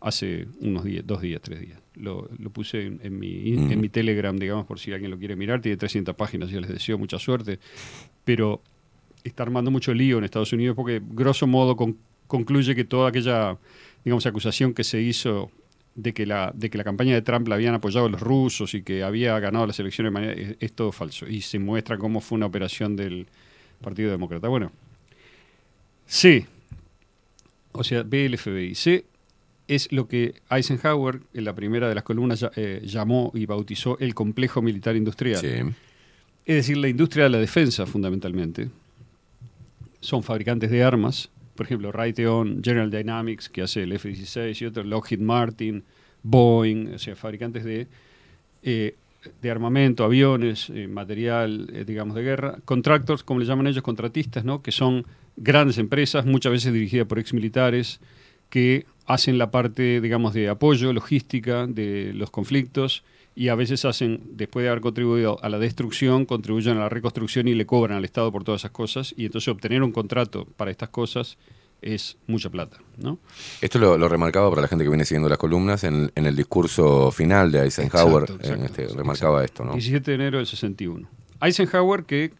hace 0.00 0.46
unos 0.60 0.84
días, 0.84 1.06
dos 1.06 1.22
días, 1.22 1.40
tres 1.42 1.60
días. 1.60 1.80
Lo, 1.94 2.28
lo 2.38 2.50
puse 2.50 2.84
en, 2.86 3.00
en 3.02 3.18
mi, 3.18 3.52
Mm. 3.56 3.72
en 3.72 3.80
mi 3.80 3.88
Telegram, 3.88 4.36
digamos, 4.36 4.66
por 4.66 4.78
si 4.78 4.92
alguien 4.92 5.10
lo 5.10 5.18
quiere 5.18 5.36
mirar. 5.36 5.62
Tiene 5.62 5.76
300 5.78 6.14
páginas, 6.14 6.50
yo 6.50 6.60
les 6.60 6.68
deseo 6.70 6.98
mucha 6.98 7.18
suerte. 7.18 7.58
Pero 8.24 8.60
está 9.22 9.42
armando 9.44 9.70
mucho 9.70 9.94
lío 9.94 10.18
en 10.18 10.24
Estados 10.24 10.52
Unidos 10.52 10.76
porque, 10.76 11.00
grosso 11.02 11.46
modo, 11.46 11.76
con- 11.76 11.96
concluye 12.26 12.74
que 12.74 12.84
toda 12.84 13.08
aquella, 13.10 13.56
digamos, 14.04 14.26
acusación 14.26 14.74
que 14.74 14.84
se 14.84 15.00
hizo 15.00 15.50
de 15.94 16.12
que 16.12 16.26
la 16.26 16.50
de 16.54 16.70
que 16.70 16.78
la 16.78 16.82
campaña 16.84 17.14
de 17.14 17.22
Trump 17.22 17.46
la 17.46 17.54
habían 17.54 17.74
apoyado 17.74 18.08
los 18.08 18.20
rusos 18.20 18.74
y 18.74 18.82
que 18.82 19.04
había 19.04 19.38
ganado 19.38 19.66
las 19.66 19.78
elecciones 19.78 20.12
de 20.12 20.14
manera- 20.20 20.56
es, 20.58 20.72
todo 20.72 20.90
falso 20.90 21.26
y 21.28 21.40
se 21.40 21.58
muestra 21.60 21.98
cómo 21.98 22.20
fue 22.20 22.36
una 22.36 22.46
operación 22.46 22.96
del 22.96 23.26
Partido 23.80 24.10
Demócrata. 24.10 24.48
Bueno, 24.48 24.72
C, 26.06 26.46
o 27.72 27.84
sea, 27.84 28.02
B 28.02 28.26
el 28.26 28.34
FBI. 28.38 28.74
C 28.74 29.04
es 29.68 29.90
lo 29.92 30.08
que 30.08 30.34
Eisenhower 30.50 31.20
en 31.32 31.44
la 31.44 31.54
primera 31.54 31.88
de 31.88 31.94
las 31.94 32.04
columnas 32.04 32.44
eh, 32.56 32.82
llamó 32.84 33.30
y 33.34 33.46
bautizó 33.46 33.98
el 33.98 34.14
complejo 34.14 34.60
militar 34.62 34.96
industrial. 34.96 35.40
Es 36.44 36.56
decir, 36.56 36.76
la 36.76 36.88
industria 36.88 37.24
de 37.24 37.30
la 37.30 37.38
defensa, 37.38 37.86
fundamentalmente. 37.86 38.68
Son 40.00 40.22
fabricantes 40.22 40.70
de 40.70 40.82
armas. 40.84 41.30
Por 41.54 41.66
ejemplo, 41.66 41.92
Raytheon, 41.92 42.62
General 42.62 42.90
Dynamics, 42.90 43.48
que 43.48 43.62
hace 43.62 43.84
el 43.84 43.92
F-16 43.92 44.60
y 44.60 44.66
otros, 44.66 44.86
Lockheed 44.86 45.20
Martin, 45.20 45.84
Boeing, 46.22 46.94
o 46.94 46.98
sea, 46.98 47.14
fabricantes 47.14 47.64
de, 47.64 47.86
eh, 48.62 48.94
de 49.40 49.50
armamento, 49.50 50.04
aviones, 50.04 50.70
eh, 50.70 50.88
material, 50.88 51.70
eh, 51.72 51.84
digamos, 51.84 52.16
de 52.16 52.22
guerra. 52.22 52.58
Contractors, 52.64 53.22
como 53.22 53.40
le 53.40 53.46
llaman 53.46 53.66
ellos, 53.66 53.82
contratistas, 53.82 54.44
¿no? 54.44 54.62
Que 54.62 54.72
son 54.72 55.06
grandes 55.36 55.78
empresas, 55.78 56.26
muchas 56.26 56.52
veces 56.52 56.72
dirigidas 56.72 57.06
por 57.06 57.18
exmilitares, 57.18 58.00
que 58.50 58.86
hacen 59.06 59.38
la 59.38 59.50
parte, 59.50 60.00
digamos, 60.00 60.34
de 60.34 60.48
apoyo, 60.48 60.92
logística 60.92 61.66
de 61.66 62.12
los 62.14 62.30
conflictos 62.30 63.04
y 63.36 63.48
a 63.48 63.54
veces 63.54 63.84
hacen, 63.84 64.20
después 64.32 64.62
de 64.62 64.70
haber 64.70 64.80
contribuido 64.80 65.38
a 65.42 65.48
la 65.48 65.58
destrucción, 65.58 66.24
contribuyen 66.24 66.76
a 66.76 66.80
la 66.80 66.88
reconstrucción 66.88 67.48
y 67.48 67.54
le 67.54 67.66
cobran 67.66 67.98
al 67.98 68.04
Estado 68.04 68.30
por 68.30 68.44
todas 68.44 68.60
esas 68.60 68.70
cosas. 68.70 69.14
Y 69.16 69.26
entonces 69.26 69.48
obtener 69.48 69.82
un 69.82 69.90
contrato 69.90 70.46
para 70.56 70.70
estas 70.70 70.90
cosas 70.90 71.36
es 71.82 72.16
mucha 72.26 72.48
plata, 72.48 72.78
¿no? 72.96 73.18
Esto 73.60 73.78
lo, 73.78 73.98
lo 73.98 74.08
remarcaba 74.08 74.48
para 74.48 74.62
la 74.62 74.68
gente 74.68 74.84
que 74.84 74.88
viene 74.88 75.04
siguiendo 75.04 75.28
las 75.28 75.38
columnas 75.38 75.84
en, 75.84 76.10
en 76.14 76.26
el 76.26 76.34
discurso 76.36 77.10
final 77.10 77.50
de 77.50 77.62
Eisenhower. 77.62 78.22
Exacto, 78.22 78.54
este, 78.54 78.82
exacto, 78.82 78.96
remarcaba 78.96 79.44
esto, 79.44 79.64
¿no? 79.64 79.72
17 79.72 80.10
de 80.10 80.14
enero 80.14 80.38
del 80.38 80.46
61. 80.46 81.06
Eisenhower, 81.42 82.04
que, 82.04 82.32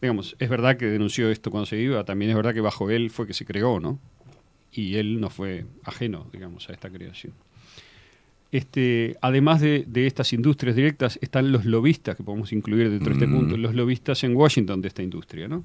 digamos, 0.00 0.36
es 0.38 0.48
verdad 0.48 0.76
que 0.76 0.86
denunció 0.86 1.28
esto 1.30 1.50
cuando 1.50 1.66
se 1.66 1.76
iba, 1.76 2.04
también 2.04 2.30
es 2.30 2.36
verdad 2.36 2.54
que 2.54 2.60
bajo 2.60 2.88
él 2.88 3.10
fue 3.10 3.26
que 3.26 3.34
se 3.34 3.44
creó, 3.44 3.80
¿no? 3.80 3.98
Y 4.72 4.96
él 4.96 5.20
no 5.20 5.28
fue 5.28 5.66
ajeno, 5.84 6.26
digamos, 6.32 6.70
a 6.70 6.72
esta 6.72 6.88
creación. 6.88 7.34
Este, 8.52 9.16
además 9.20 9.60
de, 9.60 9.84
de 9.86 10.06
estas 10.06 10.32
industrias 10.32 10.74
directas, 10.74 11.18
están 11.22 11.52
los 11.52 11.64
lobistas, 11.64 12.16
que 12.16 12.24
podemos 12.24 12.52
incluir 12.52 12.90
dentro 12.90 13.08
de 13.10 13.14
este 13.14 13.26
Mm. 13.26 13.34
punto, 13.38 13.56
los 13.56 13.74
lobistas 13.74 14.24
en 14.24 14.34
Washington 14.34 14.82
de 14.82 14.88
esta 14.88 15.02
industria, 15.02 15.46
¿no? 15.46 15.64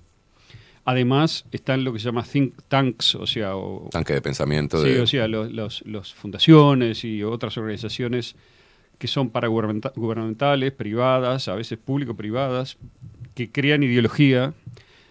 Además, 0.87 1.45
están 1.51 1.83
lo 1.83 1.91
que 1.93 1.97
se 1.99 2.05
llama 2.05 2.21
think 2.23 2.53
tanks, 2.67 3.15
o 3.15 3.25
sea, 3.25 3.55
o, 3.55 3.89
Tanque 3.91 4.13
de 4.13 4.21
pensamiento. 4.21 4.79
Sí, 4.83 4.89
de, 4.89 5.01
o 5.01 5.07
sea, 5.07 5.27
los, 5.27 5.51
los- 5.51 5.83
los 5.87 6.13
fundaciones 6.13 7.03
y 7.03 7.23
otras 7.23 7.57
organizaciones 7.57 8.35
que 8.99 9.07
son 9.07 9.31
paragubernamenta- 9.33 9.93
gubernamentales, 9.95 10.71
privadas, 10.73 11.47
a 11.47 11.55
veces 11.55 11.79
público-privadas, 11.79 12.77
que 13.33 13.51
crean 13.51 13.81
ideología 13.81 14.53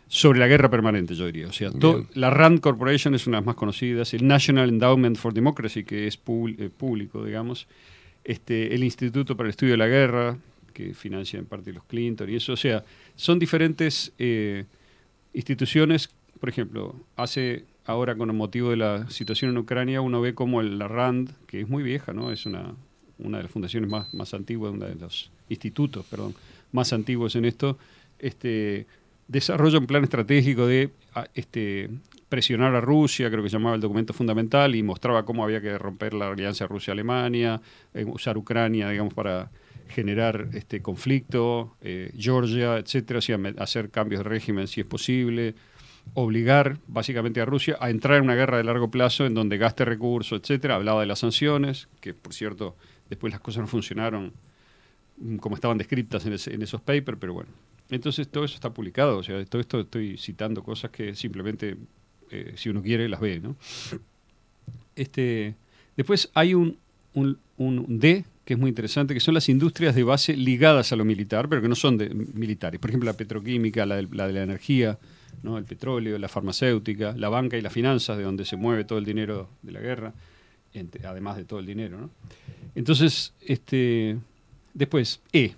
sobre 0.09 0.39
la 0.39 0.47
guerra 0.47 0.71
permanente, 0.71 1.15
yo 1.15 1.27
diría. 1.27 1.49
O 1.49 1.53
sea, 1.53 1.71
to- 1.71 2.07
la 2.15 2.31
RAND 2.31 2.61
Corporation 2.61 3.15
es 3.15 3.27
una 3.27 3.39
de 3.39 3.41
las 3.43 3.47
más 3.47 3.57
conocidas, 3.57 4.15
el 4.15 4.27
National 4.27 4.69
Endowment 4.69 5.17
for 5.17 5.33
Democracy, 5.35 5.85
que 5.85 6.07
es 6.07 6.17
eh, 6.17 6.71
público, 6.77 7.25
digamos, 7.25 7.67
este, 8.25 8.75
el 8.75 8.85
Instituto 8.85 9.37
para 9.37 9.49
el 9.49 9.51
Estudio 9.51 9.73
de 9.73 9.79
la 9.79 9.87
Guerra, 9.89 10.39
que 10.73 10.93
financia 10.95 11.39
en 11.39 11.47
parte 11.47 11.73
los 11.73 11.85
Clinton 11.85 12.29
y 12.31 12.37
eso. 12.37 12.53
O 12.53 12.57
sea, 12.57 12.85
son 13.17 13.39
diferentes 13.39 14.13
eh, 14.19 14.65
instituciones, 15.33 16.11
por 16.41 16.49
ejemplo, 16.49 16.95
hace 17.17 17.65
ahora 17.87 18.15
con 18.17 18.31
el 18.31 18.37
motivo 18.37 18.71
de 18.71 18.77
la 18.77 19.09
situación 19.11 19.51
en 19.51 19.59
Ucrania, 19.59 20.01
uno 20.01 20.21
ve 20.21 20.35
como 20.35 20.61
el- 20.61 20.79
la 20.79 20.89
RAND, 20.89 21.31
que 21.47 21.61
es 21.61 21.69
muy 21.69 21.83
vieja, 21.83 22.13
¿no? 22.13 22.33
Es 22.33 22.47
una, 22.47 22.75
una 23.19 23.39
de 23.39 23.45
las 23.45 23.53
fundaciones 23.53 23.91
más, 23.91 24.13
más 24.15 24.33
antiguas, 24.35 24.73
uno 24.73 24.87
de 24.87 24.95
los 24.95 25.31
institutos, 25.49 26.05
perdón, 26.07 26.35
más 26.73 26.93
antiguos 26.93 27.37
en 27.37 27.45
esto, 27.45 27.79
este, 28.19 28.87
desarrolla 29.29 29.79
un 29.79 29.87
plan 29.87 30.05
estratégico 30.05 30.67
de 30.67 30.91
a- 31.15 31.27
este, 31.35 31.89
presionar 32.29 32.75
a 32.75 32.81
Rusia, 32.81 33.31
creo 33.31 33.43
que 33.43 33.49
se 33.49 33.57
llamaba 33.57 33.75
el 33.77 33.81
documento 33.81 34.13
fundamental, 34.13 34.75
y 34.75 34.83
mostraba 34.83 35.25
cómo 35.25 35.45
había 35.45 35.61
que 35.61 35.79
romper 35.79 36.15
la 36.15 36.29
alianza 36.29 36.67
Rusia-Alemania, 36.67 37.61
eh, 37.95 38.05
usar 38.05 38.37
Ucrania, 38.37 38.89
digamos, 38.91 39.15
para 39.15 39.51
generar 39.89 40.49
este 40.55 40.81
conflicto, 40.83 41.77
eh, 41.83 42.11
Georgia, 42.19 42.79
etcétera, 42.79 43.21
o 43.21 43.63
hacer 43.63 43.91
cambios 43.91 44.23
de 44.25 44.29
régimen 44.29 44.67
si 44.67 44.81
es 44.81 44.87
posible, 44.87 45.55
obligar 46.15 46.79
básicamente 46.87 47.41
a 47.41 47.45
Rusia 47.45 47.77
a 47.81 47.91
entrar 47.91 48.19
en 48.19 48.25
una 48.25 48.35
guerra 48.35 48.57
de 48.59 48.65
largo 48.65 48.91
plazo 48.91 49.25
en 49.27 49.35
donde 49.35 49.57
gaste 49.59 49.85
recursos, 49.85 50.41
etcétera. 50.41 50.75
Hablaba 50.77 51.01
de 51.01 51.07
las 51.07 51.21
sanciones, 51.21 51.89
que 52.01 52.13
por 52.15 52.35
cierto, 52.35 52.77
después 53.09 53.33
las 53.33 53.41
cosas 53.41 53.63
no 53.63 53.67
funcionaron 53.69 54.33
mm, 55.19 55.37
como 55.37 55.55
estaban 55.55 55.79
descritas 55.79 56.27
en, 56.27 56.35
ese- 56.35 56.55
en 56.55 56.63
esos 56.63 56.81
papers, 56.81 57.19
pero 57.21 57.35
bueno. 57.35 57.51
Entonces 57.91 58.29
todo 58.29 58.45
eso 58.45 58.55
está 58.55 58.73
publicado, 58.73 59.19
o 59.19 59.23
sea, 59.23 59.45
todo 59.45 59.61
esto 59.61 59.81
estoy 59.81 60.17
citando 60.17 60.63
cosas 60.63 60.91
que 60.91 61.15
simplemente, 61.15 61.77
eh, 62.31 62.55
si 62.57 62.69
uno 62.71 62.83
quiere, 62.83 63.09
las 63.09 63.21
ve, 63.21 63.41
¿no? 63.41 63.57
Este, 64.97 65.55
después 65.97 66.31
hay 66.35 66.55
un, 66.55 66.77
un, 67.15 67.39
un 67.57 67.99
D 67.99 68.25
que 68.45 68.55
es 68.55 68.61
muy 68.61 68.69
interesante, 68.69 69.15
que 69.15 69.21
son 69.21 69.35
las 69.35 69.49
industrias 69.49 69.95
de 69.95 70.03
base 70.03 70.37
ligadas 70.37 70.93
a 70.93 70.97
lo 70.97 71.05
militar, 71.05 71.49
pero 71.49 71.63
que 71.63 71.69
no 71.69 71.75
son 71.75 71.97
de, 71.97 72.11
militares. 72.11 72.79
Por 72.79 72.91
ejemplo, 72.91 73.07
la 73.11 73.17
petroquímica, 73.17 73.87
la, 73.87 73.97
de- 73.97 74.09
la 74.15 74.43
energía, 74.43 74.99
¿no? 75.43 75.57
el 75.57 75.65
petróleo, 75.65 76.19
la 76.19 76.29
farmacéutica, 76.29 77.15
la 77.17 77.31
banca 77.31 77.57
y 77.57 77.63
las 77.63 77.73
finanzas, 77.73 78.19
de 78.19 78.23
donde 78.25 78.45
se 78.45 78.57
mueve 78.57 78.85
todo 78.85 78.99
el 78.99 79.05
dinero 79.07 79.49
de 79.63 79.73
la 79.73 79.81
guerra, 79.81 80.13
además 81.05 81.37
de 81.39 81.45
todo 81.45 81.59
el 81.61 81.67
dinero. 81.67 81.99
¿no? 81.99 82.11
Entonces, 82.75 83.33
este, 83.41 84.19
después, 84.75 85.21
E, 85.33 85.55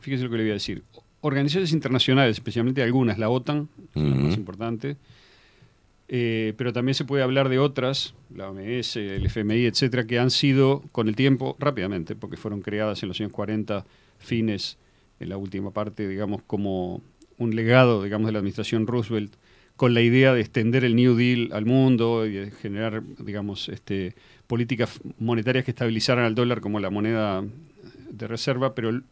fíjese 0.00 0.24
lo 0.24 0.30
que 0.30 0.36
le 0.36 0.42
voy 0.42 0.50
a 0.50 0.54
decir. 0.54 0.82
Organizaciones 1.20 1.72
internacionales, 1.72 2.36
especialmente 2.36 2.82
algunas, 2.82 3.18
la 3.18 3.28
OTAN, 3.28 3.68
es 3.94 4.02
la 4.02 4.14
más 4.14 4.36
importante, 4.36 4.96
eh, 6.08 6.54
pero 6.56 6.72
también 6.72 6.94
se 6.94 7.04
puede 7.04 7.22
hablar 7.22 7.48
de 7.48 7.58
otras, 7.58 8.14
la 8.34 8.48
OMS, 8.50 8.96
el 8.96 9.26
FMI, 9.26 9.66
etcétera, 9.66 10.06
que 10.06 10.18
han 10.18 10.30
sido 10.30 10.82
con 10.92 11.08
el 11.08 11.16
tiempo, 11.16 11.56
rápidamente, 11.58 12.14
porque 12.14 12.36
fueron 12.36 12.62
creadas 12.62 13.02
en 13.02 13.08
los 13.08 13.20
años 13.20 13.32
40, 13.32 13.84
fines, 14.18 14.78
en 15.20 15.28
la 15.28 15.36
última 15.36 15.72
parte, 15.72 16.08
digamos, 16.08 16.42
como 16.46 17.02
un 17.38 17.56
legado, 17.56 18.02
digamos, 18.02 18.26
de 18.26 18.32
la 18.32 18.38
administración 18.38 18.86
Roosevelt, 18.86 19.34
con 19.76 19.92
la 19.92 20.00
idea 20.00 20.32
de 20.32 20.40
extender 20.40 20.84
el 20.84 20.96
New 20.96 21.16
Deal 21.16 21.50
al 21.52 21.66
mundo 21.66 22.26
y 22.26 22.32
de 22.32 22.50
generar, 22.50 23.02
digamos, 23.18 23.68
este, 23.68 24.14
políticas 24.46 25.00
monetarias 25.18 25.64
que 25.64 25.70
estabilizaran 25.70 26.24
al 26.24 26.34
dólar 26.34 26.60
como 26.60 26.80
la 26.80 26.88
moneda 26.88 27.44
de 28.10 28.26
reserva, 28.26 28.74
pero 28.74 29.02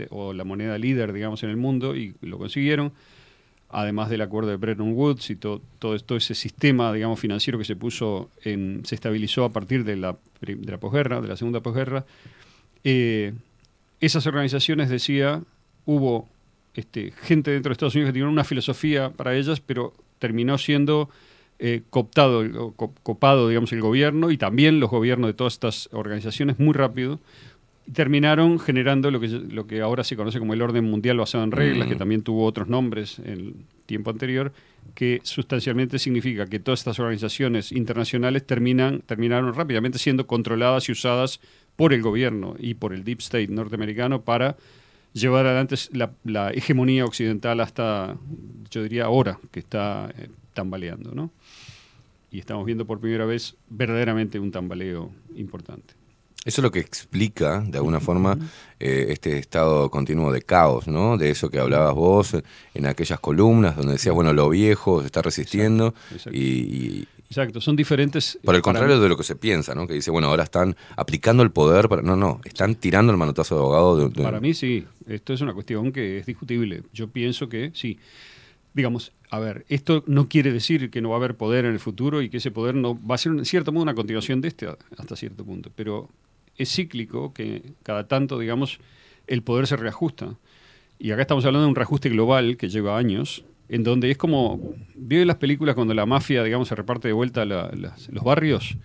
de- 0.00 0.08
o 0.10 0.32
la 0.32 0.44
moneda 0.44 0.76
líder, 0.78 1.12
digamos, 1.12 1.42
en 1.42 1.50
el 1.50 1.56
mundo, 1.56 1.94
y 1.96 2.14
lo 2.22 2.38
consiguieron. 2.38 2.92
Además 3.72 4.10
del 4.10 4.20
acuerdo 4.22 4.50
de 4.50 4.56
Bretton 4.56 4.92
Woods 4.94 5.30
y 5.30 5.36
todo, 5.36 5.62
todo, 5.78 6.16
ese 6.16 6.34
sistema, 6.34 6.92
digamos, 6.92 7.20
financiero 7.20 7.56
que 7.56 7.64
se 7.64 7.76
puso 7.76 8.28
en, 8.42 8.82
se 8.84 8.96
estabilizó 8.96 9.44
a 9.44 9.50
partir 9.50 9.84
de 9.84 9.96
la, 9.96 10.16
de 10.40 10.56
la 10.70 10.78
posguerra, 10.78 11.20
de 11.20 11.28
la 11.28 11.36
segunda 11.36 11.60
posguerra, 11.60 12.04
eh, 12.82 13.32
esas 14.00 14.26
organizaciones, 14.26 14.88
decía, 14.88 15.42
hubo 15.84 16.28
este, 16.74 17.12
gente 17.22 17.50
dentro 17.52 17.70
de 17.70 17.74
Estados 17.74 17.94
Unidos 17.94 18.08
que 18.08 18.14
tenía 18.14 18.28
una 18.28 18.44
filosofía 18.44 19.10
para 19.10 19.36
ellas, 19.36 19.60
pero 19.60 19.92
terminó 20.18 20.58
siendo 20.58 21.08
eh, 21.58 21.82
cooptado, 21.90 22.72
copado, 23.02 23.48
digamos, 23.48 23.72
el 23.72 23.82
gobierno 23.82 24.30
y 24.30 24.38
también 24.38 24.80
los 24.80 24.90
gobiernos 24.90 25.28
de 25.28 25.34
todas 25.34 25.52
estas 25.52 25.88
organizaciones 25.92 26.58
muy 26.58 26.72
rápido 26.72 27.20
terminaron 27.92 28.58
generando 28.58 29.10
lo 29.10 29.20
que, 29.20 29.28
lo 29.28 29.66
que 29.66 29.80
ahora 29.80 30.04
se 30.04 30.16
conoce 30.16 30.38
como 30.38 30.54
el 30.54 30.62
orden 30.62 30.84
mundial 30.84 31.18
basado 31.18 31.44
en 31.44 31.52
reglas, 31.52 31.86
Mm. 31.86 31.90
que 31.90 31.96
también 31.96 32.22
tuvo 32.22 32.44
otros 32.44 32.68
nombres 32.68 33.18
en 33.18 33.26
el 33.32 33.54
tiempo 33.86 34.10
anterior, 34.10 34.52
que 34.94 35.20
sustancialmente 35.22 35.98
significa 35.98 36.46
que 36.46 36.60
todas 36.60 36.80
estas 36.80 36.98
organizaciones 36.98 37.72
internacionales 37.72 38.46
terminan, 38.46 39.00
terminaron 39.00 39.54
rápidamente 39.54 39.98
siendo 39.98 40.26
controladas 40.26 40.88
y 40.88 40.92
usadas 40.92 41.40
por 41.76 41.92
el 41.92 42.02
gobierno 42.02 42.54
y 42.58 42.74
por 42.74 42.92
el 42.92 43.04
Deep 43.04 43.20
State 43.20 43.48
norteamericano 43.48 44.22
para 44.22 44.56
llevar 45.12 45.46
adelante 45.46 45.74
la, 45.92 46.12
la 46.24 46.50
hegemonía 46.50 47.04
occidental 47.04 47.60
hasta, 47.60 48.16
yo 48.70 48.82
diría, 48.82 49.06
ahora, 49.06 49.38
que 49.50 49.58
está 49.60 50.12
eh, 50.16 50.28
tambaleando, 50.54 51.12
¿no? 51.14 51.30
Y 52.30 52.38
estamos 52.38 52.64
viendo 52.64 52.86
por 52.86 53.00
primera 53.00 53.24
vez 53.24 53.56
verdaderamente 53.68 54.38
un 54.38 54.52
tambaleo 54.52 55.10
importante. 55.34 55.94
Eso 56.44 56.60
es 56.60 56.62
lo 56.62 56.70
que 56.70 56.80
explica, 56.80 57.60
de 57.66 57.76
alguna 57.78 58.00
forma, 58.00 58.38
eh, 58.78 59.08
este 59.10 59.38
estado 59.38 59.90
continuo 59.90 60.32
de 60.32 60.40
caos, 60.40 60.88
¿no? 60.88 61.18
De 61.18 61.30
eso 61.30 61.50
que 61.50 61.58
hablabas 61.58 61.94
vos 61.94 62.34
eh, 62.34 62.42
en 62.74 62.86
aquellas 62.86 63.20
columnas 63.20 63.76
donde 63.76 63.92
decías, 63.92 64.14
bueno, 64.14 64.32
lo 64.32 64.48
viejo 64.48 65.00
se 65.00 65.06
está 65.06 65.20
resistiendo 65.20 65.94
exacto. 66.10 66.30
Y, 66.32 66.40
y 66.40 67.08
Exacto, 67.28 67.60
son 67.60 67.76
diferentes. 67.76 68.38
por 68.42 68.56
el 68.56 68.62
contrario 68.62 68.98
de 68.98 69.08
lo 69.08 69.16
que 69.16 69.22
se 69.22 69.36
piensa, 69.36 69.72
¿no? 69.74 69.86
Que 69.86 69.94
dice, 69.94 70.10
bueno, 70.10 70.26
ahora 70.28 70.42
están 70.42 70.74
aplicando 70.96 71.44
el 71.44 71.52
poder 71.52 71.88
para... 71.88 72.02
No, 72.02 72.16
no, 72.16 72.40
están 72.44 72.74
tirando 72.74 73.12
el 73.12 73.18
manotazo 73.18 73.54
de 73.54 73.60
abogado 73.60 73.96
de, 73.98 74.08
de- 74.08 74.22
Para 74.24 74.40
mí 74.40 74.52
sí, 74.52 74.84
esto 75.06 75.32
es 75.32 75.40
una 75.40 75.52
cuestión 75.54 75.92
que 75.92 76.18
es 76.18 76.26
discutible. 76.26 76.82
Yo 76.92 77.06
pienso 77.08 77.48
que 77.48 77.70
sí. 77.74 77.98
Digamos, 78.74 79.12
a 79.30 79.38
ver, 79.38 79.64
esto 79.68 80.02
no 80.06 80.28
quiere 80.28 80.52
decir 80.52 80.90
que 80.90 81.00
no 81.00 81.10
va 81.10 81.16
a 81.16 81.18
haber 81.18 81.36
poder 81.36 81.66
en 81.66 81.72
el 81.72 81.78
futuro 81.80 82.20
y 82.22 82.30
que 82.30 82.38
ese 82.38 82.50
poder 82.50 82.74
no 82.74 82.98
va 83.06 83.14
a 83.16 83.18
ser 83.18 83.30
en 83.32 83.44
cierto 83.44 83.70
modo 83.72 83.82
una 83.84 83.94
continuación 83.94 84.40
de 84.40 84.48
este 84.48 84.66
hasta 84.96 85.14
cierto 85.16 85.44
punto, 85.44 85.70
pero 85.76 86.08
es 86.62 86.74
cíclico 86.74 87.32
que 87.32 87.62
cada 87.82 88.06
tanto, 88.08 88.38
digamos, 88.38 88.78
el 89.26 89.42
poder 89.42 89.66
se 89.66 89.76
reajusta. 89.76 90.34
Y 90.98 91.12
acá 91.12 91.22
estamos 91.22 91.44
hablando 91.44 91.64
de 91.64 91.70
un 91.70 91.76
reajuste 91.76 92.08
global 92.08 92.56
que 92.56 92.68
lleva 92.68 92.98
años, 92.98 93.44
en 93.68 93.84
donde 93.84 94.10
es 94.10 94.16
como, 94.18 94.74
¿vio 94.96 95.20
en 95.22 95.28
las 95.28 95.36
películas 95.36 95.74
cuando 95.74 95.94
la 95.94 96.04
mafia, 96.06 96.42
digamos, 96.42 96.68
se 96.68 96.74
reparte 96.74 97.08
de 97.08 97.14
vuelta 97.14 97.44
la- 97.44 97.70
las- 97.76 98.08
los 98.10 98.22
barrios? 98.24 98.76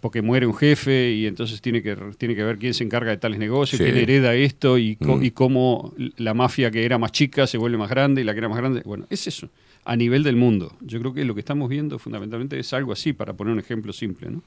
porque 0.00 0.22
muere 0.22 0.46
un 0.46 0.54
jefe 0.54 1.10
y 1.10 1.26
entonces 1.26 1.60
tiene 1.60 1.82
que, 1.82 1.96
tiene 2.16 2.36
que 2.36 2.44
ver 2.44 2.56
quién 2.56 2.72
se 2.72 2.84
encarga 2.84 3.10
de 3.10 3.16
tales 3.16 3.40
negocios, 3.40 3.78
Sí. 3.78 3.84
quién 3.84 3.96
hereda 3.96 4.32
esto 4.32 4.78
y, 4.78 4.96
Mm. 5.00 5.24
y 5.24 5.30
cómo 5.32 5.92
la 6.18 6.34
mafia 6.34 6.70
que 6.70 6.84
era 6.84 6.98
más 6.98 7.10
chica 7.10 7.48
se 7.48 7.58
vuelve 7.58 7.76
más 7.78 7.90
grande 7.90 8.20
y 8.20 8.24
la 8.24 8.32
que 8.32 8.38
era 8.38 8.48
más 8.48 8.58
grande. 8.58 8.82
Bueno, 8.84 9.06
es 9.10 9.26
eso, 9.26 9.48
a 9.84 9.96
nivel 9.96 10.22
del 10.22 10.36
mundo. 10.36 10.76
Yo 10.82 11.00
creo 11.00 11.12
que 11.12 11.24
lo 11.24 11.34
que 11.34 11.40
estamos 11.40 11.68
viendo 11.68 11.98
fundamentalmente 11.98 12.56
es 12.60 12.72
algo 12.72 12.92
así, 12.92 13.12
para 13.12 13.32
poner 13.32 13.52
un 13.54 13.58
ejemplo 13.58 13.92
simple. 13.92 14.30
¿no? 14.30 14.42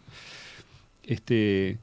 Este, 1.04 1.78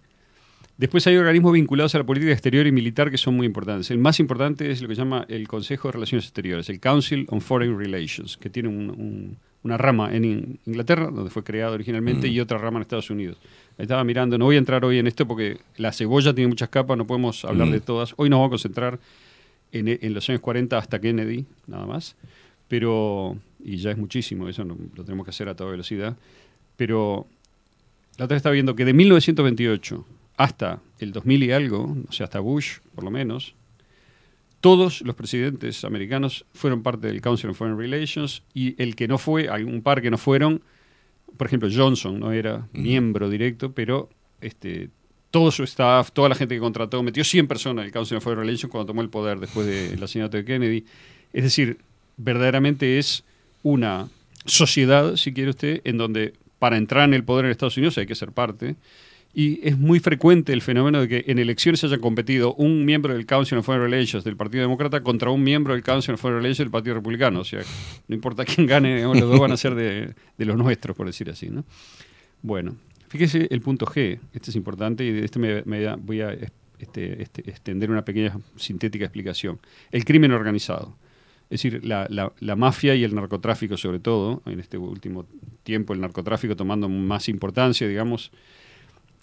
después 0.77 1.07
hay 1.07 1.17
organismos 1.17 1.53
vinculados 1.53 1.95
a 1.95 1.99
la 1.99 2.05
política 2.05 2.33
exterior 2.33 2.67
y 2.67 2.73
militar 2.73 3.11
que 3.11 3.19
son 3.19 3.35
muy 3.37 3.47
importantes. 3.47 3.91
El 3.91 3.99
más 3.99 4.19
importante 4.21 4.71
es 4.71 4.83
lo 4.83 4.89
que 4.89 4.95
se 4.95 5.01
llama 5.01 5.25
el 5.29 5.47
Consejo 5.49 5.89
de 5.89 5.93
Relaciones 5.93 6.25
Exteriores, 6.25 6.69
el 6.71 6.81
Council 6.81 7.27
on 7.31 7.41
Foreign 7.41 7.79
Relations, 7.79 8.37
que 8.37 8.51
tiene 8.51 8.69
un- 8.69 8.91
un- 8.91 9.37
una 9.65 9.79
rama 9.79 10.13
en 10.15 10.25
In- 10.25 10.59
Inglaterra, 10.67 11.09
donde 11.13 11.31
fue 11.31 11.45
creado 11.45 11.75
originalmente, 11.75 12.29
Mm. 12.29 12.33
y 12.33 12.41
otra 12.41 12.59
rama 12.59 12.79
en 12.79 12.83
Estados 12.83 13.11
Unidos. 13.11 13.39
Estaba 13.79 14.03
mirando, 14.03 14.37
no 14.37 14.47
voy 14.47 14.57
a 14.57 14.59
entrar 14.59 14.85
hoy 14.85 14.99
en 14.99 15.07
esto 15.07 15.27
porque 15.27 15.59
la 15.77 15.93
cebolla 15.93 16.35
tiene 16.35 16.49
muchas 16.49 16.69
capas, 16.69 16.99
no 16.99 17.07
podemos 17.07 17.45
hablar 17.45 17.69
Mm. 17.69 17.73
de 17.73 17.81
todas. 17.81 18.15
Hoy 18.17 18.29
nos 18.29 18.39
vamos 18.39 18.49
a 18.49 18.51
concentrar 18.51 18.99
en, 19.71 19.87
en 19.89 20.15
los 20.15 20.29
años 20.29 20.41
40 20.41 20.79
hasta 20.79 21.01
Kennedy, 21.01 21.47
nada 21.69 21.87
más. 21.87 22.17
Pero, 22.69 23.37
y 23.65 23.77
ya 23.77 23.91
es 23.93 23.99
muchísimo, 23.99 24.49
eso 24.49 24.65
no- 24.65 24.77
lo 24.97 25.05
tenemos 25.05 25.25
que 25.25 25.31
hacer 25.31 25.49
a 25.49 25.55
toda 25.55 25.71
velocidad. 25.71 26.17
Pero 26.77 27.27
la 28.19 28.25
otra 28.25 28.37
estaba 28.37 28.53
viendo 28.55 28.75
que 28.75 28.85
de 28.85 28.93
1928 28.95 30.05
hasta 30.37 30.81
el 30.99 31.13
2000 31.13 31.43
y 31.43 31.53
algo, 31.53 31.97
o 32.09 32.13
sea, 32.13 32.25
hasta 32.25 32.41
Bush, 32.41 32.79
por 32.95 33.05
lo 33.05 33.11
menos, 33.11 33.55
todos 34.61 35.03
los 35.03 35.17
presidentes 35.17 35.85
americanos 35.85 36.45
fueron 36.55 36.83
parte 36.83 37.09
del 37.09 37.21
Council 37.21 37.51
on 37.51 37.55
Foreign 37.55 37.79
Relations 37.79 38.43
y 38.55 38.81
el 38.81 38.95
que 38.95 39.09
no 39.09 39.19
fue, 39.19 39.51
un 39.65 39.83
par 39.83 40.01
que 40.01 40.11
no 40.11 40.19
fueron, 40.19 40.63
por 41.37 41.47
ejemplo, 41.47 41.69
Johnson 41.75 42.21
no 42.21 42.33
era 42.33 42.69
miembro 42.73 43.29
directo, 43.29 43.73
pero 43.73 44.09
este, 44.41 44.91
todo 45.31 45.51
su 45.51 45.65
staff, 45.65 46.13
toda 46.13 46.29
la 46.29 46.35
gente 46.35 46.55
que 46.55 46.61
contrató, 46.61 47.03
metió 47.03 47.25
100 47.25 47.49
personas 47.49 47.83
en 47.83 47.87
el 47.87 47.93
Council 47.93 48.17
on 48.17 48.21
Foreign 48.21 48.41
Relations 48.41 48.71
cuando 48.71 48.87
tomó 48.87 49.03
el 49.03 49.09
poder 49.09 49.41
después 49.41 49.67
del 49.67 50.03
asesinato 50.03 50.37
de 50.37 50.45
Kennedy. 50.45 50.85
Es 51.33 51.43
decir, 51.43 51.79
verdaderamente 52.17 52.99
es 52.99 53.25
una 53.63 54.09
sociedad, 54.45 55.17
si 55.17 55.33
quiere 55.33 55.51
usted, 55.51 55.81
en 55.85 55.99
donde 55.99 56.35
para 56.59 56.77
entrar 56.77 57.09
en 57.09 57.15
el 57.15 57.25
poder 57.25 57.47
en 57.47 57.51
Estados 57.51 57.77
Unidos 57.77 57.99
hay 57.99 58.07
que 58.07 58.15
ser 58.15 58.31
parte. 58.33 58.77
Y 59.35 59.67
es 59.67 59.79
muy 59.79 59.99
frecuente 59.99 60.53
el 60.53 60.61
fenómeno 60.61 61.01
de 61.01 61.09
que 61.09 61.25
en 61.27 61.39
elecciones 61.39 61.83
haya 61.85 61.97
competido 61.99 62.53
un 62.55 62.85
miembro 62.85 63.15
del 63.15 63.25
Council 63.25 63.57
on 63.59 63.65
Foreign 63.65 63.91
Relations 63.91 64.25
del 64.25 64.37
Partido 64.37 64.61
Demócrata 64.63 65.03
contra 65.03 65.31
un 65.31 65.43
miembro 65.43 65.73
del 65.73 65.83
Council 65.83 66.13
on 66.13 66.19
Foreign 66.19 66.43
Relations 66.43 66.59
del 66.59 66.71
Partido 66.71 66.95
Republicano. 66.97 67.41
O 67.41 67.45
sea, 67.45 67.61
no 68.09 68.15
importa 68.15 68.45
quién 68.45 68.67
gane, 68.67 68.95
digamos, 68.97 69.19
los 69.21 69.31
dos 69.31 69.41
van 69.41 69.53
a 69.53 69.57
ser 69.57 69.75
de, 69.75 70.15
los 70.45 70.57
nuestros, 70.57 70.95
por 70.95 71.07
decir 71.07 71.31
así. 71.31 71.49
¿no? 71.49 71.65
Bueno, 72.43 72.77
fíjese 73.09 73.49
el 73.51 73.63
punto 73.63 73.87
G. 73.87 74.19
Este 74.35 74.51
es 74.51 74.57
importante 74.57 75.03
y 75.05 75.13
de 75.13 75.25
este 75.25 75.39
me, 75.39 75.63
me 75.65 75.97
voy 75.97 76.21
a 76.21 76.37
este, 76.79 77.23
este, 77.23 77.49
extender 77.49 77.91
una 77.91 78.05
pequeña 78.05 78.37
sintética 78.57 79.07
explicación. 79.07 79.61
El 79.93 80.05
crimen 80.05 80.33
organizado. 80.33 80.95
Es 81.49 81.63
decir, 81.63 81.85
la, 81.87 82.07
la- 82.11 82.33
la 82.41 82.57
mafia 82.57 82.95
y 82.95 83.05
el 83.05 83.15
narcotráfico, 83.15 83.77
sobre 83.79 83.99
todo, 83.99 84.43
en 84.45 84.61
este 84.61 84.77
último 84.77 85.27
tiempo, 85.63 85.93
el 85.95 86.01
narcotráfico 86.01 86.55
tomando 86.55 86.89
más 86.91 87.29
importancia, 87.31 87.87
digamos. 87.89 88.31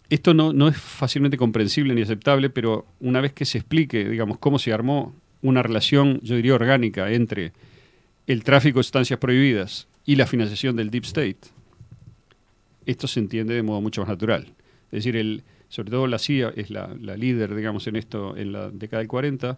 Esto 0.10 0.34
no, 0.34 0.54
no 0.54 0.68
es 0.68 0.78
fácilmente 0.78 1.38
comprensible 1.38 1.94
ni 1.94 2.02
aceptable, 2.02 2.50
pero 2.50 2.88
una 3.00 3.22
vez 3.22 3.34
que 3.34 3.46
se 3.46 3.60
explique, 3.60 4.10
digamos, 4.10 4.40
cómo 4.40 4.58
se 4.58 4.74
armó 4.74 5.14
una 5.42 5.62
relación, 5.62 6.20
yo 6.22 6.36
diría, 6.36 6.56
orgánica 6.56 7.12
entre 7.12 7.54
el 8.28 8.44
tráfico 8.44 8.80
de 8.80 8.84
sustancias 8.84 9.20
prohibidas 9.20 9.88
y 10.06 10.16
la 10.16 10.26
financiación 10.26 10.76
del 10.76 10.90
Deep 10.90 11.04
State, 11.06 11.40
esto 12.86 13.08
se 13.08 13.20
entiende 13.20 13.54
de 13.54 13.62
modo 13.62 13.82
mucho 13.82 14.02
más 14.02 14.10
natural. 14.10 14.54
Es 14.92 15.04
decir, 15.04 15.16
el, 15.16 15.44
sobre 15.68 15.92
todo 15.92 16.08
la 16.08 16.18
CIA 16.18 16.54
es 16.56 16.72
la, 16.72 16.96
la 17.00 17.16
líder, 17.16 17.54
digamos, 17.56 17.86
en 17.86 17.96
esto 17.96 18.36
en 18.36 18.52
la 18.52 18.72
década 18.72 19.00
del 19.00 19.08
40. 19.08 19.58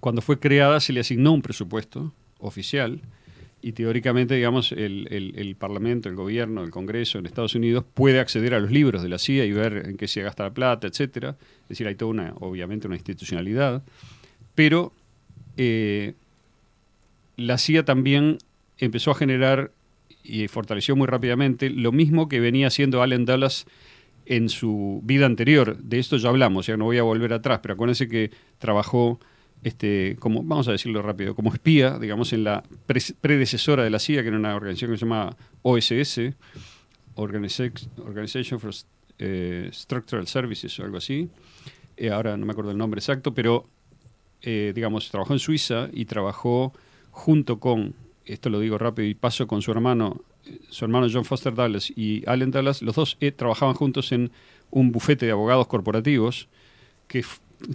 Cuando 0.00 0.20
fue 0.20 0.38
creada 0.38 0.80
se 0.80 0.92
le 0.92 1.00
asignó 1.00 1.32
un 1.32 1.40
presupuesto 1.40 2.12
oficial 2.38 3.00
y 3.62 3.72
teóricamente, 3.72 4.34
digamos, 4.34 4.72
el, 4.72 5.06
el- 5.10 5.54
Parlamento, 5.56 6.08
el 6.08 6.16
gobierno, 6.16 6.64
el 6.64 6.70
Congreso 6.70 7.18
en 7.18 7.26
Estados 7.26 7.54
Unidos 7.54 7.84
puede 7.94 8.18
acceder 8.18 8.54
a 8.54 8.58
los 8.60 8.70
libros 8.72 9.02
de 9.02 9.08
la 9.08 9.18
CIA 9.18 9.44
y 9.44 9.52
ver 9.52 9.84
en 9.86 9.96
qué 9.96 10.08
se 10.08 10.20
gasta 10.22 10.42
la 10.42 10.50
plata, 10.52 10.88
etcétera. 10.88 11.36
Es 11.62 11.68
decir, 11.68 11.86
hay 11.86 11.94
toda 11.94 12.10
una, 12.10 12.34
obviamente, 12.40 12.88
una 12.88 12.96
institucionalidad. 12.96 13.82
Pero 14.56 14.92
eh, 15.56 16.14
la 17.36 17.58
CIA 17.58 17.84
también 17.84 18.38
empezó 18.78 19.12
a 19.12 19.14
generar 19.14 19.70
y 20.24 20.48
fortaleció 20.48 20.96
muy 20.96 21.06
rápidamente 21.06 21.70
lo 21.70 21.92
mismo 21.92 22.28
que 22.28 22.40
venía 22.40 22.66
haciendo 22.66 23.02
Allen 23.02 23.24
Dulles 23.24 23.66
en 24.26 24.48
su 24.48 25.00
vida 25.04 25.26
anterior. 25.26 25.76
De 25.78 25.98
esto 25.98 26.16
ya 26.16 26.28
hablamos, 26.28 26.66
ya 26.66 26.76
no 26.76 26.84
voy 26.86 26.98
a 26.98 27.02
volver 27.02 27.32
atrás, 27.32 27.60
pero 27.62 27.74
acuérdense 27.74 28.08
que 28.08 28.30
trabajó 28.58 29.20
este, 29.62 30.16
como, 30.18 30.42
vamos 30.42 30.68
a 30.68 30.72
decirlo 30.72 31.02
rápido, 31.02 31.34
como 31.34 31.52
espía, 31.52 31.98
digamos, 31.98 32.32
en 32.32 32.44
la 32.44 32.62
pre- 32.86 33.00
predecesora 33.20 33.84
de 33.84 33.90
la 33.90 33.98
CIA, 33.98 34.22
que 34.22 34.28
era 34.28 34.36
una 34.36 34.54
organización 34.56 34.90
que 34.90 34.96
se 34.98 35.04
llama 35.04 35.36
OSS, 35.62 36.20
Organization 37.14 38.58
for 38.58 38.72
eh, 39.18 39.68
Structural 39.72 40.26
Services 40.26 40.78
o 40.80 40.84
algo 40.84 40.96
así. 40.96 41.28
Eh, 41.96 42.10
ahora 42.10 42.36
no 42.36 42.46
me 42.46 42.52
acuerdo 42.52 42.70
el 42.70 42.78
nombre 42.78 42.98
exacto, 42.98 43.34
pero 43.34 43.66
eh, 44.40 44.72
digamos, 44.74 45.10
trabajó 45.10 45.34
en 45.34 45.38
Suiza 45.38 45.88
y 45.92 46.06
trabajó 46.06 46.72
junto 47.10 47.60
con, 47.60 47.94
esto 48.24 48.48
lo 48.50 48.58
digo 48.60 48.78
rápido 48.78 49.06
y 49.06 49.14
paso 49.14 49.46
con 49.46 49.62
su 49.62 49.70
hermano, 49.70 50.22
eh, 50.46 50.58
su 50.70 50.84
hermano 50.84 51.06
John 51.12 51.24
Foster 51.24 51.54
Dulles 51.54 51.92
y 51.94 52.24
Allen 52.26 52.50
Dulles, 52.50 52.82
los 52.82 52.96
dos 52.96 53.18
trabajaban 53.36 53.74
juntos 53.74 54.10
en 54.12 54.32
un 54.70 54.90
bufete 54.90 55.26
de 55.26 55.32
abogados 55.32 55.66
corporativos 55.66 56.48
que 57.06 57.22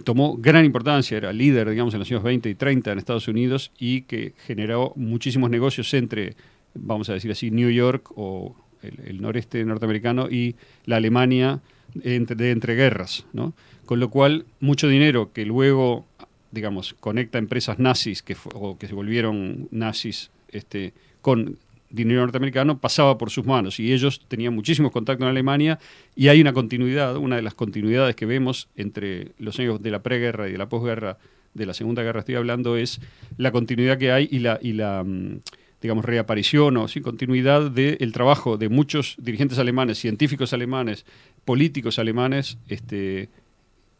tomó 0.04 0.36
gran 0.36 0.64
importancia, 0.64 1.16
era 1.16 1.32
líder, 1.32 1.70
digamos, 1.70 1.94
en 1.94 2.00
los 2.00 2.10
años 2.10 2.22
20 2.22 2.48
y 2.48 2.54
30 2.54 2.92
en 2.92 2.98
Estados 2.98 3.28
Unidos 3.28 3.72
y 3.78 4.02
que 4.02 4.34
generó 4.46 4.92
muchísimos 4.96 5.50
negocios 5.50 5.92
entre, 5.94 6.36
vamos 6.74 7.08
a 7.08 7.14
decir 7.14 7.30
así, 7.30 7.50
New 7.50 7.70
York 7.70 8.10
o 8.16 8.56
el, 8.82 9.20
noreste 9.20 9.64
norteamericano 9.64 10.28
y 10.30 10.56
la 10.84 10.96
Alemania 10.96 11.60
entre, 12.02 12.36
de 12.36 12.50
entreguerras, 12.50 13.26
¿no? 13.32 13.54
Con 13.86 14.00
lo 14.00 14.10
cual, 14.10 14.44
mucho 14.60 14.88
dinero 14.88 15.32
que 15.32 15.46
luego, 15.46 16.06
digamos, 16.50 16.94
conecta 17.00 17.38
empresas 17.38 17.78
nazis 17.78 18.22
que, 18.22 18.36
o 18.54 18.78
que 18.78 18.86
se 18.86 18.94
volvieron 18.94 19.68
nazis 19.70 20.30
este, 20.48 20.92
con 21.22 21.58
dinero 21.90 22.20
norteamericano 22.20 22.78
pasaba 22.78 23.16
por 23.18 23.30
sus 23.30 23.46
manos 23.46 23.80
y 23.80 23.92
ellos 23.92 24.20
tenían 24.28 24.54
muchísimos 24.54 24.92
contactos 24.92 25.24
en 25.24 25.30
Alemania 25.30 25.78
y 26.14 26.28
hay 26.28 26.40
una 26.40 26.52
continuidad, 26.52 27.16
una 27.16 27.36
de 27.36 27.42
las 27.42 27.54
continuidades 27.54 28.14
que 28.14 28.26
vemos 28.26 28.68
entre 28.76 29.32
los 29.38 29.58
años 29.58 29.82
de 29.82 29.90
la 29.90 30.02
preguerra 30.02 30.48
y 30.48 30.52
de 30.52 30.58
la 30.58 30.68
posguerra, 30.68 31.18
de 31.54 31.66
la 31.66 31.74
Segunda 31.74 32.02
Guerra 32.02 32.20
estoy 32.20 32.34
hablando, 32.34 32.76
es 32.76 33.00
la 33.36 33.52
continuidad 33.52 33.98
que 33.98 34.12
hay 34.12 34.28
y 34.30 34.40
la, 34.40 34.58
y 34.60 34.74
la 34.74 35.02
mm, 35.04 35.40
digamos, 35.80 36.04
reaparición 36.04 36.76
o 36.76 36.88
sí, 36.88 37.00
continuidad 37.00 37.70
del 37.70 38.12
trabajo 38.12 38.56
de 38.56 38.68
muchos 38.68 39.16
dirigentes 39.18 39.58
alemanes, 39.58 39.98
científicos 39.98 40.52
alemanes, 40.52 41.06
políticos 41.44 41.98
alemanes, 41.98 42.58
este, 42.68 43.28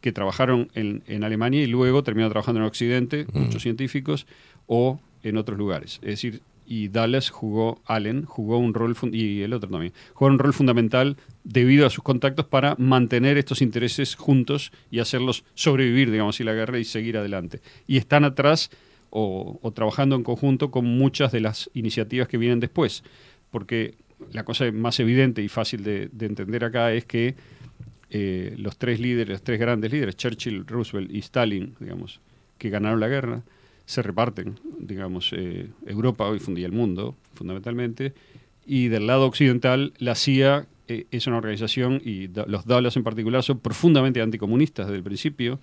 que 0.01 0.11
trabajaron 0.11 0.69
en, 0.75 1.03
en 1.07 1.23
Alemania 1.23 1.61
y 1.61 1.67
luego 1.67 2.03
terminaron 2.03 2.31
trabajando 2.31 2.61
en 2.61 2.67
Occidente, 2.67 3.25
muchos 3.33 3.63
científicos, 3.63 4.27
o 4.67 4.99
en 5.23 5.37
otros 5.37 5.57
lugares. 5.57 5.99
Es 6.01 6.09
decir, 6.09 6.41
y 6.69 6.89
Dallas 6.89 7.31
jugó, 7.31 7.81
Allen 7.85 8.25
jugó 8.25 8.59
un 8.59 8.75
rol, 8.75 8.95
y 9.11 9.41
el 9.41 9.53
otro 9.53 9.71
también, 9.71 9.91
jugó 10.13 10.29
un 10.29 10.37
rol 10.37 10.53
fundamental 10.53 11.17
debido 11.43 11.87
a 11.87 11.89
sus 11.89 12.03
contactos 12.03 12.45
para 12.45 12.75
mantener 12.77 13.39
estos 13.39 13.63
intereses 13.63 14.13
juntos 14.13 14.71
y 14.91 14.99
hacerlos 14.99 15.43
sobrevivir, 15.55 16.11
digamos 16.11 16.35
así, 16.35 16.43
la 16.43 16.53
guerra 16.53 16.77
y 16.77 16.83
seguir 16.83 17.17
adelante. 17.17 17.59
Y 17.87 17.97
están 17.97 18.23
atrás 18.23 18.69
o, 19.09 19.59
trabajando 19.73 20.15
en 20.15 20.21
conjunto 20.21 20.69
con 20.69 20.85
muchas 20.85 21.31
de 21.31 21.39
las 21.39 21.71
iniciativas 21.73 22.27
que 22.27 22.37
vienen 22.37 22.59
después, 22.59 23.03
porque 23.49 23.95
la 24.31 24.43
cosa 24.43 24.71
más 24.71 24.99
evidente 24.99 25.41
y 25.41 25.47
fácil 25.47 25.83
de, 25.83 26.09
de 26.11 26.25
entender 26.27 26.63
acá 26.63 26.93
es 26.93 27.03
que 27.03 27.33
eh, 28.11 28.53
los 28.59 28.77
tres 28.77 28.99
líderes, 28.99 29.29
los 29.29 29.41
tres 29.41 29.59
grandes 29.59 29.91
líderes, 29.91 30.15
Churchill, 30.17 30.67
Roosevelt 30.67 31.11
y 31.11 31.17
Stalin, 31.17 31.73
digamos, 31.79 32.19
que 32.59 32.69
ganaron 32.69 32.99
la 32.99 33.07
guerra, 33.07 33.41
se 33.89 34.03
reparten, 34.03 34.59
digamos, 34.77 35.31
eh, 35.33 35.67
Europa 35.87 36.27
hoy 36.27 36.37
fundía 36.37 36.67
el 36.67 36.71
mundo, 36.71 37.15
fundamentalmente, 37.33 38.13
y 38.63 38.87
del 38.87 39.07
lado 39.07 39.25
occidental 39.25 39.93
la 39.97 40.13
CIA 40.13 40.67
eh, 40.87 41.07
es 41.09 41.25
una 41.25 41.37
organización, 41.37 41.99
y 42.05 42.27
los 42.27 42.67
Dallas 42.67 42.95
en 42.97 43.03
particular 43.03 43.41
son 43.41 43.57
profundamente 43.57 44.21
anticomunistas 44.21 44.85
desde 44.85 44.97
el 44.97 45.03
principio, 45.03 45.59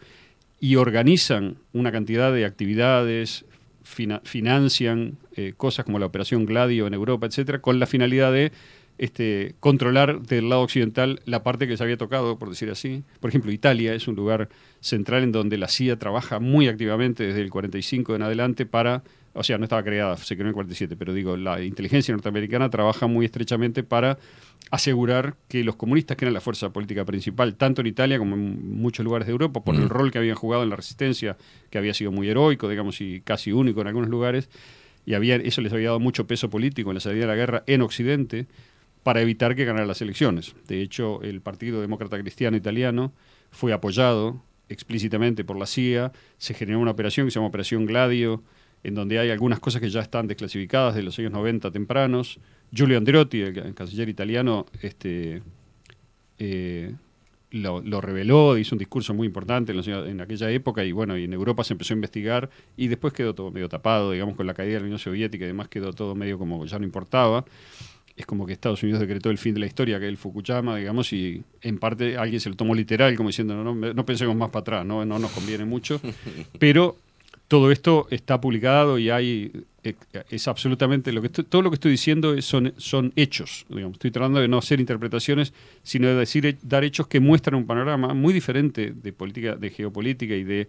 y 0.58 0.74
organizan 0.74 1.58
una 1.72 1.92
cantidad 1.92 2.32
de 2.32 2.46
actividades, 2.46 3.44
fina- 3.84 4.22
financian 4.24 5.18
eh, 5.36 5.52
cosas 5.56 5.84
como 5.84 6.00
la 6.00 6.06
Operación 6.06 6.46
Gladio 6.46 6.88
en 6.88 6.94
Europa, 6.94 7.26
etcétera, 7.26 7.60
con 7.60 7.78
la 7.78 7.86
finalidad 7.86 8.32
de 8.32 8.50
este, 8.98 9.54
controlar 9.60 10.22
del 10.22 10.48
lado 10.48 10.62
occidental 10.62 11.20
la 11.24 11.42
parte 11.42 11.66
que 11.68 11.76
se 11.76 11.82
había 11.82 11.96
tocado, 11.96 12.38
por 12.38 12.48
decir 12.50 12.70
así. 12.70 13.04
Por 13.20 13.30
ejemplo, 13.30 13.52
Italia 13.52 13.94
es 13.94 14.08
un 14.08 14.16
lugar 14.16 14.48
central 14.80 15.22
en 15.22 15.32
donde 15.32 15.58
la 15.58 15.68
CIA 15.68 15.98
trabaja 15.98 16.40
muy 16.40 16.68
activamente 16.68 17.26
desde 17.26 17.40
el 17.40 17.50
45 17.50 18.14
en 18.14 18.22
adelante 18.22 18.66
para 18.66 19.02
o 19.36 19.44
sea, 19.44 19.58
no 19.58 19.64
estaba 19.64 19.82
creada, 19.82 20.16
se 20.16 20.34
creó 20.34 20.46
en 20.46 20.48
el 20.48 20.54
47, 20.54 20.96
pero 20.96 21.12
digo, 21.12 21.36
la 21.36 21.62
inteligencia 21.62 22.12
norteamericana 22.12 22.70
trabaja 22.70 23.06
muy 23.06 23.26
estrechamente 23.26 23.82
para 23.82 24.18
asegurar 24.70 25.36
que 25.46 25.62
los 25.62 25.76
comunistas, 25.76 26.16
que 26.16 26.24
eran 26.24 26.32
la 26.32 26.40
fuerza 26.40 26.70
política 26.70 27.04
principal, 27.04 27.54
tanto 27.54 27.82
en 27.82 27.86
Italia 27.86 28.18
como 28.18 28.34
en 28.34 28.78
muchos 28.78 29.04
lugares 29.04 29.26
de 29.26 29.32
Europa, 29.32 29.62
por 29.62 29.74
el 29.74 29.90
rol 29.90 30.10
que 30.10 30.18
habían 30.18 30.36
jugado 30.36 30.62
en 30.62 30.70
la 30.70 30.76
resistencia, 30.76 31.36
que 31.68 31.76
había 31.76 31.92
sido 31.92 32.12
muy 32.12 32.28
heroico, 32.30 32.66
digamos, 32.66 33.00
y 33.02 33.20
casi 33.20 33.52
único 33.52 33.82
en 33.82 33.88
algunos 33.88 34.08
lugares, 34.08 34.48
y 35.04 35.12
había, 35.12 35.36
eso 35.36 35.60
les 35.60 35.72
había 35.72 35.88
dado 35.88 36.00
mucho 36.00 36.26
peso 36.26 36.48
político 36.48 36.90
en 36.90 36.94
la 36.94 37.00
salida 37.00 37.20
de 37.22 37.26
la 37.26 37.36
guerra 37.36 37.62
en 37.66 37.82
Occidente, 37.82 38.46
para 39.06 39.20
evitar 39.22 39.54
que 39.54 39.64
ganaran 39.64 39.86
las 39.86 40.02
elecciones. 40.02 40.56
De 40.66 40.82
hecho, 40.82 41.22
el 41.22 41.40
Partido 41.40 41.80
Demócrata 41.80 42.18
Cristiano 42.18 42.56
Italiano 42.56 43.12
fue 43.52 43.72
apoyado 43.72 44.42
explícitamente 44.68 45.44
por 45.44 45.56
la 45.56 45.66
CIA, 45.66 46.10
se 46.38 46.54
generó 46.54 46.80
una 46.80 46.90
operación 46.90 47.24
que 47.24 47.30
se 47.30 47.36
llama 47.36 47.46
Operación 47.46 47.86
Gladio, 47.86 48.42
en 48.82 48.96
donde 48.96 49.20
hay 49.20 49.30
algunas 49.30 49.60
cosas 49.60 49.80
que 49.80 49.90
ya 49.90 50.00
están 50.00 50.26
desclasificadas 50.26 50.96
de 50.96 51.04
los 51.04 51.16
años 51.20 51.30
90 51.30 51.70
tempranos. 51.70 52.40
Giulio 52.72 52.98
Andreotti, 52.98 53.42
el, 53.42 53.54
ca- 53.54 53.72
canciller 53.74 54.08
italiano, 54.08 54.66
este, 54.82 55.40
eh, 56.40 56.92
lo, 57.52 58.00
reveló, 58.00 58.58
hizo 58.58 58.74
un 58.74 58.80
discurso 58.80 59.14
muy 59.14 59.28
importante 59.28 59.72
en, 59.72 60.20
aquella 60.20 60.50
época 60.50 60.84
y 60.84 60.90
bueno, 60.90 61.14
en 61.14 61.32
Europa 61.32 61.62
se 61.62 61.74
empezó 61.74 61.94
a 61.94 61.96
investigar 61.96 62.50
y 62.76 62.88
después 62.88 63.12
quedó 63.12 63.36
todo 63.36 63.52
medio 63.52 63.68
tapado, 63.68 64.10
digamos, 64.10 64.34
con 64.34 64.48
la 64.48 64.54
caída 64.54 64.74
de 64.74 64.80
la 64.80 64.84
Unión 64.86 64.98
Soviética 64.98 65.44
y 65.44 65.46
demás 65.46 65.68
quedó 65.68 65.92
todo 65.92 66.16
medio 66.16 66.38
como 66.38 66.66
ya 66.66 66.80
no 66.80 66.84
importaba. 66.84 67.44
Es 68.16 68.24
como 68.26 68.46
que 68.46 68.52
Estados 68.54 68.82
Unidos 68.82 69.00
decretó 69.00 69.28
el 69.30 69.36
fin 69.38 69.52
de 69.54 69.60
la 69.60 69.66
historia, 69.66 69.98
que 69.98 70.06
es 70.06 70.10
el 70.10 70.16
Fukushima, 70.16 70.76
digamos, 70.76 71.12
y 71.12 71.42
en 71.60 71.78
parte 71.78 72.16
alguien 72.16 72.40
se 72.40 72.48
lo 72.48 72.56
tomó 72.56 72.74
literal, 72.74 73.14
como 73.16 73.28
diciendo, 73.28 73.54
no, 73.62 73.74
no, 73.74 73.92
no 73.92 74.06
pensemos 74.06 74.34
más 74.34 74.48
para 74.50 74.60
atrás, 74.62 74.86
no, 74.86 75.04
no 75.04 75.18
nos 75.18 75.30
conviene 75.32 75.64
mucho. 75.66 76.00
Pero 76.58 76.96
todo 77.48 77.70
esto 77.70 78.06
está 78.10 78.40
publicado 78.40 78.98
y 78.98 79.10
hay 79.10 79.52
eh, 79.84 79.94
es 80.30 80.48
absolutamente 80.48 81.12
lo 81.12 81.20
que 81.20 81.28
estoy- 81.28 81.44
todo 81.44 81.62
lo 81.62 81.70
que 81.70 81.74
estoy 81.74 81.92
diciendo 81.92 82.34
es- 82.34 82.44
son, 82.44 82.72
son 82.76 83.12
hechos 83.14 83.66
digamos 83.68 83.94
estoy 83.96 84.10
tratando 84.10 84.40
de 84.40 84.48
no 84.48 84.58
hacer 84.58 84.80
interpretaciones 84.80 85.52
sino 85.84 86.08
de 86.08 86.14
decir 86.16 86.58
dar 86.62 86.82
hechos 86.82 87.06
que 87.06 87.20
muestran 87.20 87.54
un 87.54 87.64
panorama 87.66 88.12
muy 88.14 88.32
diferente 88.34 88.92
de 89.00 89.12
política 89.12 89.54
de 89.54 89.70
geopolítica 89.70 90.34
y 90.34 90.42
de 90.42 90.66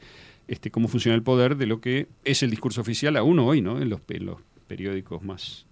este 0.48 0.70
cómo 0.70 0.88
funciona 0.88 1.16
el 1.16 1.24
poder 1.24 1.56
de 1.58 1.66
lo 1.66 1.82
que 1.82 2.06
es 2.24 2.44
el 2.44 2.52
discurso 2.52 2.82
oficial 2.82 3.18
aún 3.18 3.40
hoy 3.40 3.60
no 3.62 3.82
en 3.82 3.90
los, 3.90 4.02
en 4.10 4.28
los 4.28 4.38
periódicos 4.68 5.24
más 5.24 5.66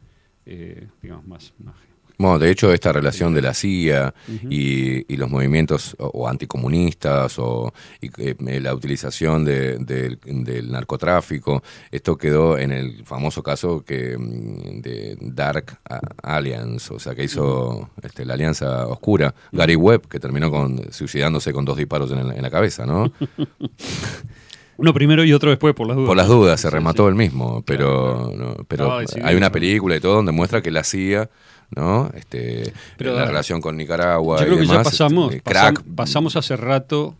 eh, 0.45 0.87
digamos 1.01 1.25
más, 1.27 1.53
más 1.63 1.75
Bueno, 2.17 2.39
de 2.39 2.49
hecho, 2.49 2.71
esta 2.71 2.93
relación 2.93 3.33
de 3.33 3.41
la 3.41 3.53
CIA 3.53 4.13
y, 4.49 5.13
y 5.13 5.17
los 5.17 5.29
movimientos 5.29 5.97
o, 5.99 6.07
o 6.07 6.27
anticomunistas 6.29 7.37
o 7.39 7.73
y, 7.99 8.07
eh, 8.21 8.59
la 8.61 8.73
utilización 8.73 9.43
de- 9.43 9.77
del- 9.79 10.17
del 10.23 10.71
narcotráfico, 10.71 11.61
esto 11.91 12.15
quedó 12.17 12.57
en 12.57 12.71
el 12.71 13.03
famoso 13.03 13.43
caso 13.43 13.83
que 13.83 14.17
mm, 14.17 14.79
de 14.81 15.17
Dark 15.19 15.77
Alliance, 16.23 16.93
o 16.93 16.99
sea, 16.99 17.15
que 17.15 17.25
hizo 17.25 17.89
este, 18.01 18.23
la 18.23 18.35
alianza 18.35 18.87
oscura, 18.87 19.35
Gary 19.51 19.75
Webb, 19.75 20.07
que 20.07 20.19
terminó 20.21 20.49
con 20.49 20.93
suicidándose 20.93 21.51
con 21.51 21.65
dos 21.65 21.75
disparos 21.75 22.11
en, 22.11 22.19
el- 22.19 22.31
en 22.31 22.41
la 22.41 22.49
cabeza, 22.49 22.85
¿no? 22.85 23.11
uno 24.77 24.93
primero 24.93 25.23
y 25.23 25.33
otro 25.33 25.49
después 25.49 25.73
por 25.73 25.87
las 25.87 25.95
dudas 25.95 26.07
Por 26.07 26.17
las 26.17 26.27
dudas, 26.27 26.59
se 26.61 26.69
remató 26.69 27.07
el 27.07 27.15
mismo, 27.15 27.63
pero, 27.65 28.31
no, 28.35 28.55
pero 28.67 28.97
hay 29.23 29.35
una 29.35 29.51
película 29.51 29.95
y 29.95 29.99
todo 29.99 30.15
donde 30.15 30.31
muestra 30.31 30.61
que 30.61 30.71
la 30.71 30.83
CIA, 30.83 31.29
¿no? 31.75 32.11
Este, 32.15 32.73
Pero, 32.97 33.13
la 33.15 33.25
relación 33.25 33.61
con 33.61 33.77
Nicaragua 33.77 34.39
Yo 34.39 34.45
creo 34.45 34.57
y 34.57 34.61
que 34.61 34.67
ya 34.67 34.83
pasamos, 34.83 35.33
este, 35.33 35.43
pasam- 35.49 35.73
crack, 35.73 35.83
pasamos 35.95 36.35
hace 36.35 36.55
rato, 36.57 37.15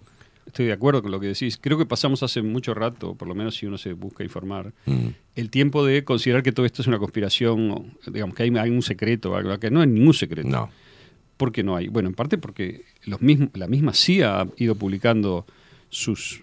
estoy 0.45 0.67
de 0.67 0.73
acuerdo 0.73 1.01
con 1.01 1.11
lo 1.11 1.19
que 1.19 1.27
decís, 1.27 1.57
creo 1.59 1.77
que 1.77 1.85
pasamos 1.85 2.21
hace 2.23 2.41
mucho 2.41 2.73
rato, 2.73 3.15
por 3.15 3.27
lo 3.27 3.35
menos 3.35 3.55
si 3.55 3.65
uno 3.65 3.77
se 3.77 3.93
busca 3.93 4.23
informar, 4.23 4.71
Mm. 4.85 5.07
el 5.35 5.49
tiempo 5.49 5.85
de 5.85 6.03
considerar 6.03 6.43
que 6.43 6.51
todo 6.51 6.65
esto 6.65 6.81
es 6.81 6.87
una 6.87 6.99
conspiración, 6.99 7.97
digamos 8.07 8.35
que 8.35 8.43
hay, 8.43 8.55
hay 8.57 8.69
un 8.69 8.81
secreto, 8.81 9.35
algo 9.35 9.57
que 9.59 9.71
no 9.71 9.81
hay 9.81 9.87
ningún 9.87 10.13
secreto. 10.13 10.47
No. 10.47 10.69
¿Por 11.37 11.51
qué 11.51 11.63
no 11.63 11.75
hay? 11.75 11.87
Bueno, 11.89 12.07
en 12.07 12.15
parte 12.15 12.37
porque 12.37 12.83
los 13.03 13.21
mismos, 13.21 13.49
la 13.55 13.67
misma 13.67 13.93
CIA 13.93 14.41
ha 14.41 14.47
ido 14.57 14.75
publicando 14.75 15.45
sus, 15.89 16.41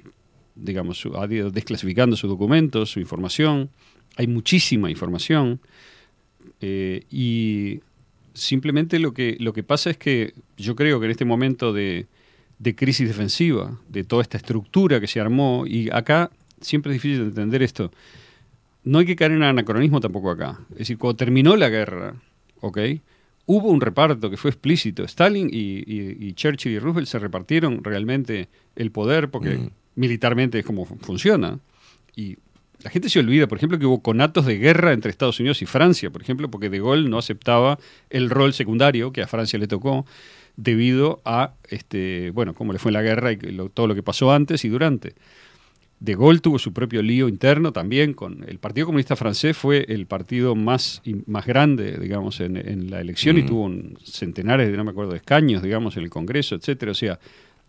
digamos, 0.54 1.06
ha 1.16 1.26
ido 1.32 1.50
desclasificando 1.50 2.16
sus 2.16 2.28
documentos, 2.30 2.90
su 2.90 3.00
información. 3.00 3.70
Hay 4.16 4.26
muchísima 4.26 4.90
información. 4.90 5.60
eh, 6.60 7.04
y 7.10 7.80
simplemente 8.34 8.98
lo 8.98 9.12
que, 9.12 9.36
lo 9.40 9.52
que 9.52 9.62
pasa 9.62 9.90
es 9.90 9.96
que 9.98 10.32
yo 10.56 10.74
creo 10.74 10.98
que 11.00 11.04
en 11.06 11.10
este 11.10 11.24
momento 11.24 11.72
de, 11.72 12.06
de 12.58 12.74
crisis 12.74 13.06
defensiva, 13.08 13.78
de 13.88 14.04
toda 14.04 14.22
esta 14.22 14.36
estructura 14.38 15.00
que 15.00 15.06
se 15.06 15.20
armó, 15.20 15.64
y 15.66 15.90
acá 15.90 16.30
siempre 16.60 16.92
es 16.92 17.02
difícil 17.02 17.20
de 17.24 17.28
entender 17.28 17.62
esto, 17.62 17.90
no 18.84 18.98
hay 18.98 19.06
que 19.06 19.16
caer 19.16 19.32
en 19.32 19.42
anacronismo 19.42 20.00
tampoco 20.00 20.30
acá. 20.30 20.58
Es 20.72 20.78
decir, 20.78 20.98
cuando 20.98 21.16
terminó 21.16 21.56
la 21.56 21.68
guerra, 21.68 22.14
¿ok? 22.60 22.78
Hubo 23.46 23.68
un 23.70 23.80
reparto 23.80 24.30
que 24.30 24.36
fue 24.36 24.50
explícito. 24.50 25.04
Stalin 25.04 25.48
y 25.52 26.32
Churchill 26.34 26.72
y 26.72 26.78
Roosevelt 26.78 27.08
se 27.08 27.18
repartieron 27.18 27.82
realmente 27.84 28.48
el 28.76 28.90
poder 28.92 29.30
porque 29.30 29.58
Mm. 29.58 29.70
Militarmente 29.94 30.58
es 30.58 30.64
como 30.64 30.84
fu- 30.84 30.96
funciona. 30.98 31.58
Y 32.16 32.36
la 32.82 32.90
gente 32.90 33.08
se 33.08 33.18
olvida, 33.20 33.46
por 33.46 33.58
ejemplo, 33.58 33.78
que 33.78 33.86
hubo 33.86 34.02
conatos 34.02 34.44
de 34.46 34.58
guerra 34.58 34.92
entre 34.92 35.10
Estados 35.10 35.38
Unidos 35.40 35.62
y 35.62 35.66
Francia, 35.66 36.10
por 36.10 36.22
ejemplo, 36.22 36.50
porque 36.50 36.68
De 36.70 36.78
Gaulle 36.80 37.08
no 37.08 37.18
aceptaba 37.18 37.78
el 38.10 38.28
rol 38.30 38.52
secundario 38.52 39.12
que 39.12 39.22
a 39.22 39.26
Francia 39.28 39.58
le 39.58 39.66
tocó 39.68 40.04
debido 40.56 41.20
a, 41.24 41.54
este, 41.68 42.30
bueno, 42.32 42.54
cómo 42.54 42.72
le 42.72 42.78
fue 42.78 42.90
en 42.90 42.94
la 42.94 43.02
guerra 43.02 43.32
y 43.32 43.36
lo- 43.36 43.68
todo 43.70 43.86
lo 43.86 43.94
que 43.94 44.02
pasó 44.02 44.32
antes 44.32 44.64
y 44.64 44.68
durante. 44.68 45.14
De 46.00 46.16
Gaulle 46.16 46.40
tuvo 46.40 46.58
su 46.58 46.72
propio 46.72 47.00
lío 47.00 47.28
interno 47.28 47.72
también 47.72 48.12
con 48.12 48.44
el 48.48 48.58
Partido 48.58 48.86
Comunista 48.86 49.14
Francés 49.14 49.56
fue 49.56 49.84
el 49.88 50.06
partido 50.06 50.56
más, 50.56 51.00
más 51.26 51.46
grande, 51.46 51.96
digamos, 51.96 52.40
en, 52.40 52.56
en 52.56 52.90
la 52.90 53.00
elección 53.00 53.38
y 53.38 53.42
Mm. 53.42 53.46
tuvo 53.46 53.64
un- 53.66 53.96
centenares, 54.04 54.68
de, 54.68 54.76
no 54.76 54.82
me 54.82 54.90
acuerdo, 54.90 55.12
de 55.12 55.18
escaños, 55.18 55.62
digamos, 55.62 55.96
en 55.96 56.02
el 56.02 56.10
Congreso, 56.10 56.56
etcétera. 56.56 56.90
O 56.90 56.94
sea, 56.96 57.20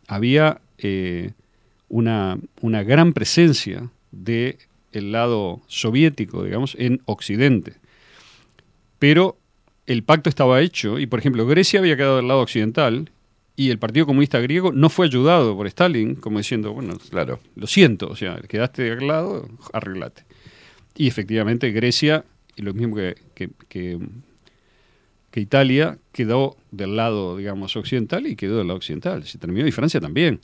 había 0.07 0.59
eh, 0.79 1.31
una, 1.93 2.39
una 2.61 2.81
gran 2.83 3.13
presencia 3.13 3.89
del 4.11 4.57
lado 5.11 5.61
soviético, 5.67 6.43
digamos, 6.43 6.75
en 6.79 7.01
Occidente. 7.05 7.73
Pero 8.97 9.37
el 9.85 10.01
pacto 10.03 10.27
estaba 10.29 10.61
hecho 10.61 10.97
y, 10.99 11.05
por 11.05 11.19
ejemplo, 11.19 11.45
Grecia 11.45 11.79
había 11.79 11.95
quedado 11.95 12.17
del 12.17 12.27
lado 12.27 12.41
occidental 12.41 13.11
y 13.55 13.69
el 13.69 13.77
Partido 13.77 14.07
Comunista 14.07 14.39
griego 14.39 14.71
no 14.71 14.89
fue 14.89 15.05
ayudado 15.05 15.55
por 15.55 15.67
Stalin, 15.67 16.15
como 16.15 16.39
diciendo, 16.39 16.73
bueno, 16.73 16.97
claro. 17.11 17.39
lo 17.55 17.67
siento, 17.67 18.07
o 18.07 18.15
sea, 18.15 18.37
quedaste 18.47 18.81
de 18.83 18.91
aquel 18.93 19.07
lado, 19.07 19.47
arreglate. 19.71 20.23
Y 20.95 21.07
efectivamente 21.07 21.71
Grecia, 21.71 22.25
y 22.55 22.63
lo 22.63 22.73
mismo 22.73 22.95
que, 22.95 23.15
que, 23.35 23.49
que- 23.69 23.99
que 25.29 25.39
Italia, 25.41 25.97
quedó 26.11 26.57
del 26.71 26.95
lado, 26.95 27.37
digamos, 27.37 27.75
occidental 27.75 28.25
y 28.27 28.35
quedó 28.35 28.57
del 28.59 28.67
lado 28.67 28.77
occidental. 28.77 29.23
Se 29.25 29.39
terminó 29.39 29.65
y 29.67 29.71
Francia 29.71 29.99
también. 29.99 30.39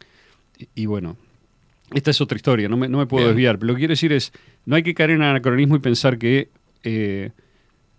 Y, 0.57 0.67
y 0.73 0.85
bueno, 0.88 1.15
esta 1.93 2.11
es 2.11 2.21
otra 2.21 2.35
historia, 2.35 2.67
no 2.69 2.77
me, 2.77 2.87
no 2.87 2.97
me 2.97 3.05
puedo 3.07 3.25
Bien. 3.25 3.35
desviar, 3.35 3.57
pero 3.59 3.67
lo 3.67 3.73
que 3.75 3.79
quiero 3.79 3.91
decir 3.93 4.11
es, 4.13 4.31
no 4.65 4.75
hay 4.75 4.83
que 4.83 4.93
caer 4.93 5.11
en 5.11 5.21
anacronismo 5.21 5.75
y 5.75 5.79
pensar 5.79 6.17
que 6.17 6.49
eh, 6.83 7.31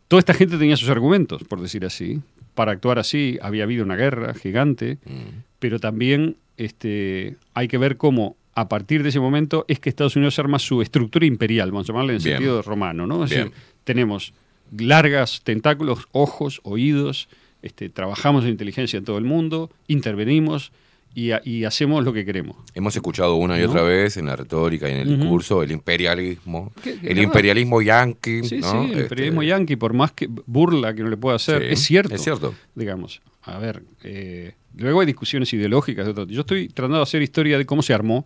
toda 0.08 0.20
esta 0.20 0.34
gente 0.34 0.56
tenía 0.58 0.76
sus 0.76 0.88
argumentos, 0.88 1.44
por 1.44 1.60
decir 1.60 1.84
así. 1.84 2.20
Para 2.54 2.72
actuar 2.72 2.98
así 2.98 3.38
había 3.42 3.62
habido 3.64 3.84
una 3.84 3.96
guerra 3.96 4.34
gigante, 4.34 4.98
Mm. 5.04 5.42
pero 5.58 5.78
también 5.78 6.36
este, 6.56 7.36
hay 7.54 7.68
que 7.68 7.78
ver 7.78 7.96
cómo 7.96 8.36
a 8.54 8.68
partir 8.68 9.02
de 9.02 9.08
ese 9.10 9.20
momento 9.20 9.64
es 9.68 9.78
que 9.80 9.88
Estados 9.88 10.16
Unidos 10.16 10.38
arma 10.38 10.58
su 10.58 10.82
estructura 10.82 11.24
imperial, 11.24 11.70
vamos 11.70 11.88
a 11.88 11.92
llamarle 11.92 12.12
en 12.12 12.16
el 12.18 12.22
Bien. 12.22 12.36
sentido 12.36 12.62
romano, 12.62 13.06
¿no? 13.06 13.24
Es 13.24 13.30
Bien. 13.30 13.44
decir, 13.48 13.58
tenemos 13.84 14.34
largas 14.76 15.40
tentáculos, 15.42 16.06
ojos, 16.12 16.60
oídos, 16.64 17.28
este, 17.62 17.88
trabajamos 17.88 18.44
en 18.44 18.50
inteligencia 18.50 18.98
en 18.98 19.04
todo 19.04 19.18
el 19.18 19.24
mundo, 19.24 19.70
intervenimos 19.88 20.72
y, 21.14 21.32
ha- 21.32 21.40
y 21.44 21.64
hacemos 21.64 22.04
lo 22.04 22.12
que 22.12 22.24
queremos. 22.24 22.56
Hemos 22.74 22.94
escuchado 22.94 23.34
una 23.36 23.58
y 23.58 23.62
¿No? 23.62 23.68
otra 23.70 23.82
vez 23.82 24.16
en 24.16 24.26
la 24.26 24.36
retórica 24.36 24.88
y 24.88 24.92
en 24.92 24.98
el 24.98 25.08
Ujú. 25.08 25.16
discurso 25.18 25.62
el 25.62 25.72
imperialismo, 25.72 26.72
el 27.02 27.16
no. 27.16 27.22
imperialismo 27.22 27.82
yanqui, 27.82 28.44
Sí, 28.44 28.58
¿no? 28.58 28.70
sí, 28.70 28.76
el 28.78 28.84
Este, 28.90 29.00
imperialismo 29.02 29.42
yanqui, 29.42 29.76
por 29.76 29.92
más 29.92 30.12
que 30.12 30.28
burla 30.46 30.94
que 30.94 31.02
no 31.02 31.08
le 31.10 31.16
pueda 31.16 31.36
hacer, 31.36 31.62
Sí, 31.62 31.68
es 31.70 31.80
cierto. 31.80 32.14
es 32.14 32.22
cierto. 32.22 32.54
Digamos, 32.74 33.20
a 33.42 33.58
ver, 33.58 33.82
eh, 34.04 34.54
luego 34.76 35.00
hay 35.00 35.06
discusiones 35.06 35.52
ideológicas 35.52 36.04
de 36.06 36.12
otro 36.12 36.26
Yo 36.26 36.40
estoy 36.42 36.68
tratando 36.68 36.98
de 36.98 37.02
hacer 37.02 37.22
historia 37.22 37.58
de 37.58 37.66
cómo 37.66 37.82
se 37.82 37.92
armó 37.94 38.24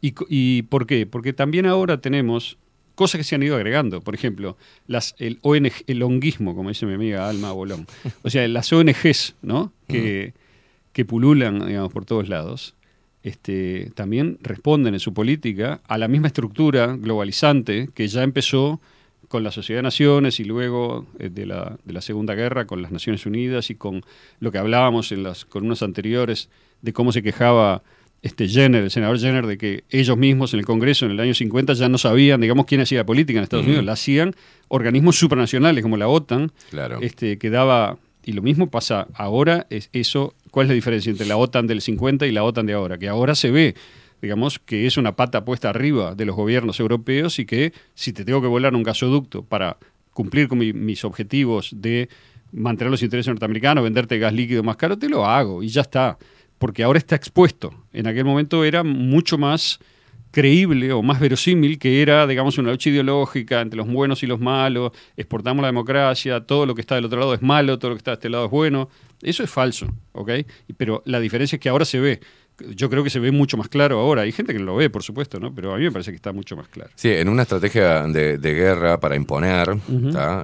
y 0.00 0.62
por 0.62 0.86
qué. 0.86 1.06
Porque 1.06 1.32
también 1.32 1.66
ahora 1.66 2.00
tenemos 2.00 2.58
cosas 2.94 3.18
que 3.18 3.24
se 3.24 3.34
han 3.34 3.42
ido 3.42 3.56
agregando. 3.56 4.00
Por 4.02 4.14
ejemplo, 4.14 4.56
las, 4.86 5.14
el 5.18 5.38
ONG, 5.42 5.72
el 5.86 6.02
honguismo, 6.02 6.54
como 6.54 6.68
dice 6.70 6.86
mi 6.86 6.94
amiga 6.94 7.28
Alma 7.28 7.52
Bolón. 7.52 7.86
O 8.22 8.30
sea, 8.30 8.46
las 8.48 8.72
ONGs, 8.72 9.34
¿no? 9.42 9.72
Que, 9.88 10.32
que 10.96 11.04
pululan, 11.04 11.66
digamos, 11.66 11.92
por 11.92 12.06
todos 12.06 12.26
lados. 12.30 12.74
Este, 13.22 13.90
también 13.94 14.38
responden 14.40 14.94
en 14.94 15.00
su 15.00 15.12
política 15.12 15.82
a 15.88 15.98
la 15.98 16.08
misma 16.08 16.28
estructura 16.28 16.96
globalizante 16.96 17.90
que 17.92 18.08
ya 18.08 18.22
empezó 18.22 18.80
con 19.28 19.42
la 19.42 19.50
Sociedad 19.50 19.80
de 19.80 19.82
Naciones 19.82 20.40
y 20.40 20.44
luego 20.44 21.04
eh, 21.18 21.28
de, 21.28 21.44
la, 21.44 21.76
de 21.84 21.92
la 21.92 22.00
Segunda 22.00 22.34
Guerra 22.34 22.66
con 22.66 22.80
las 22.80 22.92
Naciones 22.92 23.26
Unidas 23.26 23.68
y 23.68 23.74
con 23.74 24.04
lo 24.40 24.50
que 24.52 24.56
hablábamos 24.58 25.12
en 25.12 25.22
las 25.22 25.44
columnas 25.44 25.82
anteriores 25.82 26.48
de 26.80 26.92
cómo 26.94 27.12
se 27.12 27.22
quejaba 27.22 27.82
este 28.22 28.48
Jenner, 28.48 28.84
el 28.84 28.90
senador 28.90 29.18
Jenner, 29.18 29.46
de 29.46 29.58
que 29.58 29.84
ellos 29.90 30.16
mismos 30.16 30.54
en 30.54 30.60
el 30.60 30.66
Congreso 30.66 31.04
en 31.04 31.12
el 31.12 31.20
año 31.20 31.34
50 31.34 31.74
ya 31.74 31.90
no 31.90 31.98
sabían, 31.98 32.40
digamos, 32.40 32.64
quién 32.64 32.80
hacía 32.80 33.04
política 33.04 33.38
en 33.38 33.42
Estados. 33.42 33.66
Unidos, 33.66 33.84
la 33.84 33.92
hacían 33.92 34.34
organismos 34.68 35.16
supranacionales 35.18 35.82
como 35.82 35.98
la 35.98 36.08
OTAN, 36.08 36.50
Claro. 36.70 36.98
este, 37.02 37.36
que 37.38 37.50
daba, 37.50 37.98
y 38.26 38.32
lo 38.32 38.42
mismo 38.42 38.68
pasa 38.70 39.06
ahora, 39.14 39.66
es 39.70 39.88
eso, 39.94 40.34
¿cuál 40.50 40.64
es 40.66 40.68
la 40.68 40.74
diferencia 40.74 41.08
entre 41.10 41.26
la 41.26 41.38
OTAN 41.38 41.66
del 41.66 41.80
50 41.80 42.26
y 42.26 42.32
la 42.32 42.44
OTAN 42.44 42.66
de 42.66 42.74
ahora? 42.74 42.98
Que 42.98 43.08
ahora 43.08 43.34
se 43.34 43.50
ve, 43.50 43.74
digamos, 44.20 44.58
que 44.58 44.86
es 44.86 44.98
una 44.98 45.16
pata 45.16 45.44
puesta 45.44 45.70
arriba 45.70 46.14
de 46.14 46.26
los 46.26 46.36
gobiernos 46.36 46.78
europeos 46.80 47.38
y 47.38 47.46
que 47.46 47.72
si 47.94 48.12
te 48.12 48.24
tengo 48.24 48.42
que 48.42 48.48
volar 48.48 48.74
un 48.74 48.82
gasoducto 48.82 49.42
para 49.42 49.78
cumplir 50.12 50.48
con 50.48 50.58
mi- 50.58 50.72
mis 50.74 51.04
objetivos 51.04 51.70
de 51.74 52.08
mantener 52.52 52.90
los 52.90 53.02
intereses 53.02 53.28
norteamericanos, 53.28 53.84
venderte 53.84 54.18
gas 54.18 54.32
líquido 54.32 54.62
más 54.62 54.76
caro, 54.76 54.98
te 54.98 55.08
lo 55.08 55.24
hago 55.26 55.62
y 55.62 55.68
ya 55.68 55.82
está. 55.82 56.18
Porque 56.58 56.82
ahora 56.82 56.98
está 56.98 57.14
expuesto. 57.16 57.74
En 57.92 58.06
aquel 58.06 58.24
momento 58.24 58.64
era 58.64 58.82
mucho 58.82 59.36
más 59.36 59.78
creíble 60.36 60.92
o 60.92 61.02
más 61.02 61.18
verosímil 61.18 61.78
que 61.78 62.02
era, 62.02 62.26
digamos, 62.26 62.58
una 62.58 62.70
lucha 62.70 62.90
ideológica 62.90 63.62
entre 63.62 63.78
los 63.78 63.88
buenos 63.88 64.22
y 64.22 64.26
los 64.26 64.38
malos, 64.38 64.92
exportamos 65.16 65.62
la 65.62 65.68
democracia, 65.68 66.42
todo 66.42 66.66
lo 66.66 66.74
que 66.74 66.82
está 66.82 66.94
del 66.96 67.06
otro 67.06 67.20
lado 67.20 67.32
es 67.32 67.40
malo, 67.40 67.78
todo 67.78 67.92
lo 67.92 67.94
que 67.94 68.00
está 68.00 68.10
de 68.10 68.16
este 68.16 68.28
lado 68.28 68.44
es 68.44 68.50
bueno. 68.50 68.90
Eso 69.22 69.42
es 69.42 69.48
falso, 69.48 69.86
¿ok? 70.12 70.30
Pero 70.76 71.02
la 71.06 71.20
diferencia 71.20 71.56
es 71.56 71.60
que 71.62 71.70
ahora 71.70 71.86
se 71.86 72.00
ve. 72.00 72.20
Yo 72.74 72.90
creo 72.90 73.02
que 73.02 73.08
se 73.08 73.18
ve 73.18 73.32
mucho 73.32 73.56
más 73.56 73.70
claro 73.70 73.98
ahora. 73.98 74.22
Hay 74.22 74.32
gente 74.32 74.52
que 74.52 74.58
no 74.58 74.66
lo 74.66 74.76
ve, 74.76 74.90
por 74.90 75.02
supuesto, 75.02 75.40
¿no? 75.40 75.54
Pero 75.54 75.72
a 75.72 75.78
mí 75.78 75.84
me 75.84 75.92
parece 75.92 76.10
que 76.10 76.16
está 76.16 76.32
mucho 76.32 76.54
más 76.54 76.68
claro. 76.68 76.90
Sí, 76.96 77.08
en 77.08 77.30
una 77.30 77.42
estrategia 77.42 78.02
de, 78.02 78.36
de 78.36 78.54
guerra 78.54 79.00
para 79.00 79.16
imponer. 79.16 79.74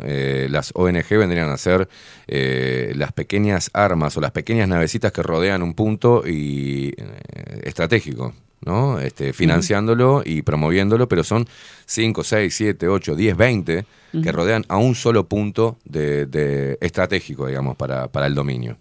Eh, 0.04 0.46
las 0.50 0.72
ONG 0.74 1.06
vendrían 1.10 1.50
a 1.50 1.58
ser 1.58 1.86
eh, 2.26 2.94
las 2.96 3.12
pequeñas 3.12 3.68
armas 3.74 4.16
o 4.16 4.22
las 4.22 4.30
pequeñas 4.30 4.68
navecitas 4.68 5.12
que 5.12 5.22
rodean 5.22 5.62
un 5.62 5.74
punto 5.74 6.22
y 6.26 6.94
eh, 6.96 7.60
estratégico, 7.64 8.34
¿no? 8.64 8.98
Este, 9.00 9.32
financiándolo 9.32 10.22
y 10.24 10.42
promoviéndolo, 10.42 11.08
pero 11.08 11.24
son 11.24 11.46
5, 11.86 12.24
6, 12.24 12.54
7, 12.54 12.88
8, 12.88 13.16
10, 13.16 13.36
20 13.36 13.84
que 14.22 14.30
rodean 14.32 14.64
a 14.68 14.76
un 14.76 14.94
solo 14.94 15.24
punto 15.26 15.78
de, 15.84 16.26
de 16.26 16.76
estratégico, 16.82 17.46
digamos, 17.46 17.76
para, 17.76 18.08
para 18.08 18.26
el 18.26 18.34
dominio. 18.34 18.76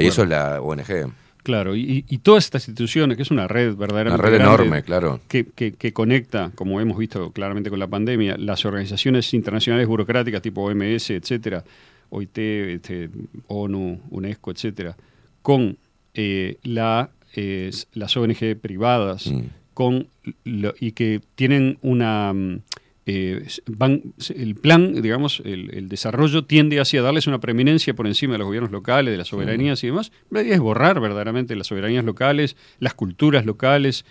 Y 0.00 0.06
eso 0.06 0.22
es 0.24 0.28
la 0.28 0.60
ONG. 0.60 1.12
Claro, 1.42 1.76
y, 1.76 2.04
y 2.08 2.18
todas 2.18 2.44
estas 2.44 2.68
instituciones, 2.68 3.16
que 3.18 3.22
es 3.22 3.30
una 3.30 3.46
red 3.46 3.74
verdaderamente 3.76 4.20
Una 4.20 4.30
red 4.30 4.38
grande, 4.38 4.54
enorme, 4.64 4.82
claro. 4.82 5.20
Que, 5.28 5.44
que- 5.44 5.72
que 5.74 5.92
conecta, 5.92 6.50
como 6.54 6.80
hemos 6.80 6.96
visto 6.96 7.32
claramente 7.32 7.68
con 7.68 7.78
la 7.78 7.86
pandemia, 7.86 8.36
las 8.38 8.64
organizaciones 8.64 9.32
internacionales 9.34 9.86
burocráticas 9.86 10.40
tipo 10.40 10.62
OMS, 10.62 11.10
etcétera, 11.10 11.62
OIT, 12.08 12.38
este, 12.38 13.10
ONU, 13.48 14.00
UNESCO, 14.10 14.50
etcétera, 14.52 14.96
con 15.42 15.76
eh, 16.14 16.56
la, 16.62 17.10
eh, 17.34 17.70
las 17.92 18.16
ONG 18.16 18.56
privadas, 18.60 19.26
Mm. 19.28 19.40
con 19.74 20.08
lo- 20.44 20.74
y 20.80 20.92
que 20.92 21.20
tienen 21.34 21.78
una 21.82 22.32
mm, 22.32 22.60
eh, 23.06 23.46
van, 23.66 24.00
el 24.34 24.54
plan, 24.54 25.02
digamos, 25.02 25.42
el, 25.44 25.74
el 25.74 25.88
desarrollo 25.90 26.44
tiende 26.46 26.80
hacia 26.80 27.02
darles 27.02 27.26
una 27.26 27.38
preeminencia 27.38 27.92
por 27.92 28.06
encima 28.06 28.32
de 28.32 28.38
los 28.38 28.46
gobiernos 28.46 28.72
locales, 28.72 29.12
de 29.12 29.18
las 29.18 29.28
soberanías 29.28 29.84
y 29.84 29.88
demás. 29.88 30.10
La 30.30 30.40
idea 30.42 30.54
es 30.54 30.60
borrar 30.60 31.00
verdaderamente 31.00 31.54
las 31.54 31.66
soberanías 31.66 32.04
locales, 32.06 32.56
las 32.78 32.94
culturas 32.94 33.44
locales 33.44 34.06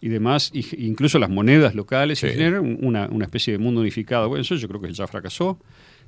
y 0.00 0.08
demás, 0.08 0.50
y- 0.54 0.64
incluso 0.86 1.18
las 1.18 1.28
monedas 1.28 1.74
locales, 1.74 2.22
y 2.24 2.28
generar 2.28 2.60
un- 2.60 2.78
una, 2.80 3.06
una 3.08 3.26
especie 3.26 3.52
de 3.52 3.58
mundo 3.58 3.82
unificado. 3.82 4.28
Bueno, 4.30 4.40
eso 4.40 4.54
yo 4.54 4.66
creo 4.68 4.80
que 4.80 4.92
ya 4.94 5.06
fracasó, 5.06 5.58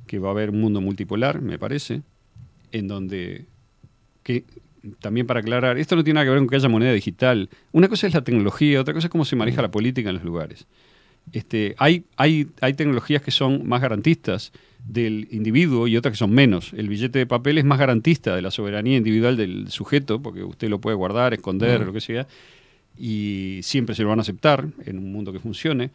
que 0.07 0.19
va 0.19 0.29
a 0.29 0.31
haber 0.31 0.49
un 0.49 0.61
mundo 0.63 0.81
multipolar, 0.81 1.43
me 1.43 1.59
parece, 1.59 2.01
en 2.73 2.89
donde 2.89 3.45
que 4.23 4.45
también 5.01 5.27
para 5.27 5.41
aclarar, 5.41 5.79
esto 5.79 5.97
no 5.97 6.05
tiene 6.05 6.17
nada 6.17 6.27
que 6.27 6.31
ver 6.31 6.39
con 6.39 6.49
que 6.49 6.57
haya 6.57 6.69
moneda 6.69 6.93
digital. 6.93 7.49
Una 7.73 7.89
cosa 7.89 8.07
es 8.07 8.15
la 8.15 8.23
tecnología, 8.23 8.81
otra 8.81 8.95
cosa 8.95 9.07
es 9.07 9.11
cómo 9.11 9.25
se 9.25 9.37
maneja 9.37 9.63
la 9.63 9.71
política 9.71 10.09
en 10.11 10.17
los 10.17 10.25
lugares. 10.25 10.67
Este, 11.33 11.75
hay, 11.79 12.05
hay, 12.17 12.49
hay 12.61 12.73
tecnologías 12.75 13.23
que 13.23 13.31
son 13.31 13.69
más 13.69 13.81
garantistas 13.83 14.53
del 14.85 15.29
individuo 15.31 15.87
y 15.87 15.97
otras 15.97 16.13
que 16.13 16.19
son 16.19 16.33
menos. 16.33 16.73
El 16.73 16.89
billete 16.89 17.19
de 17.19 17.27
papel 17.27 17.59
es 17.59 17.65
más 17.65 17.79
garantista 17.79 18.35
de 18.35 18.43
la 18.43 18.51
soberanía 18.51 18.97
individual 18.97 19.37
del 19.37 19.69
sujeto, 19.71 20.21
porque 20.23 20.43
usted 20.43 20.69
lo 20.69 20.81
puede 20.81 20.97
guardar, 20.97 21.35
esconder, 21.35 21.83
Mm. 21.83 21.85
lo 21.85 21.93
que 21.93 22.01
sea, 22.01 22.27
y 22.99 23.61
siempre 23.63 23.95
se 23.95 24.03
lo 24.03 24.09
van 24.09 24.19
a 24.19 24.23
aceptar 24.23 24.67
en 24.87 24.99
un 24.99 25.13
mundo 25.13 25.33
que 25.33 25.39
funcione, 25.39 25.91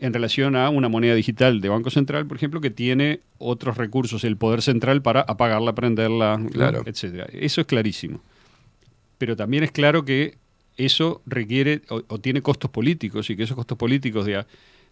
en 0.00 0.14
relación 0.14 0.56
a 0.56 0.70
una 0.70 0.88
moneda 0.88 1.14
digital 1.14 1.60
de 1.60 1.68
Banco 1.68 1.90
Central, 1.90 2.26
por 2.26 2.36
ejemplo, 2.36 2.60
que 2.60 2.70
tiene 2.70 3.20
otros 3.38 3.76
recursos, 3.76 4.24
el 4.24 4.36
poder 4.36 4.62
central 4.62 5.02
para 5.02 5.20
apagarla, 5.20 5.74
prenderla, 5.74 6.40
etcétera. 6.86 7.26
Eso 7.32 7.60
es 7.60 7.66
clarísimo. 7.66 8.22
Pero 9.18 9.36
también 9.36 9.62
es 9.62 9.72
claro 9.72 10.04
que 10.04 10.38
eso 10.78 11.20
requiere 11.26 11.82
o, 11.90 12.02
o 12.08 12.18
tiene 12.18 12.40
costos 12.40 12.70
políticos 12.70 13.28
y 13.28 13.36
que 13.36 13.42
esos 13.42 13.56
costos 13.56 13.76
políticos 13.76 14.24
de, 14.24 14.44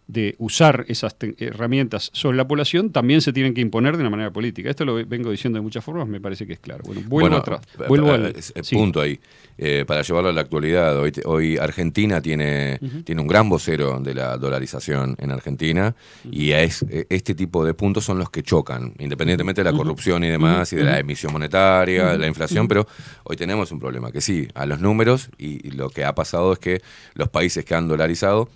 de 0.08 0.34
usar 0.38 0.86
esas 0.88 1.14
herramientas 1.38 2.10
sobre 2.14 2.36
la 2.38 2.48
población 2.48 2.90
también 2.92 3.20
se 3.20 3.32
tienen 3.32 3.52
que 3.52 3.60
imponer 3.60 3.94
de 3.96 4.00
una 4.00 4.08
manera 4.10 4.32
política. 4.32 4.70
Esto 4.70 4.86
lo 4.86 4.94
ve- 4.94 5.04
vengo 5.04 5.30
diciendo 5.30 5.58
de 5.58 5.62
muchas 5.62 5.84
formas, 5.84 6.08
me 6.08 6.18
parece 6.20 6.46
que 6.46 6.54
es 6.54 6.58
claro. 6.60 6.82
Bueno, 6.86 7.02
vuelvo 7.06 7.28
Bueno, 7.28 7.36
atrás. 7.36 7.60
pa- 7.76 7.86
Vuelvo 7.88 8.12
al 8.12 8.26
es 8.34 8.52
sí. 8.62 8.74
punto 8.74 9.00
ahí. 9.02 9.20
Eh, 9.58 9.84
para 9.86 10.00
llevarlo 10.02 10.30
a 10.30 10.32
la 10.32 10.40
actualidad, 10.40 10.96
hoy, 11.26 11.58
Argentina 11.58 12.22
tiene, 12.22 12.78
tiene 13.04 13.20
un 13.20 13.28
gran 13.28 13.48
vocero 13.50 13.98
de 14.00 14.14
la 14.14 14.36
dolarización 14.38 15.14
en 15.18 15.30
Argentina 15.30 15.94
y 16.30 16.52
es, 16.52 16.82
eh, 16.88 17.06
este 17.10 17.34
tipo 17.34 17.64
de 17.64 17.74
puntos 17.74 18.04
son 18.04 18.18
los 18.18 18.30
que 18.30 18.42
chocan, 18.42 18.94
independientemente 18.98 19.62
de 19.62 19.70
la 19.70 19.76
corrupción 19.76 20.24
y 20.24 20.28
demás 20.28 20.72
y 20.72 20.76
de 20.76 20.84
la 20.84 20.98
emisión 20.98 21.32
monetaria, 21.32 22.12
de 22.12 22.18
la 22.18 22.26
inflación, 22.28 22.66
pero 22.66 22.86
hoy 23.24 23.36
tenemos 23.36 23.72
un 23.72 23.78
problema, 23.80 24.10
que 24.10 24.20
sí, 24.22 24.48
a 24.54 24.64
los 24.64 24.80
números 24.80 25.28
y, 25.36 25.66
y 25.68 25.72
lo 25.72 25.90
que 25.90 26.04
ha 26.04 26.14
pasado 26.14 26.52
es 26.54 26.58
que 26.60 26.80
los 27.14 27.28
países 27.28 27.64
que 27.64 27.74
han 27.74 27.88
dolarizado 27.88 28.48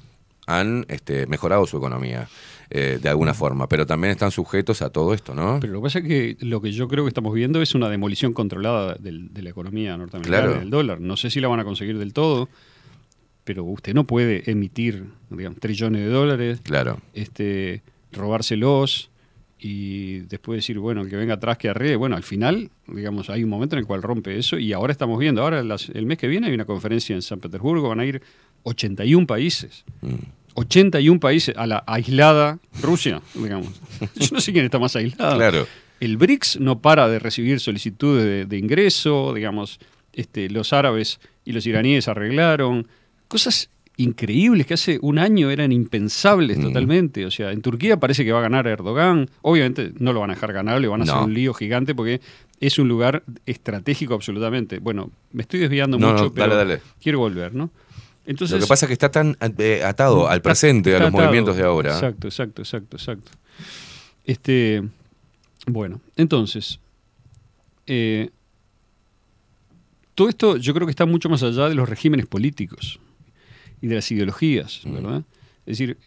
han 0.46 0.84
este, 0.88 1.26
mejorado 1.26 1.66
su 1.66 1.76
economía 1.76 2.28
eh, 2.70 2.98
de 3.00 3.08
alguna 3.08 3.34
forma, 3.34 3.68
pero 3.68 3.86
también 3.86 4.10
están 4.12 4.30
sujetos 4.30 4.80
a 4.82 4.90
todo 4.90 5.12
esto, 5.14 5.34
¿no? 5.34 5.58
Pero 5.60 5.74
lo 5.74 5.80
que 5.80 5.84
pasa 5.84 5.98
es 6.00 6.04
que 6.06 6.36
lo 6.40 6.60
que 6.60 6.72
yo 6.72 6.88
creo 6.88 7.04
que 7.04 7.08
estamos 7.08 7.32
viendo 7.34 7.60
es 7.62 7.74
una 7.74 7.88
demolición 7.90 8.32
controlada 8.32 8.94
del- 8.94 9.32
de 9.32 9.42
la 9.42 9.50
economía 9.50 9.96
norteamericana, 9.96 10.42
Claro. 10.46 10.58
del 10.60 10.70
dólar. 10.70 11.00
No 11.00 11.16
sé 11.16 11.30
si 11.30 11.40
la 11.40 11.48
van 11.48 11.60
a 11.60 11.64
conseguir 11.64 11.98
del 11.98 12.12
todo, 12.12 12.48
pero 13.44 13.64
usted 13.64 13.92
no 13.94 14.04
puede 14.04 14.50
emitir 14.50 15.04
digamos, 15.30 15.60
trillones 15.60 16.00
de 16.02 16.08
dólares, 16.08 16.60
Claro. 16.62 16.98
este, 17.14 17.82
robárselos 18.12 19.10
y 19.58 20.20
después 20.20 20.56
decir, 20.58 20.78
bueno, 20.78 21.04
que 21.06 21.14
venga 21.16 21.34
atrás 21.34 21.56
que 21.58 21.68
arregle. 21.68 21.96
Bueno, 21.96 22.16
al 22.16 22.22
final, 22.22 22.70
digamos, 22.88 23.30
hay 23.30 23.44
un 23.44 23.50
momento 23.50 23.76
en 23.76 23.80
el 23.80 23.86
cual 23.86 24.02
rompe 24.02 24.36
eso 24.38 24.58
y 24.58 24.72
ahora 24.72 24.92
estamos 24.92 25.18
viendo, 25.20 25.42
ahora 25.42 25.62
las- 25.62 25.88
el 25.90 26.06
mes 26.06 26.18
que 26.18 26.26
viene 26.26 26.48
hay 26.48 26.54
una 26.54 26.64
conferencia 26.64 27.14
en 27.14 27.22
San 27.22 27.38
Petersburgo, 27.38 27.88
van 27.88 28.00
a 28.00 28.04
ir 28.06 28.22
81 28.64 29.26
países. 29.26 29.84
Mm. 30.00 30.14
81 30.54 31.18
países 31.20 31.56
a 31.56 31.66
la 31.66 31.82
aislada 31.86 32.58
Rusia, 32.82 33.22
digamos. 33.34 33.68
Yo 34.16 34.28
no 34.32 34.40
sé 34.40 34.52
quién 34.52 34.64
está 34.66 34.78
más 34.78 34.94
aislado. 34.96 35.36
Claro. 35.36 35.66
El 36.00 36.16
BRICS 36.16 36.60
no 36.60 36.80
para 36.80 37.08
de 37.08 37.18
recibir 37.18 37.60
solicitudes 37.60 38.24
de, 38.24 38.44
de 38.44 38.58
ingreso, 38.58 39.32
digamos, 39.34 39.78
este, 40.12 40.50
los 40.50 40.72
árabes 40.72 41.20
y 41.44 41.52
los 41.52 41.64
iraníes 41.66 42.08
arreglaron 42.08 42.86
cosas 43.28 43.70
increíbles 43.96 44.66
que 44.66 44.74
hace 44.74 44.98
un 45.00 45.18
año 45.18 45.50
eran 45.50 45.70
impensables 45.72 46.58
Mm. 46.58 46.62
totalmente. 46.62 47.24
O 47.24 47.30
sea, 47.30 47.52
en 47.52 47.62
Turquía 47.62 47.98
parece 47.98 48.24
que 48.24 48.32
va 48.32 48.40
a 48.40 48.42
ganar 48.42 48.66
Erdogan. 48.66 49.30
Obviamente 49.42 49.92
no 49.98 50.12
lo 50.12 50.20
van 50.20 50.30
a 50.30 50.34
dejar 50.34 50.52
ganar, 50.52 50.80
le 50.80 50.88
van 50.88 51.00
a 51.00 51.04
hacer 51.04 51.16
un 51.16 51.32
lío 51.32 51.54
gigante 51.54 51.94
porque 51.94 52.20
es 52.60 52.78
un 52.78 52.88
lugar 52.88 53.22
estratégico 53.46 54.14
absolutamente. 54.14 54.78
Bueno, 54.80 55.10
me 55.32 55.42
estoy 55.42 55.60
desviando 55.60 55.98
No, 55.98 56.10
mucho, 56.12 56.24
no, 56.24 56.32
pero 56.34 56.56
dale, 56.56 56.74
dale. 56.76 56.82
quiero 57.00 57.20
volver, 57.20 57.54
¿no? 57.54 57.70
Entonces, 58.24 58.60
Lo 58.60 58.64
que 58.64 58.68
pasa 58.68 58.86
es 58.86 58.88
que 58.88 58.92
está 58.92 59.10
tan 59.10 59.36
eh, 59.58 59.82
atado 59.84 60.28
al 60.28 60.36
Está- 60.38 60.42
presente, 60.50 60.94
a 60.94 60.98
los 61.00 61.08
atado. 61.08 61.22
movimientos 61.24 61.56
de 61.56 61.62
ahora. 61.64 61.92
Exacto, 61.94 62.28
exacto, 62.28 62.62
exacto, 62.62 62.96
exacto. 62.96 63.30
Este, 64.24 64.82
bueno, 65.66 66.00
entonces, 66.16 66.78
eh, 67.86 68.30
todo 70.14 70.28
esto 70.28 70.56
yo 70.56 70.74
creo 70.74 70.86
que 70.86 70.90
está 70.92 71.06
mucho 71.06 71.28
más 71.28 71.42
allá 71.42 71.68
de 71.68 71.74
los 71.74 71.88
regímenes 71.88 72.26
políticos 72.26 73.00
y 73.80 73.86
de 73.88 73.96
las 73.96 74.10
ideologías, 74.12 74.80
¿verdad? 74.84 75.22
Es 75.66 75.78
decir, 75.78 75.98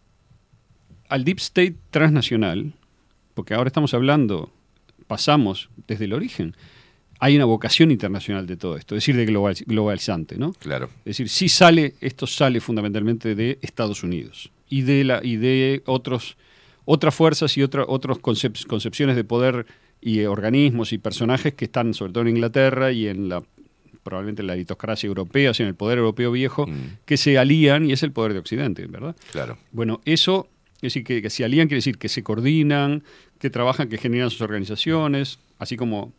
al 1.09 1.23
deep 1.25 1.37
state 1.39 1.75
transnacional, 1.91 2.73
porque 3.33 3.53
ahora 3.53 3.67
estamos 3.67 3.93
hablando, 3.93 4.53
pasamos 5.07 5.69
desde 5.87 6.05
el 6.05 6.13
origen, 6.13 6.55
hay 7.19 7.35
una 7.35 7.45
vocación 7.45 7.91
internacional 7.91 8.45
de 8.45 8.57
todo 8.57 8.77
esto, 8.77 8.95
es 8.95 9.01
decir, 9.03 9.15
de 9.15 9.25
global- 9.25 9.63
globalizante, 9.65 10.37
¿no? 10.37 10.53
Claro. 10.53 10.89
Es 10.99 11.17
decir, 11.17 11.29
sí 11.29 11.49
sale, 11.49 11.95
esto 12.01 12.27
sale 12.27 12.59
fundamentalmente 12.59 13.35
de 13.35 13.57
Estados 13.61 14.03
Unidos 14.03 14.51
y 14.69 14.81
de 14.81 15.03
la 15.03 15.21
y 15.23 15.37
de 15.37 15.81
otros 15.85 16.37
otras 16.85 17.15
fuerzas 17.15 17.57
y 17.57 17.63
otra, 17.63 17.83
otras 17.87 18.19
concepciones 18.19 19.15
de 19.15 19.23
poder 19.23 19.65
y 20.01 20.19
eh, 20.19 20.27
organismos 20.27 20.93
y 20.93 20.99
personajes 20.99 21.53
que 21.55 21.65
están 21.65 21.93
sobre 21.95 22.13
todo 22.13 22.21
en 22.23 22.29
Inglaterra 22.29 22.91
y 22.91 23.07
en 23.07 23.29
la 23.29 23.43
probablemente 24.03 24.43
en 24.43 24.47
la 24.47 24.53
aristocracia 24.53 25.07
europea, 25.07 25.49
o 25.49 25.53
sea, 25.55 25.63
en 25.63 25.69
el 25.69 25.75
poder 25.75 25.97
europeo 25.97 26.31
viejo, 26.31 26.67
que 27.05 27.17
se 27.17 27.39
alían 27.39 27.89
y 27.89 27.91
es 27.93 28.03
el 28.03 28.11
poder 28.11 28.33
de 28.33 28.39
Occidente, 28.39 28.85
¿verdad? 28.85 29.15
Claro. 29.31 29.57
Bueno, 29.71 29.99
eso, 30.05 30.47
es 30.75 30.81
decir, 30.93 31.03
que, 31.03 31.23
que 31.23 31.31
se 31.31 31.43
alían 31.43 31.67
quiere 31.67 31.77
decir 31.79 31.97
que 31.97 32.07
se 32.07 32.21
coordinan, 32.21 33.01
que 33.39 33.49
trabajan, 33.49 33.89
que 33.89 33.97
generan 33.97 34.29
sus 34.29 34.41
organizaciones, 34.41 35.39
así 35.57 35.75
como 35.75 36.13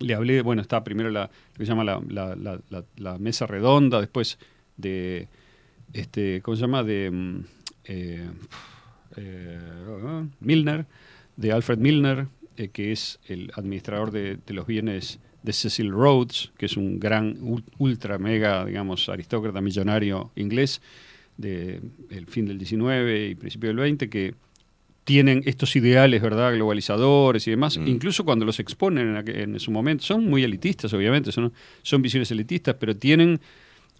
le 0.00 0.14
hablé, 0.14 0.42
bueno, 0.42 0.62
está 0.62 0.82
primero 0.84 1.10
la, 1.10 1.30
que 1.56 1.64
se 1.64 1.68
llama 1.70 1.84
la, 1.84 3.18
mesa 3.18 3.46
redonda, 3.46 4.00
después 4.00 4.38
de 4.76 5.28
este, 5.92 6.40
¿cómo 6.42 6.56
se 6.56 6.62
llama? 6.62 6.82
De 6.82 7.10
mm, 7.10 7.38
eh, 7.84 8.28
eh, 9.16 9.58
Milner, 10.40 10.86
de 11.36 11.52
Alfred 11.52 11.78
Milner, 11.78 12.26
eh, 12.56 12.68
que 12.68 12.92
es 12.92 13.20
el 13.26 13.50
administrador 13.54 14.10
de, 14.10 14.38
de 14.44 14.54
los 14.54 14.66
bienes 14.66 15.20
de 15.42 15.52
Cecil 15.52 15.90
Rhodes, 15.90 16.52
que 16.56 16.66
es 16.66 16.76
un 16.76 16.98
gran, 16.98 17.38
ul- 17.40 17.64
ultra, 17.78 18.18
mega, 18.18 18.64
digamos, 18.64 19.08
aristócrata 19.08 19.60
millonario 19.60 20.30
inglés 20.36 20.80
del 21.36 22.26
fin 22.28 22.46
del 22.46 22.58
19 22.58 23.28
y 23.28 23.34
principio 23.34 23.68
del 23.68 23.76
20, 23.78 24.08
que 24.08 24.34
tienen 25.04 25.42
estos 25.44 25.76
ideales, 25.76 26.20
¿verdad?, 26.22 26.54
globalizadores 26.54 27.46
y 27.46 27.50
demás, 27.50 27.78
incluso 27.86 28.24
cuando 28.24 28.44
los 28.44 28.58
exponen 28.58 29.16
en, 29.16 29.54
en 29.54 29.60
su 29.60 29.70
momento, 29.70 30.02
son 30.04 30.26
muy 30.28 30.42
elitistas, 30.42 30.92
obviamente, 30.94 31.30
son, 31.30 31.52
son 31.82 32.00
visiones 32.02 32.30
elitistas, 32.30 32.74
pero 32.80 32.96
tienen 32.96 33.38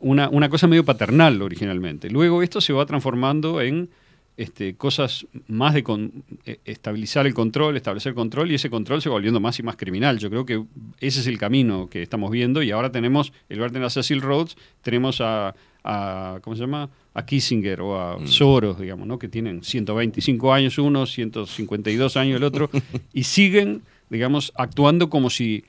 una, 0.01 0.29
una 0.31 0.49
cosa 0.49 0.67
medio 0.67 0.85
paternal 0.85 1.41
originalmente. 1.43 2.11
Luego 2.11 2.43
esto 2.43 2.61
se 2.61 2.73
va 2.73 2.85
transformando 2.87 3.61
en 3.61 3.89
este, 4.37 4.75
cosas 4.77 5.27
más 5.47 5.75
de 5.75 5.83
con- 5.85 6.25
eh, 6.45 6.59
estabilizar 6.65 7.27
el 7.27 7.35
control, 7.35 7.77
establecer 7.77 8.15
control, 8.15 8.51
y 8.51 8.55
ese 8.57 8.69
control 8.69 9.01
se 9.01 9.09
va 9.09 9.15
volviendo 9.15 9.39
más 9.41 9.59
y 9.59 9.63
más 9.63 9.77
criminal. 9.77 10.19
Yo 10.19 10.29
creo 10.31 10.45
que 10.45 10.65
ese 11.01 11.21
es 11.21 11.27
el 11.27 11.39
camino 11.39 11.89
que 11.89 12.03
estamos 12.03 12.31
viendo, 12.31 12.63
y 12.63 12.71
ahora 12.71 12.91
tenemos, 12.91 13.33
el 13.49 13.59
lugar 13.59 13.71
de 13.73 13.85
a 13.85 13.91
Cecil 13.91 14.21
Rhodes, 14.23 14.57
tenemos 14.83 15.21
a, 15.21 15.55
a- 15.85 16.39
¿cómo 16.43 16.57
se 16.57 16.63
llama? 16.63 16.89
A 17.15 17.25
Kissinger 17.27 17.81
o 17.83 18.01
a 18.01 18.27
Soros, 18.27 18.81
digamos, 18.81 19.07
¿no? 19.07 19.19
que 19.19 19.29
tienen 19.29 19.63
125 19.63 20.53
años 20.53 20.79
uno, 20.79 21.07
152 21.07 22.17
años 22.17 22.39
el 22.39 22.45
otro, 22.45 22.71
y 23.13 23.25
siguen, 23.25 23.83
digamos, 24.11 24.53
actuando 24.57 25.09
como 25.11 25.31
si 25.31 25.65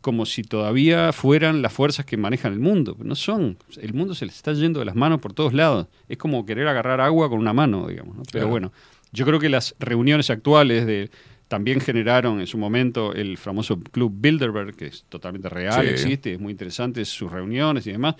como 0.00 0.26
si 0.26 0.42
todavía 0.42 1.14
fueran 1.14 1.62
las 1.62 1.72
fuerzas 1.72 2.04
que 2.04 2.18
manejan 2.18 2.52
el 2.52 2.58
mundo. 2.60 2.94
No 3.02 3.14
son. 3.14 3.56
El 3.80 3.94
mundo 3.94 4.14
se 4.14 4.26
les 4.26 4.34
está 4.36 4.52
yendo 4.52 4.78
de 4.80 4.84
las 4.84 4.94
manos 4.94 5.18
por 5.18 5.32
todos 5.32 5.54
lados. 5.54 5.86
Es 6.10 6.18
como 6.18 6.44
querer 6.44 6.68
agarrar 6.68 7.00
agua 7.00 7.30
con 7.30 7.38
una 7.38 7.54
mano, 7.54 7.86
digamos. 7.88 8.14
¿no? 8.14 8.22
Pero 8.30 8.42
Claro. 8.44 8.48
bueno, 8.50 8.72
yo 9.12 9.24
creo 9.24 9.40
que 9.40 9.48
las 9.48 9.74
reuniones 9.80 10.28
actuales 10.28 10.84
de 10.84 11.10
también 11.48 11.80
generaron 11.80 12.38
en 12.40 12.46
su 12.46 12.58
momento 12.58 13.14
el 13.14 13.38
famoso 13.38 13.78
Club 13.80 14.12
Bilderberg, 14.14 14.76
que 14.76 14.86
es 14.88 15.04
totalmente 15.08 15.48
real, 15.48 15.82
Sí. 15.86 15.90
existe, 15.92 16.34
es 16.34 16.40
muy 16.40 16.50
interesante 16.50 17.02
sus 17.06 17.32
reuniones 17.32 17.86
y 17.86 17.92
demás. 17.92 18.16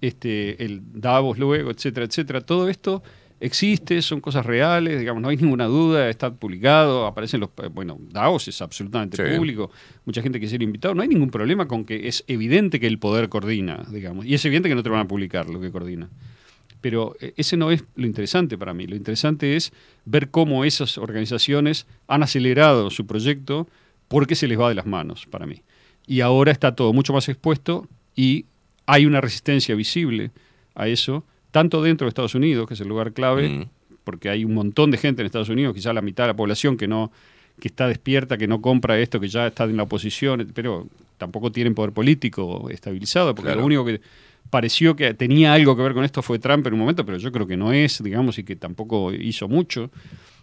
Este, 0.00 0.62
el 0.64 0.80
Davos 0.92 1.38
luego, 1.38 1.70
etcétera, 1.70 2.06
etcétera. 2.06 2.40
Todo 2.40 2.68
esto 2.68 3.02
existe, 3.40 4.02
son 4.02 4.20
cosas 4.20 4.44
reales, 4.44 4.98
digamos, 4.98 5.22
no 5.22 5.28
hay 5.30 5.36
ninguna 5.36 5.64
duda, 5.66 6.10
está 6.10 6.32
publicado, 6.32 7.06
aparecen 7.06 7.40
los... 7.40 7.50
Bueno, 7.72 7.98
Davos 8.10 8.46
es 8.48 8.60
absolutamente 8.60 9.16
Sí. 9.16 9.36
público, 9.36 9.70
mucha 10.04 10.22
gente 10.22 10.38
quiere 10.38 10.50
ser 10.50 10.62
invitado, 10.62 10.94
no 10.94 11.02
hay 11.02 11.08
ningún 11.08 11.30
problema 11.30 11.66
con 11.66 11.84
que 11.84 12.06
es 12.06 12.22
evidente 12.28 12.78
que 12.78 12.86
el 12.86 12.98
poder 12.98 13.28
coordina, 13.30 13.86
digamos, 13.90 14.26
y 14.26 14.34
es 14.34 14.44
evidente 14.44 14.68
que 14.68 14.74
no 14.74 14.82
te 14.82 14.90
van 14.90 15.00
a 15.00 15.08
publicar 15.08 15.48
lo 15.48 15.60
que 15.60 15.70
coordina. 15.70 16.08
Pero 16.82 17.16
eh, 17.20 17.32
ese 17.36 17.56
no 17.56 17.70
es 17.70 17.84
lo 17.94 18.06
interesante 18.06 18.58
para 18.58 18.74
mí, 18.74 18.86
lo 18.86 18.96
interesante 18.96 19.56
es 19.56 19.72
ver 20.04 20.30
cómo 20.30 20.64
esas 20.64 20.98
organizaciones 20.98 21.86
han 22.08 22.22
acelerado 22.22 22.90
su 22.90 23.06
proyecto 23.06 23.68
porque 24.08 24.34
se 24.34 24.48
les 24.48 24.58
va 24.58 24.68
de 24.68 24.74
las 24.74 24.86
manos 24.86 25.26
para 25.26 25.46
mí. 25.46 25.62
Y 26.06 26.20
ahora 26.20 26.52
está 26.52 26.74
todo 26.74 26.92
mucho 26.92 27.12
más 27.12 27.28
expuesto 27.28 27.86
y 28.16 28.46
hay 28.92 29.06
una 29.06 29.20
resistencia 29.20 29.74
visible 29.74 30.30
a 30.74 30.88
eso, 30.88 31.24
tanto 31.50 31.82
dentro 31.82 32.04
de 32.06 32.08
Estados 32.10 32.34
Unidos, 32.34 32.66
que 32.68 32.74
es 32.74 32.80
el 32.80 32.88
lugar 32.88 33.12
clave, 33.12 33.48
Mm. 33.48 33.64
porque 34.04 34.28
hay 34.30 34.44
un 34.44 34.54
montón 34.54 34.90
de 34.90 34.98
gente 34.98 35.22
en 35.22 35.26
Estados 35.26 35.48
Unidos, 35.48 35.74
quizá 35.74 35.92
la 35.92 36.02
mitad 36.02 36.24
de 36.24 36.28
la 36.28 36.36
población 36.36 36.76
que 36.76 36.88
no 36.88 37.10
que 37.60 37.68
está 37.68 37.86
despierta, 37.88 38.38
que 38.38 38.46
no 38.48 38.62
compra 38.62 38.98
esto, 38.98 39.20
que 39.20 39.28
ya 39.28 39.48
está 39.48 39.64
en 39.64 39.76
la 39.76 39.82
oposición, 39.82 40.50
pero 40.54 40.88
tampoco 41.18 41.52
tienen 41.52 41.74
poder 41.74 41.92
político 41.92 42.70
estabilizado, 42.70 43.34
porque 43.34 43.48
Claro. 43.48 43.60
lo 43.60 43.66
único 43.66 43.84
que 43.84 44.00
pareció 44.48 44.96
que 44.96 45.12
tenía 45.12 45.52
algo 45.52 45.76
que 45.76 45.82
ver 45.82 45.92
con 45.92 46.02
esto 46.04 46.22
fue 46.22 46.38
Trump 46.38 46.66
en 46.66 46.72
un 46.72 46.80
momento, 46.80 47.04
pero 47.04 47.18
yo 47.18 47.30
creo 47.30 47.46
que 47.46 47.58
no 47.58 47.72
es, 47.74 48.02
digamos, 48.02 48.38
y 48.38 48.44
que 48.44 48.56
tampoco 48.56 49.12
hizo 49.12 49.46
mucho. 49.46 49.90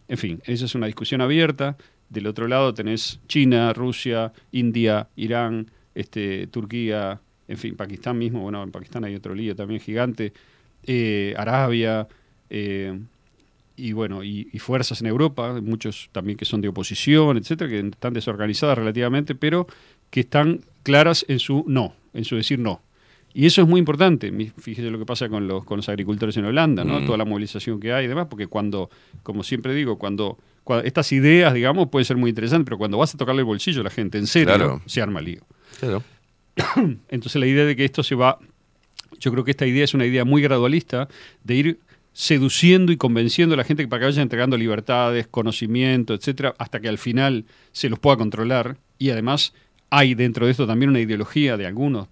En 0.08 0.20
fin, 0.20 0.40
esa 0.46 0.66
es 0.66 0.76
una 0.76 0.86
discusión 0.86 1.20
abierta. 1.22 1.76
Del 2.10 2.28
otro 2.28 2.48
lado 2.48 2.72
tenés 2.76 3.20
China, 3.28 3.74
Rusia, 3.74 4.32
India, 4.52 5.08
Irán, 5.16 5.72
este, 5.96 6.46
Turquía, 6.46 7.20
en 7.48 7.58
fin, 7.58 7.76
Pakistán 7.76 8.18
mismo, 8.18 8.42
bueno, 8.42 8.62
en 8.64 8.72
Pakistán 8.72 9.04
hay 9.06 9.16
otro 9.16 9.34
lío 9.36 9.56
también 9.56 9.80
gigante, 9.80 10.34
eh, 10.84 11.34
Arabia, 11.38 12.08
eh, 12.50 12.98
y 13.76 13.92
bueno, 13.94 14.24
y, 14.24 14.48
y 14.52 14.60
fuerzas 14.60 15.02
en 15.02 15.08
Europa, 15.08 15.60
muchos 15.62 16.10
también 16.12 16.38
que 16.38 16.46
son 16.46 16.62
de 16.62 16.68
oposición, 16.68 17.38
etcétera, 17.38 17.70
que 17.70 17.80
están 17.80 18.14
desorganizadas 18.14 18.78
relativamente, 18.78 19.36
pero 19.36 19.68
que 20.10 20.22
están 20.22 20.62
claras 20.84 21.26
en 21.28 21.40
su 21.40 21.64
no, 21.68 21.94
en 22.14 22.26
su 22.26 22.36
decir 22.36 22.58
no. 22.60 22.82
Y 23.34 23.46
eso 23.46 23.62
es 23.62 23.68
muy 23.68 23.78
importante. 23.78 24.32
Fíjese 24.58 24.90
lo 24.90 24.98
que 24.98 25.06
pasa 25.06 25.30
con 25.30 25.48
los, 25.48 25.64
con 25.64 25.78
los 25.78 25.90
agricultores 25.90 26.36
en 26.38 26.46
Holanda, 26.46 26.84
¿no? 26.84 27.00
Mm. 27.02 27.06
Toda 27.06 27.20
la 27.20 27.26
movilización 27.26 27.80
que 27.80 27.94
hay 27.94 28.06
y 28.06 28.08
demás, 28.08 28.26
porque 28.32 28.48
cuando, 28.48 28.90
como 29.22 29.44
siempre 29.44 29.76
digo, 29.76 30.00
cuando, 30.00 30.40
cua- 30.66 30.82
estas 30.84 31.12
ideas, 31.12 31.54
digamos, 31.54 31.90
pueden 31.90 32.06
ser 32.06 32.18
muy 32.18 32.30
interesantes, 32.32 32.66
pero 32.66 32.80
cuando 32.80 32.98
vas 32.98 33.14
a 33.14 33.18
tocarle 33.18 33.42
el 33.42 33.46
bolsillo 33.46 33.82
a 33.82 33.84
la 33.84 33.90
gente, 33.92 34.18
en 34.18 34.26
serio, 34.26 34.56
Claro. 34.56 34.82
se 34.88 35.02
arma 35.04 35.22
lío. 35.22 35.42
Claro. 35.80 36.02
Entonces 37.10 37.40
la 37.40 37.48
idea 37.48 37.66
de 37.66 37.76
que 37.76 37.86
esto 37.86 38.04
se 38.04 38.16
va, 38.16 38.40
yo 39.20 39.32
creo 39.32 39.44
que 39.44 39.52
esta 39.52 39.66
idea 39.66 39.84
es 39.84 39.94
una 39.94 40.06
idea 40.06 40.26
muy 40.26 40.42
gradualista 40.42 41.08
de 41.44 41.56
ir 41.56 41.80
seduciendo 42.14 42.92
y 42.92 42.98
convenciendo 42.98 43.54
a 43.54 43.58
la 43.58 43.64
gente 43.64 43.88
para 43.88 44.00
que 44.00 44.06
vaya 44.06 44.22
entregando 44.24 44.58
libertades, 44.58 45.28
conocimiento, 45.28 46.14
etcétera, 46.16 46.56
hasta 46.58 46.80
que 46.80 46.88
al 46.88 46.98
final 46.98 47.46
se 47.72 47.90
los 47.90 48.00
pueda 48.00 48.18
controlar. 48.18 48.78
Y 48.98 49.12
además 49.12 49.54
hay 49.92 50.16
dentro 50.16 50.46
de 50.46 50.52
esto 50.52 50.66
también 50.66 50.90
una 50.90 51.00
ideología 51.00 51.58
de 51.58 51.68
algunos, 51.68 52.08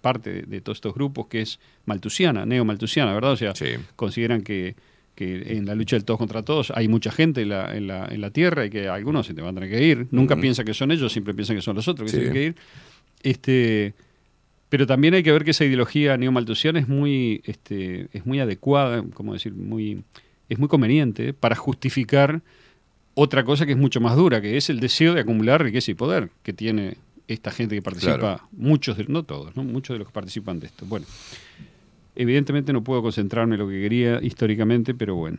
parte 0.00 0.30
de, 0.32 0.42
de 0.42 0.60
todos 0.60 0.78
estos 0.78 0.94
grupos, 0.94 1.28
que 1.28 1.40
es 1.40 1.58
maltusiana, 1.86 2.44
neo-maltusiana, 2.44 3.14
¿verdad? 3.14 3.32
O 3.32 3.36
sea, 3.36 3.54
consideran 3.94 4.42
que, 4.42 4.74
que 5.14 5.56
en 5.56 5.64
la 5.64 5.74
lucha 5.74 5.96
del 5.96 6.04
todos 6.04 6.18
contra 6.18 6.42
todos 6.42 6.70
hay 6.74 6.88
mucha 6.88 7.10
gente 7.12 7.40
en 7.42 7.48
la, 7.50 7.74
en 7.74 7.86
la, 7.86 8.06
en 8.10 8.20
la 8.20 8.30
Tierra 8.30 8.66
y 8.66 8.70
que 8.70 8.88
algunos 8.88 9.26
se 9.26 9.32
te 9.32 9.40
van 9.40 9.56
a 9.56 9.60
tener 9.60 9.70
que 9.70 9.82
ir. 9.86 10.06
Nunca 10.10 10.34
piensan 10.36 10.66
que 10.66 10.74
son 10.74 10.90
ellos, 10.90 11.12
siempre 11.12 11.32
piensan 11.34 11.56
que 11.56 11.62
son 11.62 11.76
los 11.76 11.86
otros 11.88 12.10
que 12.10 12.16
Sí. 12.18 12.24
se 12.24 12.30
tienen 12.30 12.34
que 12.34 12.46
ir. 12.48 12.56
Este, 13.30 13.94
pero 14.68 14.86
también 14.86 15.14
hay 15.14 15.22
que 15.24 15.32
ver 15.32 15.44
que 15.44 15.50
esa 15.50 15.64
ideología 15.64 16.16
neomaltusiana 16.16 16.78
es 16.78 16.86
muy, 16.86 17.42
este, 17.44 18.08
es 18.12 18.24
muy 18.24 18.38
adecuada, 18.38 19.02
como 19.14 19.32
decir, 19.32 19.52
muy, 19.52 20.04
es 20.48 20.58
muy 20.60 20.68
conveniente 20.68 21.32
para 21.32 21.56
justificar 21.56 22.40
otra 23.14 23.42
cosa 23.44 23.66
que 23.66 23.72
es 23.72 23.78
mucho 23.78 24.00
más 24.00 24.14
dura, 24.14 24.40
que 24.40 24.56
es 24.56 24.70
el 24.70 24.78
deseo 24.78 25.12
de 25.14 25.22
acumular 25.22 25.60
riqueza 25.62 25.90
y 25.90 25.94
poder 25.94 26.30
que 26.44 26.52
tiene 26.52 26.98
esta 27.26 27.50
gente 27.50 27.74
que 27.74 27.82
participa, 27.82 28.16
Claro. 28.18 28.48
muchos, 28.52 28.96
de- 28.96 29.06
no 29.08 29.24
todos, 29.24 29.56
¿no? 29.56 29.64
muchos 29.64 29.94
de 29.94 29.98
los 29.98 30.06
que 30.08 30.14
participan 30.14 30.60
de 30.60 30.66
esto. 30.68 30.86
Bueno, 30.86 31.06
evidentemente 32.14 32.72
no 32.72 32.84
puedo 32.84 33.02
concentrarme 33.02 33.56
en 33.56 33.60
lo 33.62 33.68
que 33.68 33.80
quería 33.80 34.20
históricamente, 34.22 34.94
pero 34.94 35.16
bueno. 35.16 35.38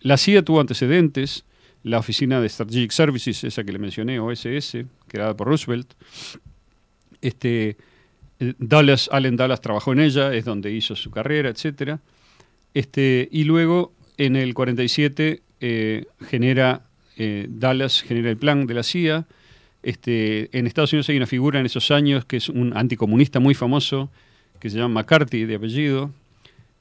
La 0.00 0.16
CIA 0.16 0.42
tuvo 0.42 0.60
antecedentes, 0.60 1.44
la 1.82 1.98
Oficina 1.98 2.40
de 2.40 2.48
Strategic 2.48 2.90
Services, 2.92 3.44
esa 3.44 3.62
que 3.64 3.72
le 3.72 3.78
mencioné, 3.78 4.18
OSS, 4.20 4.86
creada 5.08 5.36
por 5.36 5.48
Roosevelt, 5.48 5.92
este, 7.20 7.76
Dallas, 8.38 9.08
Allen 9.12 9.36
Dallas 9.36 9.60
trabajó 9.60 9.92
en 9.92 10.00
ella, 10.00 10.34
es 10.34 10.44
donde 10.44 10.72
hizo 10.72 10.94
su 10.94 11.10
carrera, 11.10 11.48
etcétera. 11.48 12.00
Este, 12.74 13.28
y 13.32 13.44
luego, 13.44 13.92
en 14.18 14.36
el 14.36 14.52
47, 14.52 15.42
eh, 15.60 16.04
genera, 16.28 16.82
eh, 17.16 17.46
Dallas 17.48 18.02
genera 18.02 18.30
el 18.30 18.36
plan 18.36 18.66
de 18.66 18.74
la 18.74 18.82
CIA. 18.82 19.26
Este, 19.82 20.56
en 20.56 20.66
Estados 20.66 20.92
Unidos 20.92 21.08
hay 21.08 21.16
una 21.16 21.26
figura 21.26 21.60
en 21.60 21.66
esos 21.66 21.90
años 21.90 22.24
que 22.24 22.36
es 22.36 22.48
un 22.48 22.76
anticomunista 22.76 23.40
muy 23.40 23.54
famoso, 23.54 24.10
que 24.60 24.68
se 24.68 24.78
llama 24.78 25.00
McCarthy 25.00 25.44
de 25.44 25.54
apellido. 25.54 26.10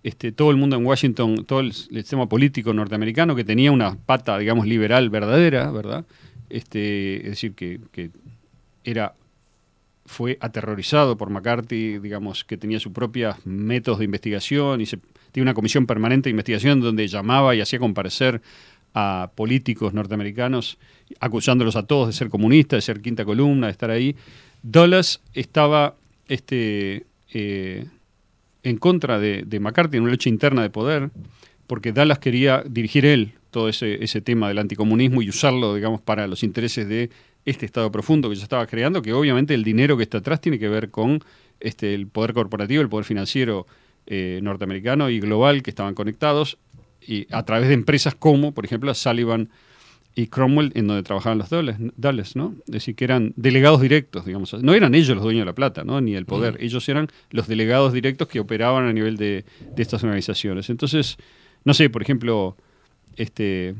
Este, 0.03 0.31
todo 0.31 0.51
el 0.51 0.57
mundo 0.57 0.75
en 0.75 0.85
Washington, 0.85 1.45
todo 1.45 1.61
el, 1.61 1.73
sistema 1.73 2.27
político 2.27 2.73
norteamericano 2.73 3.35
que 3.35 3.43
tenía 3.43 3.71
una 3.71 3.95
pata, 3.95 4.37
digamos, 4.37 4.67
liberal 4.67 5.09
verdadera, 5.09 5.71
¿verdad? 5.71 6.05
Este, 6.49 7.17
es 7.17 7.29
decir, 7.29 7.53
que 7.53 7.79
era 8.83 9.15
fue 10.05 10.37
aterrorizado 10.39 11.17
por 11.17 11.29
McCarthy, 11.29 11.99
digamos, 11.99 12.43
que 12.43 12.57
tenía 12.57 12.79
sus 12.79 12.91
propios 12.91 13.35
métodos 13.45 13.99
de 13.99 14.05
investigación 14.05 14.81
y 14.81 14.85
se, 14.85 14.99
tiene 15.31 15.45
una 15.45 15.53
comisión 15.53 15.85
permanente 15.85 16.29
de 16.29 16.31
investigación 16.31 16.79
donde 16.79 17.07
llamaba 17.07 17.55
y 17.55 17.61
hacía 17.61 17.79
comparecer 17.79 18.41
a 18.93 19.31
políticos 19.35 19.93
norteamericanos, 19.93 20.77
acusándolos 21.19 21.75
a 21.75 21.83
todos 21.83 22.07
de 22.07 22.13
ser 22.13 22.29
comunistas, 22.29 22.77
de 22.77 22.81
ser 22.81 23.01
quinta 23.01 23.25
columna, 23.25 23.67
de 23.67 23.71
estar 23.71 23.89
ahí. 23.91 24.15
Dulles 24.63 25.19
estaba 25.33 25.95
este, 26.29 27.05
eh, 27.33 27.85
en 28.63 28.77
contra 28.77 29.19
de, 29.19 29.43
de 29.45 29.59
McCarthy 29.59 29.97
en 29.97 30.03
una 30.03 30.11
lucha 30.13 30.29
interna 30.29 30.61
de 30.61 30.69
poder, 30.69 31.09
porque 31.67 31.91
Dallas 31.91 32.19
quería 32.19 32.63
dirigir 32.65 33.05
él 33.05 33.33
todo 33.51 33.69
ese, 33.69 34.03
ese 34.03 34.21
tema 34.21 34.47
del 34.47 34.59
anticomunismo 34.59 35.21
y 35.21 35.29
usarlo, 35.29 35.75
digamos, 35.75 35.99
para 36.01 36.27
los 36.27 36.43
intereses 36.43 36.87
de 36.87 37.09
este 37.45 37.65
Estado 37.65 37.91
profundo 37.91 38.29
que 38.29 38.35
se 38.35 38.43
estaba 38.43 38.65
creando, 38.65 39.01
que 39.01 39.13
obviamente 39.13 39.53
el 39.53 39.63
dinero 39.63 39.97
que 39.97 40.03
está 40.03 40.17
atrás 40.17 40.41
tiene 40.41 40.59
que 40.59 40.67
ver 40.67 40.89
con 40.89 41.23
este, 41.59 41.93
el 41.93 42.07
poder 42.07 42.33
corporativo, 42.33 42.81
el 42.81 42.89
poder 42.89 43.05
financiero 43.05 43.67
eh, 44.07 44.39
norteamericano 44.41 45.09
y 45.09 45.19
global 45.19 45.63
que 45.63 45.69
estaban 45.69 45.95
conectados 45.95 46.57
y 47.01 47.27
a 47.31 47.43
través 47.43 47.67
de 47.67 47.75
empresas 47.75 48.15
como, 48.15 48.53
por 48.53 48.65
ejemplo, 48.65 48.93
Sullivan 48.93 49.49
y 50.15 50.27
Cromwell 50.27 50.71
en 50.75 50.87
donde 50.87 51.03
trabajaban 51.03 51.37
los 51.37 51.49
Dulles, 51.49 51.75
Dulles, 51.97 52.35
¿no? 52.35 52.55
Es 52.65 52.71
decir, 52.71 52.95
que 52.95 53.03
eran 53.03 53.33
delegados 53.35 53.81
directos, 53.81 54.25
digamos. 54.25 54.53
No 54.53 54.73
eran 54.73 54.95
ellos 54.95 55.15
los 55.15 55.23
dueños 55.23 55.41
de 55.41 55.45
la 55.45 55.53
plata, 55.53 55.83
¿no? 55.83 55.99
Ni 56.01 56.15
el 56.15 56.25
poder. 56.25 56.57
Ellos 56.61 56.87
eran 56.87 57.09
los 57.31 57.47
delegados 57.47 57.91
directos 57.91 58.27
que 58.29 58.39
operaban 58.39 58.85
a 58.85 58.93
nivel 58.93 59.17
de, 59.17 59.43
de 59.75 59.81
estas 59.81 60.03
organizaciones. 60.03 60.69
Entonces, 60.69 61.17
no 61.65 61.73
sé, 61.73 61.89
por 61.89 62.01
ejemplo, 62.01 62.55
este 63.17 63.75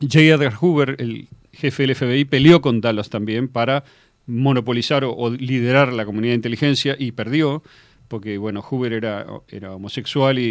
J. 0.00 0.20
Edgar 0.20 0.54
Hoover, 0.54 0.96
el 0.98 1.28
jefe 1.52 1.82
del 1.86 1.94
FBI, 1.94 2.24
peleó 2.24 2.60
con 2.60 2.80
Dallas 2.80 3.10
también 3.10 3.48
para 3.48 3.84
monopolizar 4.26 5.04
o, 5.04 5.12
o 5.12 5.30
liderar 5.30 5.92
la 5.92 6.04
comunidad 6.04 6.32
de 6.32 6.36
inteligencia 6.36 6.96
y 6.98 7.12
perdió 7.12 7.62
porque 8.08 8.38
bueno, 8.38 8.60
Hoover 8.60 8.92
era, 8.92 9.24
era 9.48 9.72
homosexual 9.72 10.36
y, 10.40 10.42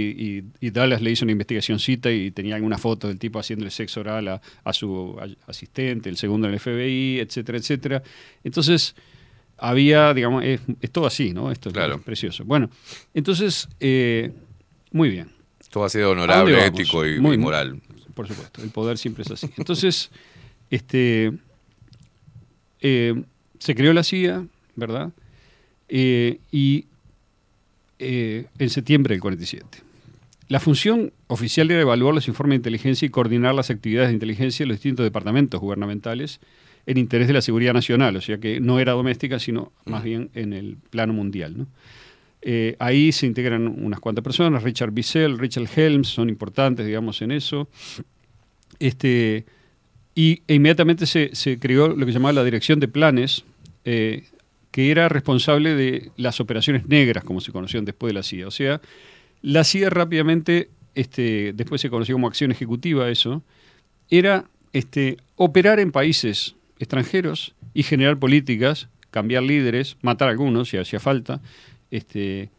y- 0.61 0.65
y 0.65 0.69
Dallas 0.71 1.01
le 1.01 1.11
hizo 1.11 1.25
una 1.25 1.33
investigacióncita 1.33 2.09
y 2.09 2.31
tenía 2.31 2.55
alguna 2.55 2.77
foto 2.77 3.09
del 3.09 3.19
tipo 3.19 3.37
haciéndole 3.37 3.69
sexo 3.69 3.99
oral 3.99 4.29
a, 4.29 4.41
a 4.63 4.71
su 4.73 5.17
a- 5.19 5.27
asistente, 5.51 6.07
el 6.09 6.15
segundo 6.15 6.47
en 6.47 6.53
el 6.53 6.59
FBI, 6.61 7.19
etcétera, 7.19 7.57
etcétera. 7.57 8.03
Entonces, 8.45 8.95
había, 9.57 10.13
digamos, 10.13 10.45
es, 10.45 10.61
es 10.79 10.89
todo 10.91 11.05
así, 11.05 11.33
¿no? 11.33 11.51
Esto 11.51 11.69
es 11.69 12.01
precioso. 12.05 12.45
Bueno, 12.45 12.69
entonces, 13.13 13.67
eh, 13.81 14.31
muy 14.91 15.09
bien. 15.09 15.29
Todo 15.69 15.83
ha 15.83 15.89
sido 15.89 16.05
¿A 16.05 16.07
dónde 16.15 16.23
honorable, 16.23 16.65
ético 16.65 17.05
y, 17.05 17.19
Muy- 17.19 17.35
y 17.35 17.39
moral. 17.39 17.81
Por 18.13 18.25
supuesto, 18.25 18.63
el 18.63 18.69
poder 18.69 18.97
siempre 18.97 19.23
es 19.23 19.31
así. 19.31 19.49
Entonces, 19.57 20.11
este, 20.69 21.31
eh, 22.81 23.23
se 23.57 23.75
creó 23.75 23.93
la 23.93 24.03
CIA, 24.03 24.45
¿verdad? 24.75 25.11
Eh, 25.87 26.39
y 26.51 26.85
eh, 27.97 28.45
en 28.57 28.69
septiembre 28.69 29.13
del 29.13 29.21
47. 29.21 29.79
La 30.47 30.59
función 30.59 31.11
oficial 31.27 31.69
era 31.69 31.81
evaluar 31.81 32.13
los 32.13 32.27
informes 32.27 32.55
de 32.55 32.57
inteligencia 32.57 33.05
y 33.05 33.09
coordinar 33.09 33.53
las 33.53 33.69
actividades 33.69 34.09
de 34.09 34.13
inteligencia 34.13 34.63
de 34.63 34.67
los 34.67 34.77
distintos 34.77 35.03
departamentos 35.03 35.59
gubernamentales 35.59 36.39
en 36.85 36.97
interés 36.97 37.27
de 37.27 37.33
la 37.33 37.41
seguridad 37.41 37.73
nacional, 37.73 38.15
o 38.15 38.21
sea 38.21 38.39
que 38.39 38.59
no 38.59 38.79
era 38.79 38.93
doméstica, 38.93 39.37
sino 39.37 39.71
más 39.85 40.03
bien 40.03 40.31
en 40.33 40.53
el 40.53 40.77
plano 40.89 41.13
mundial. 41.13 41.57
¿no? 41.57 41.67
Eh, 42.41 42.75
ahí 42.79 43.11
se 43.11 43.25
integran 43.25 43.67
unas 43.67 43.99
cuantas 43.99 44.23
personas, 44.23 44.63
Richard 44.63 44.91
Bissell, 44.91 45.37
Richard 45.37 45.67
Helms, 45.75 46.07
son 46.07 46.29
importantes, 46.29 46.85
digamos, 46.85 47.21
en 47.21 47.31
eso. 47.31 47.67
Este, 48.79 49.45
y 50.15 50.41
e 50.47 50.55
inmediatamente 50.55 51.05
se, 51.05 51.35
se 51.35 51.59
creó 51.59 51.89
lo 51.89 52.05
que 52.05 52.11
llamaba 52.11 52.33
la 52.33 52.43
Dirección 52.43 52.79
de 52.79 52.87
Planes, 52.87 53.43
eh, 53.85 54.23
que 54.71 54.91
era 54.91 55.09
responsable 55.09 55.75
de 55.75 56.11
las 56.17 56.39
operaciones 56.39 56.87
negras, 56.87 57.23
como 57.23 57.41
se 57.41 57.51
conocían 57.51 57.85
después 57.85 58.09
de 58.09 58.13
la 58.13 58.23
CIA. 58.23 58.47
O 58.47 58.51
sea, 58.51 58.81
la 59.41 59.63
CIA 59.63 59.89
rápidamente, 59.89 60.69
este, 60.95 61.53
después 61.53 61.81
se 61.81 61.89
conoció 61.89 62.15
como 62.15 62.27
acción 62.27 62.51
ejecutiva 62.51 63.09
eso, 63.09 63.43
era 64.09 64.45
este, 64.73 65.17
operar 65.35 65.79
en 65.79 65.91
países 65.91 66.55
extranjeros 66.77 67.55
y 67.73 67.83
generar 67.83 68.17
políticas, 68.19 68.89
cambiar 69.11 69.43
líderes, 69.43 69.97
matar 70.01 70.27
a 70.27 70.31
algunos 70.31 70.69
si 70.69 70.77
hacía 70.77 70.99
falta. 70.99 71.41
Este, 71.91 72.49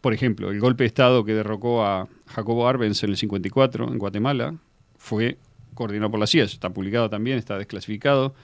por 0.00 0.14
ejemplo, 0.14 0.50
el 0.50 0.60
golpe 0.60 0.84
de 0.84 0.88
Estado 0.88 1.24
que 1.24 1.34
derrocó 1.34 1.84
a 1.84 2.08
Jacobo 2.26 2.68
Arbenz 2.68 3.02
en 3.02 3.10
el 3.10 3.16
54 3.16 3.88
en 3.88 3.98
Guatemala 3.98 4.54
fue 4.96 5.36
coordinado 5.74 6.10
por 6.10 6.20
la 6.20 6.26
CIA, 6.26 6.44
está 6.44 6.70
publicado 6.70 7.08
también, 7.10 7.38
está 7.38 7.58
desclasificado. 7.58 8.34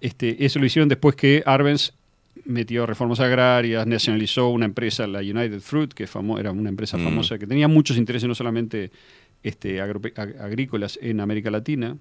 Este, 0.00 0.44
eso 0.44 0.58
lo 0.58 0.66
hicieron 0.66 0.88
después 0.88 1.14
que 1.16 1.42
Arbenz 1.46 1.92
metió 2.44 2.86
reformas 2.86 3.20
agrarias, 3.20 3.86
nacionalizó 3.86 4.48
una 4.48 4.64
empresa, 4.64 5.06
la 5.06 5.20
United 5.20 5.60
Fruit, 5.60 5.92
que 5.92 6.04
era 6.38 6.50
una 6.50 6.68
empresa 6.68 6.96
Mm. 6.96 7.04
famosa 7.04 7.38
que 7.38 7.46
tenía 7.46 7.68
muchos 7.68 7.96
intereses, 7.96 8.28
no 8.28 8.34
solamente 8.34 8.90
este, 9.42 9.80
agrícolas 9.80 10.98
en 11.02 11.20
América 11.20 11.50
Latina. 11.50 11.96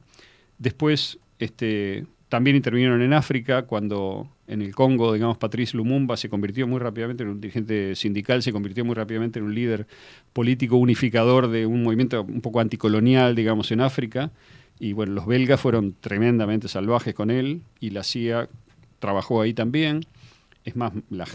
Después 0.58 1.20
este, 1.40 2.06
también 2.32 2.56
intervinieron 2.56 3.02
en 3.02 3.12
África, 3.12 3.64
cuando 3.64 4.26
en 4.48 4.62
el 4.62 4.74
Congo, 4.74 5.12
digamos, 5.12 5.38
Patrice 5.38 5.76
Lumumba 5.76 6.16
se 6.16 6.30
convirtió 6.30 6.66
muy 6.66 6.80
rápidamente 6.80 7.24
en 7.24 7.30
un 7.30 7.42
dirigente 7.42 7.94
sindical, 7.94 8.42
se 8.42 8.54
convirtió 8.54 8.86
muy 8.86 8.96
rápidamente 8.96 9.40
en 9.40 9.44
un 9.46 9.54
líder 9.54 9.86
político 10.32 10.78
unificador 10.78 11.50
de 11.50 11.66
un 11.66 11.84
movimiento 11.84 12.22
un 12.24 12.40
poco 12.40 12.62
anticolonial, 12.62 13.36
digamos, 13.36 13.70
en 13.74 13.82
África. 13.82 14.32
Y 14.80 14.94
bueno, 14.94 15.12
los 15.12 15.26
belgas 15.26 15.60
fueron 15.60 15.94
tremendamente 16.00 16.70
salvajes 16.70 17.14
con 17.14 17.32
él 17.32 17.64
y 17.82 17.90
la 17.90 18.02
CIA 18.04 18.48
trabajó 19.00 19.42
ahí 19.42 19.54
también. 19.54 20.06
Es 20.64 20.78
más, 20.78 20.94
la- 21.10 21.28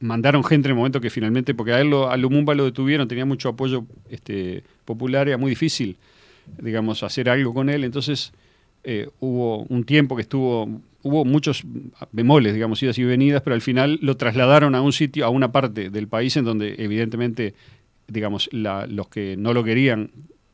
mandaron 0.00 0.42
gente 0.44 0.68
en 0.68 0.70
el 0.70 0.76
momento 0.78 0.98
que 1.02 1.10
finalmente, 1.10 1.54
porque 1.54 1.72
a 1.74 1.80
él 1.82 1.90
lo- 1.90 2.08
a 2.10 2.16
Lumumba 2.16 2.54
lo 2.54 2.64
detuvieron, 2.64 3.06
tenía 3.06 3.26
mucho 3.26 3.50
apoyo 3.50 3.84
este, 4.08 4.64
popular, 4.86 5.28
era 5.28 5.36
muy 5.36 5.50
difícil, 5.50 5.98
digamos, 6.58 7.02
hacer 7.02 7.28
algo 7.28 7.52
con 7.52 7.68
él. 7.68 7.84
Entonces 7.84 8.32
eh, 8.90 9.08
hubo 9.20 9.64
un 9.68 9.84
tiempo 9.84 10.16
que 10.16 10.22
estuvo, 10.22 10.66
hubo 11.02 11.24
muchos 11.26 11.62
bemoles, 12.10 12.54
digamos, 12.54 12.82
idas 12.82 12.98
y 12.98 13.04
venidas, 13.04 13.42
pero 13.42 13.52
al 13.54 13.60
final 13.60 13.98
lo 14.00 14.16
trasladaron 14.16 14.74
a 14.74 14.80
un 14.80 14.92
sitio, 14.92 15.26
a 15.26 15.28
una 15.28 15.52
parte 15.52 15.90
del 15.90 16.08
país 16.08 16.36
en 16.38 16.44
donde 16.46 16.74
evidentemente, 16.78 17.54
digamos, 18.06 18.48
la- 18.50 18.86
los 18.86 19.08
que 19.08 19.36
no 19.36 19.52
lo 19.52 19.62
querían 19.62 20.10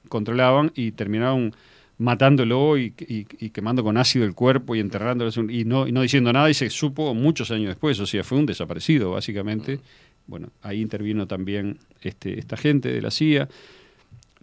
controlaban 0.09 0.73
y 0.75 0.91
terminaron 0.93 1.55
matándolo 1.99 2.77
y, 2.77 2.93
y- 3.09 3.27
y 3.39 3.51
quemando 3.51 3.85
con 3.85 3.97
ácido 3.97 4.25
el 4.25 4.35
cuerpo 4.35 4.75
y 4.75 4.81
enterrándolo 4.81 5.31
y 5.49 5.65
no, 5.65 5.87
y 5.87 5.93
no 5.93 6.03
diciendo 6.03 6.33
nada 6.33 6.51
y 6.51 6.55
se 6.55 6.69
supo 6.71 7.15
muchos 7.15 7.53
años 7.53 7.69
después, 7.69 8.01
o 8.01 8.07
sea, 8.07 8.25
fue 8.25 8.39
un 8.39 8.47
desaparecido 8.47 9.13
básicamente. 9.13 9.79
Bueno, 10.27 10.49
ahí 10.63 10.81
intervino 10.81 11.27
también 11.29 11.79
este, 12.03 12.39
esta 12.39 12.57
gente 12.57 12.91
de 12.93 13.01
la 13.01 13.11
CIA, 13.13 13.49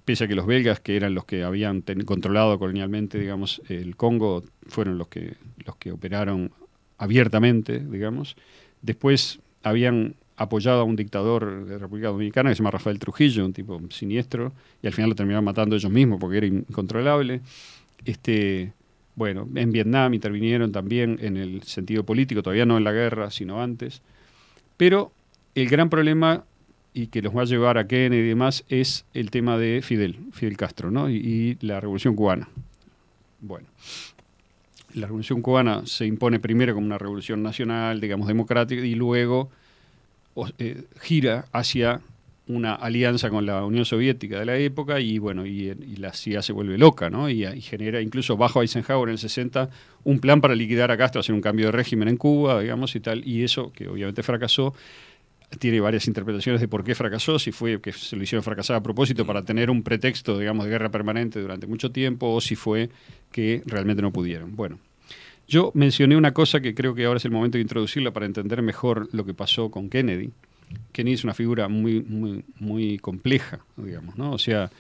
pese 0.06 0.26
a 0.26 0.28
que 0.28 0.36
los 0.36 0.46
belgas, 0.46 0.80
que 0.80 0.96
eran 0.96 1.14
los 1.14 1.26
que 1.26 1.44
habían 1.44 1.84
controlado 2.06 2.58
colonialmente, 2.58 3.20
digamos, 3.20 3.62
el 3.70 3.96
Congo, 3.96 4.44
fueron 4.68 4.98
los 4.98 5.08
que, 5.08 5.36
los 5.66 5.76
que 5.76 5.92
operaron 5.92 6.52
abiertamente, 6.98 7.80
digamos. 7.80 8.36
Después 8.82 9.40
habían 9.64 10.16
apoyado 10.38 10.82
a 10.82 10.84
un 10.84 10.96
dictador 10.96 11.66
de 11.66 11.74
la 11.74 11.78
República 11.80 12.08
Dominicana 12.08 12.50
que 12.50 12.56
se 12.56 12.60
llama 12.60 12.72
Rafael 12.72 12.98
Trujillo, 12.98 13.46
un 13.46 13.54
tipo 13.54 13.80
siniestro, 13.90 14.54
y 14.82 14.88
al 14.88 14.94
final 14.94 15.10
lo 15.10 15.16
terminaron 15.16 15.46
matando 15.46 15.76
ellos 15.76 15.92
mismos 15.92 16.20
porque 16.20 16.38
era 16.38 16.48
incontrolable. 16.48 17.42
Este, 18.06 18.74
bueno, 19.16 19.48
en 19.54 19.72
Vietnam 19.72 20.14
intervinieron 20.14 20.72
también 20.72 21.20
en 21.22 21.38
el 21.38 21.62
sentido 21.64 22.04
político, 22.04 22.42
todavía 22.42 22.66
no 22.66 22.78
en 22.78 22.84
la 22.84 22.92
guerra, 22.92 23.30
sino 23.30 23.62
antes. 23.62 24.02
Pero 24.78 25.12
el 25.54 25.70
gran 25.70 25.90
problema 25.90 26.44
y 26.94 27.08
que 27.08 27.22
los 27.22 27.36
va 27.36 27.44
a 27.44 27.46
llevar 27.46 27.78
a 27.78 27.88
Kennedy 27.88 28.22
y 28.22 28.28
demás 28.28 28.64
es 28.70 29.06
el 29.14 29.32
tema 29.32 29.58
de 29.58 29.82
Fidel, 29.82 30.18
Fidel 30.34 30.58
Castro, 30.58 30.92
¿no? 30.92 31.10
Y, 31.10 31.58
la 31.62 31.80
revolución 31.80 32.16
cubana. 32.16 32.50
Bueno, 33.40 33.68
la 34.94 35.08
revolución 35.08 35.42
cubana 35.42 35.86
se 35.86 36.06
impone 36.06 36.40
primero 36.40 36.74
como 36.74 36.86
una 36.86 36.98
revolución 36.98 37.42
nacional, 37.42 38.02
digamos, 38.02 38.28
democrática, 38.28 38.82
y 38.86 38.96
luego 38.96 39.50
eh, 40.58 40.84
gira 41.02 41.46
hacia 41.52 42.02
una 42.48 42.76
alianza 42.76 43.30
con 43.30 43.46
la 43.46 43.64
Unión 43.64 43.86
Soviética 43.86 44.40
de 44.40 44.46
la 44.46 44.58
época 44.58 45.00
y 45.00 45.20
bueno, 45.20 45.46
y, 45.46 45.70
y 45.70 45.96
la 45.98 46.12
CIA 46.12 46.42
se 46.42 46.52
vuelve 46.52 46.78
loca, 46.78 47.10
¿no? 47.10 47.30
Y, 47.30 47.46
y 47.46 47.62
genera 47.62 48.02
incluso 48.02 48.36
bajo 48.36 48.62
Eisenhower 48.62 49.08
en 49.08 49.14
el 49.14 49.20
60 49.20 49.70
un 50.04 50.20
plan 50.20 50.42
para 50.42 50.56
liquidar 50.56 50.92
a 50.92 50.98
Castro, 50.98 51.22
hacer 51.22 51.34
un 51.34 51.42
cambio 51.42 51.68
de 51.68 51.72
régimen 51.72 52.10
en 52.10 52.18
Cuba, 52.18 52.60
digamos, 52.60 52.96
y 52.96 53.00
tal, 53.00 53.26
y 53.26 53.44
eso, 53.44 53.72
que 53.72 53.88
obviamente 53.88 54.24
fracasó, 54.24 54.74
tiene 55.60 55.80
varias 55.80 56.08
interpretaciones 56.08 56.62
de 56.62 56.68
por 56.68 56.84
qué 56.84 56.96
fracasó, 56.96 57.40
si 57.40 57.52
fue 57.52 57.82
que 57.82 57.92
se 57.92 58.16
lo 58.16 58.24
hicieron 58.24 58.44
fracasar 58.44 58.78
a 58.78 58.84
propósito 58.84 59.26
para 59.26 59.44
tener 59.44 59.70
un 59.70 59.84
pretexto, 59.84 60.40
digamos, 60.40 60.66
de 60.66 60.72
guerra 60.72 60.90
permanente 60.90 61.40
durante 61.42 61.68
mucho 61.68 61.92
tiempo, 61.92 62.34
o 62.34 62.42
si 62.42 62.56
fue 62.56 62.90
que 63.32 63.62
realmente 63.66 64.02
no 64.02 64.12
pudieron. 64.12 64.56
Bueno, 64.56 64.80
yo 65.48 65.72
mencioné 65.74 66.16
una 66.16 66.34
cosa 66.34 66.62
que 66.62 66.74
creo 66.74 66.96
que 66.96 67.06
ahora 67.06 67.18
es 67.18 67.26
el 67.26 67.32
momento 67.32 67.58
de 67.58 67.64
introducirla 67.64 68.12
para 68.12 68.26
entender 68.26 68.62
mejor 68.62 69.10
lo 69.12 69.26
que 69.26 69.34
pasó 69.34 69.70
con 69.70 69.90
Kennedy. 69.90 70.32
Kennedy 70.94 71.16
es 71.16 71.24
una 71.24 71.34
figura 71.34 71.68
muy, 71.68 72.02
muy, 72.02 72.46
muy 72.58 72.98
compleja, 73.00 73.60
digamos, 73.76 74.18
¿no? 74.18 74.32
O 74.32 74.38
sea, 74.38 74.72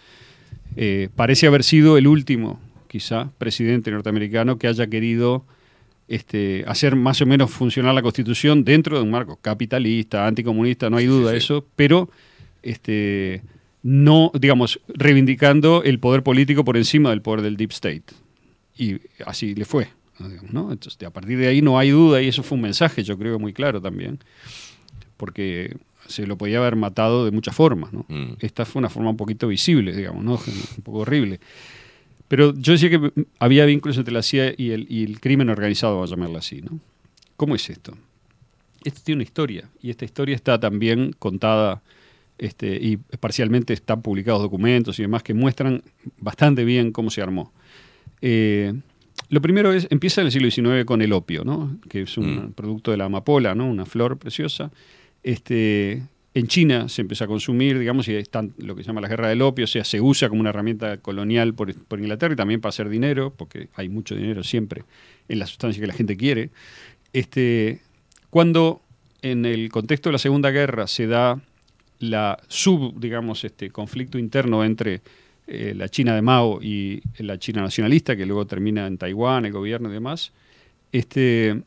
eh, 0.77 1.09
parece 1.15 1.47
haber 1.47 1.63
sido 1.63 1.97
el 1.97 2.07
último, 2.07 2.61
quizá, 2.87 3.31
presidente 3.37 3.91
norteamericano 3.91 4.57
que 4.57 4.67
haya 4.67 4.87
querido 4.87 5.45
este, 6.11 6.65
hacer 6.67 6.97
más 6.97 7.21
o 7.21 7.25
menos 7.25 7.49
funcionar 7.51 7.95
la 7.95 8.01
Constitución 8.01 8.65
dentro 8.65 8.97
de 8.97 9.03
un 9.03 9.11
marco 9.11 9.37
capitalista, 9.37 10.27
anticomunista, 10.27 10.89
no 10.89 10.97
hay 10.97 11.05
duda 11.05 11.31
de 11.31 11.37
eso, 11.37 11.65
pero 11.77 12.09
este, 12.63 13.41
no, 13.81 14.29
digamos, 14.37 14.81
reivindicando 14.89 15.83
el 15.83 15.99
poder 15.99 16.21
político 16.21 16.65
por 16.65 16.75
encima 16.75 17.11
del 17.11 17.21
poder 17.21 17.41
del 17.41 17.55
deep 17.55 17.71
state. 17.71 18.03
Y 18.77 18.97
así 19.25 19.55
le 19.55 19.63
fue. 19.63 19.87
¿no? 20.51 20.73
Entonces, 20.73 21.01
a 21.07 21.11
partir 21.11 21.37
de 21.37 21.47
ahí 21.47 21.61
no 21.61 21.79
hay 21.79 21.91
duda, 21.91 22.21
y 22.21 22.27
eso 22.27 22.43
fue 22.43 22.57
un 22.57 22.63
mensaje, 22.63 23.03
yo 23.03 23.17
creo, 23.17 23.39
muy 23.39 23.53
claro 23.53 23.81
también, 23.81 24.19
porque 25.15 25.77
se 26.07 26.27
lo 26.27 26.37
podía 26.37 26.57
haber 26.57 26.75
matado 26.75 27.23
de 27.23 27.31
muchas 27.31 27.55
formas. 27.55 27.93
¿no? 27.93 28.05
Esta 28.41 28.65
fue 28.65 28.81
una 28.81 28.89
forma 28.89 29.11
un 29.11 29.17
poquito 29.17 29.47
visible, 29.47 29.95
digamos, 29.95 30.25
¿no? 30.25 30.33
un 30.33 30.83
poco 30.83 30.97
horrible. 30.99 31.39
Pero 32.31 32.53
yo 32.55 32.71
decía 32.71 32.89
que 32.89 33.11
había 33.39 33.65
vínculos 33.65 33.97
entre 33.97 34.13
la 34.13 34.21
CIA 34.21 34.53
y 34.57 34.71
el, 34.71 34.87
y 34.89 35.03
el 35.03 35.19
crimen 35.19 35.49
organizado, 35.49 35.95
vamos 35.95 36.11
a 36.13 36.15
llamarlo 36.15 36.37
así. 36.37 36.61
¿no? 36.61 36.79
¿Cómo 37.35 37.55
es 37.55 37.69
esto? 37.69 37.97
Esto 38.85 39.01
tiene 39.03 39.17
una 39.17 39.23
historia, 39.23 39.69
y 39.81 39.89
esta 39.89 40.05
historia 40.05 40.33
está 40.33 40.57
también 40.57 41.13
contada 41.19 41.81
este, 42.37 42.77
y 42.81 42.95
parcialmente 43.19 43.73
están 43.73 44.01
publicados 44.01 44.41
documentos 44.41 44.97
y 44.97 45.01
demás 45.01 45.23
que 45.23 45.33
muestran 45.33 45.83
bastante 46.19 46.63
bien 46.63 46.93
cómo 46.93 47.09
se 47.09 47.21
armó. 47.21 47.51
Eh, 48.21 48.73
Lo 49.29 49.41
primero 49.41 49.73
es, 49.73 49.87
empieza 49.91 50.21
en 50.21 50.27
el 50.27 50.31
siglo 50.31 50.49
XIX 50.49 50.85
con 50.85 51.01
el 51.01 51.11
opio, 51.13 51.43
¿no? 51.43 51.77
que 51.89 52.01
es 52.03 52.17
un 52.17 52.45
Mm. 52.47 52.51
producto 52.53 52.91
de 52.91 52.97
la 52.97 53.05
amapola, 53.05 53.55
¿no? 53.55 53.69
una 53.69 53.85
flor 53.85 54.17
preciosa. 54.17 54.71
Este, 55.21 56.01
en 56.33 56.47
China 56.47 56.87
se 56.87 57.01
empieza 57.01 57.25
a 57.25 57.27
consumir, 57.27 57.77
digamos, 57.77 58.07
y 58.07 58.15
están 58.15 58.53
lo 58.57 58.75
que 58.75 58.83
se 58.83 58.87
llama 58.87 59.01
la 59.01 59.09
guerra 59.09 59.27
del 59.27 59.41
opio, 59.41 59.65
o 59.65 59.67
sea, 59.67 59.83
se 59.83 59.99
usa 59.99 60.29
como 60.29 60.39
una 60.39 60.49
herramienta 60.49 60.97
colonial 60.97 61.53
por, 61.53 61.73
por 61.85 61.99
Inglaterra 61.99 62.33
y 62.33 62.37
también 62.37 62.61
para 62.61 62.69
hacer 62.69 62.87
dinero, 62.87 63.33
porque 63.35 63.67
hay 63.75 63.89
mucho 63.89 64.15
dinero 64.15 64.43
siempre 64.43 64.83
en 65.27 65.39
la 65.39 65.47
sustancia 65.47 65.81
que 65.81 65.87
la 65.87 65.93
gente 65.93 66.15
quiere. 66.15 66.49
Este, 67.11 67.81
cuando 68.29 68.81
en 69.21 69.45
el 69.45 69.69
contexto 69.69 70.09
de 70.09 70.13
la 70.13 70.19
Segunda 70.19 70.51
Guerra 70.51 70.87
se 70.87 71.07
da 71.07 71.41
la 71.99 72.41
sub, 72.47 72.99
digamos, 72.99 73.43
este 73.43 73.69
conflicto 73.69 74.17
interno 74.17 74.63
entre 74.63 75.01
eh, 75.47 75.73
la 75.75 75.89
China 75.89 76.15
de 76.15 76.21
Mao 76.21 76.61
y 76.61 77.01
la 77.17 77.37
China 77.37 77.61
nacionalista, 77.61 78.15
que 78.15 78.25
luego 78.25 78.47
termina 78.47 78.87
en 78.87 78.97
Taiwán, 78.97 79.45
el 79.45 79.51
gobierno 79.51 79.89
y 79.89 79.93
demás, 79.93 80.31
este, 80.93 81.61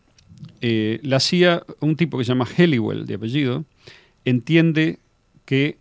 eh, 0.60 1.00
la 1.02 1.20
CIA, 1.20 1.62
un 1.80 1.96
tipo 1.96 2.18
que 2.18 2.24
se 2.24 2.28
llama 2.28 2.46
Helliwell, 2.56 3.06
de 3.06 3.14
apellido, 3.14 3.64
entiende 4.24 4.98
que 5.44 5.76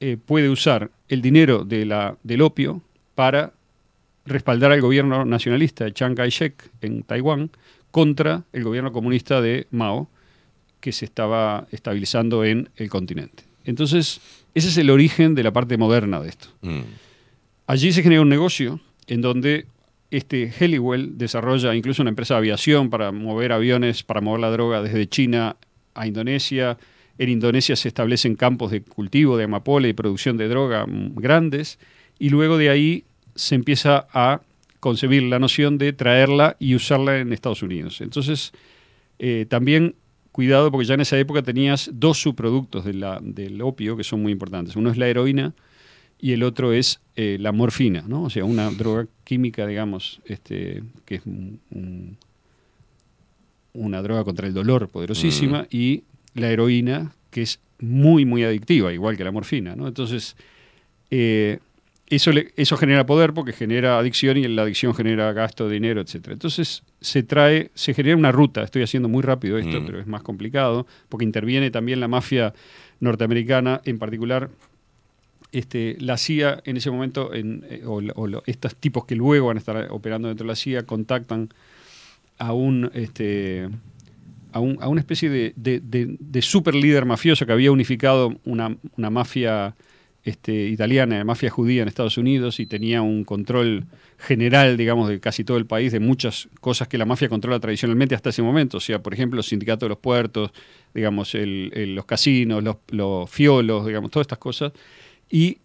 eh, 0.00 0.16
puede 0.24 0.48
usar 0.48 0.90
el 1.08 1.22
dinero 1.22 1.64
de 1.64 1.86
la, 1.86 2.16
del 2.22 2.42
opio 2.42 2.82
para 3.14 3.52
respaldar 4.26 4.72
al 4.72 4.80
gobierno 4.80 5.24
nacionalista 5.24 5.84
de 5.84 5.92
Chiang 5.92 6.14
Kai-shek 6.14 6.70
en 6.82 7.02
Taiwán 7.02 7.50
contra 7.90 8.44
el 8.52 8.64
gobierno 8.64 8.92
comunista 8.92 9.40
de 9.40 9.66
Mao, 9.70 10.08
que 10.80 10.92
se 10.92 11.06
estaba 11.06 11.66
estabilizando 11.72 12.44
en 12.44 12.68
el 12.76 12.88
continente. 12.90 13.44
Entonces, 13.64 14.20
ese 14.54 14.68
es 14.68 14.76
el 14.78 14.90
origen 14.90 15.34
de 15.34 15.42
la 15.42 15.52
parte 15.52 15.76
moderna 15.76 16.20
de 16.20 16.28
esto. 16.28 16.48
Mm. 16.62 16.80
Allí 17.66 17.92
se 17.92 18.02
genera 18.02 18.22
un 18.22 18.28
negocio 18.28 18.80
en 19.06 19.20
donde 19.20 19.66
este 20.10 20.52
Helliwell 20.58 21.18
desarrolla 21.18 21.74
incluso 21.74 22.02
una 22.02 22.10
empresa 22.10 22.34
de 22.34 22.38
aviación 22.38 22.88
para 22.88 23.12
mover 23.12 23.52
aviones, 23.52 24.02
para 24.02 24.20
mover 24.20 24.40
la 24.40 24.50
droga 24.50 24.82
desde 24.82 25.06
China 25.06 25.56
a 25.94 26.06
Indonesia. 26.06 26.78
En 27.18 27.28
Indonesia 27.28 27.74
se 27.76 27.88
establecen 27.88 28.36
campos 28.36 28.70
de 28.70 28.80
cultivo 28.82 29.36
de 29.36 29.44
amapola 29.44 29.88
y 29.88 29.92
producción 29.92 30.36
de 30.36 30.48
droga 30.48 30.86
mm, 30.86 31.16
grandes. 31.16 31.78
Y 32.18 32.30
luego 32.30 32.56
de 32.58 32.70
ahí 32.70 33.04
se 33.34 33.54
empieza 33.54 34.06
a 34.12 34.40
concebir 34.80 35.24
la 35.24 35.38
noción 35.38 35.78
de 35.78 35.92
traerla 35.92 36.56
y 36.60 36.74
usarla 36.74 37.18
en 37.18 37.32
Estados 37.32 37.62
Unidos. 37.62 38.00
Entonces, 38.00 38.52
eh, 39.18 39.46
también 39.48 39.94
cuidado 40.30 40.70
porque 40.70 40.86
ya 40.86 40.94
en 40.94 41.00
esa 41.00 41.18
época 41.18 41.42
tenías 41.42 41.90
dos 41.92 42.20
subproductos 42.20 42.84
de 42.84 42.94
la- 42.94 43.18
del 43.20 43.60
opio 43.62 43.96
que 43.96 44.04
son 44.04 44.22
muy 44.22 44.30
importantes. 44.30 44.76
Uno 44.76 44.90
es 44.90 44.96
la 44.96 45.08
heroína 45.08 45.52
y 46.20 46.32
el 46.32 46.42
otro 46.44 46.72
es 46.72 47.00
eh, 47.16 47.36
la 47.40 47.50
morfina, 47.50 48.04
¿no? 48.06 48.22
O 48.24 48.30
sea, 48.30 48.44
una 48.44 48.70
droga 48.70 49.08
química, 49.24 49.66
digamos, 49.66 50.20
este, 50.26 50.84
que 51.04 51.16
es 51.16 51.22
un- 51.26 51.58
un- 51.72 52.16
una 53.74 54.02
droga 54.02 54.24
contra 54.24 54.46
el 54.46 54.54
dolor 54.54 54.88
poderosísima, 54.88 55.66
y 55.70 56.04
la 56.34 56.50
heroína, 56.50 57.12
que 57.30 57.42
es 57.42 57.60
muy, 57.80 58.24
muy 58.24 58.44
adictiva, 58.44 58.92
igual 58.92 59.16
que 59.16 59.24
la 59.24 59.30
morfina, 59.30 59.76
¿no? 59.76 59.86
Entonces, 59.88 60.36
eh, 61.10 61.58
eso, 62.10 62.32
le- 62.32 62.52
eso 62.56 62.76
genera 62.76 63.04
poder 63.06 63.34
porque 63.34 63.52
genera 63.52 63.98
adicción 63.98 64.36
y 64.38 64.48
la 64.48 64.62
adicción 64.62 64.94
genera 64.94 65.32
gasto, 65.32 65.68
dinero, 65.68 66.00
etc. 66.00 66.28
Entonces 66.32 66.82
se 67.00 67.22
trae, 67.22 67.70
se 67.74 67.92
genera 67.94 68.16
una 68.16 68.32
ruta, 68.32 68.62
estoy 68.62 68.82
haciendo 68.82 69.08
muy 69.08 69.22
rápido 69.22 69.58
esto, 69.58 69.80
Mm. 69.80 69.86
pero 69.86 70.00
es 70.00 70.06
más 70.06 70.22
complicado, 70.22 70.86
porque 71.08 71.24
interviene 71.24 71.70
también 71.70 72.00
la 72.00 72.08
mafia 72.08 72.54
norteamericana, 73.00 73.80
en 73.84 73.98
particular 73.98 74.48
este, 75.52 75.96
la 76.00 76.16
CIA 76.18 76.60
en 76.64 76.76
ese 76.76 76.90
momento, 76.90 77.32
en, 77.32 77.64
eh, 77.70 77.82
o, 77.86 78.02
estos 78.46 78.74
tipos 78.76 79.04
que 79.06 79.14
luego 79.16 79.46
van 79.48 79.56
a 79.56 79.60
estar 79.60 79.88
operando 79.90 80.28
dentro 80.28 80.44
de 80.44 80.48
la 80.48 80.56
CIA, 80.56 80.82
contactan 80.84 81.48
a 82.38 82.52
un... 82.52 82.90
Este, 82.94 83.68
a, 84.52 84.60
un- 84.60 84.78
a 84.80 84.88
una 84.88 85.00
especie 85.00 85.28
de, 85.30 85.52
de, 85.56 86.42
super 86.42 86.74
líder 86.74 87.04
mafioso 87.04 87.46
que 87.46 87.52
había 87.52 87.70
unificado 87.72 88.38
una, 88.44 88.76
una 88.96 89.10
mafia 89.10 89.74
este, 90.24 90.68
italiana, 90.68 91.24
mafia 91.24 91.48
judía 91.50 91.82
en 91.82 91.88
Estados 91.88 92.18
Unidos 92.18 92.60
y 92.60 92.66
tenía 92.66 93.00
un 93.02 93.24
control 93.24 93.84
general, 94.18 94.76
digamos, 94.76 95.08
de 95.08 95.20
casi 95.20 95.44
todo 95.44 95.56
el 95.56 95.64
país, 95.66 95.92
de 95.92 96.00
muchas 96.00 96.48
cosas 96.60 96.88
que 96.88 96.98
la 96.98 97.04
mafia 97.06 97.28
controla 97.28 97.60
tradicionalmente 97.60 98.14
hasta 98.14 98.30
ese 98.30 98.42
momento. 98.42 98.76
O 98.78 98.80
sea, 98.80 99.02
por 99.02 99.14
ejemplo, 99.14 99.36
los 99.36 99.46
sindicatos 99.46 99.86
de 99.86 99.90
los 99.90 99.98
puertos, 99.98 100.50
digamos, 100.94 101.34
el- 101.34 101.70
el- 101.74 101.94
los 101.94 102.04
casinos, 102.04 102.62
los, 102.62 102.76
los 102.90 103.30
fiolos, 103.30 103.86
digamos, 103.86 104.10
todas 104.10 104.24
estas 104.24 104.38
cosas. 104.38 104.72
Y 105.30 105.58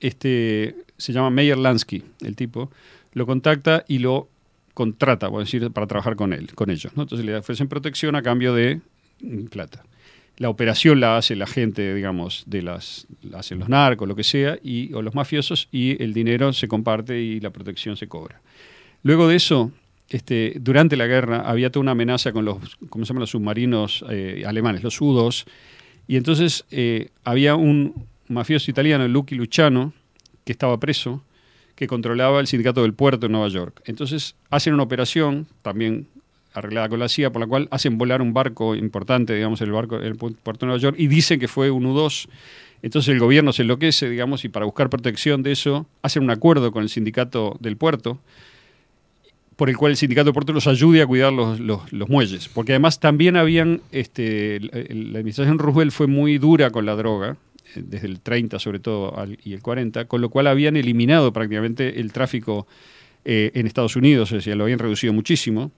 este, 0.00 0.76
se 0.98 1.12
llama 1.12 1.30
Meyer 1.30 1.58
Lansky, 1.58 2.02
el 2.22 2.36
tipo, 2.36 2.70
lo 3.12 3.26
contacta 3.26 3.84
y 3.88 3.98
lo 3.98 4.28
contrata, 4.76 5.30
por 5.30 5.40
decir, 5.40 5.70
para 5.70 5.86
trabajar 5.86 6.16
con 6.16 6.34
él, 6.34 6.54
con 6.54 6.68
ellos. 6.68 6.92
¿no? 6.94 7.04
Entonces 7.04 7.24
le 7.24 7.34
ofrecen 7.34 7.66
protección 7.66 8.14
a 8.14 8.20
cambio 8.20 8.52
de 8.52 8.82
mm, 9.22 9.46
plata. 9.46 9.86
La 10.36 10.50
operación 10.50 11.00
la 11.00 11.16
hace 11.16 11.34
la 11.34 11.46
gente, 11.46 11.94
digamos, 11.94 12.44
de 12.46 12.60
las, 12.60 13.06
la 13.22 13.38
hacen 13.38 13.58
los 13.58 13.70
narcos, 13.70 14.06
lo 14.06 14.14
que 14.14 14.22
sea, 14.22 14.58
y, 14.62 14.92
o 14.92 15.00
los 15.00 15.14
mafiosos, 15.14 15.68
y 15.72 16.02
el 16.02 16.12
dinero 16.12 16.52
se 16.52 16.68
comparte 16.68 17.18
y 17.18 17.40
la 17.40 17.48
protección 17.48 17.96
se 17.96 18.06
cobra. 18.06 18.42
Luego 19.02 19.26
de 19.28 19.36
eso, 19.36 19.72
este, 20.10 20.52
durante 20.60 20.94
la 20.98 21.06
guerra 21.06 21.48
había 21.48 21.70
toda 21.70 21.80
una 21.80 21.92
amenaza 21.92 22.32
con 22.32 22.44
los, 22.44 22.58
¿cómo 22.90 23.06
se 23.06 23.08
llaman 23.08 23.22
los 23.22 23.30
submarinos 23.30 24.04
eh, 24.10 24.44
alemanes, 24.46 24.82
los 24.82 25.00
U-2, 25.00 25.46
y 26.06 26.16
entonces 26.16 26.66
eh, 26.70 27.08
había 27.24 27.54
un 27.54 28.04
mafioso 28.28 28.70
italiano, 28.70 29.08
Lucky 29.08 29.36
Luciano, 29.36 29.94
que 30.44 30.52
estaba 30.52 30.78
preso, 30.78 31.22
que 31.76 31.86
controlaba 31.86 32.40
el 32.40 32.46
sindicato 32.48 32.82
del 32.82 32.94
puerto 32.94 33.26
en 33.26 33.32
Nueva 33.32 33.48
York. 33.48 33.82
Entonces 33.84 34.34
hacen 34.50 34.74
una 34.74 34.82
operación, 34.82 35.46
también 35.62 36.08
arreglada 36.54 36.88
con 36.88 36.98
la 36.98 37.08
CIA, 37.08 37.30
por 37.30 37.40
la 37.40 37.46
cual 37.46 37.68
hacen 37.70 37.98
volar 37.98 38.22
un 38.22 38.32
barco 38.32 38.74
importante, 38.74 39.34
digamos, 39.34 39.60
el 39.60 39.70
barco 39.72 39.96
el 39.98 40.16
pu- 40.16 40.34
puerto 40.42 40.64
de 40.64 40.68
Nueva 40.70 40.80
York, 40.80 40.96
y 40.98 41.06
dicen 41.06 41.38
que 41.38 41.48
fue 41.48 41.70
un 41.70 41.84
U-2. 41.86 42.28
Entonces 42.82 43.12
el 43.12 43.18
gobierno 43.20 43.52
se 43.52 43.62
enloquece, 43.62 44.08
digamos, 44.08 44.44
y 44.44 44.48
para 44.48 44.64
buscar 44.64 44.88
protección 44.88 45.42
de 45.42 45.52
eso, 45.52 45.86
hacen 46.02 46.22
un 46.22 46.30
acuerdo 46.30 46.72
con 46.72 46.82
el 46.82 46.88
sindicato 46.88 47.56
del 47.60 47.76
puerto, 47.76 48.18
por 49.56 49.68
el 49.70 49.76
cual 49.76 49.92
el 49.92 49.96
sindicato 49.96 50.26
del 50.26 50.34
puerto 50.34 50.52
los 50.52 50.66
ayude 50.66 51.02
a 51.02 51.06
cuidar 51.06 51.32
los, 51.32 51.60
muelles. 52.08 52.48
Porque 52.48 52.72
además 52.72 53.00
también 53.00 53.36
habían, 53.36 53.80
este, 53.92 54.60
la 54.60 55.18
administración 55.18 55.58
Roosevelt 55.58 55.92
fue 55.92 56.06
muy 56.06 56.38
dura 56.38 56.70
con 56.70 56.86
la 56.86 56.94
droga, 56.94 57.36
desde 57.74 58.06
el 58.06 58.20
30 58.20 58.58
sobre 58.58 58.78
todo 58.78 59.18
al- 59.18 59.38
y 59.44 59.52
el 59.52 59.62
40, 59.62 60.06
con 60.06 60.20
lo 60.20 60.30
cual 60.30 60.46
habían 60.46 60.76
eliminado 60.76 61.32
prácticamente 61.32 62.00
el 62.00 62.12
tráfico 62.12 62.66
eh, 63.24 63.50
en 63.54 63.66
Estados 63.66 63.96
Unidos, 63.96 64.30
es 64.30 64.36
decir, 64.38 64.56
lo 64.56 64.64
habían 64.64 64.78
reducido 64.78 65.12
muchísimo. 65.12 65.72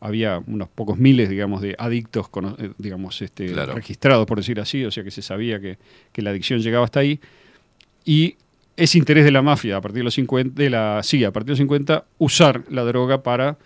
Había 0.00 0.42
unos 0.46 0.68
pocos 0.68 0.98
miles, 0.98 1.28
digamos, 1.28 1.60
de 1.60 1.76
adictos, 1.78 2.26
eh, 2.58 2.70
digamos, 2.78 3.20
este, 3.22 3.52
Claro. 3.52 3.74
registrados, 3.74 4.26
por 4.26 4.38
decir 4.38 4.58
así, 4.58 4.84
o 4.84 4.90
sea 4.90 5.04
que 5.04 5.10
se 5.10 5.20
sabía 5.22 5.60
que, 5.60 5.78
que 6.12 6.22
la 6.22 6.30
adicción 6.30 6.60
llegaba 6.60 6.84
hasta 6.86 7.00
ahí. 7.00 7.20
Y 8.04 8.36
ese 8.76 8.98
interés 8.98 9.24
de 9.24 9.30
la 9.30 9.42
mafia 9.42 9.76
a 9.76 9.80
partir 9.80 9.98
de 9.98 10.04
los 10.04 10.14
50, 10.14 10.60
de 10.62 10.70
la 10.70 11.00
CIA, 11.04 11.28
a 11.28 11.32
partir 11.32 11.48
de 11.48 11.52
los 11.52 11.58
50, 11.58 12.06
usar 12.18 12.64
la 12.70 12.82
droga 12.84 13.22
para 13.22 13.58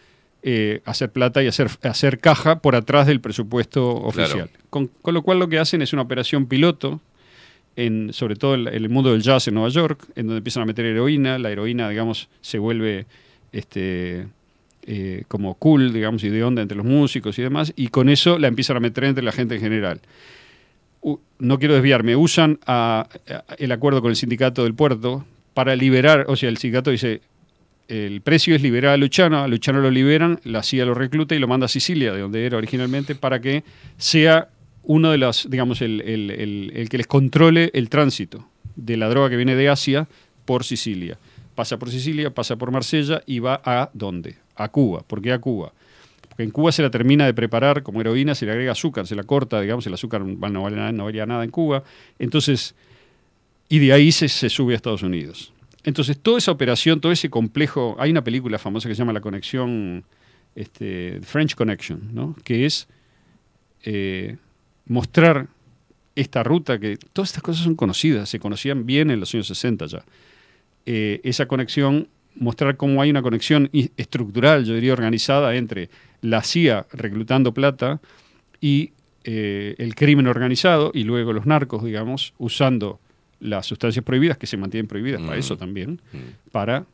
eh, 0.43 0.83
hacer 0.85 1.11
plata 1.13 1.43
y 1.43 1.47
hacer, 1.47 1.69
hacer 1.83 2.19
caja 2.19 2.59
por 2.59 2.75
atrás 2.77 3.07
del 3.07 3.21
presupuesto 3.21 3.89
oficial. 3.95 4.51
Con, 4.71 4.89
con 4.89 5.15
lo 5.15 5.23
cual 5.23 5.39
lo 5.39 5.49
que 5.49 5.59
hacen 5.59 5.83
es 5.83 5.93
una 5.93 6.03
operación 6.03 6.47
piloto, 6.47 7.01
en, 7.77 8.13
sobre 8.13 8.37
todo 8.37 8.55
en, 8.55 8.69
el 8.69 8.89
mundo 8.89 9.13
del 9.13 9.23
jazz 9.23 9.49
en 9.49 9.55
Nueva 9.55 9.69
York, 9.69 10.07
en 10.17 10.27
donde 10.27 10.39
empiezan 10.39 10.63
a 10.63 10.67
meter 10.67 10.85
heroína. 10.85 11.39
La 11.39 11.51
heroína, 11.51 11.89
digamos, 11.89 12.29
se 12.41 12.59
vuelve 12.59 13.07
este, 13.53 14.27
eh, 14.87 15.25
como 15.29 15.55
cool, 15.55 15.93
digamos, 15.93 16.23
y 16.25 16.29
de 16.29 16.45
onda 16.45 16.61
entre 16.61 16.77
los 16.77 16.85
músicos 16.85 17.39
y 17.39 17.43
demás, 17.43 17.73
y 17.75 17.89
con 17.89 18.09
eso 18.09 18.39
la 18.39 18.49
empiezan 18.49 18.77
a 18.77 18.81
meter 18.81 19.05
entre 19.05 19.25
la 19.25 19.33
gente 19.33 19.55
en 19.55 19.61
general. 19.61 20.01
No 21.39 21.59
quiero 21.59 21.75
desviarme, 21.75 22.17
usan 22.17 22.59
el 23.59 23.73
acuerdo 23.73 24.03
con 24.03 24.11
el 24.11 24.17
sindicato 24.17 24.65
del 24.65 24.75
puerto 24.75 25.25
para 25.55 25.77
liberar, 25.77 26.27
o 26.29 26.37
sea, 26.37 26.49
el 26.49 26.57
sindicato 26.59 26.91
dice, 26.91 27.21
el 27.89 28.21
precio 28.23 28.55
es 28.55 28.63
liberar 28.63 28.93
a 28.93 28.97
Luciano, 28.97 29.43
a 29.43 29.49
Luciano 29.49 29.81
lo 29.81 29.91
liberan, 29.91 30.41
la 30.45 30.63
CIA 30.63 30.87
lo 30.87 30.95
recluta 30.95 31.35
y 31.35 31.39
lo 31.39 31.49
manda 31.49 31.67
a 31.67 31.69
Sicilia, 31.69 32.13
de 32.13 32.21
donde 32.21 32.45
era 32.45 32.57
originalmente, 32.57 33.15
para 33.15 33.41
que 33.41 33.65
sea 33.97 34.49
uno 34.85 35.11
de 35.11 35.19
los, 35.19 35.49
digamos, 35.51 35.81
el, 35.83 36.01
el- 36.03 36.73
el- 36.75 36.89
que 36.89 36.99
les 36.99 37.07
controle 37.07 37.71
el 37.75 37.89
tránsito 37.89 38.49
de 38.77 38.97
la 38.97 39.09
droga 39.09 39.31
que 39.31 39.37
viene 39.37 39.55
de 39.57 39.69
Asia 39.69 40.09
por 40.45 40.65
Sicilia. 40.65 41.19
Pasa 41.55 41.79
por 41.79 41.91
Sicilia, 41.91 42.35
pasa 42.35 42.57
por 42.57 42.71
Marsella 42.71 43.23
y 43.27 43.39
va 43.39 43.61
a 43.65 43.91
dónde? 43.95 44.37
A 44.57 44.69
Cuba. 44.69 45.03
¿Por 45.07 45.23
qué 45.23 45.33
a 45.33 45.39
Cuba? 45.39 45.73
Porque 46.29 46.43
en 46.43 46.51
Cuba 46.51 46.73
se 46.73 46.83
la 46.83 46.91
termina 46.91 47.27
de 47.27 47.35
preparar 47.35 47.83
como 47.83 48.01
heroína, 48.01 48.35
se 48.35 48.45
le 48.45 48.53
agrega 48.53 48.73
azúcar, 48.73 49.07
se 49.07 49.15
la 49.15 49.23
corta, 49.23 49.61
digamos, 49.61 49.87
el 49.87 49.95
azúcar 49.95 50.23
no 50.23 50.63
vale 50.63 50.77
nada, 50.77 50.91
no 50.93 51.05
valía 51.05 51.27
nada 51.27 51.45
en 51.45 51.51
Cuba. 51.51 51.85
Entonces, 52.19 52.75
y 53.69 53.79
de 53.79 53.93
ahí 53.93 54.11
se, 54.13 54.29
se 54.29 54.49
sube 54.51 54.73
a 54.75 54.77
Estados 54.77 55.03
Unidos. 55.03 55.53
Entonces, 55.85 56.19
toda 56.19 56.39
esa 56.39 56.51
operación, 56.51 57.01
todo 57.01 57.13
ese 57.13 57.31
complejo, 57.31 57.95
hay 57.99 58.11
una 58.11 58.25
película 58.25 58.59
famosa 58.59 58.89
que 58.89 58.95
se 58.95 58.99
llama 58.99 59.13
La 59.13 59.21
Conexión, 59.21 60.05
este, 60.57 61.21
French 61.23 61.55
Connection, 61.55 62.15
¿no? 62.15 62.35
que 62.43 62.67
es 62.67 62.89
eh, 63.85 64.37
mostrar 64.87 65.49
esta 66.15 66.43
ruta, 66.43 66.79
que 66.79 66.97
todas 67.13 67.31
estas 67.31 67.43
cosas 67.43 67.65
son 67.65 67.75
conocidas, 67.75 68.29
se 68.29 68.39
conocían 68.39 68.87
bien 68.87 69.11
en 69.11 69.21
los 69.21 69.35
años 69.35 69.49
60 69.49 69.87
ya. 69.87 70.05
Eh, 70.87 71.21
esa 71.25 71.47
conexión 71.47 72.09
mostrar 72.37 72.77
cómo 72.77 73.01
hay 73.01 73.11
una 73.11 73.23
conexión 73.23 73.71
estructural, 73.97 74.65
yo 74.65 74.75
diría 74.75 74.93
organizada, 74.93 75.55
entre 75.55 75.89
la 76.21 76.43
CIA 76.43 76.87
reclutando 76.93 77.55
plata 77.55 78.01
y 78.61 78.93
eh, 79.25 79.75
el 79.79 79.95
crimen 79.95 80.27
organizado 80.27 80.91
y 80.95 81.05
luego 81.05 81.33
los 81.33 81.47
narcos, 81.47 81.85
digamos, 81.85 82.35
usando 82.39 83.01
las 83.41 83.67
sustancias 83.67 84.05
prohibidas, 84.05 84.39
que 84.39 84.47
se 84.47 84.57
mantienen 84.57 84.87
prohibidas 84.87 85.21
para 85.21 85.37
Mm. 85.37 85.41
eso 85.41 85.57
también, 85.57 86.01
para 86.51 86.87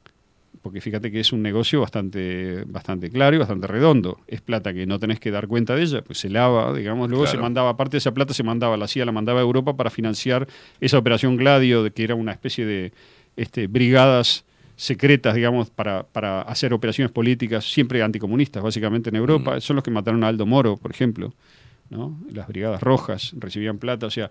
porque 0.62 0.80
fíjate 0.80 1.10
que 1.10 1.20
es 1.20 1.32
un 1.32 1.42
negocio 1.42 1.80
bastante, 1.80 2.64
bastante 2.66 3.10
claro 3.10 3.36
y 3.36 3.38
bastante 3.38 3.66
redondo. 3.66 4.18
Es 4.26 4.40
plata 4.40 4.74
que 4.74 4.86
no 4.86 4.98
tenés 4.98 5.20
que 5.20 5.30
dar 5.30 5.48
cuenta 5.48 5.74
de 5.74 5.82
ella, 5.82 6.02
pues 6.02 6.18
se 6.18 6.28
lava, 6.28 6.74
digamos, 6.74 7.08
luego 7.08 7.26
se 7.26 7.38
mandaba, 7.38 7.70
aparte 7.70 7.92
de 7.92 7.98
esa 7.98 8.12
plata 8.12 8.34
se 8.34 8.42
mandaba, 8.42 8.76
la 8.76 8.86
CIA 8.86 9.06
la 9.06 9.12
mandaba 9.12 9.40
a 9.40 9.42
Europa 9.42 9.76
para 9.76 9.90
financiar 9.90 10.46
esa 10.80 10.98
operación 10.98 11.36
Gladio, 11.36 11.82
de 11.82 11.92
que 11.92 12.04
era 12.04 12.14
una 12.14 12.32
especie 12.32 12.66
de 12.66 12.92
este, 13.36 13.68
brigadas 13.68 14.44
secretas, 14.76 15.34
digamos, 15.34 15.70
para, 15.70 16.04
para 16.04 16.42
hacer 16.42 16.72
operaciones 16.72 17.12
políticas, 17.12 17.70
siempre 17.70 18.02
anticomunistas, 18.02 18.62
básicamente 18.62 19.10
en 19.10 19.16
Europa. 19.16 19.60
Son 19.60 19.76
los 19.76 19.82
que 19.82 19.90
mataron 19.90 20.24
a 20.24 20.28
Aldo 20.28 20.46
Moro, 20.46 20.76
por 20.76 20.90
ejemplo. 20.90 21.34
¿no? 21.90 22.18
Las 22.32 22.48
brigadas 22.48 22.82
rojas 22.82 23.34
recibían 23.36 23.78
plata, 23.78 24.06
o 24.06 24.10
sea, 24.10 24.30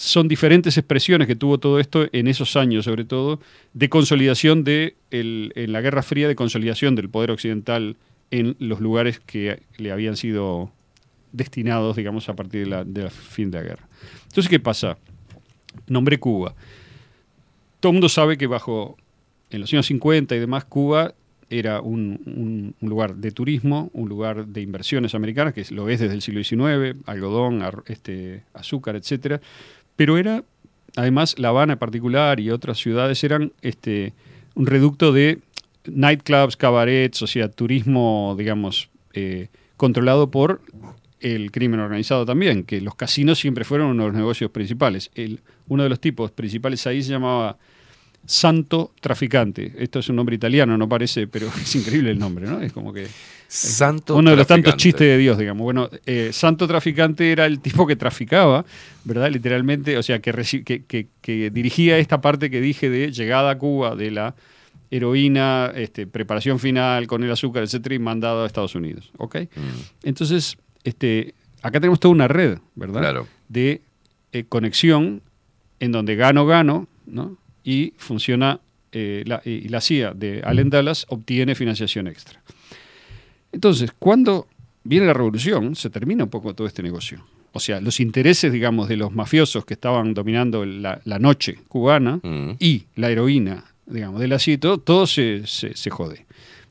son 0.00 0.28
diferentes 0.28 0.78
expresiones 0.78 1.28
que 1.28 1.36
tuvo 1.36 1.58
todo 1.58 1.78
esto 1.78 2.06
en 2.12 2.26
esos 2.26 2.56
años, 2.56 2.86
sobre 2.86 3.04
todo, 3.04 3.38
de 3.74 3.90
consolidación 3.90 4.64
de 4.64 4.96
el- 5.10 5.52
en 5.56 5.72
la 5.72 5.82
Guerra 5.82 6.02
Fría, 6.02 6.26
de 6.26 6.34
consolidación 6.34 6.94
del 6.96 7.10
poder 7.10 7.30
occidental 7.30 7.96
en 8.30 8.56
los 8.58 8.80
lugares 8.80 9.20
que 9.20 9.62
le 9.76 9.92
habían 9.92 10.16
sido 10.16 10.72
destinados, 11.32 11.96
digamos, 11.96 12.30
a 12.30 12.34
partir 12.34 12.66
de 12.86 13.10
fin 13.10 13.50
de 13.50 13.58
la 13.58 13.64
guerra. 13.64 13.88
Entonces, 14.28 14.48
¿qué 14.48 14.58
pasa? 14.58 14.96
Nombré 15.86 16.18
Cuba. 16.18 16.54
Todo 17.80 17.92
mundo 17.92 18.08
sabe 18.08 18.38
que 18.38 18.46
bajo, 18.46 18.96
en 19.50 19.60
los 19.60 19.72
años 19.72 19.86
50 19.86 20.34
y 20.34 20.38
demás, 20.38 20.64
Cuba 20.64 21.14
era 21.50 21.80
un, 21.80 22.74
lugar 22.80 23.16
de 23.16 23.32
turismo, 23.32 23.90
un 23.92 24.08
lugar 24.08 24.46
de 24.46 24.62
inversiones 24.62 25.14
americanas, 25.16 25.52
que 25.52 25.64
lo 25.70 25.88
es 25.88 25.98
desde 25.98 26.14
el 26.14 26.22
siglo 26.22 26.42
XIX, 26.42 26.96
algodón, 27.06 27.62
este, 27.86 28.44
azúcar, 28.54 28.94
etcétera, 28.94 29.40
pero 30.00 30.16
era, 30.16 30.44
además, 30.96 31.34
La 31.36 31.48
Habana 31.48 31.74
en 31.74 31.78
particular 31.78 32.40
y 32.40 32.50
otras 32.50 32.78
ciudades 32.78 33.22
eran 33.22 33.52
este, 33.60 34.14
un 34.54 34.64
reducto 34.64 35.12
de 35.12 35.40
nightclubs, 35.84 36.56
cabarets, 36.56 37.20
o 37.20 37.26
sea, 37.26 37.50
turismo, 37.50 38.34
digamos, 38.38 38.88
eh, 39.12 39.48
controlado 39.76 40.30
por 40.30 40.62
el 41.20 41.50
crimen 41.50 41.80
organizado 41.80 42.24
también, 42.24 42.64
que 42.64 42.80
los 42.80 42.94
casinos 42.94 43.38
siempre 43.38 43.62
fueron 43.62 43.88
uno 43.88 44.04
de 44.04 44.08
los 44.08 44.16
negocios 44.16 44.50
principales. 44.50 45.10
El, 45.14 45.40
uno 45.68 45.82
de 45.82 45.90
los 45.90 46.00
tipos 46.00 46.30
principales 46.30 46.86
ahí 46.86 47.02
se 47.02 47.10
llamaba 47.10 47.58
Santo 48.24 48.94
Traficante. 49.02 49.74
Esto 49.76 49.98
es 49.98 50.08
un 50.08 50.16
nombre 50.16 50.34
italiano, 50.34 50.78
no 50.78 50.88
parece, 50.88 51.26
pero 51.26 51.48
es 51.60 51.76
increíble 51.76 52.10
el 52.10 52.18
nombre, 52.18 52.46
¿no? 52.46 52.62
Es 52.62 52.72
como 52.72 52.94
que... 52.94 53.06
Santo 53.52 54.14
Uno 54.14 54.30
de 54.30 54.36
los 54.36 54.46
tantos 54.46 54.76
chistes 54.76 55.00
de 55.08 55.18
Dios, 55.18 55.36
digamos. 55.36 55.64
Bueno, 55.64 55.90
eh, 56.06 56.30
Santo 56.32 56.68
Traficante 56.68 57.32
era 57.32 57.46
el 57.46 57.58
tipo 57.60 57.84
que 57.86 57.96
traficaba, 57.96 58.64
¿verdad? 59.04 59.28
Literalmente, 59.30 59.98
o 59.98 60.02
sea, 60.04 60.20
que, 60.20 60.32
reci- 60.32 60.62
que, 60.62 60.84
que- 60.84 61.08
que 61.20 61.50
dirigía 61.50 61.98
esta 61.98 62.20
parte 62.20 62.48
que 62.48 62.60
dije 62.60 62.88
de 62.90 63.10
llegada 63.10 63.50
a 63.50 63.58
Cuba 63.58 63.96
de 63.96 64.12
la 64.12 64.34
heroína, 64.90 65.72
este, 65.74 66.06
preparación 66.06 66.58
final 66.58 67.06
con 67.06 67.22
el 67.24 67.30
azúcar, 67.30 67.62
etcétera, 67.62 67.94
y 67.94 67.98
mandado 67.98 68.42
a 68.44 68.46
Estados 68.46 68.74
Unidos, 68.74 69.10
¿ok? 69.18 69.36
Entonces, 70.02 70.56
este, 70.84 71.34
acá 71.62 71.80
tenemos 71.80 72.00
toda 72.00 72.12
una 72.12 72.28
red, 72.28 72.58
¿verdad? 72.74 73.00
Claro. 73.00 73.26
De 73.48 73.80
eh, 74.32 74.44
conexión 74.48 75.22
en 75.80 75.92
donde 75.92 76.16
gano, 76.16 76.46
gano, 76.46 76.88
¿no? 77.06 77.36
Y 77.64 77.94
funciona, 77.98 78.60
eh, 78.92 79.22
la, 79.26 79.42
y 79.44 79.68
la 79.68 79.80
CIA 79.80 80.12
de 80.14 80.42
Allen 80.44 80.70
Dallas 80.70 81.06
obtiene 81.08 81.54
financiación 81.54 82.06
extra. 82.08 82.40
Entonces, 83.52 83.90
cuando 83.98 84.46
viene 84.84 85.06
la 85.06 85.12
revolución, 85.14 85.74
se 85.76 85.90
termina 85.90 86.24
un 86.24 86.30
poco 86.30 86.54
todo 86.54 86.66
este 86.66 86.82
negocio. 86.82 87.24
O 87.52 87.58
sea, 87.60 87.80
los 87.80 87.98
intereses, 88.00 88.52
digamos, 88.52 88.88
de 88.88 88.96
los 88.96 89.12
mafiosos 89.12 89.64
que 89.64 89.74
estaban 89.74 90.14
dominando 90.14 90.64
la, 90.64 91.00
la 91.04 91.18
noche 91.18 91.58
cubana 91.68 92.20
Mm. 92.22 92.50
y 92.60 92.84
la 92.94 93.10
heroína, 93.10 93.64
digamos, 93.86 94.20
de 94.20 94.28
la 94.28 94.38
CIA, 94.38 94.54
y 94.54 94.58
todo, 94.58 95.06
se, 95.06 95.42
se- 95.46 95.76
se 95.76 95.90
jode. 95.90 96.26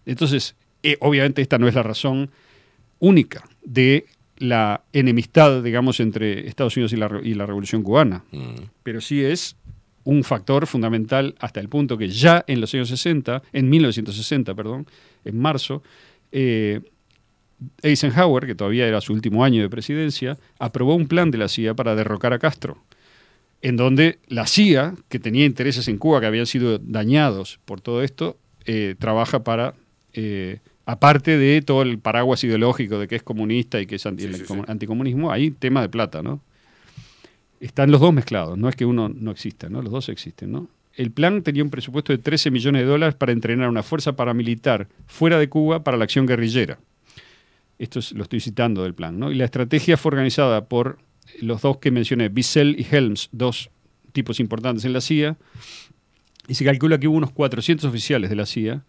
Entonces, 0.05 0.55
eh, 0.83 0.95
obviamente 1.01 1.41
esta 1.41 1.57
no 1.57 1.67
es 1.67 1.75
la 1.75 1.83
razón 1.83 2.29
única 2.99 3.43
de 3.63 4.05
la 4.37 4.81
enemistad, 4.93 5.61
digamos, 5.61 5.99
entre 5.99 6.47
Estados 6.47 6.77
Unidos 6.77 6.93
y 6.93 6.95
la, 6.95 7.19
y 7.23 7.33
la 7.33 7.45
revolución 7.45 7.83
cubana, 7.83 8.23
Mm. 8.31 8.61
pero 8.83 9.01
sí 9.01 9.21
es 9.21 9.57
un 10.05 10.23
factor 10.23 10.65
fundamental 10.65 11.35
hasta 11.39 11.59
el 11.59 11.67
punto 11.67 11.97
que 11.97 12.07
ya 12.07 12.43
en 12.47 12.61
los 12.61 12.73
años 12.73 12.87
60, 12.87 13.43
en 13.51 13.69
1960, 13.69 14.55
perdón, 14.55 14.87
en 15.25 15.37
marzo, 15.37 15.83
eh, 16.31 16.81
Eisenhower, 17.81 18.45
que 18.45 18.55
todavía 18.55 18.87
era 18.87 19.01
su 19.01 19.13
último 19.13 19.43
año 19.43 19.61
de 19.61 19.69
presidencia, 19.69 20.37
aprobó 20.59 20.95
un 20.95 21.07
plan 21.07 21.31
de 21.31 21.37
la 21.37 21.47
CIA 21.47 21.73
para 21.73 21.95
derrocar 21.95 22.33
a 22.33 22.39
Castro, 22.39 22.77
en 23.61 23.75
donde 23.75 24.19
la 24.27 24.47
CIA, 24.47 24.95
que 25.09 25.19
tenía 25.19 25.45
intereses 25.45 25.87
en 25.87 25.97
Cuba 25.97 26.21
que 26.21 26.27
habían 26.27 26.45
sido 26.45 26.77
dañados 26.79 27.59
por 27.65 27.81
todo 27.81 28.01
esto, 28.03 28.37
eh, 28.65 28.95
trabaja 28.97 29.43
para, 29.43 29.73
eh, 30.13 30.59
aparte 30.85 31.37
de 31.37 31.61
todo 31.61 31.81
el 31.81 31.99
paraguas 31.99 32.43
ideológico 32.43 32.97
de 32.97 33.07
que 33.07 33.15
es 33.17 33.23
comunista 33.23 33.81
y 33.81 33.85
que 33.85 33.95
es 33.95 34.05
anti- 34.05 34.27
anticomunismo, 34.67 35.31
hay 35.31 35.51
tema 35.51 35.81
de 35.81 35.89
plata, 35.89 36.23
¿no? 36.23 36.41
Están 37.59 37.91
los 37.91 37.99
dos 37.99 38.13
mezclados, 38.13 38.57
no 38.57 38.69
es 38.69 38.75
que 38.77 38.85
uno 38.85 39.09
no 39.09 39.31
exista, 39.31 39.67
¿no? 39.67 39.81
Los 39.81 39.91
dos 39.91 40.07
existen, 40.07 40.51
¿no? 40.53 40.69
El 40.99 41.11
plan 41.11 41.43
tenía 41.43 41.63
un 41.63 41.69
presupuesto 41.69 42.11
de 42.11 42.17
13 42.17 42.51
millones 42.51 42.81
de 42.81 42.87
dólares 42.89 43.15
para 43.15 43.31
entrenar 43.31 43.69
una 43.69 43.83
fuerza 43.83 44.17
paramilitar 44.17 44.89
fuera 45.07 45.39
de 45.39 45.47
Cuba 45.47 45.81
para 45.81 45.95
la 45.95 46.03
acción 46.03 46.25
guerrillera. 46.25 46.77
Esto 47.77 47.99
es- 47.99 48.11
lo 48.11 48.23
estoy 48.23 48.41
citando 48.41 48.83
del 48.83 48.93
plan, 48.93 49.17
¿no? 49.17 49.31
Y 49.31 49.35
la 49.35 49.45
estrategia 49.45 49.95
fue 49.95 50.09
organizada 50.09 50.65
por 50.65 50.99
los 51.39 51.61
dos 51.61 51.77
que 51.77 51.89
mencioné, 51.91 52.27
Bissell 52.27 52.75
y 52.77 52.85
Helms, 52.93 53.29
dos 53.31 53.69
tipos 54.11 54.41
importantes 54.41 54.83
en 54.83 54.91
la 54.91 54.99
CIA, 54.99 55.37
y 56.49 56.55
se 56.55 56.65
calcula 56.65 56.99
que 56.99 57.07
hubo 57.07 57.15
unos 57.15 57.31
400 57.31 57.85
oficiales 57.85 58.29
de 58.29 58.35
la 58.35 58.45
CIA 58.45 58.83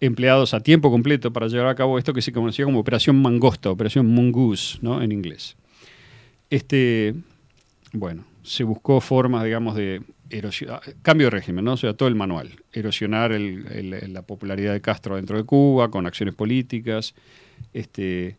empleados 0.00 0.54
a 0.54 0.60
tiempo 0.60 0.90
completo 0.90 1.32
para 1.32 1.46
llevar 1.46 1.68
a 1.68 1.76
cabo 1.76 1.98
esto 2.00 2.12
que 2.12 2.20
se 2.20 2.32
conocía 2.32 2.64
como 2.64 2.80
Operación 2.80 3.22
Mangosta, 3.22 3.70
Operación 3.70 4.12
Mongoose, 4.12 4.78
¿no? 4.82 5.00
En 5.00 5.12
inglés. 5.12 5.56
Este, 6.50 7.14
bueno, 7.92 8.24
se 8.42 8.64
buscó 8.64 9.00
formas, 9.00 9.44
digamos, 9.44 9.76
de 9.76 10.02
erosionar, 10.38 10.82
cambio 11.02 11.26
de 11.26 11.30
régimen, 11.30 11.64
¿no? 11.64 11.74
O 11.74 11.76
sea, 11.76 11.94
todo 11.94 12.08
el 12.08 12.14
manual, 12.14 12.50
erosionar 12.72 13.32
la 13.32 14.22
popularidad 14.22 14.72
de 14.72 14.80
Castro 14.80 15.16
dentro 15.16 15.36
de 15.36 15.44
Cuba 15.44 15.90
con 15.90 16.06
acciones 16.06 16.34
políticas, 16.34 17.14
este, 17.72 18.36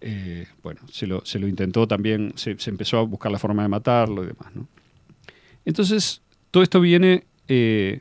eh, 0.00 0.46
bueno, 0.62 0.80
se 0.90 1.06
lo, 1.06 1.24
se 1.24 1.38
lo 1.38 1.48
intentó 1.48 1.88
también, 1.88 2.32
se, 2.36 2.58
se 2.58 2.70
empezó 2.70 2.98
a 2.98 3.02
buscar 3.02 3.32
la 3.32 3.38
forma 3.38 3.62
de 3.62 3.68
matarlo 3.68 4.22
y 4.24 4.26
demás, 4.26 4.54
¿no? 4.54 4.68
Entonces, 5.64 6.20
todo 6.50 6.62
esto 6.62 6.80
viene, 6.80 7.24
eh, 7.48 8.00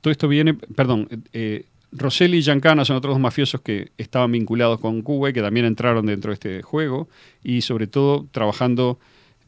todo 0.00 0.12
esto 0.12 0.28
viene, 0.28 0.54
perdón, 0.54 1.08
eh, 1.32 1.64
Rosselli 1.92 2.38
y 2.38 2.42
Giancana 2.42 2.84
son 2.84 2.96
otros 2.96 3.14
dos 3.14 3.20
mafiosos 3.20 3.60
que 3.62 3.90
estaban 3.96 4.32
vinculados 4.32 4.80
con 4.80 5.02
Cuba 5.02 5.30
y 5.30 5.32
que 5.32 5.40
también 5.40 5.66
entraron 5.66 6.06
dentro 6.06 6.30
de 6.30 6.34
este 6.34 6.62
juego 6.62 7.08
y 7.42 7.62
sobre 7.62 7.86
todo 7.86 8.26
trabajando 8.30 8.98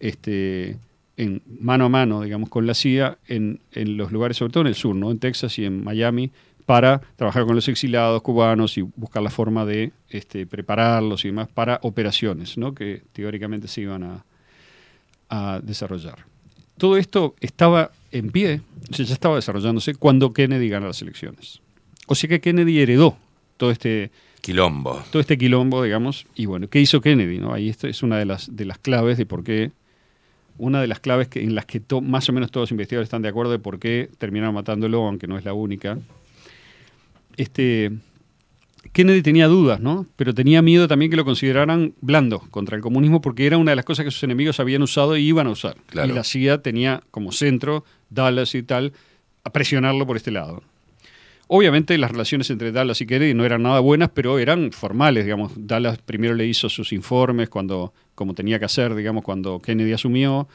este, 0.00 0.76
en 1.16 1.42
mano 1.60 1.86
a 1.86 1.88
mano, 1.88 2.22
digamos, 2.22 2.48
con 2.48 2.66
la 2.66 2.74
CIA 2.74 3.18
en, 3.26 3.60
en 3.72 3.96
los 3.96 4.12
lugares, 4.12 4.36
sobre 4.36 4.52
todo 4.52 4.60
en 4.62 4.68
el 4.68 4.74
sur, 4.74 4.94
¿no? 4.94 5.10
en 5.10 5.18
Texas 5.18 5.58
y 5.58 5.64
en 5.64 5.82
Miami, 5.82 6.30
para 6.64 7.00
trabajar 7.16 7.46
con 7.46 7.54
los 7.54 7.66
exiliados 7.68 8.20
cubanos 8.22 8.76
y 8.76 8.82
buscar 8.82 9.22
la 9.22 9.30
forma 9.30 9.64
de 9.64 9.92
este, 10.10 10.46
prepararlos 10.46 11.24
y 11.24 11.28
demás 11.28 11.48
para 11.48 11.80
operaciones 11.82 12.58
¿no? 12.58 12.74
que 12.74 13.02
teóricamente 13.12 13.68
se 13.68 13.80
iban 13.80 14.02
a, 14.04 14.24
a 15.28 15.60
desarrollar. 15.62 16.26
Todo 16.76 16.96
esto 16.96 17.34
estaba 17.40 17.90
en 18.12 18.30
pie, 18.30 18.60
o 18.90 18.94
sea, 18.94 19.04
ya 19.04 19.14
estaba 19.14 19.36
desarrollándose 19.36 19.94
cuando 19.94 20.32
Kennedy 20.32 20.68
gana 20.68 20.86
las 20.86 21.02
elecciones. 21.02 21.60
O 22.06 22.14
sea 22.14 22.28
que 22.28 22.40
Kennedy 22.40 22.78
heredó 22.80 23.16
todo 23.56 23.70
este 23.70 24.10
Quilombo. 24.40 25.02
todo 25.10 25.20
este 25.20 25.36
quilombo, 25.36 25.82
digamos, 25.82 26.26
y 26.34 26.46
bueno, 26.46 26.68
¿qué 26.68 26.80
hizo 26.80 27.00
Kennedy? 27.00 27.38
No? 27.38 27.52
Ahí 27.52 27.68
esto 27.68 27.88
es 27.88 28.02
una 28.02 28.18
de 28.18 28.24
las, 28.24 28.54
de 28.54 28.64
las 28.64 28.78
claves 28.78 29.18
de 29.18 29.26
por 29.26 29.42
qué, 29.42 29.72
una 30.58 30.80
de 30.80 30.86
las 30.88 31.00
claves 31.00 31.28
que, 31.28 31.42
en 31.42 31.54
las 31.54 31.64
que 31.66 31.80
to- 31.80 32.00
más 32.00 32.28
o 32.28 32.32
menos 32.32 32.50
todos 32.50 32.64
los 32.64 32.70
investigadores 32.72 33.06
están 33.06 33.22
de 33.22 33.28
acuerdo 33.28 33.52
de 33.52 33.58
por 33.58 33.78
qué 33.78 34.10
terminaron 34.18 34.54
matándolo, 34.54 35.06
aunque 35.06 35.26
no 35.26 35.38
es 35.38 35.44
la 35.44 35.52
única. 35.54 35.98
Este, 37.36 37.92
Kennedy 38.92 39.22
tenía 39.22 39.46
dudas, 39.46 39.80
¿no? 39.80 40.06
Pero 40.16 40.34
tenía 40.34 40.62
miedo 40.62 40.88
también 40.88 41.10
que 41.10 41.16
lo 41.16 41.24
consideraran 41.24 41.94
blando 42.00 42.40
contra 42.50 42.76
el 42.76 42.82
comunismo 42.82 43.20
porque 43.20 43.46
era 43.46 43.58
una 43.58 43.72
de 43.72 43.76
las 43.76 43.84
cosas 43.84 44.04
que 44.04 44.10
sus 44.10 44.22
enemigos 44.24 44.58
habían 44.60 44.82
usado 44.82 45.16
y 45.16 45.22
iban 45.26 45.46
a 45.46 45.50
usar. 45.50 45.76
Claro. 45.86 46.10
Y 46.10 46.14
la 46.14 46.24
CIA 46.24 46.62
tenía 46.62 47.02
como 47.10 47.32
centro 47.32 47.84
Dallas 48.10 48.54
y 48.54 48.62
tal 48.62 48.92
a 49.44 49.50
presionarlo 49.52 50.06
por 50.06 50.16
este 50.16 50.30
lado. 50.30 50.62
Obviamente 51.50 51.96
las 51.96 52.10
relaciones 52.10 52.50
entre 52.50 52.72
Dallas 52.72 53.00
y 53.00 53.06
Kennedy 53.06 53.32
no 53.32 53.44
eran 53.44 53.62
nada 53.62 53.80
buenas, 53.80 54.10
pero 54.12 54.38
eran 54.38 54.70
formales, 54.70 55.24
digamos. 55.24 55.52
Dallas 55.56 55.98
primero 55.98 56.34
le 56.34 56.46
hizo 56.46 56.68
sus 56.68 56.92
informes 56.92 57.48
cuando, 57.48 57.94
como 58.14 58.34
tenía 58.34 58.58
que 58.58 58.66
hacer, 58.66 58.94
digamos, 58.94 59.24
cuando 59.24 59.58
Kennedy 59.60 59.92
asumió. 59.94 60.46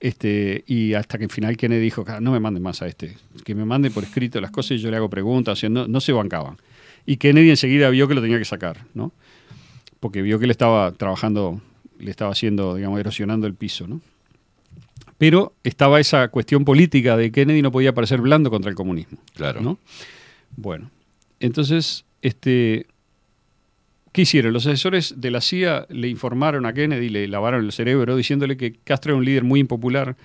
Este, 0.00 0.64
y 0.66 0.94
hasta 0.94 1.18
que 1.18 1.24
al 1.24 1.30
final 1.30 1.56
Kennedy 1.56 1.80
dijo, 1.80 2.04
"Ah, 2.08 2.20
no 2.20 2.32
me 2.32 2.40
manden 2.40 2.62
más 2.62 2.82
a 2.82 2.88
este, 2.88 3.16
que 3.44 3.54
me 3.54 3.64
mande 3.64 3.90
por 3.90 4.02
escrito 4.02 4.40
las 4.40 4.50
cosas 4.50 4.72
y 4.72 4.78
yo 4.78 4.90
le 4.90 4.96
hago 4.96 5.08
preguntas, 5.08 5.52
o 5.52 5.56
sea, 5.56 5.68
no, 5.68 5.86
no 5.86 6.00
se 6.00 6.12
bancaban. 6.12 6.56
Y 7.06 7.18
Kennedy 7.18 7.50
enseguida 7.50 7.88
vio 7.90 8.08
que 8.08 8.14
lo 8.14 8.22
tenía 8.22 8.38
que 8.38 8.44
sacar, 8.44 8.86
¿no? 8.94 9.12
Porque 10.00 10.22
vio 10.22 10.38
que 10.38 10.46
le 10.46 10.52
estaba 10.52 10.90
trabajando, 10.92 11.60
le 11.98 12.10
estaba 12.10 12.32
haciendo, 12.32 12.74
digamos, 12.74 12.98
erosionando 12.98 13.46
el 13.46 13.54
piso, 13.54 13.86
¿no? 13.86 14.00
Pero 15.18 15.52
estaba 15.64 16.00
esa 16.00 16.28
cuestión 16.28 16.64
política 16.64 17.16
de 17.16 17.30
Kennedy 17.30 17.60
no 17.60 17.70
podía 17.70 17.92
parecer 17.94 18.22
blando 18.22 18.50
contra 18.50 18.70
el 18.70 18.74
comunismo. 18.74 19.18
Claro. 19.34 19.60
¿no? 19.60 19.78
Bueno, 20.56 20.90
entonces, 21.40 22.04
este, 22.22 22.86
¿qué 24.12 24.22
hicieron? 24.22 24.52
Los 24.52 24.66
asesores 24.66 25.14
de 25.20 25.30
la 25.30 25.40
CIA 25.40 25.86
le 25.88 26.08
informaron 26.08 26.66
a 26.66 26.72
Kennedy, 26.72 27.08
le 27.08 27.28
lavaron 27.28 27.64
el 27.64 27.72
cerebro 27.72 28.16
diciéndole 28.16 28.56
que 28.56 28.74
Castro 28.84 29.12
era 29.12 29.18
un 29.18 29.24
líder 29.24 29.44
muy 29.44 29.60
impopular 29.60 30.16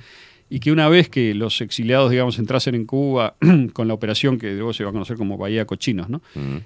y 0.49 0.59
que 0.59 0.71
una 0.71 0.87
vez 0.89 1.09
que 1.09 1.33
los 1.33 1.59
exiliados, 1.61 2.11
digamos, 2.11 2.37
entrasen 2.37 2.75
en 2.75 2.85
Cuba 2.85 3.35
con 3.73 3.87
la 3.87 3.93
operación 3.93 4.37
que 4.37 4.53
luego 4.53 4.73
se 4.73 4.83
va 4.83 4.89
a 4.89 4.93
conocer 4.93 5.17
como 5.17 5.37
Bahía 5.37 5.65
Cochinos, 5.65 6.09
¿no? 6.09 6.21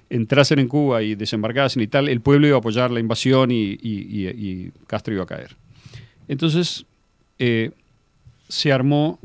Entrasen 0.09 0.59
en 0.59 0.67
Cuba 0.67 1.01
y 1.03 1.15
desembarcasen 1.15 1.81
y 1.83 1.88
tal, 1.88 2.09
el 2.09 2.21
pueblo 2.21 2.47
iba 2.47 2.57
a 2.57 2.59
apoyar 2.59 2.91
la 2.91 2.99
invasión 2.99 3.51
y, 3.51 3.71
y- 3.71 3.77
y- 3.81 4.27
y 4.27 4.71
Castro 4.88 5.13
iba 5.13 5.23
a 5.23 5.27
caer. 5.27 5.55
Entonces, 6.27 6.85
eh, 7.39 7.71
se 8.47 8.71
armó. 8.71 9.19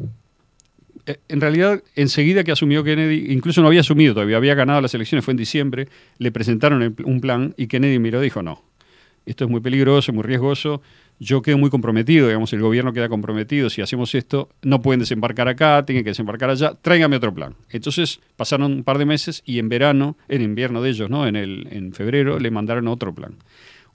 Eh, 1.06 1.18
En 1.28 1.40
realidad, 1.40 1.82
enseguida 1.94 2.44
que 2.44 2.52
asumió 2.52 2.84
Kennedy, 2.84 3.32
incluso 3.32 3.60
no 3.60 3.68
había 3.68 3.80
asumido 3.80 4.14
todavía, 4.14 4.36
había 4.36 4.54
ganado 4.54 4.80
las 4.80 4.94
elecciones, 4.94 5.24
fue 5.24 5.32
en 5.32 5.38
diciembre, 5.38 5.88
le 6.18 6.32
presentaron 6.32 6.94
un 7.04 7.20
plan 7.20 7.54
y 7.56 7.66
Kennedy 7.66 7.98
miró 7.98 8.20
y 8.20 8.24
dijo: 8.24 8.42
No, 8.42 8.62
esto 9.26 9.44
es 9.44 9.50
muy 9.50 9.60
peligroso, 9.60 10.12
muy 10.12 10.22
riesgoso, 10.22 10.82
yo 11.20 11.42
quedo 11.42 11.58
muy 11.58 11.70
comprometido, 11.70 12.26
digamos, 12.26 12.52
el 12.52 12.60
gobierno 12.60 12.92
queda 12.92 13.08
comprometido, 13.08 13.70
si 13.70 13.80
hacemos 13.80 14.14
esto, 14.14 14.48
no 14.62 14.82
pueden 14.82 15.00
desembarcar 15.00 15.48
acá, 15.48 15.84
tienen 15.86 16.04
que 16.04 16.10
desembarcar 16.10 16.50
allá, 16.50 16.74
tráigame 16.80 17.16
otro 17.16 17.32
plan. 17.32 17.54
Entonces 17.70 18.20
pasaron 18.36 18.72
un 18.72 18.84
par 18.84 18.98
de 18.98 19.06
meses 19.06 19.42
y 19.46 19.58
en 19.58 19.68
verano, 19.68 20.16
en 20.28 20.42
invierno 20.42 20.82
de 20.82 20.90
ellos, 20.90 21.08
¿no? 21.08 21.26
En, 21.26 21.36
el, 21.36 21.68
en 21.70 21.92
febrero, 21.92 22.38
le 22.38 22.50
mandaron 22.50 22.88
otro 22.88 23.14
plan. 23.14 23.36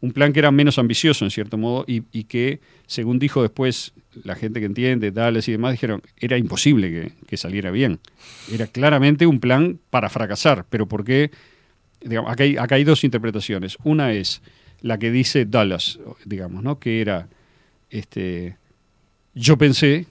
Un 0.02 0.14
plan 0.14 0.32
que 0.32 0.40
era 0.40 0.50
menos 0.52 0.80
ambicioso, 0.80 1.26
en 1.26 1.32
cierto 1.32 1.58
modo, 1.58 1.84
y, 1.86 2.04
y 2.14 2.24
que, 2.24 2.62
según 2.88 3.20
dijo 3.20 3.42
después 3.42 3.92
la 4.24 4.36
gente 4.36 4.60
que 4.60 4.66
entiende, 4.66 5.12
Dallas 5.12 5.48
y 5.48 5.54
demás, 5.54 5.72
dijeron, 5.74 6.02
era 6.18 6.38
imposible 6.38 6.90
que, 6.90 7.12
que 7.28 7.38
saliera 7.38 7.72
bien. 7.72 8.00
Era 8.52 8.68
claramente 8.68 9.26
un 9.26 9.40
plan 9.40 9.80
para 9.90 10.10
fracasar, 10.10 10.66
pero 10.70 10.88
¿por 10.88 11.04
qué? 11.04 11.32
Digamos, 12.02 12.32
acá, 12.32 12.44
hay, 12.44 12.58
acá 12.58 12.76
hay 12.76 12.84
dos 12.84 13.04
interpretaciones. 13.04 13.78
Una 13.84 14.14
es 14.14 14.42
la 14.82 14.98
que 14.98 15.12
dice 15.12 15.46
Dallas, 15.46 16.00
digamos, 16.26 16.64
¿no? 16.64 16.80
Que 16.80 17.02
era, 17.02 17.28
este, 17.90 18.56
yo 19.34 19.58
pensé 19.58 20.06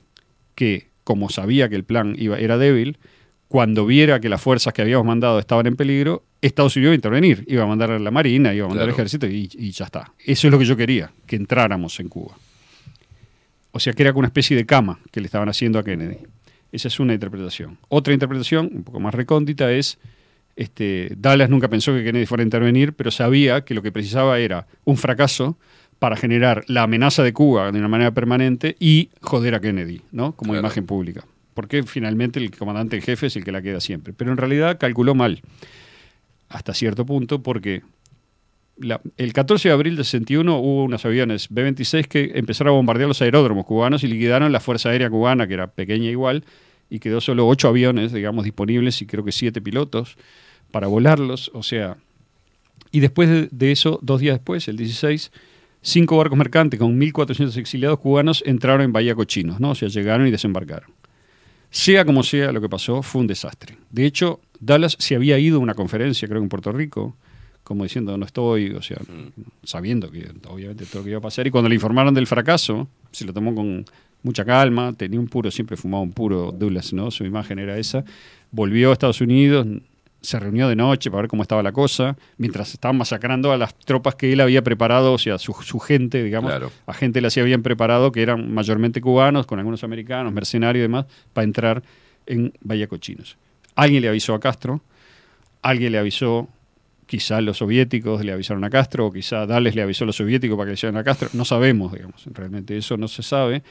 que, 0.54 0.88
como 1.04 1.30
sabía 1.30 1.68
que 1.68 1.76
el 1.76 1.84
plan 1.84 2.14
iba, 2.18 2.38
era 2.38 2.58
débil, 2.58 2.98
cuando 3.48 3.86
viera 3.86 4.20
que 4.20 4.28
las 4.28 4.42
fuerzas 4.42 4.74
que 4.74 4.82
habíamos 4.82 5.06
mandado 5.06 5.38
estaban 5.38 5.66
en 5.66 5.76
peligro, 5.76 6.22
Estados 6.42 6.76
Unidos 6.76 6.90
iba 6.90 6.92
a 6.92 6.96
intervenir, 6.96 7.44
iba 7.48 7.62
a 7.62 7.66
mandar 7.66 7.90
a 7.90 7.98
la 7.98 8.10
Marina, 8.10 8.52
iba 8.54 8.66
a 8.66 8.68
mandar 8.68 8.88
al 8.88 8.94
Claro. 8.94 9.02
ejército 9.06 9.26
y, 9.26 9.48
y 9.54 9.70
ya 9.70 9.86
está. 9.86 10.12
Eso 10.24 10.46
es 10.48 10.52
lo 10.52 10.58
que 10.58 10.64
yo 10.66 10.76
quería, 10.76 11.10
que 11.26 11.36
entráramos 11.36 11.98
en 12.00 12.08
Cuba. 12.08 12.36
O 13.78 13.80
sea 13.80 13.92
que 13.92 14.02
era 14.02 14.12
como 14.12 14.18
una 14.22 14.26
especie 14.26 14.56
de 14.56 14.66
cama 14.66 14.98
que 15.12 15.20
le 15.20 15.26
estaban 15.26 15.48
haciendo 15.48 15.78
a 15.78 15.84
Kennedy. 15.84 16.16
Esa 16.72 16.88
es 16.88 16.98
una 16.98 17.14
interpretación. 17.14 17.78
Otra 17.88 18.12
interpretación, 18.12 18.68
un 18.74 18.82
poco 18.82 18.98
más 18.98 19.14
recóndita, 19.14 19.70
es 19.70 19.98
este, 20.56 21.12
Dallas 21.16 21.48
nunca 21.48 21.68
pensó 21.68 21.94
que 21.94 22.02
Kennedy 22.02 22.26
fuera 22.26 22.42
a 22.42 22.44
intervenir, 22.44 22.94
pero 22.94 23.12
sabía 23.12 23.60
que 23.60 23.74
lo 23.74 23.82
que 23.82 23.92
precisaba 23.92 24.40
era 24.40 24.66
un 24.84 24.96
fracaso 24.96 25.56
para 26.00 26.16
generar 26.16 26.64
la 26.66 26.82
amenaza 26.82 27.22
de 27.22 27.32
Cuba 27.32 27.70
de 27.70 27.78
una 27.78 27.86
manera 27.86 28.10
permanente 28.10 28.74
y 28.80 29.10
joder 29.20 29.54
a 29.54 29.60
Kennedy, 29.60 30.02
¿no? 30.10 30.32
Como 30.32 30.54
Claro. 30.54 30.66
imagen 30.66 30.84
pública. 30.84 31.24
Porque 31.54 31.84
finalmente 31.84 32.40
el 32.40 32.50
comandante 32.50 32.96
en 32.96 33.02
jefe 33.02 33.28
es 33.28 33.36
el 33.36 33.44
que 33.44 33.52
la 33.52 33.62
queda 33.62 33.80
siempre. 33.80 34.12
Pero 34.12 34.32
en 34.32 34.38
realidad 34.38 34.76
calculó 34.80 35.14
mal, 35.14 35.40
hasta 36.48 36.74
cierto 36.74 37.06
punto, 37.06 37.44
porque 37.44 37.82
el 39.16 39.32
14 39.32 39.68
de 39.68 39.72
abril 39.74 39.96
del 39.96 40.04
61 40.04 40.58
hubo 40.58 40.84
unos 40.84 41.04
aviones 41.04 41.48
B-26 41.50 42.06
que 42.06 42.32
empezaron 42.34 42.72
a 42.72 42.76
bombardear 42.76 43.08
los 43.08 43.20
aeródromos 43.22 43.66
cubanos 43.66 44.04
y 44.04 44.06
liquidaron 44.06 44.52
la 44.52 44.60
Fuerza 44.60 44.90
Aérea 44.90 45.10
Cubana, 45.10 45.46
que 45.46 45.54
era 45.54 45.66
pequeña 45.66 46.10
igual, 46.10 46.44
y 46.90 47.00
quedó 47.00 47.20
solo 47.20 47.46
ocho 47.46 47.68
aviones, 47.68 48.12
digamos, 48.12 48.44
disponibles 48.44 49.02
y 49.02 49.06
creo 49.06 49.24
que 49.24 49.32
siete 49.32 49.60
pilotos 49.60 50.16
para 50.70 50.86
volarlos. 50.86 51.50
O 51.54 51.62
sea, 51.62 51.96
y 52.90 53.00
después 53.00 53.28
de, 53.28 53.48
de 53.50 53.72
eso, 53.72 53.98
dos 54.02 54.20
días 54.20 54.36
después, 54.36 54.68
el 54.68 54.76
16, 54.76 55.32
cinco 55.82 56.16
barcos 56.16 56.38
mercantes 56.38 56.78
con 56.78 56.98
1.400 56.98 57.56
exiliados 57.56 57.98
cubanos 57.98 58.42
entraron 58.46 58.82
en 58.82 58.92
Bahía 58.92 59.14
Cochinos, 59.14 59.60
¿no? 59.60 59.70
O 59.70 59.74
sea, 59.74 59.88
llegaron 59.88 60.26
y 60.26 60.30
desembarcaron. 60.30 60.90
Sea 61.70 62.04
como 62.04 62.22
sea 62.22 62.52
lo 62.52 62.60
que 62.60 62.68
pasó, 62.68 63.02
fue 63.02 63.20
un 63.20 63.26
desastre. 63.26 63.76
De 63.90 64.06
hecho, 64.06 64.40
Dallas 64.60 64.96
se 64.98 65.14
había 65.14 65.38
ido 65.38 65.58
a 65.58 65.60
una 65.60 65.74
conferencia, 65.74 66.26
creo 66.26 66.40
que 66.40 66.44
en 66.44 66.48
Puerto 66.48 66.72
Rico, 66.72 67.14
como 67.68 67.84
diciendo, 67.84 68.16
no 68.16 68.24
estoy, 68.26 68.70
o 68.72 68.82
sea, 68.82 68.96
sabiendo 69.62 70.10
que 70.10 70.26
obviamente 70.48 70.86
todo 70.86 71.00
lo 71.00 71.04
que 71.04 71.10
iba 71.10 71.18
a 71.18 71.22
pasar. 71.22 71.46
Y 71.46 71.50
cuando 71.50 71.68
le 71.68 71.74
informaron 71.74 72.14
del 72.14 72.26
fracaso, 72.26 72.88
se 73.12 73.24
lo 73.24 73.32
tomó 73.32 73.54
con 73.54 73.84
mucha 74.22 74.44
calma, 74.44 74.92
tenía 74.94 75.20
un 75.20 75.28
puro, 75.28 75.50
siempre 75.50 75.76
fumaba 75.76 76.02
un 76.02 76.12
puro 76.12 76.50
Douglas, 76.50 76.92
¿no? 76.92 77.10
Su 77.10 77.24
imagen 77.24 77.58
era 77.58 77.76
esa. 77.78 78.04
Volvió 78.50 78.90
a 78.90 78.92
Estados 78.94 79.20
Unidos, 79.20 79.66
se 80.20 80.40
reunió 80.40 80.68
de 80.68 80.74
noche 80.74 81.10
para 81.10 81.22
ver 81.22 81.28
cómo 81.28 81.42
estaba 81.42 81.62
la 81.62 81.70
cosa, 81.70 82.16
mientras 82.38 82.72
estaban 82.72 82.96
masacrando 82.96 83.52
a 83.52 83.56
las 83.58 83.74
tropas 83.78 84.16
que 84.16 84.32
él 84.32 84.40
había 84.40 84.62
preparado, 84.62 85.12
o 85.12 85.18
sea, 85.18 85.38
su, 85.38 85.52
su 85.62 85.78
gente, 85.78 86.24
digamos, 86.24 86.50
Claro. 86.50 86.72
a 86.86 86.94
gente 86.94 87.20
le 87.20 87.28
habían 87.40 87.62
preparado, 87.62 88.10
que 88.10 88.22
eran 88.22 88.52
mayormente 88.52 89.00
cubanos, 89.00 89.46
con 89.46 89.58
algunos 89.60 89.84
americanos, 89.84 90.32
mercenarios 90.32 90.80
y 90.80 90.82
demás, 90.82 91.04
para 91.32 91.44
entrar 91.44 91.82
en 92.26 92.52
Bahía 92.62 92.88
Cochinos. 92.88 93.36
Alguien 93.76 94.02
le 94.02 94.08
avisó 94.08 94.34
a 94.34 94.40
Castro, 94.40 94.80
alguien 95.62 95.92
le 95.92 95.98
avisó, 95.98 96.48
quizá 97.08 97.40
los 97.40 97.56
soviéticos 97.58 98.24
le 98.24 98.30
avisaron 98.32 98.62
a 98.62 98.70
Castro, 98.70 99.06
o 99.06 99.12
quizá 99.12 99.46
Dales 99.46 99.74
le 99.74 99.82
avisó 99.82 100.04
a 100.04 100.06
los 100.06 100.14
soviéticos 100.16 100.56
para 100.56 100.66
que 100.66 100.68
le 100.68 100.72
avisaran 100.74 100.96
a 100.98 101.02
Castro, 101.02 101.28
no 101.32 101.44
sabemos, 101.44 101.92
digamos, 101.92 102.22
realmente 102.32 102.76
eso 102.76 102.96
no 102.96 103.08
se 103.08 103.22
sabe, 103.24 103.62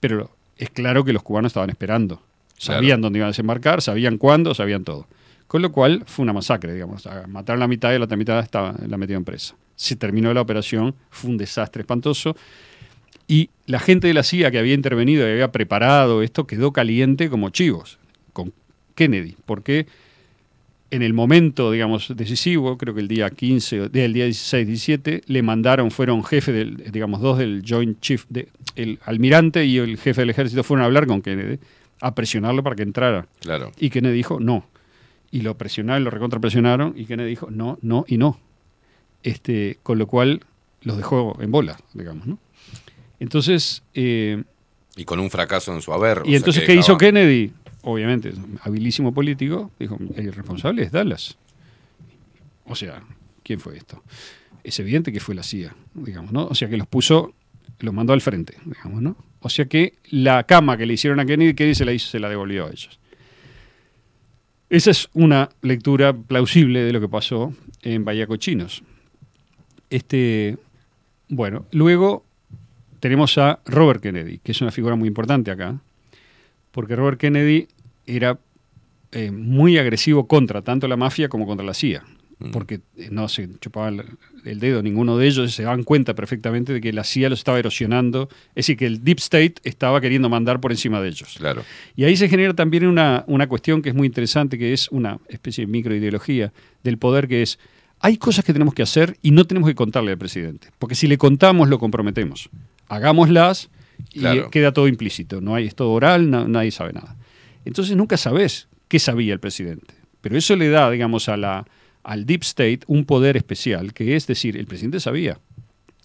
pero 0.00 0.30
es 0.56 0.70
claro 0.70 1.04
que 1.04 1.12
los 1.12 1.22
cubanos 1.22 1.50
estaban 1.50 1.70
esperando. 1.70 2.20
Sabían 2.58 2.82
Claro. 2.98 3.02
dónde 3.02 3.18
iban 3.18 3.26
a 3.26 3.30
desembarcar, 3.32 3.82
sabían 3.82 4.16
cuándo, 4.18 4.54
sabían 4.54 4.82
todo. 4.82 5.06
Con 5.46 5.62
lo 5.62 5.70
cual 5.70 6.02
fue 6.06 6.22
una 6.24 6.32
masacre, 6.32 6.72
digamos. 6.72 7.06
A- 7.06 7.26
Mataron 7.28 7.60
la 7.60 7.68
mitad 7.68 7.92
y 7.92 7.98
la 7.98 8.06
otra 8.06 8.16
mitad 8.16 8.40
estaba, 8.40 8.74
la 8.88 8.96
metieron 8.96 9.24
presa. 9.24 9.54
Se 9.76 9.94
terminó 9.94 10.32
la 10.34 10.40
operación, 10.40 10.94
fue 11.10 11.30
un 11.30 11.36
desastre 11.36 11.82
espantoso. 11.82 12.34
Y 13.28 13.50
la 13.66 13.78
gente 13.78 14.06
de 14.06 14.14
la 14.14 14.22
CIA 14.22 14.50
que 14.50 14.58
había 14.58 14.74
intervenido 14.74 15.28
y 15.28 15.32
había 15.32 15.52
preparado 15.52 16.22
esto 16.22 16.46
quedó 16.46 16.72
caliente 16.72 17.28
como 17.28 17.50
chivos 17.50 17.98
con 18.32 18.52
Kennedy. 18.94 19.36
Porque 19.44 19.86
en 20.90 21.02
el 21.02 21.12
momento, 21.14 21.70
digamos, 21.72 22.12
decisivo, 22.16 22.78
creo 22.78 22.94
que 22.94 23.00
el 23.00 23.08
día 23.08 23.28
15, 23.30 23.80
o- 23.82 23.88
del 23.88 24.12
día 24.12 24.24
16, 24.24 24.66
17, 24.66 25.22
le 25.26 25.42
mandaron, 25.42 25.90
fueron 25.90 26.22
jefe 26.24 26.52
del, 26.52 26.76
digamos, 26.92 27.20
dos 27.20 27.38
del 27.38 27.62
Joint 27.66 28.00
Chief, 28.00 28.24
de- 28.28 28.48
el 28.76 28.98
almirante 29.04 29.64
y 29.64 29.78
el 29.78 29.96
jefe 29.98 30.20
del 30.22 30.30
ejército 30.30 30.62
fueron 30.62 30.82
a 30.82 30.86
hablar 30.86 31.06
con 31.06 31.22
Kennedy, 31.22 31.58
a 32.00 32.14
presionarlo 32.14 32.62
para 32.62 32.76
que 32.76 32.82
entrara. 32.82 33.26
Claro. 33.40 33.72
Y 33.78 33.90
Kennedy 33.90 34.14
dijo 34.14 34.38
no. 34.38 34.66
Y 35.32 35.40
lo 35.40 35.56
presionaron, 35.58 36.04
lo 36.04 36.10
recontrapresionaron, 36.10 36.94
y 36.96 37.04
Kennedy 37.06 37.30
dijo 37.30 37.48
no, 37.50 37.78
no 37.82 38.04
y 38.06 38.16
no. 38.16 38.38
Este, 39.22 39.78
con 39.82 39.98
lo 39.98 40.06
cual 40.06 40.40
los 40.82 40.96
dejó 40.96 41.36
en 41.40 41.50
bola, 41.50 41.76
digamos, 41.94 42.26
¿no? 42.26 42.38
Entonces, 43.18 43.82
eh, 43.94 44.44
Y 44.94 45.04
con 45.04 45.18
un 45.18 45.30
fracaso 45.30 45.74
en 45.74 45.82
su 45.82 45.92
haber. 45.92 46.22
y 46.26 46.36
entonces, 46.36 46.62
¿qué 46.64 46.74
hizo 46.74 46.96
Kennedy? 46.96 47.50
Obviamente, 47.88 48.32
habilísimo 48.62 49.14
político, 49.14 49.70
dijo, 49.78 49.96
el 50.16 50.32
responsable 50.32 50.82
es 50.82 50.90
Dallas. 50.90 51.38
O 52.64 52.74
sea, 52.74 53.00
¿quién 53.44 53.60
fue 53.60 53.76
esto? 53.76 54.02
Es 54.64 54.80
evidente 54.80 55.12
que 55.12 55.20
fue 55.20 55.36
la 55.36 55.44
CIA, 55.44 55.72
digamos, 55.94 56.32
¿no? 56.32 56.48
O 56.48 56.54
sea, 56.56 56.68
que 56.68 56.76
los 56.76 56.88
puso, 56.88 57.32
los 57.78 57.94
mandó 57.94 58.12
al 58.12 58.20
frente, 58.20 58.56
digamos, 58.64 59.02
¿no? 59.02 59.16
O 59.38 59.48
sea 59.48 59.66
que 59.66 59.94
la 60.10 60.42
cama 60.42 60.76
que 60.76 60.84
le 60.84 60.94
hicieron 60.94 61.20
a 61.20 61.26
Kennedy, 61.26 61.54
Kennedy 61.54 61.76
se 61.76 61.84
la 61.84 61.92
hizo, 61.92 62.08
se 62.08 62.18
la 62.18 62.28
devolvió 62.28 62.66
a 62.66 62.70
ellos. 62.70 62.98
Esa 64.68 64.90
es 64.90 65.08
una 65.12 65.48
lectura 65.62 66.12
plausible 66.12 66.82
de 66.82 66.92
lo 66.92 67.00
que 67.00 67.08
pasó 67.08 67.54
en 67.82 68.04
Bahía 68.04 68.26
Cochinos. 68.26 68.82
Este, 69.90 70.58
bueno, 71.28 71.66
luego 71.70 72.24
tenemos 72.98 73.38
a 73.38 73.60
Robert 73.64 74.02
Kennedy, 74.02 74.38
que 74.38 74.50
es 74.50 74.60
una 74.60 74.72
figura 74.72 74.96
muy 74.96 75.06
importante 75.06 75.52
acá, 75.52 75.78
porque 76.72 76.96
Robert 76.96 77.20
Kennedy 77.20 77.68
era 78.06 78.38
eh, 79.12 79.30
muy 79.30 79.78
agresivo 79.78 80.26
contra 80.26 80.62
tanto 80.62 80.88
la 80.88 80.96
mafia 80.96 81.28
como 81.28 81.46
contra 81.46 81.64
la 81.66 81.74
CIA, 81.74 82.04
porque 82.52 82.80
eh, 82.96 83.08
no 83.10 83.28
se 83.28 83.48
chupaba 83.60 83.88
el, 83.88 84.60
dedo 84.60 84.82
ninguno 84.82 85.16
de 85.16 85.26
ellos, 85.26 85.52
se 85.54 85.62
daban 85.62 85.84
cuenta 85.84 86.14
perfectamente 86.14 86.72
de 86.72 86.80
que 86.80 86.92
la 86.92 87.02
CIA 87.04 87.30
los 87.30 87.40
estaba 87.40 87.58
erosionando, 87.58 88.28
es 88.50 88.54
decir, 88.66 88.76
que 88.76 88.86
el 88.86 89.02
Deep 89.02 89.18
State 89.18 89.54
estaba 89.64 90.00
queriendo 90.00 90.28
mandar 90.28 90.60
por 90.60 90.70
encima 90.70 91.00
de 91.00 91.08
ellos. 91.08 91.34
Claro. 91.38 91.62
Y 91.96 92.04
ahí 92.04 92.16
se 92.16 92.28
genera 92.28 92.52
también 92.54 92.86
una, 92.86 93.24
una 93.26 93.48
cuestión 93.48 93.80
que 93.82 93.88
es 93.88 93.94
muy 93.94 94.06
interesante, 94.06 94.58
que 94.58 94.72
es 94.72 94.88
una 94.90 95.18
especie 95.28 95.64
de 95.64 95.72
microideología 95.72 96.52
del 96.84 96.98
poder, 96.98 97.26
que 97.26 97.42
es, 97.42 97.58
hay 98.00 98.18
cosas 98.18 98.44
que 98.44 98.52
tenemos 98.52 98.74
que 98.74 98.82
hacer 98.82 99.16
y 99.22 99.30
no 99.30 99.46
tenemos 99.46 99.68
que 99.70 99.74
contarle 99.74 100.12
al 100.12 100.18
presidente, 100.18 100.68
porque 100.78 100.94
si 100.94 101.06
le 101.06 101.16
contamos 101.16 101.68
lo 101.70 101.78
comprometemos. 101.78 102.50
Hagámoslas 102.88 103.70
Y 104.12 104.20
Claro. 104.20 104.50
queda 104.50 104.72
todo 104.72 104.88
implícito, 104.88 105.40
no 105.40 105.54
hay, 105.54 105.66
es 105.66 105.74
todo 105.74 105.90
oral, 105.92 106.30
na- 106.30 106.46
nadie 106.46 106.70
sabe 106.70 106.92
nada. 106.92 107.16
Entonces 107.66 107.96
nunca 107.96 108.16
sabes 108.16 108.68
qué 108.88 108.98
sabía 108.98 109.32
el 109.34 109.40
presidente. 109.40 109.94
Pero 110.20 110.36
eso 110.38 110.56
le 110.56 110.68
da, 110.70 110.90
digamos, 110.90 111.28
a 111.28 111.36
la, 111.36 111.66
al 112.02 112.24
Deep 112.26 112.42
State 112.42 112.80
un 112.86 113.04
poder 113.04 113.36
especial, 113.36 113.92
que 113.92 114.16
es 114.16 114.26
decir, 114.26 114.56
el 114.56 114.66
presidente 114.66 115.00
sabía. 115.00 115.38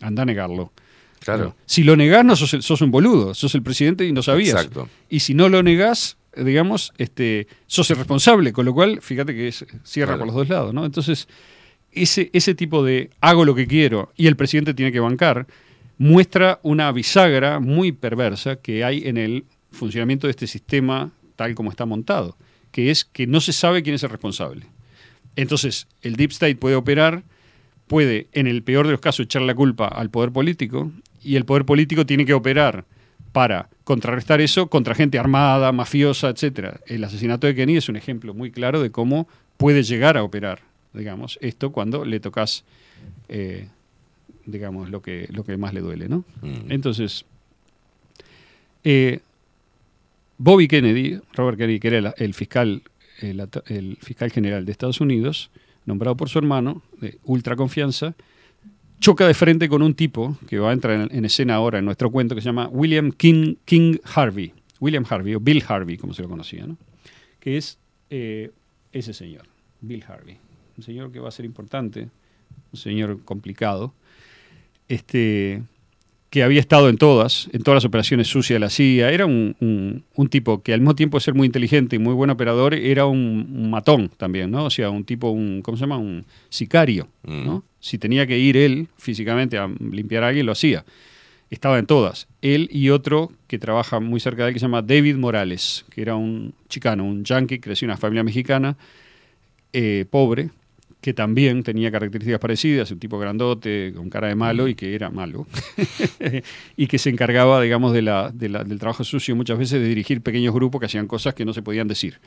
Anda 0.01 0.23
a 0.23 0.25
negarlo. 0.25 0.73
Claro. 1.19 1.43
No. 1.45 1.55
Si 1.65 1.83
lo 1.83 1.95
negás, 1.95 2.25
no 2.25 2.35
sos, 2.35 2.53
el- 2.55 2.63
sos 2.63 2.81
un 2.81 2.89
boludo, 2.91 3.33
sos 3.33 3.53
el 3.55 3.61
presidente 3.61 4.05
y 4.05 4.11
no 4.11 4.23
sabías. 4.23 4.55
Exacto. 4.55 4.89
Y 5.09 5.19
si 5.19 5.33
no 5.35 5.49
lo 5.49 5.61
negás, 5.63 6.17
eh, 6.33 6.43
digamos, 6.43 6.91
este, 6.97 7.47
sos 7.67 7.89
el 7.91 7.97
responsable, 7.97 8.51
con 8.53 8.65
lo 8.65 8.73
cual, 8.73 9.01
fíjate 9.01 9.33
que 9.35 9.47
es, 9.47 9.65
cierra 9.83 10.13
Claro. 10.13 10.19
por 10.19 10.27
los 10.27 10.35
dos 10.35 10.49
lados, 10.49 10.73
¿no? 10.73 10.83
Entonces, 10.85 11.27
ese, 11.91 12.31
ese 12.33 12.55
tipo 12.55 12.83
de 12.83 13.11
hago 13.21 13.45
lo 13.45 13.53
que 13.53 13.67
quiero 13.67 14.11
y 14.17 14.25
el 14.27 14.35
presidente 14.35 14.73
tiene 14.73 14.91
que 14.91 14.99
bancar, 14.99 15.45
muestra 15.99 16.59
una 16.63 16.91
bisagra 16.91 17.59
muy 17.59 17.91
perversa 17.91 18.55
que 18.55 18.83
hay 18.83 19.03
en 19.07 19.17
el 19.17 19.45
funcionamiento 19.71 20.25
de 20.27 20.31
este 20.31 20.47
sistema 20.47 21.11
tal 21.41 21.55
como 21.55 21.71
está 21.71 21.87
montado, 21.87 22.37
que 22.71 22.91
es 22.91 23.03
que 23.03 23.25
no 23.25 23.41
se 23.41 23.51
sabe 23.51 23.81
quién 23.81 23.95
es 23.95 24.03
el 24.03 24.11
responsable. 24.11 24.67
Entonces, 25.35 25.87
el 26.03 26.15
Deep 26.15 26.29
State 26.29 26.55
puede 26.55 26.75
operar, 26.75 27.23
puede, 27.87 28.27
en 28.33 28.45
el 28.45 28.61
peor 28.61 28.85
de 28.85 28.91
los 28.91 29.01
casos, 29.01 29.23
echar 29.23 29.41
la 29.41 29.55
culpa 29.55 29.87
al 29.87 30.11
poder 30.11 30.31
político, 30.31 30.91
y 31.23 31.37
el 31.37 31.45
poder 31.45 31.65
político 31.65 32.05
tiene 32.05 32.25
que 32.25 32.35
operar 32.35 32.85
para 33.31 33.69
contrarrestar 33.85 34.39
eso 34.39 34.67
contra 34.67 34.93
gente 34.93 35.17
armada, 35.17 35.71
mafiosa, 35.71 36.29
etcétera. 36.29 36.79
El 36.85 37.03
asesinato 37.03 37.47
de 37.47 37.55
Kenny 37.55 37.77
es 37.77 37.89
un 37.89 37.95
ejemplo 37.95 38.35
muy 38.35 38.51
claro 38.51 38.79
de 38.83 38.91
cómo 38.91 39.27
puede 39.57 39.81
llegar 39.81 40.15
a 40.15 40.23
operar, 40.23 40.59
digamos, 40.93 41.39
esto 41.41 41.71
cuando 41.71 42.05
le 42.05 42.19
tocas, 42.19 42.65
eh, 43.29 43.67
digamos, 44.45 44.91
lo 44.91 45.01
que, 45.01 45.27
lo 45.31 45.43
que 45.43 45.57
más 45.57 45.73
le 45.73 45.81
duele, 45.81 46.07
¿no? 46.07 46.23
Mm. 46.43 46.69
Entonces, 46.71 47.25
eh, 48.83 49.21
Bobby 50.43 50.67
Kennedy, 50.67 51.19
Robert 51.33 51.55
Kennedy, 51.55 51.79
que 51.79 51.87
era 51.89 52.15
el, 52.17 52.33
fiscal, 52.33 52.81
el, 53.19 53.97
fiscal 54.01 54.31
general 54.31 54.65
de 54.65 54.71
Estados 54.71 54.99
Unidos, 54.99 55.51
nombrado 55.85 56.17
por 56.17 56.29
su 56.29 56.39
hermano, 56.39 56.81
de 56.99 57.19
ultra 57.25 57.55
confianza, 57.55 58.15
choca 58.99 59.27
de 59.27 59.35
frente 59.35 59.69
con 59.69 59.83
un 59.83 59.93
tipo 59.93 60.35
que 60.47 60.57
va 60.57 60.71
a 60.71 60.73
entrar 60.73 60.99
en, 60.99 61.15
en 61.15 61.25
escena 61.25 61.53
ahora 61.53 61.77
en 61.77 61.85
nuestro 61.85 62.09
cuento, 62.09 62.33
que 62.33 62.41
se 62.41 62.45
llama 62.45 62.67
William 62.69 63.11
King, 63.11 63.53
King 63.65 63.97
Harvey. 64.15 64.51
William 64.79 65.05
Harvey, 65.07 65.35
o 65.35 65.39
Bill 65.39 65.63
Harvey, 65.67 65.95
como 65.97 66.11
se 66.15 66.23
lo 66.23 66.29
conocía, 66.29 66.65
¿no? 66.65 66.75
Que 67.39 67.57
es 67.57 67.77
eh, 68.09 68.49
ese 68.91 69.13
señor, 69.13 69.45
Bill 69.79 70.03
Harvey. 70.07 70.37
Un 70.75 70.83
señor 70.83 71.11
que 71.11 71.19
va 71.19 71.29
a 71.29 71.31
ser 71.31 71.45
importante, 71.45 72.09
un 72.73 72.79
señor 72.79 73.23
complicado, 73.23 73.93
este, 74.87 75.61
que 76.31 76.41
había 76.43 76.59
estado 76.61 76.89
en 76.89 76.97
todas, 76.97 77.47
en 77.51 77.61
todas 77.61 77.75
las 77.75 77.85
operaciones 77.85 78.27
sucias 78.27 78.55
de 78.55 78.59
la 78.61 78.69
CIA. 78.69 79.11
Era 79.11 79.25
un, 79.27 79.55
un- 79.59 80.03
un 80.15 80.27
tipo 80.29 80.63
que 80.63 80.73
al 80.73 80.79
mismo 80.79 80.95
tiempo 80.95 81.17
de 81.17 81.21
ser 81.21 81.33
muy 81.35 81.45
inteligente 81.45 81.97
y 81.97 81.99
muy 81.99 82.13
buen 82.15 82.29
operador, 82.31 82.73
era 82.73 83.05
un, 83.05 83.47
un 83.53 83.69
matón 83.69 84.09
también, 84.17 84.49
¿no? 84.49 84.65
O 84.65 84.69
sea, 84.69 84.89
un 84.89 85.03
tipo, 85.03 85.29
un, 85.29 85.61
¿cómo 85.61 85.77
se 85.77 85.81
llama? 85.81 85.97
Un 85.97 86.25
sicario, 86.49 87.07
¿no? 87.45 87.63
Si 87.79 87.97
tenía 87.99 88.25
que 88.25 88.39
ir 88.39 88.55
él 88.57 88.87
físicamente 88.97 89.57
a 89.57 89.67
limpiar 89.91 90.23
a 90.23 90.29
alguien, 90.29 90.45
lo 90.47 90.53
hacía. 90.53 90.85
Estaba 91.49 91.77
en 91.79 91.85
todas. 91.85 92.29
Él 92.41 92.69
y 92.71 92.91
otro 92.91 93.31
que 93.47 93.59
trabaja 93.59 93.99
muy 93.99 94.21
cerca 94.21 94.43
de 94.43 94.49
él, 94.49 94.53
que 94.53 94.59
se 94.59 94.65
llama 94.67 94.81
David 94.81 95.17
Morales, 95.17 95.83
que 95.89 96.01
era 96.01 96.15
un 96.15 96.53
chicano, 96.69 97.03
un 97.03 97.25
yankee, 97.25 97.59
creció 97.59 97.85
en 97.85 97.89
una 97.91 97.97
familia 97.97 98.23
mexicana, 98.23 98.77
eh, 99.73 100.05
pobre, 100.09 100.49
que 101.01 101.13
también 101.13 101.63
tenía 101.63 101.91
características 101.91 102.39
parecidas, 102.39 102.91
un 102.91 102.99
tipo 102.99 103.17
grandote, 103.17 103.91
con 103.95 104.09
cara 104.09 104.27
de 104.27 104.35
malo 104.35 104.67
y 104.67 104.75
que 104.75 104.93
era 104.93 105.09
malo, 105.09 105.47
y 106.77 106.87
que 106.87 106.97
se 106.99 107.09
encargaba, 107.09 107.59
digamos, 107.61 107.91
de 107.93 108.01
la- 108.03 108.29
de 108.31 108.49
la- 108.49 108.63
del 108.63 108.77
trabajo 108.79 109.03
sucio 109.03 109.35
muchas 109.35 109.57
veces 109.57 109.81
de 109.81 109.87
dirigir 109.87 110.21
pequeños 110.21 110.53
grupos 110.53 110.79
que 110.79 110.85
hacían 110.85 111.07
cosas 111.07 111.33
que 111.33 111.43
no 111.45 111.53
se 111.53 111.61
podían 111.63 111.87
decir. 111.87 112.19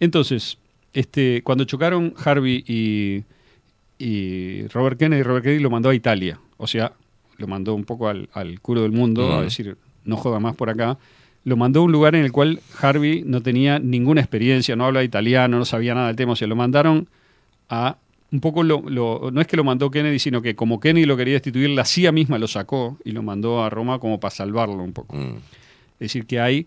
Entonces, 0.00 0.58
este, 0.92 1.42
cuando 1.42 1.64
chocaron 1.64 2.14
Harvey 2.24 2.64
y, 2.68 3.24
y 3.98 4.66
Robert 4.68 4.98
Kennedy, 4.98 5.22
Robert 5.22 5.44
Kennedy 5.44 5.62
lo 5.62 5.70
mandó 5.70 5.90
a 5.90 5.94
Italia, 5.94 6.38
o 6.56 6.66
sea, 6.66 6.92
lo 7.38 7.46
mandó 7.48 7.74
un 7.74 7.84
poco 7.84 8.08
al, 8.08 8.28
al 8.32 8.60
culo 8.60 8.82
del 8.82 8.92
mundo, 8.92 9.32
a 9.34 9.42
decir, 9.42 9.76
no 10.04 10.16
joda 10.16 10.38
más 10.38 10.54
por 10.54 10.70
acá. 10.70 10.98
Lo 11.44 11.56
mandó 11.56 11.80
a 11.80 11.82
un 11.82 11.92
lugar 11.92 12.14
en 12.14 12.24
el 12.24 12.32
cual 12.32 12.60
Harvey 12.80 13.22
no 13.26 13.42
tenía 13.42 13.78
ninguna 13.78 14.20
experiencia, 14.20 14.76
no 14.76 14.86
hablaba 14.86 15.04
italiano, 15.04 15.58
no 15.58 15.64
sabía 15.64 15.94
nada 15.94 16.06
del 16.06 16.16
tema, 16.16 16.32
o 16.32 16.36
sea, 16.36 16.46
lo 16.48 16.56
mandaron 16.56 17.08
a 17.68 17.96
un 18.34 18.40
poco 18.40 18.64
lo, 18.64 18.82
lo- 18.82 19.30
no 19.32 19.40
es 19.40 19.46
que 19.46 19.56
lo 19.56 19.62
mandó 19.62 19.90
Kennedy, 19.92 20.18
sino 20.18 20.42
que 20.42 20.56
como 20.56 20.80
Kennedy 20.80 21.06
lo 21.06 21.16
quería 21.16 21.34
destituir, 21.34 21.70
la 21.70 21.84
CIA 21.84 22.10
misma 22.10 22.36
lo 22.38 22.48
sacó 22.48 22.98
y 23.04 23.12
lo 23.12 23.22
mandó 23.22 23.62
a 23.62 23.70
Roma 23.70 24.00
como 24.00 24.18
para 24.18 24.34
salvarlo 24.34 24.82
un 24.82 24.92
poco. 24.92 25.16
Mm. 25.16 25.36
Es 25.94 25.98
decir, 26.00 26.26
que 26.26 26.40
ahí 26.40 26.66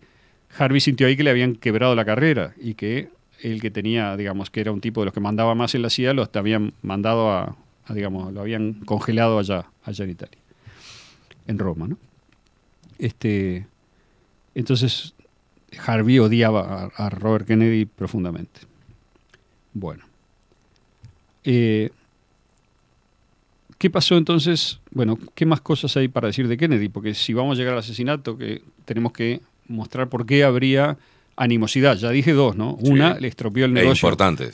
Harvey 0.58 0.80
sintió 0.80 1.08
ahí 1.08 1.18
que 1.18 1.24
le 1.24 1.30
habían 1.30 1.56
quebrado 1.56 1.94
la 1.94 2.06
carrera 2.06 2.54
y 2.62 2.76
que 2.76 3.10
el 3.42 3.62
que 3.62 3.70
tenía, 3.70 4.16
digamos, 4.16 4.50
que 4.50 4.62
era 4.62 4.72
un 4.72 4.80
tipo 4.82 5.02
de 5.02 5.06
los 5.06 5.14
que 5.14 5.20
mandaba 5.20 5.56
más 5.56 5.76
en 5.76 5.82
la 5.82 5.90
CIA, 5.90 6.14
los 6.14 6.30
habían 6.36 6.72
mandado 6.84 7.30
a, 7.32 7.56
a, 7.86 7.94
digamos, 7.94 8.32
lo 8.34 8.40
habían 8.42 8.74
congelado 8.86 9.38
allá, 9.38 9.66
allá 9.84 10.06
en 10.06 10.10
Italia, 10.12 10.38
en 11.48 11.60
Roma, 11.60 11.88
¿no? 11.90 11.98
Este, 12.98 13.68
entonces 14.56 15.14
Harvey 15.86 16.18
odiaba 16.20 16.90
a, 16.98 17.06
a 17.06 17.10
Robert 17.10 17.46
Kennedy 17.46 17.86
profundamente. 17.86 18.62
Bueno. 19.74 20.06
Eh, 21.50 21.92
¿Qué 23.78 23.90
pasó 23.90 24.18
entonces? 24.18 24.82
Bueno, 24.92 25.18
¿qué 25.34 25.46
más 25.46 25.62
cosas 25.62 25.96
hay 25.96 26.10
para 26.10 26.28
decir 26.28 26.48
de 26.50 26.58
Kennedy? 26.58 26.90
Porque 26.90 27.14
si 27.14 27.34
vamos 27.34 27.56
a 27.56 27.58
llegar 27.58 27.74
al 27.74 27.80
asesinato, 27.80 28.38
que 28.38 28.64
tenemos 28.84 29.14
que 29.14 29.40
mostrar 29.70 30.10
por 30.10 30.26
qué 30.26 30.44
habría 30.44 30.98
animosidad. 31.38 31.96
Ya 31.96 32.10
dije 32.10 32.34
dos, 32.34 32.58
¿no? 32.58 32.78
Sí. 32.84 32.92
Una, 32.92 33.18
le 33.18 33.30
estropeó 33.30 33.64
el 33.64 33.74
negocio 33.74 34.10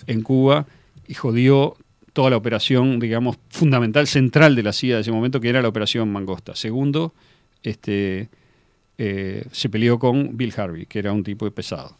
en 0.05 0.21
Cuba 0.21 0.67
y 1.07 1.15
jodió 1.15 1.75
toda 2.11 2.29
la 2.29 2.37
operación, 2.37 2.99
digamos, 2.99 3.37
fundamental, 3.49 4.05
central 4.05 4.55
de 4.55 4.61
la 4.61 4.71
CIA 4.71 4.95
de 4.95 5.01
ese 5.01 5.11
momento, 5.11 5.39
que 5.39 5.49
era 5.49 5.63
la 5.63 5.69
operación 5.69 6.11
Mangosta. 6.11 6.55
Segundo, 6.55 7.15
este, 7.63 8.29
eh, 8.99 9.45
se 9.51 9.69
peleó 9.69 9.97
con 9.97 10.37
Bill 10.37 10.53
Harvey, 10.55 10.85
que 10.85 10.99
era 10.99 11.11
un 11.11 11.23
tipo 11.23 11.45
de 11.45 11.51
pesado. 11.51 11.97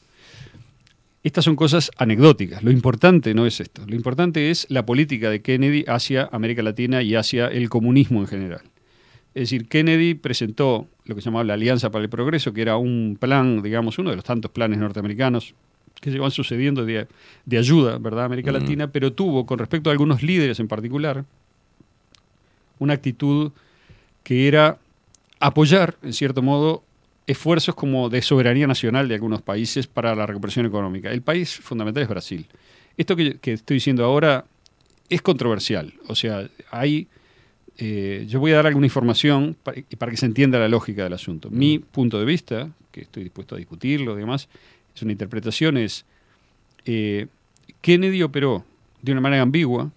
Estas 1.24 1.46
son 1.46 1.56
cosas 1.56 1.90
anecdóticas. 1.98 2.64
Lo 2.64 2.72
importante 2.72 3.34
no 3.34 3.46
es 3.46 3.62
esto. 3.62 3.84
Lo 3.88 3.96
importante 3.96 4.52
es 4.52 4.68
la 4.70 4.86
política 4.86 5.30
de 5.30 5.42
Kennedy 5.42 5.86
hacia 5.88 6.28
América 6.32 6.62
Latina 6.62 7.02
y 7.02 7.16
hacia 7.16 7.48
el 7.48 7.70
comunismo 7.70 8.20
en 8.20 8.28
general. 8.28 8.62
Es 9.34 9.44
decir, 9.44 9.68
Kennedy 9.68 10.16
presentó 10.16 10.88
lo 11.06 11.16
que 11.16 11.22
se 11.22 11.26
llamaba 11.26 11.46
la 11.46 11.54
Alianza 11.54 11.92
para 11.92 12.04
el 12.04 12.10
Progreso, 12.10 12.54
que 12.54 12.62
era 12.62 12.76
un 12.76 13.18
plan, 13.20 13.64
digamos, 13.64 13.98
uno 13.98 14.10
de 14.10 14.18
los 14.18 14.26
tantos 14.26 14.52
planes 14.52 14.78
norteamericanos 14.80 15.56
que 16.02 16.12
se 16.12 16.20
van 16.20 16.32
sucediendo 16.32 16.86
de, 16.86 17.08
de 17.46 17.58
ayuda, 17.58 17.98
¿verdad?, 17.98 18.24
a 18.24 18.26
América 18.26 18.52
Ujú. 18.52 18.60
Latina, 18.60 18.92
pero 18.92 19.14
tuvo, 19.14 19.46
con 19.46 19.58
respecto 19.58 19.90
a 19.90 19.94
algunos 19.94 20.22
líderes 20.22 20.60
en 20.60 20.68
particular, 20.68 21.24
una 22.80 22.94
actitud 22.94 23.54
que 24.24 24.50
era 24.50 24.78
apoyar, 25.40 25.96
en 26.04 26.12
cierto 26.12 26.42
modo, 26.42 26.84
esfuerzos 27.28 27.76
como 27.76 28.10
de 28.10 28.22
soberanía 28.22 28.68
nacional 28.68 29.08
de 29.08 29.16
algunos 29.16 29.42
países 29.42 29.88
para 29.88 30.16
la 30.16 30.26
recuperación 30.26 30.66
económica. 30.66 31.12
El 31.12 31.22
país 31.22 31.56
fundamental 31.56 32.04
es 32.04 32.10
Brasil. 32.10 32.46
Esto 32.98 33.16
que, 33.16 33.38
que 33.40 33.54
estoy 33.54 33.76
diciendo 33.76 34.04
ahora 34.04 34.46
es 35.10 35.22
controversial. 35.22 35.94
O 36.08 36.16
sea, 36.16 36.50
hay... 36.72 37.08
eh, 37.78 38.26
yo 38.28 38.40
voy 38.40 38.52
a 38.52 38.58
dar 38.58 38.68
alguna 38.68 38.86
información 38.86 39.56
para, 39.64 39.82
para 39.98 40.12
que 40.12 40.18
se 40.18 40.26
entienda 40.26 40.60
la 40.60 40.68
lógica 40.68 41.04
del 41.04 41.14
asunto. 41.14 41.50
Mi 41.50 41.80
punto 41.80 42.20
de 42.20 42.26
vista, 42.26 42.70
que 42.92 43.02
estoy 43.02 43.24
dispuesto 43.24 43.56
a 43.56 43.58
discutirlo 43.58 44.16
y 44.16 44.20
demás, 44.20 44.48
es 44.96 45.02
una 45.02 45.12
interpretación, 45.12 45.78
es 45.78 46.06
eh, 46.86 47.28
Kennedy 47.82 48.22
operó 48.22 48.64
de 49.02 49.12
una 49.12 49.22
manera 49.22 49.42
ambigua, 49.42 49.92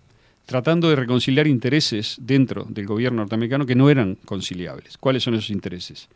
tratando 0.46 0.88
de 0.88 0.96
reconciliar 0.96 1.46
intereses 1.46 2.16
dentro 2.20 2.64
del 2.68 2.86
gobierno 2.86 3.18
norteamericano 3.18 3.66
que 3.66 3.74
no 3.74 3.90
eran 3.90 4.16
conciliables. 4.24 4.96
¿Cuáles 4.96 5.22
son 5.22 5.34
esos 5.34 5.50
intereses? 5.50 6.08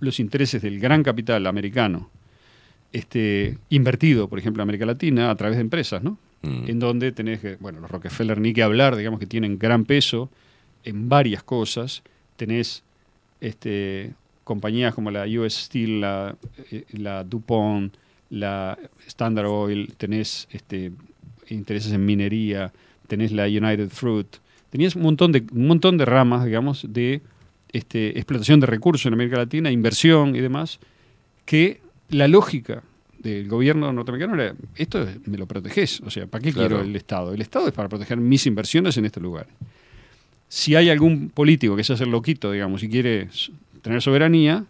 Los 0.00 0.20
intereses 0.20 0.62
del 0.62 0.80
gran 0.80 1.02
capital 1.02 1.46
americano, 1.46 2.10
este, 2.92 3.58
invertido, 3.68 4.28
por 4.28 4.38
ejemplo, 4.38 4.62
en 4.62 4.64
América 4.64 4.86
Latina 4.86 5.30
a 5.30 5.36
través 5.36 5.56
de 5.56 5.62
empresas, 5.62 6.02
¿no? 6.02 6.18
Mm. 6.42 6.68
En 6.68 6.78
donde 6.78 7.12
tenés, 7.12 7.40
que, 7.40 7.56
bueno, 7.56 7.80
los 7.80 7.90
Rockefeller 7.90 8.40
ni 8.40 8.52
que 8.52 8.62
hablar, 8.62 8.96
digamos 8.96 9.18
que 9.18 9.26
tienen 9.26 9.58
gran 9.58 9.84
peso 9.84 10.30
en 10.84 11.08
varias 11.08 11.42
cosas. 11.42 12.02
Tenés 12.36 12.84
este, 13.40 14.14
compañías 14.44 14.94
como 14.94 15.10
la 15.10 15.26
US 15.26 15.54
Steel, 15.54 16.00
la, 16.00 16.36
eh, 16.70 16.84
la 16.92 17.24
DuPont, 17.24 17.94
la 18.30 18.78
Standard 19.06 19.46
Oil, 19.46 19.94
tenés 19.96 20.48
este, 20.50 20.92
intereses 21.48 21.92
en 21.92 22.04
minería, 22.04 22.72
tenés 23.06 23.32
la 23.32 23.46
United 23.46 23.88
Fruit, 23.88 24.26
tenías 24.70 24.96
un 24.96 25.02
montón 25.02 25.32
de, 25.32 25.44
un 25.52 25.66
montón 25.66 25.98
de 25.98 26.04
ramas, 26.04 26.44
digamos, 26.44 26.86
de 26.88 27.22
este, 27.72 28.16
explotación 28.18 28.60
de 28.60 28.66
recursos 28.66 29.06
en 29.06 29.12
América 29.14 29.36
Latina, 29.36 29.70
inversión 29.70 30.34
y 30.36 30.40
demás, 30.40 30.78
que 31.44 31.80
la 32.10 32.28
lógica 32.28 32.82
del 33.18 33.48
gobierno 33.48 33.92
norteamericano 33.92 34.40
era, 34.40 34.54
esto 34.76 35.02
es- 35.02 35.26
me 35.26 35.36
lo 35.38 35.46
proteges, 35.46 36.00
o 36.02 36.10
sea, 36.10 36.26
¿para 36.26 36.42
qué 36.42 36.52
Claro. 36.52 36.68
quiero 36.68 36.82
el 36.84 36.94
Estado? 36.96 37.34
El 37.34 37.40
Estado 37.40 37.66
es 37.68 37.74
para 37.74 37.88
proteger 37.88 38.18
mis 38.18 38.46
inversiones 38.46 38.96
en 38.96 39.04
este 39.06 39.20
lugar. 39.20 39.46
Si 40.48 40.74
hay 40.76 40.88
algún 40.88 41.28
político 41.30 41.76
que 41.76 41.84
se 41.84 41.92
hace 41.92 42.06
loquito, 42.06 42.50
digamos, 42.52 42.82
y 42.82 42.88
quiere 42.88 43.28
tener 43.82 44.00
soberanía, 44.00 44.64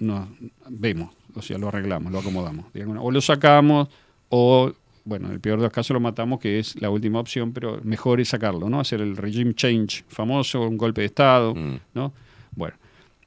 nos 0.00 0.28
vemos, 0.68 1.14
o 1.34 1.42
sea, 1.42 1.58
lo 1.58 1.68
arreglamos, 1.68 2.12
lo 2.12 2.18
acomodamos. 2.20 2.66
O 3.00 3.10
lo 3.10 3.20
sacamos, 3.20 3.88
o, 4.28 4.72
bueno, 5.04 5.28
en 5.28 5.34
el 5.34 5.40
peor 5.40 5.58
de 5.58 5.64
los 5.64 5.72
casos 5.72 5.94
lo 5.94 6.00
matamos, 6.00 6.40
que 6.40 6.58
es 6.58 6.80
la 6.80 6.90
última 6.90 7.20
opción, 7.20 7.52
pero 7.52 7.80
mejor 7.82 8.20
es 8.20 8.28
sacarlo, 8.28 8.68
¿no? 8.68 8.80
Hacer 8.80 9.00
el 9.00 9.16
regime 9.16 9.54
change 9.54 10.04
famoso, 10.08 10.62
un 10.62 10.76
golpe 10.76 11.02
de 11.02 11.06
Estado, 11.06 11.54
¿no? 11.94 12.12
Bueno. 12.54 12.76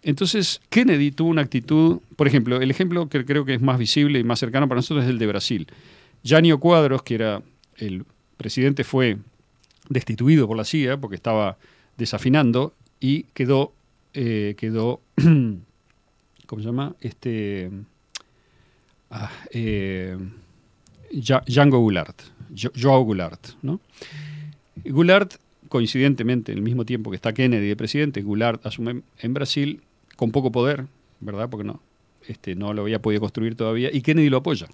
Entonces, 0.04 0.62
Kennedy 0.70 1.12
tuvo 1.12 1.30
una 1.30 1.42
actitud, 1.42 2.00
por 2.16 2.28
ejemplo, 2.28 2.62
el 2.62 2.70
ejemplo 2.70 3.10
que 3.10 3.26
creo 3.26 3.44
que 3.44 3.56
es 3.56 3.62
más 3.62 3.80
visible 3.80 4.20
y 4.20 4.24
más 4.24 4.40
cercano 4.40 4.68
para 4.68 4.78
nosotros 4.78 5.04
es 5.04 5.10
el 5.10 5.18
de 5.18 5.26
Brasil. 5.26 5.68
Janio 6.24 6.60
Cuadros, 6.60 7.02
que 7.02 7.16
era 7.16 7.42
el 7.78 8.06
presidente, 8.38 8.84
fue 8.84 9.18
destituido 9.90 10.48
por 10.48 10.58
la 10.58 10.64
CIA 10.64 10.98
porque 10.98 11.16
estaba 11.16 11.58
desafinando 11.98 12.74
y 13.00 13.24
quedó, 13.34 13.74
eh, 14.14 14.54
quedó 14.58 15.02
¿cómo 16.46 16.62
se 16.62 16.68
llama? 16.68 16.96
Este, 17.02 17.72
ah, 19.10 19.32
eh, 19.52 20.18
Django 21.12 21.80
Goulart, 21.80 22.22
Jo- 22.56 22.72
Joao 22.80 23.04
Goulart, 23.04 23.48
¿no? 23.62 23.80
Goulart, 24.84 25.36
coincidentemente, 25.70 26.52
en 26.52 26.58
el 26.60 26.64
mismo 26.64 26.86
tiempo 26.86 27.10
que 27.10 27.16
está 27.16 27.34
Kennedy 27.34 27.68
de 27.68 27.76
presidente, 27.76 28.22
Goulart 28.22 28.66
asume 28.66 29.02
en 29.20 29.34
Brasil 29.34 29.82
con 30.16 30.32
poco 30.32 30.52
poder, 30.52 30.86
¿verdad? 31.20 31.50
Porque 31.50 31.66
no, 31.66 31.82
este, 32.28 32.56
no 32.56 32.74
lo 32.74 32.84
había 32.84 33.02
podido 33.02 33.22
construir 33.22 33.56
todavía, 33.56 33.90
y 33.92 34.02
Kennedy 34.02 34.30
lo 34.30 34.38
apoya. 34.38 34.68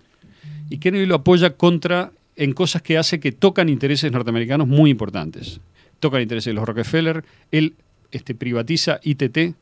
Y 0.69 0.77
Kennedy 0.77 1.05
lo 1.05 1.15
apoya 1.15 1.55
contra 1.55 2.11
en 2.35 2.53
cosas 2.53 2.81
que 2.81 2.97
hace 2.97 3.19
que 3.19 3.31
tocan 3.31 3.69
intereses 3.69 4.11
norteamericanos 4.11 4.67
muy 4.67 4.89
importantes. 4.89 5.59
Tocan 5.99 6.21
intereses 6.21 6.45
de 6.45 6.53
los 6.53 6.65
Rockefeller, 6.65 7.23
él 7.51 7.75
este, 8.11 8.33
privatiza 8.35 8.99
ITT, 9.03 9.55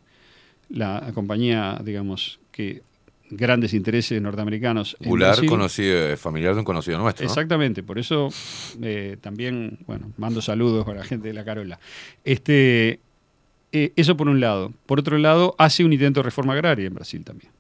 la 0.70 1.12
compañía, 1.14 1.80
digamos, 1.84 2.40
que 2.52 2.82
grandes 3.30 3.74
intereses 3.74 4.22
norteamericanos. 4.22 4.98
Brasil. 5.00 5.48
conocido, 5.48 6.18
familiar 6.18 6.54
de 6.54 6.60
un 6.60 6.66
conocido 6.66 6.98
nuestro. 6.98 7.26
¿no? 7.26 7.32
Exactamente, 7.32 7.84
por 7.84 8.00
eso 8.00 8.30
eh, 8.82 9.18
también, 9.22 9.80
bueno, 9.86 10.12
mando 10.18 10.42
saludos 10.42 10.88
a 10.88 10.94
la 10.94 11.04
gente 11.04 11.28
de 11.28 11.34
la 11.34 11.44
Carola. 11.44 11.80
Este, 12.24 13.00
eh, 13.72 13.94
eso 13.96 14.18
por 14.18 14.28
un 14.28 14.40
lado. 14.40 14.74
Por 14.86 15.00
otro 15.00 15.18
lado, 15.18 15.56
hace 15.58 15.84
un 15.84 15.94
intento 15.94 16.20
de 16.22 16.24
reforma 16.24 16.54
agraria 16.54 16.88
en 16.88 16.94
Brasil 16.94 17.24
también, 17.24 17.52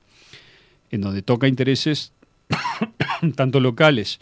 en 0.91 1.01
donde 1.01 1.22
toca 1.22 1.48
intereses 1.48 2.14
tanto 3.35 3.59
locales 3.59 4.19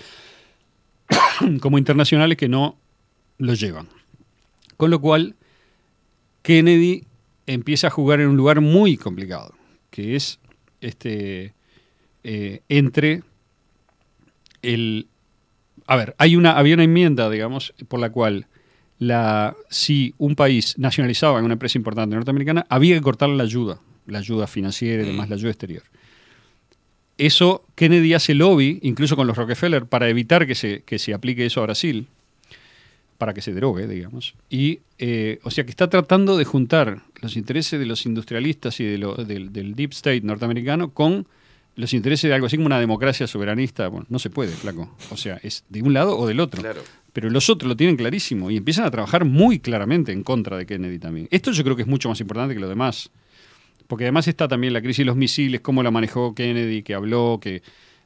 como 1.61 1.77
internacionales 1.77 2.37
que 2.37 2.49
no 2.49 2.77
lo 3.37 3.53
llevan. 3.53 3.87
Con 4.75 4.91
lo 4.91 4.99
cual, 4.99 5.35
Kennedy 6.41 7.03
empieza 7.47 7.87
a 7.87 7.89
jugar 7.89 8.19
en 8.19 8.27
un 8.27 8.37
lugar 8.37 8.61
muy 8.61 8.97
complicado, 8.97 9.53
que 9.89 10.15
es 10.15 10.39
este, 10.81 11.53
eh, 12.23 12.61
entre 12.69 13.23
el... 14.61 15.07
A 15.85 15.95
ver, 15.95 16.15
hay 16.17 16.35
una, 16.35 16.57
había 16.57 16.73
una 16.73 16.83
enmienda, 16.83 17.29
digamos, 17.29 17.73
por 17.87 17.99
la 17.99 18.09
cual 18.09 18.47
la, 18.99 19.55
si 19.69 20.13
un 20.17 20.35
país 20.35 20.77
nacionalizaba 20.77 21.39
en 21.39 21.45
una 21.45 21.53
empresa 21.53 21.77
importante 21.77 22.15
norteamericana, 22.15 22.65
había 22.69 22.95
que 22.95 23.01
cortarle 23.01 23.37
la 23.37 23.43
ayuda, 23.43 23.79
la 24.05 24.19
ayuda 24.19 24.47
financiera 24.47 25.03
y 25.03 25.07
demás, 25.07 25.29
la 25.29 25.35
ayuda 25.35 25.51
exterior. 25.51 25.83
Eso, 27.17 27.65
Kennedy 27.75 28.13
hace 28.13 28.33
lobby, 28.33 28.79
incluso 28.83 29.15
con 29.15 29.27
los 29.27 29.37
Rockefeller, 29.37 29.85
para 29.85 30.09
evitar 30.09 30.45
que 30.45 30.55
se, 30.55 30.83
que 30.83 30.99
se 30.99 31.13
aplique 31.13 31.45
eso 31.45 31.61
a 31.61 31.63
Brasil, 31.63 32.07
para 33.17 33.33
que 33.33 33.41
se 33.41 33.53
drogue, 33.53 33.87
digamos. 33.87 34.35
Y, 34.49 34.79
eh, 34.99 35.39
o 35.43 35.51
sea, 35.51 35.63
que 35.63 35.71
está 35.71 35.89
tratando 35.89 36.37
de 36.37 36.45
juntar 36.45 37.01
los 37.21 37.35
intereses 37.35 37.79
de 37.79 37.85
los 37.85 38.05
industrialistas 38.05 38.79
y 38.79 38.83
de 38.85 38.97
lo- 38.97 39.15
del, 39.15 39.51
del 39.51 39.75
deep 39.75 39.91
state 39.93 40.21
norteamericano 40.21 40.91
con 40.91 41.27
los 41.75 41.93
intereses 41.93 42.27
de 42.29 42.33
algo 42.33 42.47
así 42.47 42.57
como 42.57 42.67
una 42.67 42.79
democracia 42.79 43.27
soberanista. 43.27 43.87
Bueno, 43.87 44.05
no 44.09 44.19
se 44.19 44.29
puede, 44.29 44.51
flaco. 44.51 44.95
O 45.11 45.17
sea, 45.17 45.39
es 45.43 45.63
de 45.69 45.81
un 45.81 45.93
lado 45.93 46.17
o 46.17 46.27
del 46.27 46.39
otro. 46.39 46.61
Pero 47.13 47.29
los 47.31 47.49
otros 47.49 47.67
lo 47.67 47.75
tienen 47.75 47.97
clarísimo 47.97 48.51
y 48.51 48.57
empiezan 48.57 48.85
a 48.85 48.91
trabajar 48.91 49.25
muy 49.25 49.59
claramente 49.59 50.11
en 50.11 50.23
contra 50.23 50.57
de 50.57 50.65
Kennedy 50.67 50.99
también. 50.99 51.27
Esto 51.31 51.51
yo 51.51 51.63
creo 51.63 51.75
que 51.75 51.81
es 51.83 51.87
mucho 51.87 52.09
más 52.09 52.19
importante 52.21 52.53
que 52.53 52.59
lo 52.59 52.69
demás. 52.69 53.09
Porque 53.87 54.03
además 54.03 54.27
está 54.27 54.47
también 54.47 54.73
la 54.73 54.81
crisis 54.81 54.99
de 54.99 55.05
los 55.05 55.15
misiles, 55.15 55.61
cómo 55.61 55.81
la 55.81 55.89
manejó 55.91 56.35
Kennedy, 56.35 56.83
que 56.83 56.93
habló, 56.93 57.39
que 57.41 57.61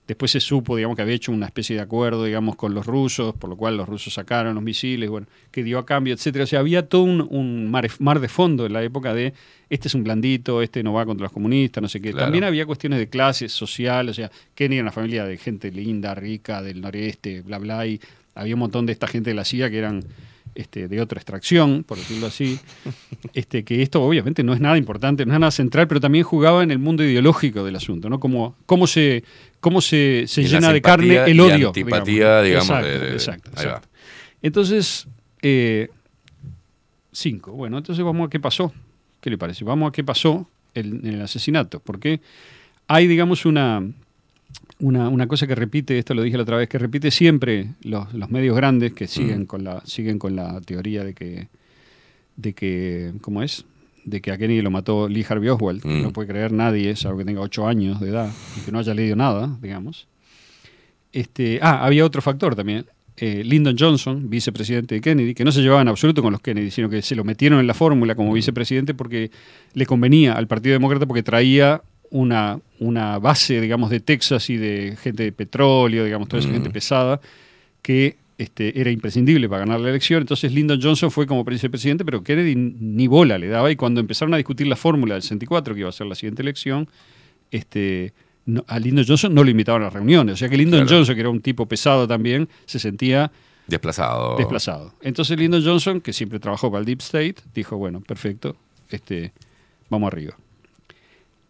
después 0.08 0.32
se 0.32 0.40
supo, 0.40 0.76
digamos, 0.76 0.96
que 0.96 1.02
había 1.02 1.16
hecho 1.16 1.32
una 1.32 1.46
especie 1.46 1.76
de 1.76 1.82
acuerdo, 1.82 2.26
digamos, 2.26 2.56
con 2.56 2.74
los 2.74 2.86
rusos, 2.86 3.34
por 3.36 3.50
lo 3.50 3.56
cual 3.56 3.78
los 3.78 3.88
rusos 3.88 4.14
sacaron 4.14 4.56
los 4.56 4.64
misiles, 4.64 5.10
bueno, 5.10 5.28
que 5.52 5.64
dio 5.64 5.80
a 5.80 5.86
cambio, 5.86 6.14
etcétera. 6.14 6.44
O 6.44 6.48
sea, 6.48 6.60
había 6.60 6.88
todo 6.88 7.04
un, 7.04 7.26
un 7.30 7.70
mar, 7.70 7.88
mar 8.00 8.20
de 8.20 8.28
fondo 8.28 8.66
en 8.66 8.74
la 8.74 8.84
época 8.84 9.14
de 9.14 9.34
este 9.70 9.88
es 9.88 9.96
un 9.96 10.04
blandito, 10.04 10.62
este 10.62 10.84
no 10.84 10.92
va 10.92 11.06
contra 11.06 11.24
los 11.24 11.32
comunistas, 11.32 11.82
no 11.82 11.88
sé 11.88 12.02
qué. 12.02 12.12
Claro. 12.12 12.26
También 12.26 12.44
había 12.44 12.66
cuestiones 12.66 13.00
de 13.00 13.08
clase 13.08 13.48
social, 13.48 14.10
o 14.10 14.14
sea, 14.14 14.30
Kennedy 14.54 14.76
era 14.76 14.84
una 14.84 14.92
familia 14.92 15.26
de 15.26 15.38
gente 15.38 15.72
linda, 15.72 16.14
rica, 16.14 16.62
del 16.62 16.82
noreste, 16.82 17.42
bla, 17.42 17.58
bla, 17.58 17.88
y 17.88 18.02
había 18.36 18.56
un 18.56 18.60
montón 18.60 18.86
de 18.86 18.92
esta 18.92 19.08
gente 19.08 19.30
de 19.30 19.36
la 19.36 19.46
CIA 19.46 19.70
que 19.70 19.78
eran 19.78 20.04
este, 20.56 20.88
de 20.88 21.00
otra 21.02 21.18
extracción, 21.20 21.84
por 21.84 21.98
decirlo 21.98 22.28
así, 22.28 22.60
este, 23.34 23.64
que 23.64 23.82
esto 23.82 24.02
obviamente 24.04 24.44
no 24.44 24.54
es 24.54 24.60
nada 24.60 24.78
importante, 24.78 25.26
no 25.26 25.34
es 25.34 25.40
nada 25.40 25.52
central, 25.52 25.88
pero 25.88 26.00
también 26.02 26.24
jugaba 26.24 26.62
en 26.64 26.72
el 26.72 26.80
mundo 26.80 27.04
ideológico 27.04 27.64
del 27.64 27.76
asunto, 27.76 28.10
¿no? 28.10 28.20
Cómo, 28.20 28.56
cómo 28.66 28.88
se, 28.88 29.24
cómo 29.60 29.82
se, 29.82 30.26
se 30.28 30.42
Y 30.42 30.48
llena 30.48 30.74
de 30.74 30.82
carne 30.82 31.24
el 31.26 31.38
y 31.38 31.40
odio. 31.40 31.68
antipatía, 31.68 32.42
digamos, 32.42 32.70
Exacto, 32.70 32.88
de- 32.88 33.00
de- 33.00 33.14
exacto, 33.14 33.50
ahí 33.56 33.66
va. 33.66 33.72
exacto. 33.72 33.88
Entonces, 34.42 35.08
eh, 35.42 35.90
cinco. 37.12 37.52
Bueno, 37.52 37.78
entonces 37.78 38.04
vamos 38.04 38.28
a 38.28 38.30
qué 38.30 38.40
pasó. 38.40 38.74
¿Qué 39.20 39.30
le 39.30 39.38
parece? 39.38 39.64
Vamos 39.64 39.90
a 39.90 39.92
qué 39.92 40.04
pasó 40.04 40.50
el- 40.74 41.06
en 41.06 41.14
el 41.16 41.22
asesinato. 41.22 41.80
Porque 41.80 42.22
hay, 42.88 43.08
digamos, 43.08 43.46
una, 43.46 43.84
una, 44.82 45.08
una 45.10 45.28
cosa 45.28 45.48
que 45.48 45.56
repite, 45.56 45.98
esto 45.98 46.14
lo 46.14 46.22
dije 46.24 46.38
la 46.38 46.44
otra 46.44 46.58
vez, 46.58 46.68
que 46.70 46.78
repite 46.78 47.10
siempre 47.12 47.68
los, 47.84 48.14
los 48.14 48.30
medios 48.30 48.56
grandes 48.56 48.94
que 48.94 49.08
siguen, 49.08 49.42
Mm. 49.42 49.46
con 49.46 49.64
la, 49.64 49.82
siguen 49.86 50.20
con 50.20 50.36
la 50.36 50.60
teoría 50.62 51.04
de 51.04 51.14
que, 51.14 51.48
de 52.36 52.54
que, 52.54 53.14
¿cómo 53.22 53.42
es? 53.44 53.66
De 54.04 54.20
que 54.22 54.32
a 54.32 54.38
Kennedy 54.38 54.62
lo 54.62 54.72
mató 54.72 55.08
Lee 55.08 55.26
Harvey 55.28 55.50
Oswald, 55.50 55.82
que 55.82 55.88
Mm. 55.88 56.02
no 56.04 56.12
puede 56.14 56.28
creer 56.28 56.52
nadie, 56.52 56.96
salvo 56.96 57.20
que 57.20 57.26
tenga 57.26 57.42
ocho 57.42 57.68
años 57.68 58.00
de 58.02 58.10
edad 58.10 58.30
y 58.58 58.66
que 58.66 58.72
no 58.72 58.80
haya 58.80 58.94
leído 58.94 59.16
nada, 59.16 59.58
digamos. 59.62 60.08
Este, 61.12 61.60
ah, 61.62 61.86
había 61.86 62.06
otro 62.06 62.22
factor 62.22 62.56
también. 62.56 62.86
Eh, 63.18 63.44
Lyndon 63.44 63.76
Johnson, 63.78 64.30
vicepresidente 64.30 64.96
de 64.96 65.02
Kennedy, 65.02 65.34
que 65.36 65.44
no 65.44 65.52
se 65.52 65.62
llevaba 65.62 65.82
en 65.82 65.90
absoluto 65.90 66.22
con 66.24 66.32
los 66.32 66.42
Kennedy, 66.42 66.72
sino 66.72 66.90
que 66.90 67.02
se 67.02 67.16
lo 67.16 67.24
metieron 67.24 67.60
en 67.60 67.68
la 67.68 67.74
fórmula 67.74 68.16
como 68.16 68.34
vicepresidente 68.34 68.94
porque 68.94 69.30
le 69.74 69.86
convenía 69.86 70.34
al 70.34 70.48
Partido 70.48 70.74
Demócrata 70.74 71.06
porque 71.06 71.22
traía 71.22 71.82
una, 72.12 72.60
una 72.80 73.18
base, 73.20 73.60
digamos, 73.60 73.90
de 73.90 74.00
Texas 74.00 74.50
y 74.50 74.58
de 74.58 74.96
gente 75.02 75.24
de 75.24 75.32
petróleo, 75.32 76.04
digamos, 76.06 76.28
toda 76.28 76.40
esa 76.42 76.50
Mm. 76.50 76.54
gente 76.54 76.70
pesada, 76.70 77.20
que 77.82 78.18
este, 78.38 78.80
era 78.80 78.90
imprescindible 78.92 79.48
para 79.48 79.62
ganar 79.66 79.80
la 79.80 79.90
elección. 79.90 80.22
Entonces 80.22 80.52
Lyndon 80.52 80.80
Johnson 80.82 81.12
fue 81.12 81.26
como 81.28 81.44
vicepresidente, 81.44 82.04
pero 82.04 82.24
Kennedy 82.24 82.56
ni 82.56 83.08
bola 83.08 83.38
le 83.38 83.48
daba. 83.48 83.72
Y 83.72 83.76
cuando 83.76 84.00
empezaron 84.02 84.34
a 84.34 84.38
discutir 84.38 84.66
la 84.68 84.76
fórmula 84.76 85.14
del 85.14 85.22
64, 85.22 85.74
que 85.74 85.80
iba 85.82 85.90
a 85.90 85.92
ser 85.92 86.08
la 86.08 86.16
siguiente 86.16 86.42
elección, 86.42 86.88
este, 87.52 88.14
no- 88.46 88.66
a 88.68 88.80
Lyndon 88.80 89.06
Johnson 89.08 89.34
no 89.34 89.44
lo 89.44 89.50
invitaban 89.52 89.82
a 89.84 89.86
las 89.86 89.94
reuniones. 89.94 90.34
O 90.34 90.38
sea 90.38 90.50
que 90.50 90.58
Lyndon 90.58 90.82
Claro. 90.82 90.98
Johnson, 90.98 91.16
que 91.16 91.22
era 91.22 91.30
un 91.30 91.42
tipo 91.42 91.66
pesado 91.68 92.08
también, 92.08 92.50
se 92.66 92.80
sentía 92.80 93.32
Desplazado. 93.68 94.38
desplazado. 94.38 94.94
Entonces 95.02 95.38
Lyndon 95.38 95.64
Johnson, 95.64 96.02
que 96.02 96.12
siempre 96.12 96.40
trabajó 96.40 96.72
para 96.72 96.80
el 96.80 96.86
Deep 96.86 97.00
State, 97.02 97.36
dijo, 97.54 97.78
bueno, 97.78 98.02
perfecto, 98.02 98.56
este, 98.90 99.32
vamos 99.90 100.12
arriba. 100.12 100.36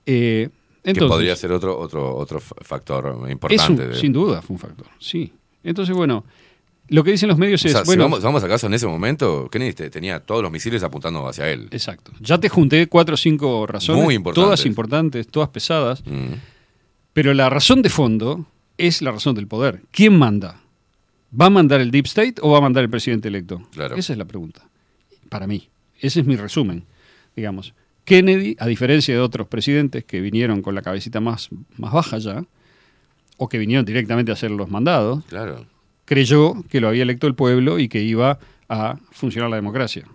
Eh, 0.06 0.50
que 0.84 0.94
podría 0.96 1.36
ser 1.36 1.52
otro, 1.52 1.78
otro, 1.78 2.16
otro 2.16 2.40
fa- 2.40 2.56
factor 2.62 3.30
importante. 3.30 3.84
un- 3.84 3.90
de- 3.92 3.96
sin 4.00 4.12
duda 4.12 4.42
fue 4.42 4.56
un 4.56 4.60
factor, 4.60 4.88
sí. 5.00 5.32
Entonces, 5.64 5.96
bueno, 5.96 6.26
lo 6.88 7.04
que 7.04 7.12
dicen 7.12 7.30
los 7.30 7.38
medios 7.38 7.64
O 7.64 7.68
es, 7.68 7.74
sea, 7.74 7.86
si 7.86 7.96
vamos, 7.98 8.22
vamos 8.24 8.44
acaso 8.44 8.66
en 8.68 8.74
ese 8.74 8.88
momento, 8.88 9.48
Kennedy 9.52 9.74
te- 9.74 9.90
tenía 9.92 10.20
todos 10.22 10.42
los 10.42 10.52
misiles 10.52 10.82
apuntando 10.84 11.28
hacia 11.28 11.50
él. 11.50 11.68
Exacto. 11.72 12.12
Ya 12.20 12.40
te 12.40 12.50
junté 12.50 12.88
cuatro 12.88 13.14
o 13.14 13.18
cinco 13.18 13.68
razones, 13.68 14.04
Muy 14.04 14.16
importantes. 14.16 14.44
todas 14.46 14.66
importantes, 14.66 15.28
todas 15.28 15.50
pesadas, 15.50 16.04
Mm. 16.06 16.34
pero 17.14 17.34
la 17.34 17.50
razón 17.50 17.82
de 17.84 17.90
fondo 17.90 18.46
es 18.78 19.02
la 19.04 19.12
razón 19.12 19.36
del 19.36 19.48
poder. 19.48 19.84
¿Quién 19.92 20.18
manda? 20.18 20.62
¿Va 21.40 21.46
a 21.46 21.50
mandar 21.52 21.80
el 21.80 21.92
Deep 21.92 22.08
State 22.08 22.36
o 22.42 22.50
va 22.52 22.58
a 22.58 22.62
mandar 22.62 22.84
el 22.84 22.90
presidente 22.90 23.28
electo? 23.28 23.62
Claro. 23.72 23.96
Esa 23.96 24.14
es 24.14 24.18
la 24.20 24.26
pregunta, 24.26 24.68
para 25.30 25.46
mí. 25.48 25.70
Ese 26.00 26.22
es 26.22 26.26
mi 26.26 26.36
resumen, 26.36 26.84
digamos. 27.36 27.74
Kennedy, 28.06 28.56
a 28.60 28.68
diferencia 28.68 29.14
de 29.14 29.20
otros 29.20 29.48
presidentes 29.48 30.04
que 30.04 30.22
vinieron 30.22 30.62
con 30.62 30.76
la 30.76 30.82
cabecita 30.82 31.20
más, 31.20 31.50
más 31.78 31.94
baja 31.94 32.18
ya, 32.18 32.44
o 33.38 33.48
que 33.50 33.58
vinieron 33.58 33.86
directamente 33.86 34.32
a 34.32 34.34
hacer 34.34 34.52
los 34.52 34.70
mandados, 34.70 35.24
Claro. 35.26 35.66
creyó 36.06 36.64
que 36.70 36.82
lo 36.82 36.88
había 36.90 37.04
electo 37.04 37.28
el 37.28 37.36
pueblo 37.36 37.80
y 37.80 37.88
que 37.88 38.02
iba 38.02 38.40
a 38.70 38.98
funcionar 39.12 39.50
la 39.50 39.56
democracia. 39.56 40.06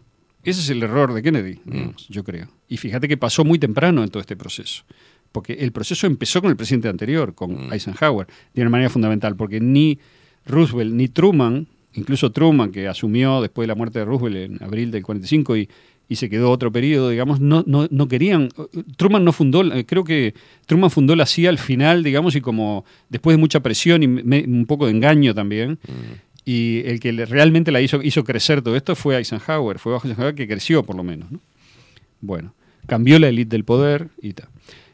Ese 0.44 0.60
es 0.60 0.70
el 0.70 0.82
error 0.82 1.12
de 1.12 1.22
Kennedy, 1.22 1.60
Mm. 1.64 1.70
digamos, 1.70 2.08
yo 2.08 2.22
creo. 2.24 2.48
Y 2.68 2.76
fíjate 2.76 3.08
que 3.08 3.16
pasó 3.16 3.44
muy 3.44 3.58
temprano 3.58 4.02
en 4.02 4.10
todo 4.10 4.20
este 4.20 4.36
proceso. 4.36 4.84
Porque 5.32 5.54
el 5.54 5.72
proceso 5.72 6.06
empezó 6.06 6.40
con 6.40 6.50
el 6.50 6.56
presidente 6.56 6.88
anterior, 6.88 7.34
con 7.34 7.66
Mm. 7.68 7.72
Eisenhower, 7.72 8.26
de 8.54 8.62
una 8.62 8.70
manera 8.70 8.90
fundamental, 8.90 9.36
porque 9.36 9.60
ni 9.60 9.98
Roosevelt 10.46 10.92
ni 10.92 11.08
Truman, 11.08 11.66
incluso 11.94 12.30
Truman, 12.30 12.70
que 12.70 12.86
asumió 12.88 13.40
después 13.42 13.64
de 13.64 13.68
la 13.68 13.74
muerte 13.74 13.98
de 13.98 14.04
Roosevelt 14.04 14.36
en 14.36 14.62
abril 14.62 14.90
del 14.92 15.02
45 15.02 15.56
y 15.56 15.68
y 16.08 16.16
se 16.16 16.30
quedó 16.30 16.50
otro 16.50 16.70
periodo, 16.70 17.10
digamos, 17.10 17.40
no, 17.40 17.64
no, 17.66 17.88
no 17.90 18.06
querían. 18.08 18.48
Truman 18.96 19.24
no 19.24 19.32
fundó, 19.32 19.62
eh, 19.74 19.84
creo 19.84 20.04
que 20.04 20.34
Truman 20.66 20.90
fundó 20.90 21.16
la 21.16 21.26
CIA 21.26 21.48
al 21.50 21.58
final, 21.58 22.02
digamos, 22.04 22.36
y 22.36 22.40
como 22.40 22.84
después 23.08 23.36
de 23.36 23.40
mucha 23.40 23.60
presión 23.60 24.02
y 24.02 24.06
me- 24.08 24.44
un 24.44 24.66
poco 24.66 24.86
de 24.86 24.92
engaño 24.92 25.34
también. 25.34 25.78
Y 26.44 26.82
el 26.86 27.00
que 27.00 27.10
realmente 27.26 27.72
la 27.72 27.80
hizo, 27.80 28.00
hizo 28.02 28.22
crecer 28.22 28.62
todo 28.62 28.76
esto 28.76 28.94
fue 28.94 29.16
Eisenhower, 29.16 29.80
fue 29.80 29.92
bajo 29.92 30.06
Eisenhower 30.06 30.34
que 30.36 30.46
creció 30.46 30.84
por 30.84 30.94
lo 30.96 31.02
menos. 31.02 31.30
¿no? 31.32 31.40
Bueno, 32.20 32.54
cambió 32.86 33.18
la 33.18 33.28
élite 33.28 33.50
del 33.56 33.64
poder 33.64 34.08
y 34.22 34.32
tal. 34.32 34.48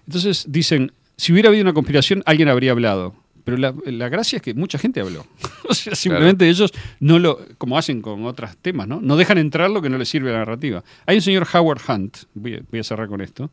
Entonces 0.06 0.46
dicen, 0.48 0.92
si 1.18 1.32
hubiera 1.32 1.50
habido 1.50 1.62
una 1.62 1.74
conspiración, 1.74 2.22
alguien 2.24 2.48
habría 2.48 2.70
hablado. 2.72 3.14
Pero 3.44 3.56
la, 3.56 3.74
la 3.86 4.08
gracia 4.08 4.36
es 4.36 4.42
que 4.42 4.54
mucha 4.54 4.78
gente 4.78 5.00
habló. 5.00 5.26
o 5.68 5.74
sea, 5.74 5.94
simplemente 5.94 6.48
ellos 6.48 6.72
no 7.00 7.18
lo, 7.18 7.38
como 7.58 7.76
hacen 7.76 8.02
con 8.02 8.24
otros 8.26 8.56
temas, 8.58 8.88
¿no? 8.88 9.00
No 9.00 9.16
dejan 9.16 9.38
entrar 9.38 9.70
lo 9.70 9.82
que 9.82 9.90
no 9.90 9.98
les 9.98 10.08
sirve 10.08 10.30
a 10.30 10.34
la 10.34 10.38
narrativa. 10.40 10.84
Hay 11.06 11.16
un 11.16 11.22
señor 11.22 11.46
Howard 11.52 11.80
Hunt, 11.88 12.18
voy 12.34 12.54
a, 12.54 12.60
voy 12.70 12.80
a 12.80 12.84
cerrar 12.84 13.08
con 13.08 13.20
esto, 13.20 13.50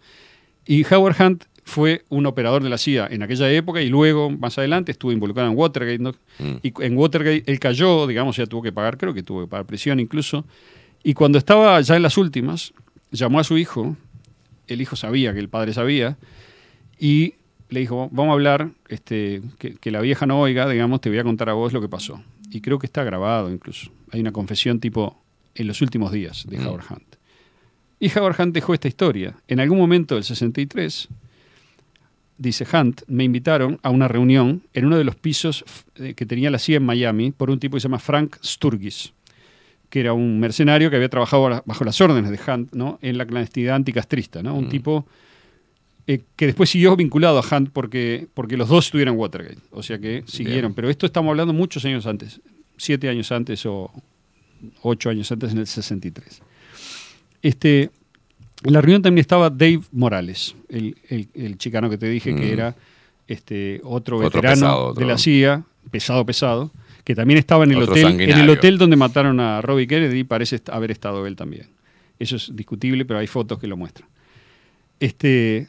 y 0.65 0.85
Howard 0.93 1.15
Hunt 1.19 1.45
fue 1.69 2.03
un 2.09 2.25
operador 2.25 2.63
de 2.63 2.69
la 2.69 2.77
CIA 2.77 3.07
en 3.11 3.23
aquella 3.23 3.49
época 3.51 3.81
y 3.81 3.89
luego, 3.89 4.29
más 4.29 4.57
adelante, 4.57 4.91
estuvo 4.91 5.11
involucrado 5.11 5.49
en 5.49 5.57
Watergate. 5.57 5.99
¿no? 5.99 6.13
Y 6.61 6.73
en 6.83 6.97
Watergate 6.97 7.43
él 7.45 7.59
cayó, 7.59 8.07
digamos, 8.07 8.35
ya 8.35 8.45
tuvo 8.45 8.61
que 8.61 8.71
pagar, 8.71 8.97
creo 8.97 9.13
que 9.13 9.23
tuvo 9.23 9.41
que 9.41 9.47
pagar 9.47 9.65
prisión 9.65 9.99
incluso. 9.99 10.45
Y 11.03 11.13
cuando 11.13 11.37
estaba 11.37 11.79
ya 11.81 11.95
en 11.95 12.01
las 12.01 12.17
últimas, 12.17 12.73
llamó 13.11 13.39
a 13.39 13.43
su 13.43 13.57
hijo, 13.57 13.95
el 14.67 14.81
hijo 14.81 14.95
sabía 14.95 15.33
que 15.33 15.39
el 15.39 15.49
padre 15.49 15.73
sabía, 15.73 16.17
y 16.99 17.35
le 17.69 17.79
dijo, 17.81 18.09
vamos 18.11 18.31
a 18.31 18.33
hablar, 18.33 18.69
este, 18.87 19.41
que, 19.57 19.75
que 19.75 19.91
la 19.91 20.01
vieja 20.01 20.25
no 20.25 20.39
oiga, 20.39 20.67
digamos, 20.67 21.01
te 21.01 21.09
voy 21.09 21.19
a 21.19 21.23
contar 21.23 21.49
a 21.49 21.53
vos 21.53 21.71
lo 21.73 21.81
que 21.81 21.89
pasó. 21.89 22.21
Y 22.51 22.61
creo 22.61 22.79
que 22.79 22.87
está 22.87 23.03
grabado 23.03 23.51
incluso. 23.51 23.91
Hay 24.11 24.21
una 24.21 24.31
confesión 24.31 24.79
tipo 24.79 25.21
en 25.55 25.67
los 25.67 25.81
últimos 25.81 26.11
días 26.11 26.45
de 26.47 26.57
Howard 26.65 26.85
Hunt. 26.89 27.15
Y 27.99 28.09
Howard 28.17 28.39
Hunt 28.41 28.53
dejó 28.55 28.73
esta 28.73 28.87
historia. 28.87 29.35
En 29.47 29.59
algún 29.59 29.77
momento 29.77 30.15
del 30.15 30.23
63, 30.23 31.09
dice 32.37 32.65
Hunt, 32.73 33.01
me 33.07 33.23
invitaron 33.23 33.79
a 33.83 33.89
una 33.89 34.07
reunión 34.07 34.63
en 34.73 34.85
uno 34.85 34.97
de 34.97 35.03
los 35.03 35.15
pisos 35.15 35.63
eh, 35.95 36.13
que 36.15 36.25
tenía 36.25 36.49
la 36.49 36.59
CIA 36.59 36.77
en 36.77 36.83
Miami 36.85 37.31
por 37.31 37.49
un 37.49 37.59
tipo 37.59 37.75
que 37.75 37.81
se 37.81 37.87
llama 37.87 37.99
Frank 37.99 38.37
Sturgis, 38.43 39.13
que 39.89 39.99
era 39.99 40.13
un 40.13 40.39
mercenario 40.39 40.89
que 40.89 40.95
había 40.95 41.09
trabajado 41.09 41.61
bajo- 41.65 41.83
las 41.83 41.99
órdenes 41.99 42.31
de 42.31 42.39
Hunt 42.51 42.73
¿no? 42.73 42.97
en 43.01 43.17
la 43.17 43.25
clandestinidad 43.25 43.75
anticastrista, 43.75 44.41
¿no? 44.41 44.55
un 44.55 44.69
tipo 44.69 45.05
eh, 46.11 46.21
que 46.35 46.47
después 46.47 46.69
siguió 46.71 46.95
vinculado 46.95 47.37
a 47.39 47.43
Hunt 47.55 47.69
porque, 47.71 48.27
porque 48.33 48.57
los 48.57 48.67
dos 48.67 48.85
estuvieron 48.85 49.13
en 49.13 49.19
Watergate, 49.19 49.59
o 49.71 49.83
sea 49.83 49.99
que 49.99 50.23
siguieron, 50.25 50.73
pero 50.73 50.89
esto 50.89 51.05
estamos 51.05 51.29
hablando 51.29 51.53
muchos 51.53 51.85
años 51.85 52.07
antes, 52.07 52.41
siete 52.77 53.09
años 53.09 53.31
antes 53.31 53.63
o 53.67 53.91
ocho 54.81 55.09
años 55.11 55.31
antes, 55.31 55.51
en 55.51 55.59
el 55.59 55.67
63. 55.67 56.41
Este, 57.41 57.91
en 58.63 58.73
la 58.73 58.81
reunión 58.81 59.01
también 59.01 59.21
estaba 59.21 59.49
Dave 59.49 59.81
Morales, 59.91 60.55
el, 60.67 60.95
el- 61.09 61.29
el 61.33 61.57
chicano 61.57 61.89
que 61.89 61.97
te 61.97 62.09
dije 62.09 62.33
que 62.35 62.41
Mm. 62.47 62.53
era 62.53 62.75
este, 63.27 63.79
otro 63.83 64.17
Otro 64.17 64.29
veterano 64.41 64.55
pesado, 64.55 64.85
otro- 64.87 64.99
de 65.05 65.11
la 65.11 65.17
CIA, 65.19 65.63
pesado, 65.91 66.25
pesado, 66.25 66.71
que 67.03 67.13
también 67.13 67.37
estaba 67.37 67.63
en 67.65 67.71
el, 67.71 67.77
Otro 67.83 67.93
hotel, 67.93 68.19
en 68.21 68.31
el 68.37 68.49
hotel 68.49 68.77
donde 68.79 68.95
mataron 68.95 69.39
a 69.39 69.61
Robbie 69.61 69.85
Kennedy, 69.87 70.23
parece 70.23 70.59
haber 70.71 70.89
estado 70.91 71.25
él 71.27 71.35
también. 71.35 71.67
Eso 72.17 72.35
es 72.35 72.51
discutible, 72.55 73.05
pero 73.05 73.19
hay 73.19 73.27
fotos 73.27 73.59
que 73.59 73.67
lo 73.67 73.77
muestran. 73.77 74.09
Este, 74.99 75.67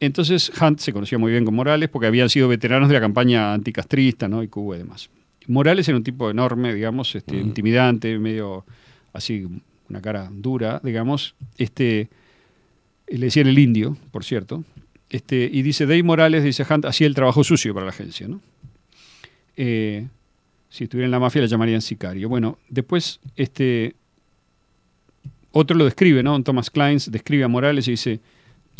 entonces 0.00 0.50
Hunt 0.60 0.80
se 0.80 0.92
conocía 0.92 1.18
muy 1.18 1.30
bien 1.30 1.44
con 1.44 1.54
Morales 1.54 1.88
porque 1.88 2.06
habían 2.06 2.28
sido 2.30 2.48
veteranos 2.48 2.88
de 2.88 2.94
la 2.94 3.00
campaña 3.00 3.52
anticastrista 3.52 4.28
¿no? 4.28 4.42
y 4.42 4.48
Cuba 4.48 4.76
y 4.76 4.78
demás. 4.78 5.10
Morales 5.46 5.88
era 5.88 5.96
un 5.96 6.04
tipo 6.04 6.30
enorme, 6.30 6.74
digamos, 6.74 7.14
este, 7.14 7.36
intimidante, 7.36 8.18
medio 8.18 8.64
así, 9.12 9.46
una 9.88 10.00
cara 10.00 10.30
dura, 10.32 10.80
digamos. 10.82 11.34
Este, 11.58 12.08
le 13.08 13.18
decían 13.18 13.46
el 13.48 13.58
indio, 13.58 13.96
por 14.10 14.24
cierto. 14.24 14.64
Este, 15.08 15.48
y 15.52 15.62
dice 15.62 15.86
Dave 15.86 16.02
Morales, 16.02 16.44
dice 16.44 16.64
Hunt, 16.68 16.84
hacía 16.84 17.06
el 17.06 17.14
trabajo 17.14 17.42
sucio 17.42 17.74
para 17.74 17.86
la 17.86 17.90
agencia. 17.90 18.28
¿no? 18.28 18.40
Eh, 19.56 20.06
si 20.70 20.84
estuviera 20.84 21.06
en 21.06 21.10
la 21.10 21.18
mafia 21.18 21.42
le 21.42 21.48
llamarían 21.48 21.82
sicario. 21.82 22.28
Bueno, 22.28 22.58
después 22.68 23.20
este, 23.36 23.96
otro 25.50 25.76
lo 25.76 25.84
describe, 25.84 26.22
¿no? 26.22 26.40
Thomas 26.42 26.70
Kleins 26.70 27.10
describe 27.10 27.44
a 27.44 27.48
Morales 27.48 27.88
y 27.88 27.92
dice, 27.92 28.20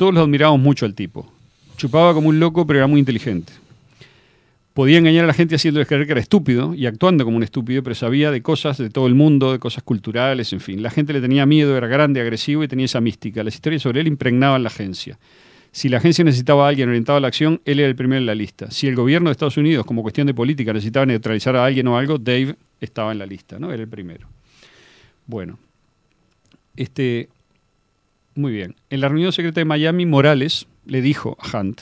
todos 0.01 0.15
lo 0.15 0.23
admirábamos 0.23 0.63
mucho 0.63 0.87
al 0.87 0.95
tipo. 0.95 1.31
Chupaba 1.77 2.15
como 2.15 2.31
un 2.31 2.41
loco, 2.41 2.67
pero 2.67 2.79
era 2.79 2.87
muy 2.87 3.01
inteligente. 3.01 3.53
Podía 4.73 4.97
engañar 4.97 5.25
a 5.25 5.27
la 5.27 5.35
gente 5.35 5.57
haciéndoles 5.57 5.87
creer 5.87 6.07
que 6.07 6.13
era 6.13 6.23
estúpido 6.23 6.75
y 6.75 6.87
actuando 6.87 7.23
como 7.23 7.37
un 7.37 7.43
estúpido, 7.43 7.83
pero 7.83 7.95
sabía 7.95 8.31
de 8.31 8.41
cosas 8.41 8.79
de 8.79 8.89
todo 8.89 9.07
el 9.07 9.15
mundo, 9.15 9.53
de 9.53 9.59
cosas 9.59 9.83
culturales, 9.83 10.55
en 10.55 10.61
fin. 10.61 10.83
La 10.83 10.89
gente 10.89 11.13
le 11.13 11.21
tenía 11.21 11.45
miedo, 11.45 11.77
era 11.77 11.87
grande, 11.87 12.23
agresivo 12.23 12.65
y 12.65 12.69
tenía 12.69 12.87
esa 12.87 13.03
mística. 13.03 13.45
Las 13.45 13.55
historias 13.57 13.83
sobre 13.83 14.01
él 14.01 14.07
impregnaban 14.07 14.63
la 14.63 14.69
agencia. 14.69 15.19
Si 15.71 15.91
la 15.91 15.99
agencia 15.99 16.25
necesitaba 16.25 16.65
a 16.65 16.71
alguien 16.71 16.89
orientado 16.89 17.19
a 17.19 17.21
la 17.21 17.29
acción, 17.29 17.61
él 17.67 17.81
era 17.81 17.89
el 17.91 17.95
primero 17.95 18.21
en 18.21 18.27
la 18.27 18.35
lista. 18.35 18.71
Si 18.71 18.87
el 18.87 18.97
gobierno 18.97 19.29
de 19.29 19.33
Estados 19.33 19.59
Unidos, 19.59 19.85
como 19.85 20.01
cuestión 20.01 20.27
de 20.27 20.33
política, 20.33 20.73
necesitaba 20.73 21.05
neutralizar 21.05 21.55
a 21.57 21.67
alguien 21.67 21.87
o 21.89 21.99
algo, 21.99 22.17
Dave 22.17 22.57
estaba 22.81 23.13
en 23.13 23.19
la 23.19 23.27
lista, 23.27 23.59
¿no? 23.59 23.71
Era 23.71 23.83
el 23.83 23.89
primero. 23.89 24.27
Bueno, 25.27 25.59
este, 26.75 27.29
muy 28.41 28.53
bien. 28.53 28.75
En 28.91 29.01
la 29.01 29.09
reunión 29.09 29.33
secreta 29.33 29.61
de 29.61 29.65
Miami, 29.65 30.07
Morales 30.07 30.67
le 30.87 31.03
dijo 31.03 31.37
a 31.41 31.59
Hunt 31.59 31.81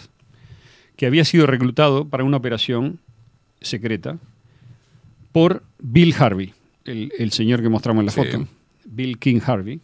que 0.96 1.06
había 1.06 1.24
sido 1.24 1.46
reclutado 1.46 2.06
para 2.08 2.24
una 2.24 2.36
operación 2.36 2.98
secreta 3.60 4.18
por 5.32 5.62
Bill 5.78 6.14
Harvey, 6.18 6.52
el, 6.84 7.12
el 7.18 7.30
señor 7.32 7.62
que 7.62 7.68
mostramos 7.68 8.00
en 8.00 8.06
la 8.06 8.12
Sí. 8.12 8.20
foto, 8.24 8.48
Bill 8.84 9.18
King 9.18 9.40
Harvey, 9.46 9.80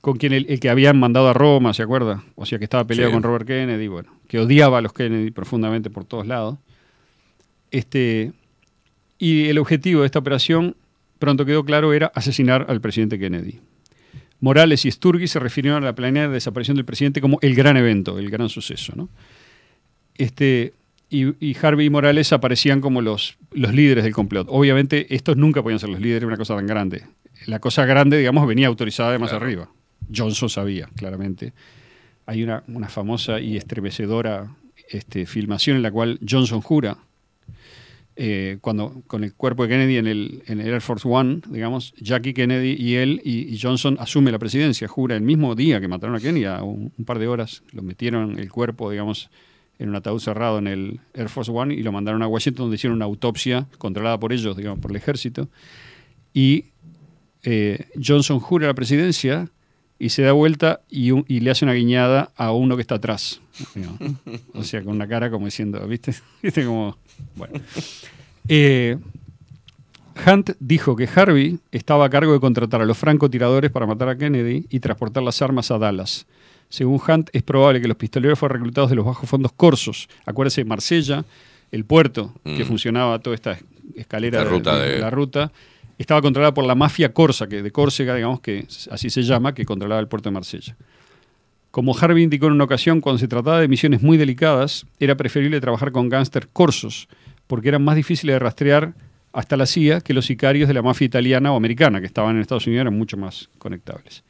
con 0.00 0.16
quien 0.16 0.32
el, 0.32 0.46
el 0.48 0.58
que 0.60 0.70
habían 0.70 0.98
mandado 0.98 1.28
a 1.28 1.32
Roma, 1.34 1.72
¿se 1.74 1.82
acuerda? 1.82 2.24
O 2.34 2.46
sea, 2.46 2.58
que 2.58 2.64
estaba 2.64 2.84
peleado 2.86 3.10
Sí. 3.10 3.14
con 3.14 3.22
Robert 3.22 3.46
Kennedy, 3.46 3.86
bueno, 3.88 4.12
que 4.26 4.38
odiaba 4.40 4.78
a 4.78 4.80
los 4.80 4.92
Kennedy 4.92 5.30
profundamente 5.30 5.90
por 5.90 6.04
todos 6.04 6.26
lados. 6.26 6.58
Este, 7.70 8.32
y 9.18 9.46
el 9.48 9.58
objetivo 9.58 10.00
de 10.00 10.06
esta 10.06 10.18
operación, 10.18 10.74
pronto 11.18 11.44
quedó 11.44 11.64
claro, 11.64 11.92
era 11.92 12.10
asesinar 12.14 12.66
al 12.68 12.80
presidente 12.80 13.18
Kennedy. 13.18 13.60
Morales 14.40 14.84
y 14.84 14.90
Sturgis 14.90 15.32
se 15.32 15.38
refirieron 15.38 15.82
a 15.82 15.86
la 15.86 15.94
planeada 15.94 16.28
desaparición 16.28 16.76
del 16.76 16.84
presidente 16.84 17.20
como 17.20 17.38
el 17.42 17.54
gran 17.54 17.76
evento, 17.76 18.18
el 18.18 18.30
gran 18.30 18.48
suceso. 18.48 18.92
¿no? 18.96 19.08
Este, 20.16 20.74
y, 21.10 21.34
y 21.44 21.56
Harvey 21.60 21.86
y 21.86 21.90
Morales 21.90 22.32
aparecían 22.32 22.80
como 22.80 23.02
los, 23.02 23.38
los 23.52 23.74
líderes 23.74 24.04
del 24.04 24.12
complot. 24.12 24.46
Obviamente 24.50 25.14
estos 25.14 25.36
nunca 25.36 25.62
podían 25.62 25.80
ser 25.80 25.88
los 25.88 26.00
líderes 26.00 26.20
de 26.20 26.26
una 26.26 26.36
cosa 26.36 26.54
tan 26.56 26.66
grande. 26.66 27.04
La 27.46 27.60
cosa 27.60 27.84
grande, 27.86 28.18
digamos, 28.18 28.46
venía 28.46 28.66
autorizada 28.66 29.12
de 29.12 29.18
más 29.18 29.32
arriba. 29.32 29.70
Johnson 30.14 30.48
sabía, 30.48 30.88
claramente. 30.96 31.52
Hay 32.26 32.42
una, 32.42 32.62
una 32.68 32.88
famosa 32.88 33.40
y 33.40 33.56
estremecedora 33.56 34.54
este, 34.88 35.26
filmación 35.26 35.76
en 35.76 35.82
la 35.82 35.90
cual 35.90 36.18
Johnson 36.28 36.60
jura 36.60 36.98
eh, 38.20 38.58
cuando 38.60 39.04
con 39.06 39.22
el 39.22 39.32
cuerpo 39.32 39.62
de 39.62 39.68
Kennedy 39.68 39.96
en 39.96 40.08
el, 40.08 40.42
en 40.46 40.60
el 40.60 40.66
Air 40.66 40.80
Force 40.80 41.06
One, 41.06 41.40
digamos, 41.50 41.94
Jackie 42.00 42.34
Kennedy 42.34 42.74
y 42.76 42.96
él 42.96 43.20
y, 43.24 43.56
Johnson 43.60 43.96
asume 44.00 44.32
la 44.32 44.40
presidencia, 44.40 44.88
jura 44.88 45.14
el 45.14 45.22
mismo 45.22 45.54
día 45.54 45.80
que 45.80 45.86
mataron 45.86 46.16
a 46.16 46.18
Kennedy, 46.18 46.46
a 46.46 46.64
un, 46.64 46.92
un 46.98 47.04
par 47.04 47.20
de 47.20 47.28
horas, 47.28 47.62
lo 47.70 47.80
metieron 47.82 48.40
el 48.40 48.50
cuerpo, 48.50 48.90
digamos, 48.90 49.30
en 49.78 49.90
un 49.90 49.94
ataúd 49.94 50.18
cerrado 50.18 50.58
en 50.58 50.66
el 50.66 51.00
Air 51.14 51.28
Force 51.28 51.52
One 51.52 51.72
y 51.72 51.84
lo 51.84 51.92
mandaron 51.92 52.20
a 52.24 52.26
Washington 52.26 52.64
donde 52.64 52.74
hicieron 52.74 52.96
una 52.96 53.04
autopsia 53.04 53.68
controlada 53.78 54.18
por 54.18 54.32
ellos, 54.32 54.56
digamos, 54.56 54.80
por 54.80 54.90
el 54.90 54.96
ejército. 54.96 55.48
Y 56.34 56.64
eh, 57.44 57.86
Johnson 58.04 58.40
jura 58.40 58.66
la 58.66 58.74
presidencia 58.74 59.48
y 59.98 60.10
se 60.10 60.22
da 60.22 60.32
vuelta 60.32 60.80
y, 60.90 61.10
un- 61.10 61.24
y 61.28 61.40
le 61.40 61.50
hace 61.50 61.64
una 61.64 61.74
guiñada 61.74 62.30
a 62.36 62.52
uno 62.52 62.76
que 62.76 62.82
está 62.82 62.96
atrás. 62.96 63.40
O 64.54 64.62
sea, 64.62 64.82
con 64.82 64.94
una 64.94 65.08
cara 65.08 65.30
como 65.30 65.46
diciendo, 65.46 65.84
¿viste? 65.86 66.14
¿Viste? 66.42 66.64
Como, 66.64 66.96
bueno. 67.34 67.60
Eh, 68.48 68.96
Hunt 70.26 70.50
dijo 70.58 70.96
que 70.96 71.08
Harvey 71.14 71.58
estaba 71.70 72.06
a 72.06 72.10
cargo 72.10 72.32
de 72.32 72.40
contratar 72.40 72.80
a 72.82 72.84
los 72.84 72.98
francotiradores 72.98 73.70
para 73.70 73.86
matar 73.86 74.08
a 74.08 74.16
Kennedy 74.18 74.66
y 74.68 74.80
transportar 74.80 75.22
las 75.22 75.40
armas 75.42 75.70
a 75.70 75.78
Dallas. 75.78 76.26
Según 76.68 77.00
Hunt, 77.06 77.30
es 77.32 77.42
probable 77.42 77.80
que 77.80 77.88
los 77.88 77.96
pistoleros 77.96 78.38
fueran 78.38 78.58
reclutados 78.58 78.90
de 78.90 78.96
los 78.96 79.04
bajos 79.06 79.28
fondos 79.28 79.52
corsos. 79.52 80.08
Acuérdese, 80.26 80.64
Marsella, 80.64 81.24
el 81.70 81.84
puerto 81.84 82.34
que 82.44 82.64
Mm. 82.64 82.66
funcionaba 82.66 83.18
toda 83.20 83.36
esta 83.36 83.58
escalera 83.94 84.44
ruta 84.44 84.78
de- 84.78 84.98
la 84.98 85.10
ruta, 85.10 85.52
estaba 85.98 86.22
controlada 86.22 86.54
por 86.54 86.64
la 86.64 86.74
mafia 86.74 87.12
corsa, 87.12 87.46
que 87.48 87.62
de 87.62 87.70
Córcega, 87.70 88.14
digamos 88.14 88.40
que 88.40 88.66
así 88.90 89.10
se 89.10 89.22
llama, 89.22 89.54
que 89.54 89.64
controlaba 89.64 90.00
el 90.00 90.08
puerto 90.08 90.28
de 90.28 90.34
Marsella. 90.34 90.76
Como 91.70 91.96
Harvey 91.96 92.22
indicó 92.24 92.46
en 92.46 92.52
una 92.52 92.64
ocasión, 92.64 93.00
cuando 93.00 93.18
se 93.18 93.28
trataba 93.28 93.60
de 93.60 93.68
misiones 93.68 94.02
muy 94.02 94.16
delicadas, 94.16 94.86
era 95.00 95.16
preferible 95.16 95.60
trabajar 95.60 95.92
con 95.92 96.08
gángsters 96.08 96.48
corsos, 96.52 97.08
porque 97.46 97.68
eran 97.68 97.84
más 97.84 97.96
difíciles 97.96 98.34
de 98.34 98.38
rastrear 98.38 98.94
hasta 99.32 99.56
la 99.56 99.66
CIA 99.66 100.00
que 100.00 100.14
los 100.14 100.24
sicarios 100.26 100.66
de 100.68 100.74
la 100.74 100.82
mafia 100.82 101.04
italiana 101.04 101.52
o 101.52 101.56
americana, 101.56 102.00
que 102.00 102.06
estaban 102.06 102.36
en 102.36 102.42
Estados 102.42 102.66
Unidos, 102.66 102.82
eran 102.82 102.96
mucho 102.96 103.16
más 103.16 103.50
conectables. 103.58 104.24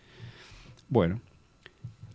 Bueno, 0.89 1.21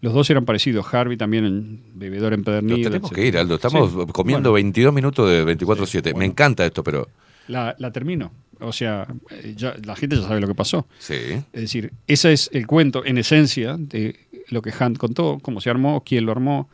los 0.01 0.13
dos 0.13 0.29
eran 0.29 0.43
parecidos. 0.45 0.93
Harvey 0.93 1.15
también 1.15 1.45
en 1.45 1.81
bebedor 1.95 2.33
empedernido. 2.33 2.77
Nos 2.77 2.83
tenemos 2.87 3.11
etcétera. 3.11 3.23
que 3.23 3.27
ir, 3.29 3.37
Aldo. 3.37 3.55
Estamos 3.55 3.91
Sí. 3.91 3.97
comiendo 4.11 4.49
Bueno, 4.51 4.53
22 4.55 4.93
minutos 4.93 5.29
de 5.29 5.45
24-7. 5.45 6.13
Me 6.15 6.25
encanta 6.25 6.65
esto, 6.65 6.83
pero 6.83 7.07
La, 7.47 7.75
la 7.79 7.91
termino. 7.91 8.31
O 8.59 8.71
sea, 8.71 9.07
eh, 9.31 9.53
ya, 9.57 9.75
la 9.83 9.95
gente 9.95 10.15
ya 10.15 10.21
sabe 10.23 10.39
lo 10.39 10.47
que 10.47 10.55
pasó. 10.55 10.87
Sí. 10.99 11.15
Es 11.51 11.61
decir, 11.61 11.91
ese 12.07 12.31
es 12.33 12.49
el 12.53 12.65
cuento 12.67 13.03
en 13.05 13.17
esencia 13.17 13.75
de 13.77 14.15
lo 14.49 14.61
que 14.61 14.71
Hunt 14.77 14.97
contó, 14.97 15.39
cómo 15.41 15.59
se 15.59 15.69
armó, 15.69 16.03
quién 16.05 16.25
lo 16.25 16.31
armó. 16.31 16.69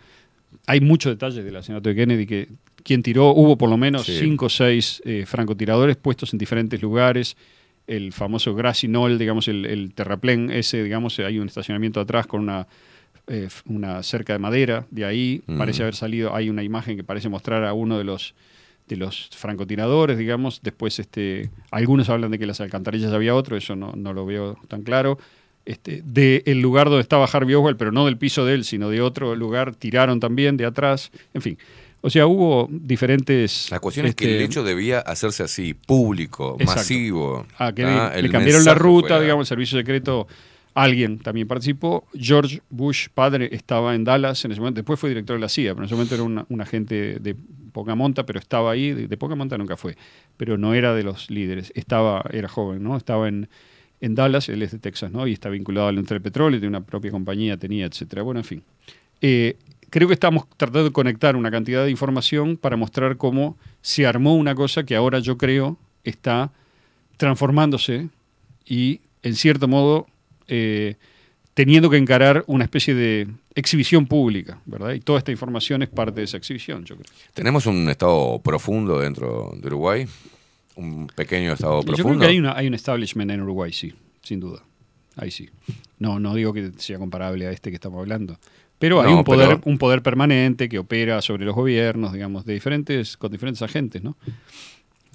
Hay 0.68 0.82
muchos 0.82 1.12
detalles 1.14 1.44
del 1.44 1.56
asesinato 1.56 1.90
de 1.90 1.96
Kennedy 1.96 2.26
que 2.28 2.48
quién 2.84 3.02
tiró, 3.04 3.30
hubo 3.32 3.58
por 3.58 3.70
lo 3.70 3.78
menos 3.78 4.06
Sí. 4.06 4.18
cinco 4.20 4.46
o 4.46 4.50
seis 4.50 5.02
eh, 5.06 5.26
francotiradores 5.26 5.96
puestos 5.96 6.34
en 6.34 6.40
diferentes 6.40 6.82
lugares. 6.82 7.36
El 7.88 8.14
famoso 8.14 8.54
Grassy 8.54 8.88
Knoll, 8.88 9.18
digamos, 9.18 9.48
el, 9.48 9.66
el 9.66 9.94
terraplén 9.96 10.52
ese, 10.52 10.84
digamos, 10.84 11.18
hay 11.20 11.40
un 11.40 11.48
estacionamiento 11.48 12.00
atrás 12.00 12.28
con 12.28 12.42
una, 12.42 12.68
eh, 13.28 13.48
una 13.66 14.04
cerca 14.04 14.34
de 14.34 14.40
madera. 14.40 14.86
De 14.92 15.06
ahí 15.06 15.42
Mm. 15.48 15.58
parece 15.58 15.82
haber 15.82 15.96
salido, 15.96 16.36
hay 16.36 16.50
una 16.50 16.62
imagen 16.62 16.96
que 16.98 17.04
parece 17.04 17.30
mostrar 17.30 17.64
a 17.64 17.74
uno 17.74 17.98
de 17.98 18.04
los 18.04 18.36
de 18.90 18.98
los 18.98 19.30
francotiradores, 19.36 20.18
digamos. 20.18 20.60
Después, 20.62 21.00
este, 21.00 21.50
algunos 21.72 22.10
hablan 22.10 22.32
de 22.32 22.40
que 22.40 22.46
las 22.46 22.60
alcantarillas 22.60 23.14
había 23.14 23.34
otro, 23.36 23.56
eso 23.56 23.76
no, 23.78 23.94
no 23.96 24.12
lo 24.14 24.26
veo 24.26 24.58
tan 24.68 24.82
claro. 24.82 25.18
Este, 25.66 26.02
de 26.04 26.42
el 26.48 26.60
lugar 26.62 26.88
donde 26.90 27.02
estaba 27.04 27.26
Harvey 27.26 27.54
Oswald, 27.56 27.78
pero 27.78 27.92
no 27.92 28.06
del 28.06 28.18
piso 28.18 28.44
de 28.44 28.56
él, 28.56 28.66
sino 28.66 28.90
de 28.90 29.02
otro 29.02 29.36
lugar, 29.36 29.76
tiraron 29.76 30.20
también 30.20 30.58
de 30.58 30.66
atrás. 30.66 31.12
En 31.34 31.42
fin, 31.44 31.58
o 32.02 32.10
sea, 32.10 32.26
hubo 32.26 32.68
diferentes. 32.72 33.70
La 33.70 33.80
cuestión 33.80 34.08
es 34.08 34.16
que 34.16 34.26
el 34.26 34.32
este, 34.32 34.44
hecho 34.46 34.64
debía 34.64 35.00
hacerse 35.00 35.44
así, 35.44 35.74
público, 35.76 36.56
Exacto. 36.60 36.80
masivo. 36.82 37.46
Ah, 37.58 37.72
que 37.74 37.84
¿ah? 37.84 38.12
le, 38.16 38.24
le 38.24 38.30
cambiaron 38.30 38.66
la 38.66 38.74
ruta, 38.74 39.10
fuera- 39.10 39.22
digamos, 39.22 39.44
el 39.46 39.48
servicio 39.50 39.78
secreto. 39.78 40.28
Alguien 40.80 41.20
también 41.20 41.46
participó. 41.46 42.08
George 42.14 42.62
Bush, 42.70 43.10
padre, 43.14 43.50
estaba 43.52 43.96
en 43.96 44.06
Dallas 44.06 44.46
en 44.46 44.54
ese 44.54 44.62
momento. 44.62 44.80
Después 44.80 44.98
fue 44.98 45.10
director 45.10 45.36
de 45.36 45.42
la 45.42 45.50
CIA, 45.50 45.74
pero 45.74 45.84
en 45.84 45.86
ese 45.88 45.96
momento 45.96 46.16
era 46.16 46.24
un 46.24 46.62
agente 46.62 47.20
de 47.20 47.36
poca 47.74 47.96
monta, 47.96 48.26
pero 48.26 48.40
estaba 48.40 48.72
ahí. 48.72 48.94
De, 48.94 49.10
de 49.10 49.18
poca 49.18 49.36
monta 49.36 49.58
nunca 49.58 49.76
fue, 49.76 49.98
pero 50.38 50.58
no 50.58 50.74
era 50.74 50.94
de 50.94 51.04
los 51.04 51.30
líderes. 51.30 51.74
Estaba, 51.76 52.24
era 52.32 52.48
joven, 52.48 52.82
¿no? 52.82 52.96
Estaba 52.96 53.28
en, 53.28 53.50
en 54.00 54.16
Dallas, 54.16 54.48
él 54.48 54.62
es 54.62 54.72
de 54.72 54.80
Texas, 54.80 55.12
¿no? 55.12 55.28
Y 55.28 55.34
está 55.34 55.50
vinculado 55.50 55.90
a 55.90 55.92
la 55.92 55.98
industria 55.98 56.16
del 56.16 56.24
petróleo, 56.24 56.62
tiene 56.62 56.78
una 56.78 56.86
propia 56.86 57.12
compañía, 57.12 57.58
tenía, 57.58 57.86
etcétera. 57.86 58.22
Bueno, 58.22 58.40
en 58.40 58.46
fin. 58.46 58.64
Eh, 59.20 59.58
creo 59.90 60.08
que 60.08 60.14
estamos 60.14 60.48
tratando 60.56 60.86
de 60.86 60.92
conectar 60.92 61.36
una 61.36 61.52
cantidad 61.52 61.84
de 61.84 61.92
información 61.92 62.56
para 62.56 62.78
mostrar 62.78 63.18
cómo 63.18 63.58
se 63.82 64.08
armó 64.08 64.34
una 64.38 64.56
cosa 64.56 64.86
que 64.86 64.96
ahora 64.96 65.20
yo 65.20 65.38
creo 65.38 65.78
está 66.06 66.54
transformándose 67.18 68.08
y, 68.66 69.02
en 69.24 69.36
cierto 69.36 69.68
modo, 69.68 70.08
eh, 70.50 70.96
teniendo 71.54 71.90
que 71.90 71.98
encarar 71.98 72.44
una 72.48 72.64
especie 72.66 72.94
de 72.96 73.28
exhibición 73.56 74.06
pública, 74.08 74.60
¿verdad? 74.66 74.94
Y 74.94 75.00
toda 75.00 75.20
esta 75.20 75.32
información 75.32 75.82
es 75.84 75.90
parte 75.90 76.20
de 76.22 76.26
esa 76.26 76.38
exhibición, 76.38 76.86
yo 76.86 76.96
creo. 76.96 77.08
Tenemos 77.34 77.66
un 77.66 77.90
estado 77.90 78.40
profundo 78.44 79.00
dentro 79.00 79.52
de 79.56 79.68
Uruguay. 79.68 80.08
Un 80.76 81.08
pequeño 81.08 81.52
estado 81.54 81.80
Yo 81.82 81.86
creo 81.88 81.96
profundo. 81.98 82.20
que 82.22 82.28
hay, 82.28 82.40
una, 82.40 82.56
hay 82.56 82.68
un 82.68 82.74
establishment 82.74 83.30
en 83.32 83.42
Uruguay, 83.42 83.74
sí, 83.74 83.94
sin 84.24 84.40
duda. 84.40 84.64
Ahí 85.18 85.30
sí. 85.32 85.50
No, 85.98 86.20
no 86.20 86.34
digo 86.34 86.54
que 86.54 86.72
sea 86.78 86.98
comparable 86.98 87.46
a 87.48 87.52
este 87.52 87.70
que 87.70 87.76
estamos 87.76 88.00
hablando. 88.00 88.38
Pero 88.78 89.02
hay 89.02 89.12
No, 89.12 89.18
un 89.18 89.24
poder, 89.26 89.48
pero- 89.50 89.62
un 89.66 89.78
poder 89.78 90.02
permanente 90.02 90.70
que 90.70 90.80
opera 90.80 91.22
sobre 91.22 91.44
los 91.44 91.54
gobiernos, 91.54 92.14
digamos, 92.14 92.46
de 92.46 92.54
diferentes, 92.54 93.18
con 93.18 93.30
diferentes 93.30 93.62
agentes, 93.62 94.02
¿no? 94.02 94.16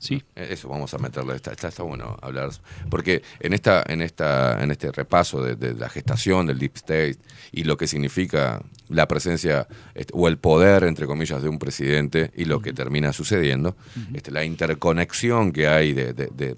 Sí. 0.05 0.23
Eh, 0.37 0.49
Eso 0.51 0.69
vamos 0.69 0.93
a 0.93 0.99
meterle, 0.99 1.35
está, 1.35 1.53
está, 1.53 1.69
está 1.69 1.83
bueno 1.83 2.17
hablar. 2.21 2.51
Porque 2.91 3.23
en 3.41 3.55
esta, 3.55 3.83
en 3.87 4.03
esta, 4.03 4.63
en 4.63 4.71
este 4.71 4.93
repaso 4.93 5.43
de, 5.43 5.57
de 5.57 5.73
la 5.73 5.89
gestación 5.89 6.47
del 6.47 6.59
Deep 6.59 6.73
State 6.77 7.17
y 7.53 7.65
lo 7.65 7.79
que 7.79 7.87
significa 7.87 8.61
la 8.91 9.09
presencia 9.09 9.67
este, 9.95 10.13
o 10.15 10.29
el 10.29 10.37
poder, 10.37 10.85
entre 10.85 11.07
comillas, 11.07 11.43
de 11.43 11.49
un 11.49 11.59
presidente 11.59 12.31
y 12.37 12.45
lo 12.45 12.61
que 12.61 12.75
termina 12.75 13.15
sucediendo, 13.15 13.77
este, 14.13 14.31
la 14.31 14.45
interconexión 14.45 15.53
que 15.53 15.69
hay 15.69 15.95
de- 15.95 16.13
de- 16.13 16.57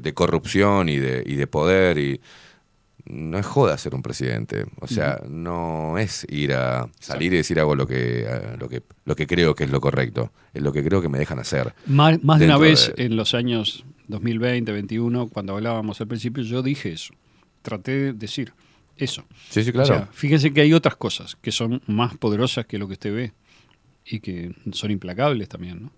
de 0.00 0.14
corrupción 0.14 0.88
y 0.90 0.98
de, 0.98 1.22
y 1.26 1.34
de 1.36 1.46
poder 1.46 1.96
y 1.98 2.20
no 3.08 3.38
es 3.38 3.46
joda 3.46 3.76
ser 3.78 3.94
un 3.94 4.02
presidente. 4.02 4.66
O 4.80 4.86
sea, 4.86 5.20
no 5.28 5.98
es 5.98 6.26
ir 6.28 6.52
a 6.54 6.88
salir 7.00 7.32
y 7.32 7.36
decir 7.36 7.58
hago 7.60 7.74
lo 7.74 7.86
que, 7.86 8.26
lo 8.58 8.68
que 8.68 8.82
lo 9.04 9.14
que 9.16 9.26
creo 9.26 9.54
que 9.54 9.64
es 9.64 9.70
lo 9.70 9.80
correcto. 9.80 10.32
Es 10.54 10.62
lo 10.62 10.72
que 10.72 10.82
creo 10.84 11.00
que 11.02 11.08
me 11.08 11.18
dejan 11.18 11.38
hacer. 11.38 11.74
Más, 11.86 12.22
más 12.24 12.38
de 12.40 12.46
una 12.46 12.58
vez 12.58 12.92
de- 12.96 13.04
en 13.04 13.16
los 13.16 13.34
años 13.34 13.84
2020, 14.08 14.70
2021, 14.72 15.28
cuando 15.28 15.54
hablábamos 15.54 16.00
al 16.00 16.08
principio, 16.08 16.42
yo 16.42 16.62
dije 16.62 16.92
eso. 16.92 17.14
Traté 17.62 17.92
de 17.92 18.12
decir 18.12 18.52
eso. 18.96 19.24
Sí, 19.50 19.62
sí, 19.64 19.72
claro. 19.72 19.84
O 19.94 19.98
sea, 19.98 20.08
fíjense 20.12 20.52
que 20.52 20.60
hay 20.62 20.72
otras 20.72 20.96
cosas 20.96 21.36
que 21.42 21.52
son 21.52 21.82
más 21.86 22.16
poderosas 22.16 22.66
que 22.66 22.78
lo 22.78 22.86
que 22.86 22.94
usted 22.94 23.14
ve 23.14 23.32
y 24.04 24.20
que 24.20 24.54
son 24.72 24.90
implacables 24.90 25.48
también, 25.48 25.82
¿no? 25.82 25.92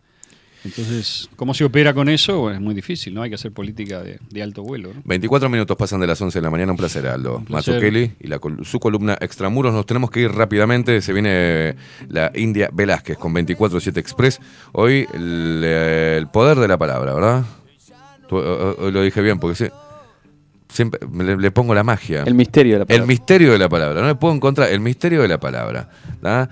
Entonces, 0.65 1.29
¿cómo 1.37 1.55
se 1.55 1.65
opera 1.65 1.95
con 1.95 2.09
eso? 2.09 2.41
Bueno, 2.41 2.57
es 2.57 2.63
muy 2.63 2.75
difícil, 2.75 3.15
¿no? 3.15 3.23
Hay 3.23 3.29
que 3.31 3.37
hacer 3.37 3.53
política 3.53 4.03
de, 4.03 4.19
de 4.29 4.43
alto 4.43 4.63
vuelo, 4.63 4.93
¿no? 4.93 5.03
24 5.05 5.49
minutos 5.49 5.77
pasan 5.77 6.01
de 6.01 6.07
las 6.07 6.21
11 6.21 6.39
de 6.39 6.43
la 6.43 6.51
mañana. 6.51 6.73
Un 6.73 6.79
placer, 6.79 7.07
Aldo. 7.07 7.45
Mazzucchelli 7.49 8.13
y 8.21 8.27
la 8.27 8.39
col- 8.39 8.65
su 8.65 8.81
columna 8.81 9.17
Extramuros. 9.21 9.73
Nos 9.73 9.87
tenemos 9.87 10.11
que 10.11 10.21
ir 10.21 10.33
rápidamente. 10.33 11.01
Se 11.01 11.13
viene 11.13 11.77
la 12.09 12.33
India 12.35 12.69
Velázquez 12.73 13.17
con 13.19 13.33
24-7 13.35 13.97
Express. 13.99 14.41
Hoy 14.73 15.07
el, 15.15 15.63
el 15.65 16.27
poder 16.29 16.59
de 16.59 16.69
la 16.69 16.77
palabra, 16.77 17.15
¿verdad? 17.15 17.45
Tú, 18.29 18.37
lo 18.41 19.03
dije 19.03 19.23
bien 19.23 19.39
porque 19.39 19.55
se- 19.57 19.73
siempre 20.69 21.01
le, 21.15 21.37
le 21.37 21.51
pongo 21.51 21.75
la 21.75 21.85
magia. 21.85 22.25
El 22.27 22.35
misterio 22.35 22.75
de 22.75 22.79
la 22.81 22.85
palabra. 22.85 23.03
El 23.05 23.09
misterio 23.09 23.53
de 23.53 23.59
la 23.59 23.69
palabra. 23.69 24.01
No 24.03 24.07
le 24.09 24.15
puedo 24.17 24.35
encontrar 24.35 24.71
el 24.71 24.81
misterio 24.81 25.23
de 25.23 25.29
la 25.29 25.39
palabra. 25.39 25.89
¿tá? 26.21 26.51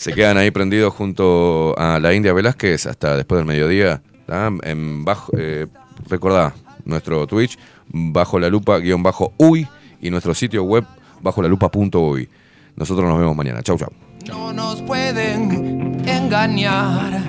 Se 0.00 0.14
quedan 0.14 0.38
ahí 0.38 0.50
prendidos 0.50 0.94
junto 0.94 1.78
a 1.78 2.00
la 2.00 2.14
India 2.14 2.32
Velázquez 2.32 2.86
hasta 2.86 3.18
después 3.18 3.38
del 3.38 3.44
mediodía. 3.44 4.00
¿tá? 4.24 4.50
Eh, 4.64 5.66
recordá, 6.08 6.54
nuestro 6.86 7.26
Twitch, 7.26 7.58
bajo 7.86 8.38
la 8.38 8.48
lupa, 8.48 8.78
guion 8.78 9.02
bajo 9.02 9.34
uy, 9.36 9.68
y 10.00 10.08
nuestro 10.08 10.32
sitio 10.32 10.64
web, 10.64 10.86
bajo 11.20 11.42
la 11.42 11.48
lupa.uy. 11.48 12.30
Nosotros 12.76 13.06
nos 13.06 13.18
vemos 13.18 13.36
mañana. 13.36 13.62
Chau, 13.62 13.76
chau. 13.76 13.90
No 14.26 14.54
nos 14.54 14.80
pueden 14.80 16.00
engañar, 16.08 17.22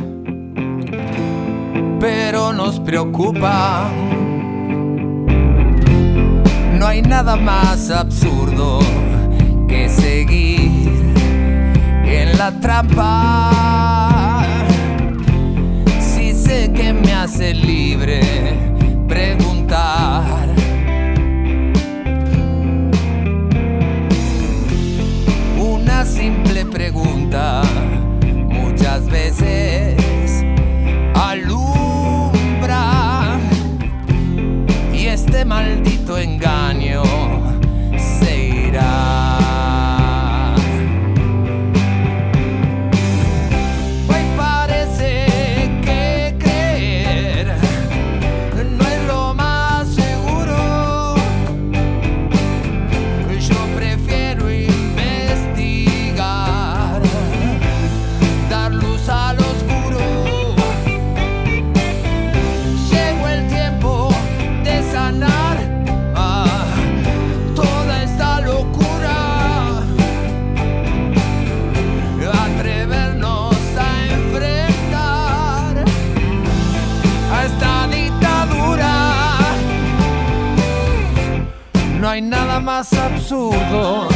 pero 2.00 2.54
nos 2.54 2.80
preocupa. 2.80 3.92
No 6.80 6.88
hay 6.88 7.02
nada 7.02 7.36
más 7.36 7.92
absurdo 7.92 8.80
que 9.68 9.90
seguir 9.90 10.91
en 12.12 12.38
la 12.38 12.52
trampa. 12.60 14.44
Si 16.00 16.34
sé 16.34 16.72
que 16.74 16.94
me 16.94 17.14
hace 17.14 17.54
libre 17.54 18.22
preguntar. 19.08 20.50
Una 25.58 26.06
simple 26.06 26.66
pregunta 26.66 27.62
muchas 28.50 29.08
veces 29.10 29.71
más 82.62 82.94
absurdo 82.94 84.11